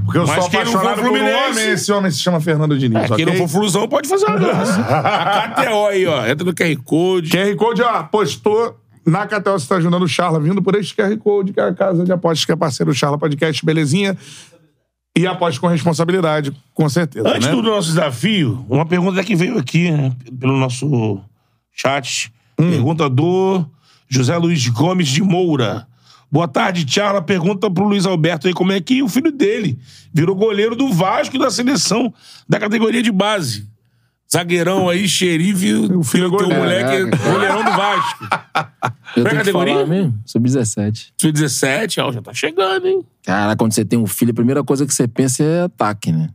[0.04, 1.70] Porque eu Mas sou quem não for apaixonado por um Fluminense- homem.
[1.72, 3.26] Esse homem se chama Fernando Diniz, É, quem ok?
[3.26, 4.80] não for Flusão pode fazer uma graça.
[4.88, 6.26] a KTO aí, ó.
[6.26, 7.30] Entra no QR Code.
[7.30, 11.16] QR Code, ó, postou na KTO, você tá ajudando o Charla, vindo por este QR
[11.18, 14.16] Code, que é a casa de apostas que é parceiro do Charla Podcast, belezinha.
[15.16, 17.54] E aposte com responsabilidade, com certeza, Antes né?
[17.54, 21.18] do nosso desafio, uma pergunta que veio aqui, né, pelo nosso
[21.72, 22.30] chat.
[22.58, 22.70] Hum.
[22.70, 23.64] Pergunta do
[24.06, 25.86] José Luiz Gomes de Moura.
[26.30, 27.22] Boa tarde, Charla.
[27.22, 29.78] Pergunta pro Luiz Alberto aí como é que o filho dele
[30.12, 32.12] virou goleiro do Vasco da seleção
[32.46, 33.66] da categoria de base.
[34.36, 37.30] Zagueirão aí, xerife, o filho do moleque é Caraca.
[37.30, 38.24] goleirão do Vasco.
[39.16, 39.74] Eu Qual é a categoria?
[39.74, 40.20] falar mesmo?
[40.26, 41.12] Sub-17.
[41.18, 43.02] Sub-17, ó, já tá chegando, hein?
[43.24, 46.28] Cara, quando você tem um filho, a primeira coisa que você pensa é ataque, né?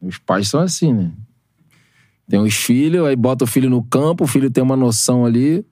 [0.00, 1.10] Os pais são assim, né?
[2.26, 5.62] Tem os filhos, aí bota o filho no campo, o filho tem uma noção ali,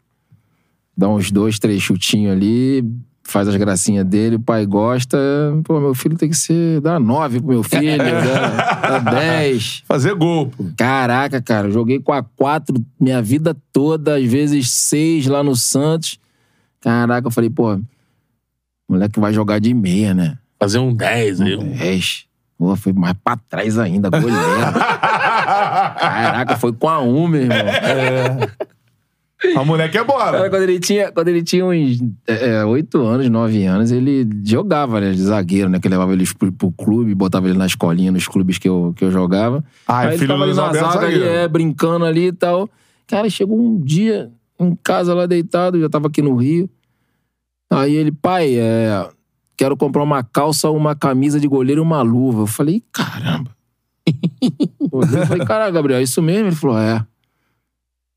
[0.95, 2.85] dá uns dois, três chutinhos ali,
[3.31, 5.19] faz as gracinhas dele, o pai gosta.
[5.65, 6.81] Pô, meu filho tem que ser.
[6.81, 9.83] dá nove pro meu filho, dá, dá dez.
[9.87, 10.65] Fazer gol, pô.
[10.77, 16.19] Caraca, cara, joguei com a quatro minha vida toda, às vezes seis lá no Santos.
[16.81, 17.79] Caraca, eu falei, pô,
[18.89, 20.37] moleque vai jogar de meia, né?
[20.59, 21.57] Fazer um 10 aí.
[21.57, 21.77] Um...
[21.77, 22.27] 10.
[22.59, 24.35] Pô, foi mais pra trás ainda, goleiro.
[25.99, 27.57] Caraca, foi com a um, meu irmão.
[29.57, 30.51] A moleque é Cara, bora.
[30.51, 35.13] quando ele tinha, quando ele tinha uns é, oito anos, nove anos, ele jogava, né?
[35.13, 35.81] De zagueiro, né?
[35.81, 39.05] Que levava ele pro, pro clube, botava ele na escolinha, nos clubes que eu, que
[39.05, 39.65] eu jogava.
[39.89, 42.69] Ah, Aí ele filho do tava ali na zaga, ali, é, brincando ali e tal.
[43.07, 46.69] Cara, chegou um dia em casa lá deitado, já tava aqui no Rio.
[47.73, 49.09] Aí ele, pai, é,
[49.57, 52.43] quero comprar uma calça, uma camisa de goleiro e uma luva.
[52.43, 53.51] Eu falei, caramba.
[54.93, 56.49] Eu falei, caralho, Gabriel, é isso mesmo?
[56.49, 57.07] Ele falou, é.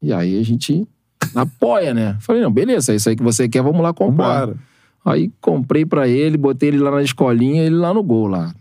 [0.01, 0.87] E aí a gente
[1.35, 2.17] apoia, né?
[2.19, 4.47] Falei, não, beleza, é isso aí que você quer, vamos lá comprar.
[4.47, 4.57] Bora.
[5.05, 8.53] Aí comprei pra ele, botei ele lá na escolinha, ele lá no gol lá.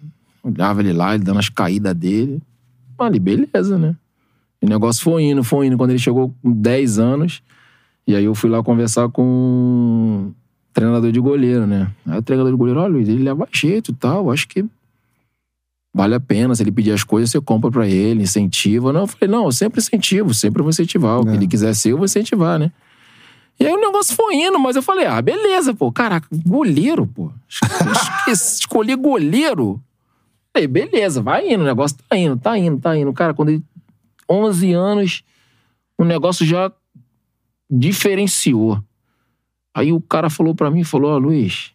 [0.43, 2.43] Olhava ele lá, ele dando as caídas dele.
[2.99, 3.97] Ali, beleza, né?
[4.61, 5.77] E o negócio foi indo, foi indo.
[5.77, 7.43] Quando ele chegou com 10 anos,
[8.07, 10.35] e aí eu fui lá conversar com o
[10.73, 11.91] treinador de goleiro, né?
[12.07, 14.65] Aí o treinador de goleiro, olha, Luiz, ele leva jeito e tal, acho que
[15.93, 16.55] vale a pena.
[16.55, 18.93] Se ele pedir as coisas, você compra pra ele, incentiva.
[18.93, 21.21] Não, eu falei, não, eu sempre incentivo, sempre vou incentivar.
[21.21, 22.73] O que ele quiser ser, eu vou incentivar, né?
[23.61, 25.93] E aí o negócio foi indo, mas eu falei, ah, beleza, pô.
[25.93, 27.31] Caraca, goleiro, pô.
[27.49, 29.81] Esqueci, escolher goleiro.
[30.53, 33.13] Falei, beleza, vai indo, o negócio tá indo, tá indo, tá indo.
[33.13, 33.63] Cara, quando ele.
[34.29, 35.23] 11 anos,
[35.99, 36.73] o negócio já
[37.71, 38.83] diferenciou.
[39.75, 41.73] Aí o cara falou pra mim, falou, ó, Luiz,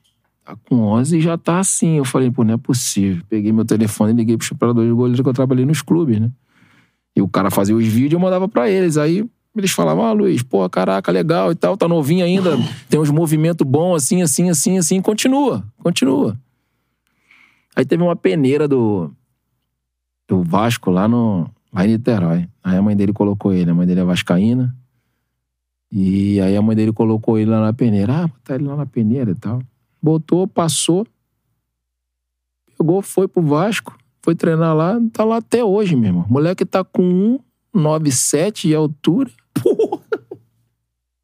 [0.48, 1.98] tá com 11 e já tá assim.
[1.98, 3.22] Eu falei, pô, não é possível.
[3.28, 6.32] Peguei meu telefone e liguei pro operador de goleiro que eu trabalhei nos clubes, né?
[7.16, 8.98] E o cara fazia os vídeos e eu mandava pra eles.
[8.98, 12.52] Aí eles falavam, ah, Luiz, pô, caraca, legal e tal, tá novinho ainda,
[12.88, 16.38] tem uns movimentos bons, assim, assim, assim, assim, continua, continua.
[17.76, 19.12] Aí teve uma peneira do,
[20.28, 22.48] do Vasco lá no lá em Niterói.
[22.64, 24.76] Aí a mãe dele colocou ele, a mãe dele é vascaína.
[25.92, 28.24] E aí a mãe dele colocou ele lá na peneira.
[28.24, 29.62] Ah, botar ele lá na peneira e tal.
[30.08, 31.06] Botou, passou.
[32.78, 36.26] Pegou, foi pro Vasco, foi treinar lá, tá lá até hoje, meu irmão.
[36.30, 37.38] Moleque tá com
[37.76, 39.30] 1,97 de altura.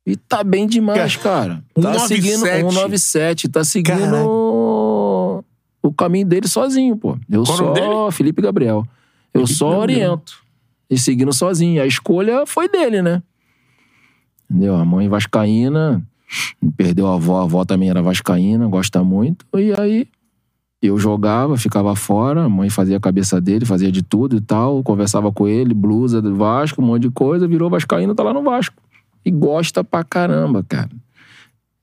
[0.05, 1.63] E tá bem demais, cara.
[1.73, 2.07] Tá 1,97.
[2.07, 3.49] seguindo 1,97.
[3.49, 5.45] Tá seguindo
[5.81, 7.17] o caminho dele sozinho, pô.
[7.29, 8.85] Eu Qual só, Felipe Gabriel.
[9.33, 10.11] Eu só Gabriel.
[10.11, 10.43] oriento.
[10.89, 11.81] E seguindo sozinho.
[11.81, 13.23] A escolha foi dele, né?
[14.51, 14.75] Entendeu?
[14.75, 16.05] A mãe vascaína.
[16.77, 19.45] Perdeu a avó, a avó também era vascaína, gosta muito.
[19.55, 20.07] E aí
[20.81, 24.83] eu jogava, ficava fora, a mãe fazia a cabeça dele, fazia de tudo e tal,
[24.83, 28.43] conversava com ele, blusa do Vasco, um monte de coisa, virou vascaíno, tá lá no
[28.43, 28.75] Vasco.
[29.25, 30.89] E gosta pra caramba, cara.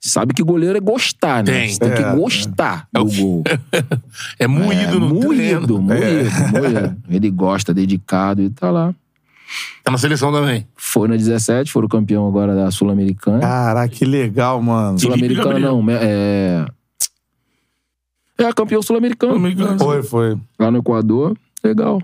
[0.03, 1.53] Sabe que goleiro é gostar, né?
[1.53, 1.69] Tem.
[1.69, 3.45] Você tem que É, gostar do gol.
[4.39, 5.79] É moído é, no moído, treino.
[5.83, 6.61] moído, É.
[6.61, 6.97] moído.
[7.09, 8.95] Ele gosta, dedicado e tá lá.
[9.83, 10.67] Tá na seleção também.
[10.77, 13.41] Foi na 17, foram campeão agora da Sul-Americana.
[13.41, 14.99] Caraca, que legal, mano.
[14.99, 16.67] Sul-Americana não, é...
[18.41, 19.39] É, campeão sul-americano.
[19.79, 20.39] Foi, foi.
[20.59, 22.01] Lá no Equador, legal.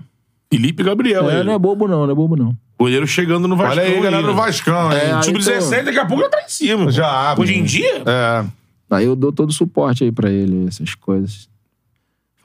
[0.51, 1.27] Felipe Gabriel.
[1.29, 1.45] É, ele.
[1.45, 2.55] não é bobo não, não é bobo não.
[2.79, 3.71] Goleiro chegando no Vasco.
[3.71, 4.99] Olha aí, galera do Vascão, hein?
[4.99, 6.91] É, aí Sub-17, daqui a pouco já tá em cima.
[6.91, 7.35] Já.
[7.37, 8.03] Hoje em dia?
[8.05, 8.45] É.
[8.89, 11.49] Aí eu dou todo o suporte aí pra ele, essas coisas.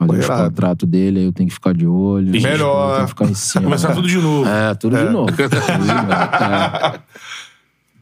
[0.07, 0.43] Fazer os irado.
[0.49, 2.29] contratos dele, aí eu tenho que ficar de olho.
[2.31, 2.89] Melhor.
[2.89, 3.63] Eu tenho que ficar em cima.
[3.65, 4.49] Começar tudo de novo.
[4.49, 5.31] É, tudo de novo.
[5.31, 6.11] Tudo de novo.
[6.13, 6.99] É.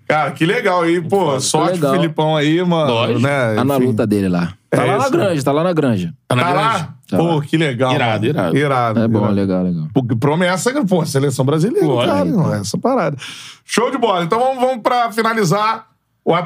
[0.07, 1.39] Cara, que legal aí, pô.
[1.39, 1.93] Sorte pro legal.
[1.93, 2.91] Filipão aí, mano.
[2.91, 3.19] Lógico.
[3.21, 3.55] Né?
[3.55, 4.53] Tá na luta dele lá.
[4.69, 5.11] Tá É lá na isso.
[5.11, 6.13] granja, tá lá na granja.
[6.27, 6.67] Tá na Tá grande?
[6.67, 6.93] lá?
[7.09, 7.41] Tá Pô, lá.
[7.41, 7.93] que legal.
[7.93, 8.57] Irado, irado.
[8.57, 8.99] Irado.
[8.99, 9.33] É bom, irado.
[9.33, 9.87] legal, legal.
[9.93, 12.13] Porque Promessa, pô, seleção brasileira, Lógico.
[12.13, 12.25] cara.
[12.25, 13.15] Não, essa parada.
[13.63, 14.23] Show de bola.
[14.25, 15.85] Então vamos, vamos pra finalizar.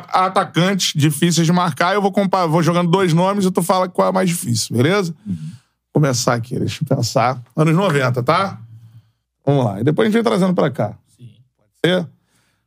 [0.09, 1.93] Atacantes difíceis de marcar.
[1.93, 5.13] Eu vou, compa- vou jogando dois nomes e tu fala qual é mais difícil, beleza?
[5.93, 7.41] Começar aqui, deixa eu pensar.
[7.55, 8.59] Anos 90, tá?
[9.45, 9.79] Vamos lá.
[9.79, 10.97] E depois a gente vem trazendo pra cá.
[11.17, 11.29] Sim.
[11.57, 12.07] Pode ser?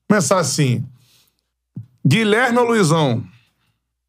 [0.08, 0.84] Começar assim.
[2.06, 3.22] Guilherme ou Luizão?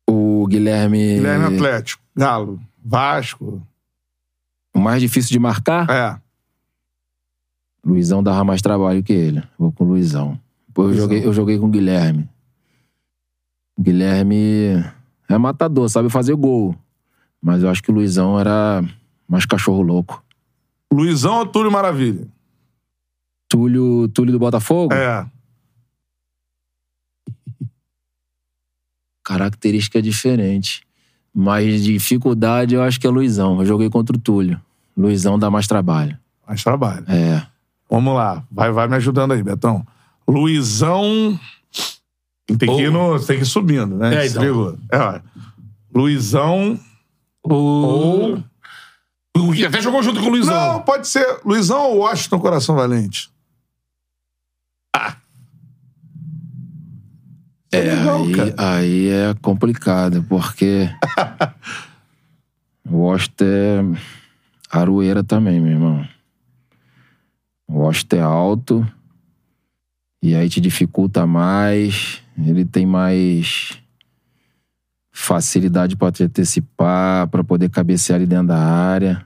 [0.09, 1.15] O Guilherme.
[1.15, 2.01] Guilherme Atlético.
[2.15, 2.59] Galo.
[2.83, 3.61] Vasco.
[4.73, 5.89] O mais difícil de marcar?
[5.89, 6.17] É.
[7.85, 9.43] Luizão dava mais trabalho que ele.
[9.57, 10.39] Vou com o Luizão.
[10.67, 11.03] Depois eu Luizão.
[11.07, 12.29] joguei, eu joguei com o Guilherme.
[13.79, 14.83] O Guilherme
[15.29, 16.75] é matador, sabe fazer gol.
[17.41, 18.83] Mas eu acho que o Luizão era
[19.25, 20.21] mais cachorro louco.
[20.91, 22.27] Luizão ou Túlio Maravilha?
[23.47, 24.93] Túlio, Túlio do Botafogo?
[24.93, 25.25] É.
[29.23, 30.85] Característica diferente.
[31.33, 33.61] Mas dificuldade eu acho que é Luizão.
[33.61, 34.59] Eu joguei contra o Túlio.
[34.97, 36.19] Luizão dá mais trabalho.
[36.45, 37.05] Mais trabalho.
[37.07, 37.47] É.
[37.89, 38.43] Vamos lá.
[38.51, 39.87] Vai, vai me ajudando aí, Betão.
[40.27, 41.39] Luizão.
[42.57, 44.23] Tem que ir, no, tem que ir subindo, né?
[44.23, 44.77] É, então.
[44.91, 45.21] É.
[45.93, 46.79] Luizão.
[47.43, 48.43] Ou.
[49.37, 50.73] O que até jogou junto com o Luizão.
[50.73, 53.29] Não, pode ser Luizão ou Washington Coração Valente.
[57.71, 58.55] É, legal, aí, cara.
[58.57, 60.89] aí é complicado, porque
[62.89, 63.83] o Washington é
[64.71, 66.07] aroeira também, meu irmão.
[67.67, 68.91] O Washington é alto
[70.21, 73.77] e aí te dificulta mais, ele tem mais
[75.11, 79.25] facilidade para te antecipar, para poder cabecear ali dentro da área.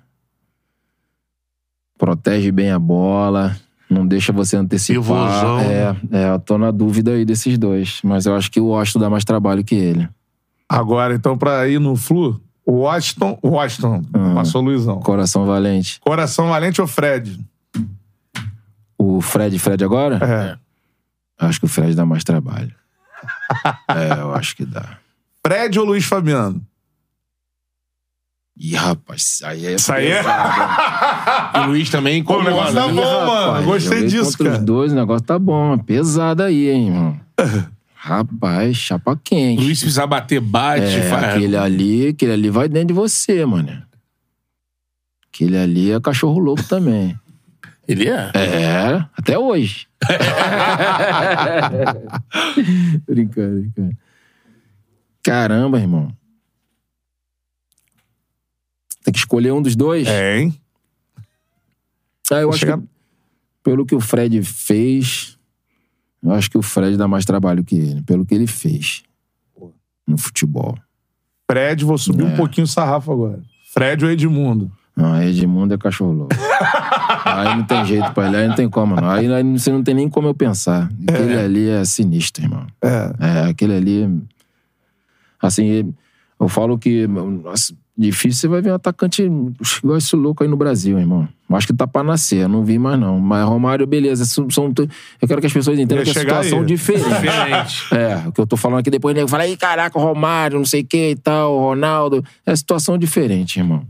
[1.98, 3.56] Protege bem a bola,
[3.90, 5.02] não deixa você antecipar.
[5.02, 5.60] Pivôzão.
[5.60, 9.00] É, é, eu tô na dúvida aí desses dois, mas eu acho que o Washington
[9.00, 10.10] dá mais trabalho que ele.
[10.68, 13.38] Agora, então, pra ir no Flu, o Washington.
[13.42, 14.02] o Washington.
[14.14, 14.34] Ah.
[14.36, 15.00] Passou o Luizão.
[15.00, 16.00] Coração valente.
[16.00, 17.40] Coração Valente ou Fred?
[18.98, 20.18] O Fred, Fred agora?
[20.24, 20.63] É.
[21.40, 22.74] Acho que o Fred dá mais trabalho.
[23.90, 24.98] é, eu acho que dá.
[25.46, 26.66] Fred ou Luiz Fabiano?
[28.56, 29.76] Ih, rapaz, aí é.
[29.76, 30.22] Isso aí é.
[31.56, 32.94] E o Luiz também o negócio tá né?
[32.94, 33.66] bom, mano.
[33.66, 34.52] Gostei disso, cara.
[34.52, 35.78] os dois, o negócio tá bom.
[35.80, 37.20] Pesado aí, hein, irmão.
[37.96, 39.64] Rapaz, chapa quente.
[39.64, 40.84] Luiz se precisar bater, bate.
[40.84, 41.24] É, faz...
[41.24, 43.82] aquele ali, aquele ali vai dentro de você, mano.
[45.34, 47.18] Aquele ali é cachorro louco também.
[47.88, 48.32] Ele é?
[48.34, 49.88] É, até hoje.
[53.06, 53.98] brincando, brincando.
[55.24, 56.16] Caramba, irmão.
[59.04, 60.08] Tem que escolher um dos dois?
[60.08, 60.60] É, hein?
[62.32, 62.88] Ah, eu Vou acho chegar- que
[63.62, 65.38] pelo que o Fred fez,
[66.22, 69.04] eu acho que o Fred dá mais trabalho que ele, pelo que ele fez
[70.08, 70.78] no futebol.
[71.50, 72.38] Fred, vou subir um É.
[72.38, 73.42] pouquinho o sarrafo agora.
[73.74, 74.72] Fred ou Edmundo?
[74.96, 76.36] Não, aí Edmundo é cachorro louco.
[77.26, 79.10] aí não tem jeito pra ele, aí não tem como, não.
[79.10, 80.90] Aí, aí você não tem nem como eu pensar.
[81.08, 82.68] Aquele ali é sinistro, irmão.
[82.82, 83.14] É.
[83.20, 84.22] É, aquele ali.
[85.42, 85.94] Assim,
[86.40, 87.08] eu falo que.
[87.08, 91.28] nossa, difícil você vai ver um atacante igual esse louco aí no Brasil, irmão.
[91.50, 93.20] Acho que tá pra nascer, eu não vi mais não.
[93.20, 94.26] Mas Romário, beleza.
[94.26, 94.48] São,
[95.22, 96.66] eu quero que as pessoas entendam que é situação aí.
[96.66, 97.10] diferente.
[97.10, 97.84] Diferente.
[97.94, 100.82] É, o que eu tô falando aqui depois, nego fala, aí, caraca, Romário, não sei
[100.82, 102.24] o que e tal, Ronaldo.
[102.46, 103.86] É situação diferente, irmão.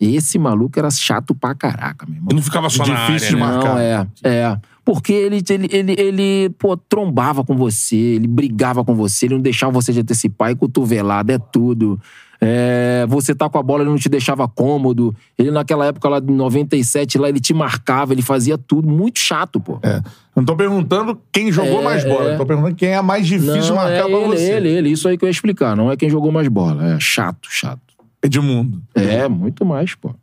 [0.00, 2.28] Esse maluco era chato pra caraca, meu irmão.
[2.32, 3.40] E não ficava só na Difícil área, de né?
[3.40, 3.74] marcar.
[3.74, 4.58] Não, é, é.
[4.84, 9.42] Porque ele, ele, ele, ele, pô, trombava com você, ele brigava com você, ele não
[9.42, 11.98] deixava você de antecipar, e cotovelada, é tudo.
[12.40, 15.14] É, você tá com a bola, ele não te deixava cômodo.
[15.38, 18.86] Ele, naquela época lá de 97, lá, ele te marcava, ele fazia tudo.
[18.88, 19.78] Muito chato, pô.
[19.82, 20.00] É.
[20.36, 22.32] Não tô perguntando quem jogou É, mais bola.
[22.32, 22.36] é.
[22.36, 24.52] Tô perguntando quem é mais difícil de Não, marcar é pra ele, você.
[24.52, 24.90] ele, ele.
[24.90, 25.74] Isso aí que eu ia explicar.
[25.74, 26.94] Não é quem jogou mais bola.
[26.94, 27.80] É chato, chato.
[28.22, 28.82] Edmundo.
[28.94, 30.14] É, muito mais, pô.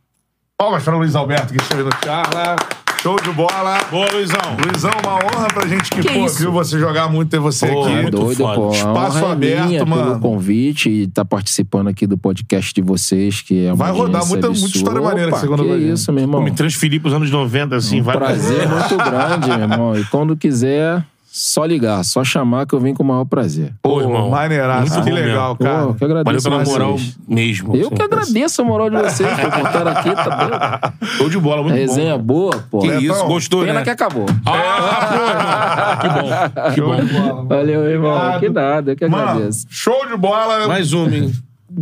[0.58, 2.56] Palmas para o Luiz Alberto que esteve no Charla.
[3.02, 3.80] Show de bola.
[3.92, 4.38] Boa, Luizão.
[4.66, 6.38] Luizão, uma honra pra gente que, Que pô, isso?
[6.40, 7.96] viu você jogar muito, ter você Pô, aqui.
[8.02, 8.56] muito Doido, foda.
[8.56, 8.72] pô.
[8.72, 10.04] Espaço honra é aberto, minha mano.
[10.06, 14.26] pelo convite e tá participando aqui do podcast de vocês, que é uma Vai rodar
[14.26, 15.92] muita- muita história maneira Opa, você contou que gente.
[15.92, 16.44] isso, meu Pô, irmão.
[16.44, 18.16] me transferi pros anos 90, assim, Um vai.
[18.16, 19.98] prazer muito grande, meu irmão.
[20.00, 21.04] E quando quiser,
[21.36, 23.74] só ligar, só chamar que eu venho com o maior prazer.
[23.82, 24.30] Pô, irmão.
[24.30, 24.94] Maneiraço.
[24.94, 25.82] Muito Que bom legal, Pô, cara.
[25.82, 27.18] eu que agradeço Valeu pela moral vocês.
[27.28, 27.76] mesmo.
[27.76, 30.94] Eu que agradeço a moral de vocês por contar aqui, tá doido?
[31.18, 32.24] Show de bola, muito Resenha bom.
[32.24, 32.80] boa, pô.
[32.80, 33.84] Que isso, gostou, Pena né?
[33.84, 34.26] que acabou.
[34.45, 36.72] Ah, pô.
[36.74, 37.45] Que bom, que bom.
[37.48, 38.12] Valeu, irmão.
[38.16, 38.40] Obrigado.
[38.40, 39.66] Que nada, eu que Mano, agradeço.
[39.72, 40.68] show de bola.
[40.68, 41.32] Mais uma, hein?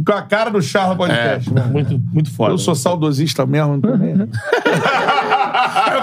[0.06, 1.54] Com a cara do Charla É, Podcast.
[1.54, 1.68] mano.
[1.74, 2.54] muito, muito foda.
[2.54, 3.74] Eu sou saudosista mesmo.
[3.76, 3.80] É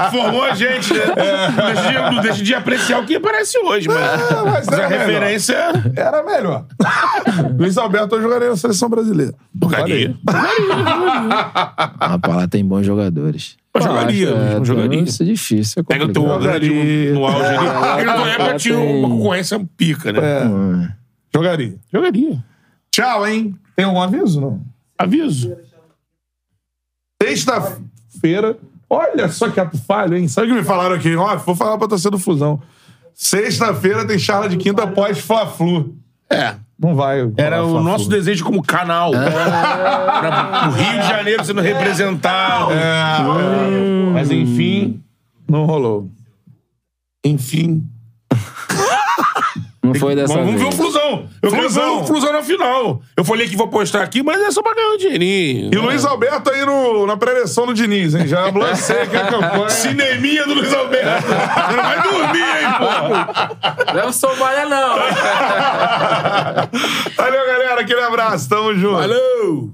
[0.05, 1.05] que formou a gente, né?
[1.07, 4.69] Não, deixa de, não deixa de apreciar o que aparece hoje, mas, É, mas mas
[4.69, 5.07] a era melhor.
[5.07, 5.57] referência...
[5.97, 6.67] Era melhor.
[7.59, 9.35] Luiz Alberto eu jogaria na seleção brasileira.
[9.61, 10.17] Jogaria.
[12.01, 13.57] Rapaz, lá tem bons jogadores.
[13.75, 15.03] Eu jogaria, acho, eu jogaria.
[15.03, 15.81] Isso é difícil.
[15.81, 16.61] É Pega o teu complicado.
[16.61, 17.59] grande no auge ali.
[17.69, 20.21] Porque na tua época tinha uma concorrência pica, né?
[20.21, 20.89] É.
[21.35, 21.75] Jogaria.
[21.93, 22.45] Jogaria.
[22.91, 23.55] Tchau, hein?
[23.77, 24.61] Tem algum aviso, não?
[24.99, 25.57] Aviso.
[27.23, 28.57] Sexta-feira.
[28.91, 30.27] Olha só que ato falho, hein?
[30.29, 31.15] Sabe o que me falaram aqui?
[31.15, 32.61] Ó, vou falar pra torcer do Fusão.
[33.15, 35.95] Sexta-feira tem charla de quinta após Fla-Flu.
[36.31, 36.55] É.
[36.79, 37.29] Não vai.
[37.37, 39.11] Era o nosso desejo como canal.
[39.11, 42.71] Pra- o Rio de Janeiro sendo representado.
[42.73, 45.03] É, Mas enfim.
[45.49, 46.09] Não rolou.
[47.25, 47.85] Enfim.
[49.89, 50.81] Não foi dessa Vamos, vamos ver o vez.
[50.81, 51.29] Flusão.
[51.43, 52.01] Eu quero ver Flusão.
[52.01, 53.03] o Flusão na final.
[53.17, 55.71] Eu falei que vou postar aqui, mas é só pra ganhar um dinheirinho.
[55.73, 58.27] E o Luiz Alberto aí no, na pré-eleição do Diniz, hein?
[58.27, 59.69] Já lancei aqui a campanha.
[59.71, 61.27] Cineminha do Luiz Alberto.
[61.29, 63.93] Não vai dormir, hein, pô?
[63.95, 64.99] Não sou malha, não.
[67.17, 67.81] Valeu, galera.
[67.81, 68.49] Aquele abraço.
[68.49, 68.97] Tamo junto.
[68.97, 69.73] Valeu!